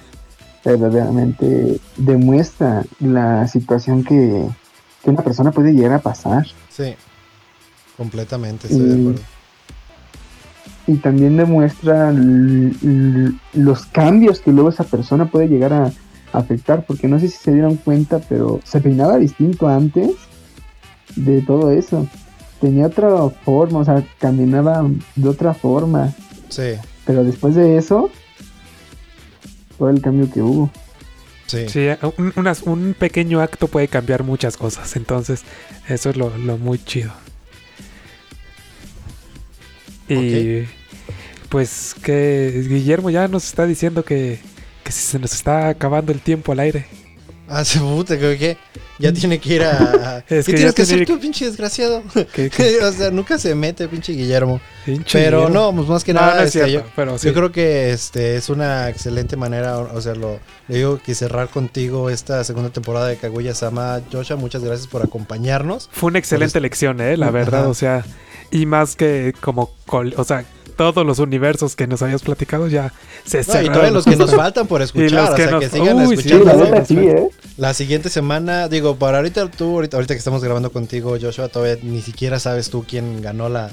verdaderamente 0.64 1.80
demuestra 1.96 2.84
la 3.00 3.48
situación 3.48 4.04
que, 4.04 4.46
que 5.02 5.10
una 5.10 5.22
persona 5.22 5.52
puede 5.52 5.72
llegar 5.72 5.92
a 5.94 6.00
pasar. 6.00 6.46
sí, 6.68 6.94
completamente, 7.96 8.66
estoy 8.68 8.86
de 8.86 9.00
acuerdo. 9.00 9.20
Y 10.88 10.94
también 10.96 11.36
demuestra 11.36 12.12
los 12.12 13.86
cambios 13.86 14.40
que 14.40 14.52
luego 14.52 14.68
esa 14.68 14.84
persona 14.84 15.28
puede 15.28 15.48
llegar 15.48 15.72
a 15.72 15.92
afectar, 16.38 16.84
porque 16.86 17.08
no 17.08 17.18
sé 17.18 17.28
si 17.28 17.36
se 17.38 17.52
dieron 17.52 17.76
cuenta, 17.76 18.18
pero 18.28 18.60
se 18.64 18.80
peinaba 18.80 19.18
distinto 19.18 19.68
antes 19.68 20.10
de 21.16 21.42
todo 21.42 21.70
eso. 21.70 22.06
Tenía 22.60 22.86
otra 22.86 23.28
forma, 23.44 23.80
o 23.80 23.84
sea, 23.84 24.04
caminaba 24.18 24.84
de 25.14 25.28
otra 25.28 25.54
forma. 25.54 26.14
Sí, 26.48 26.72
Pero 27.04 27.22
después 27.24 27.54
de 27.54 27.76
eso, 27.76 28.10
todo 29.78 29.90
el 29.90 30.00
cambio 30.00 30.30
que 30.30 30.40
hubo. 30.42 30.70
sí, 31.46 31.68
Sí, 31.68 31.86
un, 32.18 32.32
unas- 32.36 32.62
un 32.62 32.94
pequeño 32.98 33.40
acto 33.40 33.68
puede 33.68 33.88
cambiar 33.88 34.22
muchas 34.24 34.56
cosas. 34.56 34.96
Entonces, 34.96 35.42
eso 35.88 36.10
es 36.10 36.16
lo, 36.16 36.36
lo 36.38 36.56
muy 36.58 36.78
chido. 36.82 37.12
Y 40.08 40.64
pues 41.48 41.94
que 42.02 42.64
Guillermo 42.68 43.10
ya 43.10 43.28
nos 43.28 43.44
está 43.44 43.66
diciendo 43.66 44.04
que, 44.04 44.38
que 44.86 44.92
si 44.92 45.00
se 45.00 45.18
nos 45.18 45.32
está 45.34 45.68
acabando 45.68 46.12
el 46.12 46.20
tiempo 46.20 46.52
al 46.52 46.60
aire. 46.60 46.86
Ah, 47.48 47.64
se 47.64 47.78
puta, 47.78 48.16
creo 48.18 48.36
que 48.36 48.56
ya 48.98 49.12
tiene 49.12 49.38
que 49.38 49.54
ir 49.54 49.62
a... 49.62 50.24
Es 50.28 50.46
¿Qué 50.46 50.50
que 50.52 50.56
tienes 50.56 50.74
que 50.74 50.82
hacer 50.82 51.06
tú, 51.06 51.20
pinche 51.20 51.44
desgraciado? 51.44 52.02
O 52.82 52.92
sea, 52.92 53.10
nunca 53.12 53.38
se 53.38 53.54
mete, 53.54 53.86
pinche 53.86 54.12
Guillermo. 54.14 54.60
pinche 54.84 55.18
Pero 55.18 55.46
Guillermo. 55.46 55.70
no, 55.70 55.76
pues 55.76 55.88
más 55.88 56.02
que 56.02 56.12
No, 56.12 56.20
nada, 56.22 56.34
no 56.36 56.40
es 56.40 56.46
este, 56.56 56.66
cierto, 56.66 56.86
yo, 56.88 56.92
pero 56.96 57.18
sí. 57.18 57.26
yo 57.28 57.34
creo 57.34 57.52
que 57.52 57.90
este 57.92 58.36
es 58.36 58.48
una 58.48 58.88
excelente 58.88 59.36
manera, 59.36 59.78
o 59.78 60.00
sea, 60.00 60.14
lo 60.16 60.40
le 60.66 60.76
digo 60.78 60.98
que 61.00 61.14
cerrar 61.14 61.48
contigo 61.48 62.10
esta 62.10 62.42
segunda 62.42 62.70
temporada 62.70 63.06
de 63.06 63.16
Kaguya 63.16 63.54
Sama. 63.54 64.00
Joshua, 64.10 64.34
muchas 64.36 64.64
gracias 64.64 64.88
por 64.88 65.02
acompañarnos. 65.04 65.88
Fue 65.92 66.08
una 66.08 66.18
excelente 66.18 66.58
elección, 66.58 67.00
¿eh? 67.00 67.16
La 67.16 67.26
Ajá. 67.26 67.32
verdad, 67.32 67.66
o 67.68 67.74
sea, 67.74 68.04
y 68.50 68.66
más 68.66 68.96
que 68.96 69.34
como, 69.40 69.70
col- 69.86 70.14
o 70.16 70.24
sea, 70.24 70.44
todos 70.76 71.04
los 71.06 71.18
universos 71.18 71.74
que 71.74 71.86
nos 71.86 72.02
habías 72.02 72.22
platicado 72.22 72.68
ya 72.68 72.92
se 73.24 73.38
No, 73.38 73.62
y 73.62 73.66
todavía 73.66 73.90
los 73.90 74.04
que 74.04 74.16
nos 74.16 74.34
faltan 74.36 74.66
por 74.66 74.82
escuchar, 74.82 75.10
los 75.12 75.30
o 75.30 75.34
que 75.34 75.42
sea, 75.42 75.50
nos- 75.52 75.60
que 75.60 75.70
sigan 75.70 76.06
Uy, 76.06 76.16
sí, 76.16 76.22
Sí, 76.22 76.28
la 76.30 76.36
escuchando. 76.36 76.64
neta 76.66 76.84
sí, 76.84 76.98
¿eh? 76.98 77.28
La 77.56 77.74
siguiente 77.74 78.08
semana, 78.10 78.68
digo, 78.68 78.96
para 78.96 79.18
ahorita 79.18 79.50
tú, 79.50 79.74
ahorita, 79.76 79.96
ahorita 79.96 80.14
que 80.14 80.18
estamos 80.18 80.44
grabando 80.44 80.70
contigo, 80.70 81.16
Joshua, 81.20 81.48
todavía 81.48 81.78
ni 81.82 82.02
siquiera 82.02 82.38
sabes 82.38 82.68
tú 82.70 82.84
quién 82.86 83.22
ganó 83.22 83.48
la, 83.48 83.70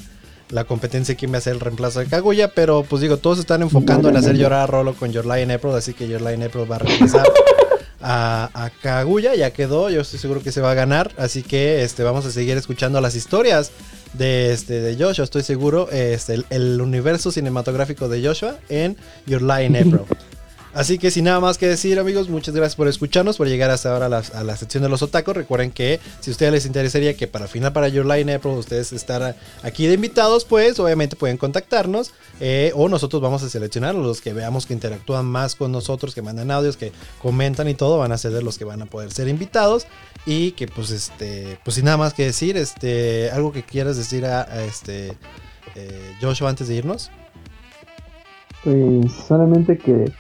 la 0.50 0.64
competencia, 0.64 1.16
quién 1.16 1.34
va 1.34 1.38
a 1.40 1.42
ser 1.42 1.54
el 1.54 1.60
reemplazo 1.60 2.00
de 2.00 2.06
Kaguya, 2.06 2.50
pero 2.56 2.84
pues 2.90 3.02
digo, 3.02 3.18
todos 3.18 3.38
se 3.38 3.42
están 3.42 3.62
enfocando 3.62 4.10
en 4.10 4.18
hacer 4.18 4.36
llorar 4.38 4.62
a 4.62 4.68
Rolo 4.68 4.94
con 4.94 5.12
Your 5.12 5.26
Lie 5.26 5.42
in 5.44 5.52
April, 5.52 5.74
así 5.76 5.94
que 5.94 6.08
Your 6.08 6.22
Lie 6.22 6.36
in 6.36 6.44
April 6.44 6.72
va 6.72 6.76
a 6.78 6.80
regresar 6.80 7.24
a, 8.04 8.70
Kaguya, 8.82 9.36
ya 9.36 9.52
quedó, 9.52 9.90
yo 9.90 10.02
estoy 10.02 10.20
seguro 10.20 10.42
que 10.42 10.52
se 10.52 10.62
va 10.62 10.72
a 10.72 10.74
ganar, 10.74 11.12
así 11.18 11.42
que 11.42 11.84
este, 11.84 12.04
vamos 12.04 12.26
a 12.26 12.32
seguir 12.32 12.58
escuchando 12.58 13.00
las 13.00 13.16
historias 13.16 13.72
de, 14.14 14.52
este, 14.52 14.82
de 14.82 15.02
Joshua, 15.02 15.24
estoy 15.24 15.44
seguro, 15.44 15.90
este, 15.92 16.44
el, 16.50 16.82
universo 16.82 17.32
cinematográfico 17.32 18.10
de 18.10 18.26
Joshua 18.26 18.58
en 18.70 18.98
Your 19.26 19.42
Lie 19.42 19.68
April. 19.68 20.02
Así 20.74 20.98
que 20.98 21.12
sin 21.12 21.26
nada 21.26 21.40
más 21.40 21.60
que 21.60 21.68
decir, 21.68 22.00
amigos, 22.00 22.30
muchas 22.30 22.56
gracias 22.56 22.76
por 22.76 22.88
escucharnos, 22.88 23.38
por 23.38 23.48
llegar 23.48 23.70
hasta 23.70 23.94
ahora 23.94 24.08
a 24.08 24.44
la, 24.44 24.58
sección 24.58 24.82
de 24.82 24.90
los 24.90 25.04
otacos. 25.04 25.36
Recuerden 25.36 25.72
que 25.72 26.00
si 26.20 26.32
a 26.32 26.34
ustedes 26.34 26.52
les 26.52 26.66
interesaría 26.66 27.16
que 27.16 27.28
para 27.28 27.48
final 27.48 27.72
para 27.74 27.90
Your 27.90 28.08
Line 28.08 28.34
April 28.34 28.56
ustedes 28.56 28.92
estar 28.92 29.36
aquí 29.62 29.86
de 29.86 29.94
invitados, 29.94 30.46
pues 30.46 30.80
obviamente 30.80 31.16
pueden 31.16 31.38
contactarnos 31.38 32.12
eh, 32.40 32.72
o 32.76 32.90
nosotros 32.90 33.22
vamos 33.22 33.44
a 33.44 33.50
seleccionar 33.50 33.94
los 33.94 34.20
que 34.20 34.34
veamos 34.34 34.66
que 34.66 34.74
interactúan 34.74 35.26
más 35.26 35.56
con 35.56 35.72
nosotros, 35.72 36.16
que 36.16 36.24
mandan 36.24 36.50
audios, 36.50 36.76
que 36.76 36.92
comentan 37.22 37.68
y 37.68 37.76
todo, 37.76 38.00
van 38.00 38.12
a 38.12 38.18
ser 38.18 38.32
los 38.42 38.58
que 38.58 38.66
van 38.66 38.82
a 38.82 38.88
poder 38.88 39.12
ser 39.12 39.28
invitados 39.28 39.86
y 40.26 40.54
que 40.54 40.68
pues 40.68 40.90
este, 40.90 41.60
pues 41.64 41.76
sin 41.76 41.86
nada 41.86 41.98
más 41.98 42.16
que 42.16 42.26
decir, 42.26 42.58
este, 42.58 43.30
algo 43.30 43.52
que 43.52 43.62
quieras 43.62 43.96
decir 43.96 44.26
a, 44.26 44.42
a 44.42 44.64
este 44.64 45.14
eh, 45.76 46.16
Joshua 46.20 46.50
antes 46.50 46.68
de 46.68 46.76
irnos. 46.76 47.12
Pues 48.64 49.12
solamente 49.28 49.78
que 49.78 50.12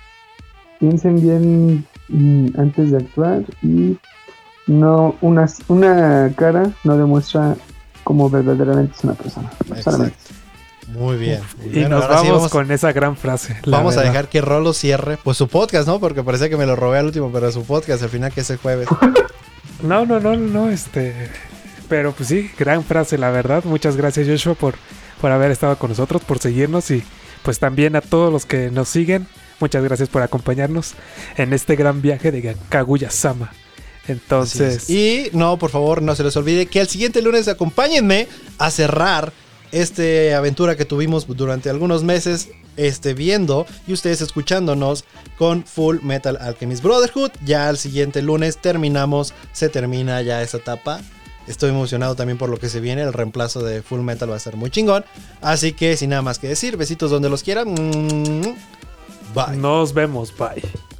piensen 0.84 1.22
bien 1.22 1.88
mm, 2.10 2.60
antes 2.60 2.92
de 2.92 2.98
actuar 2.98 3.44
y 3.62 3.98
no 4.68 5.16
una, 5.22 5.48
una 5.70 6.34
cara 6.36 6.72
no 6.84 6.98
demuestra 6.98 7.56
cómo 8.04 8.30
verdaderamente 8.30 8.94
es 8.98 9.04
una 9.06 9.14
persona. 9.14 9.50
Solamente. 9.82 10.18
Exacto. 10.18 11.00
Muy 11.00 11.16
bien. 11.16 11.40
muy 11.58 11.68
Y 11.68 11.70
bien. 11.70 11.90
nos 11.90 12.04
Ahora 12.04 12.18
sí 12.18 12.30
vamos, 12.30 12.52
con 12.52 12.70
esa 12.70 12.92
gran 12.92 13.16
frase. 13.16 13.56
Vamos 13.66 13.96
a 13.96 14.02
dejar 14.02 14.28
que 14.28 14.42
Rolo 14.42 14.74
cierre, 14.74 15.18
pues 15.24 15.38
su 15.38 15.48
podcast, 15.48 15.88
¿no? 15.88 16.02
Porque 16.02 16.22
parece 16.22 16.50
que 16.50 16.58
me 16.58 16.66
lo 16.66 16.76
robé 16.76 16.98
al 16.98 17.06
último, 17.06 17.32
pero 17.32 17.50
su 17.54 17.64
podcast, 17.64 18.04
al 18.04 18.10
final 18.10 18.34
que 18.34 18.42
es 18.42 18.50
el 18.50 18.58
jueves. 18.58 18.88
No, 19.82 20.06
no, 20.06 20.22
no, 20.22 20.38
no, 20.38 20.48
no, 20.48 20.70
este. 20.70 21.14
Pero 21.90 22.14
pues 22.14 22.30
sí, 22.30 22.50
gran 22.58 22.86
frase, 22.86 23.18
la 23.18 23.32
verdad. 23.32 23.66
Muchas 23.66 23.98
gracias, 23.98 24.30
Joshua, 24.30 24.54
por, 24.54 24.76
por 25.20 25.30
haber 25.32 25.52
estado 25.52 25.78
con 25.78 25.90
nosotros, 25.90 26.22
por 26.24 26.40
seguirnos 26.40 26.90
y 26.90 27.04
pues 27.42 27.60
también 27.60 27.98
a 27.98 28.02
todos 28.02 28.32
los 28.32 28.46
que 28.46 28.72
nos 28.72 28.88
siguen. 28.88 29.28
Muchas 29.64 29.82
gracias 29.82 30.10
por 30.10 30.22
acompañarnos 30.22 30.92
en 31.38 31.54
este 31.54 31.78
gran 31.78 32.02
viaje 32.02 32.34
de 32.34 32.58
Kaguya-sama. 32.68 33.54
Entonces, 34.10 34.84
es. 34.84 34.90
Y 34.90 35.30
no, 35.32 35.58
por 35.58 35.70
favor, 35.70 36.02
no 36.02 36.16
se 36.16 36.24
les 36.26 36.36
olvide 36.36 36.66
que 36.66 36.82
el 36.82 36.90
siguiente 36.90 37.22
lunes 37.22 37.48
acompáñenme 37.48 38.28
a 38.58 38.70
cerrar 38.72 39.32
esta 39.72 40.04
aventura 40.36 40.76
que 40.76 40.84
tuvimos 40.84 41.26
durante 41.28 41.70
algunos 41.70 42.04
meses 42.04 42.50
este, 42.76 43.14
viendo 43.14 43.66
y 43.88 43.94
ustedes 43.94 44.20
escuchándonos 44.20 45.06
con 45.38 45.64
Full 45.64 46.00
Metal 46.02 46.38
Alchemist 46.42 46.84
Brotherhood. 46.84 47.32
Ya 47.46 47.70
el 47.70 47.78
siguiente 47.78 48.22
lunes 48.22 48.58
terminamos, 48.58 49.34
se 49.54 49.70
termina 49.70 50.22
ya 50.24 50.42
esta 50.42 50.58
etapa. 50.58 51.00
Estoy 51.48 51.70
emocionado 51.70 52.16
también 52.16 52.38
por 52.38 52.50
lo 52.50 52.60
que 52.60 52.68
se 52.68 52.82
viene. 52.82 53.02
El 53.02 53.14
reemplazo 53.14 53.64
de 53.64 53.82
Full 53.82 54.02
Metal 54.02 54.30
va 54.30 54.36
a 54.36 54.40
ser 54.40 54.58
muy 54.58 54.70
chingón. 54.72 55.06
Así 55.40 55.72
que 55.72 55.96
sin 55.96 56.10
nada 56.10 56.22
más 56.22 56.38
que 56.38 56.50
decir, 56.50 56.76
besitos 56.76 57.10
donde 57.10 57.30
los 57.30 57.44
quieran. 57.44 57.74
Nos 59.58 59.92
vemos. 59.92 60.32
Bye. 60.32 60.93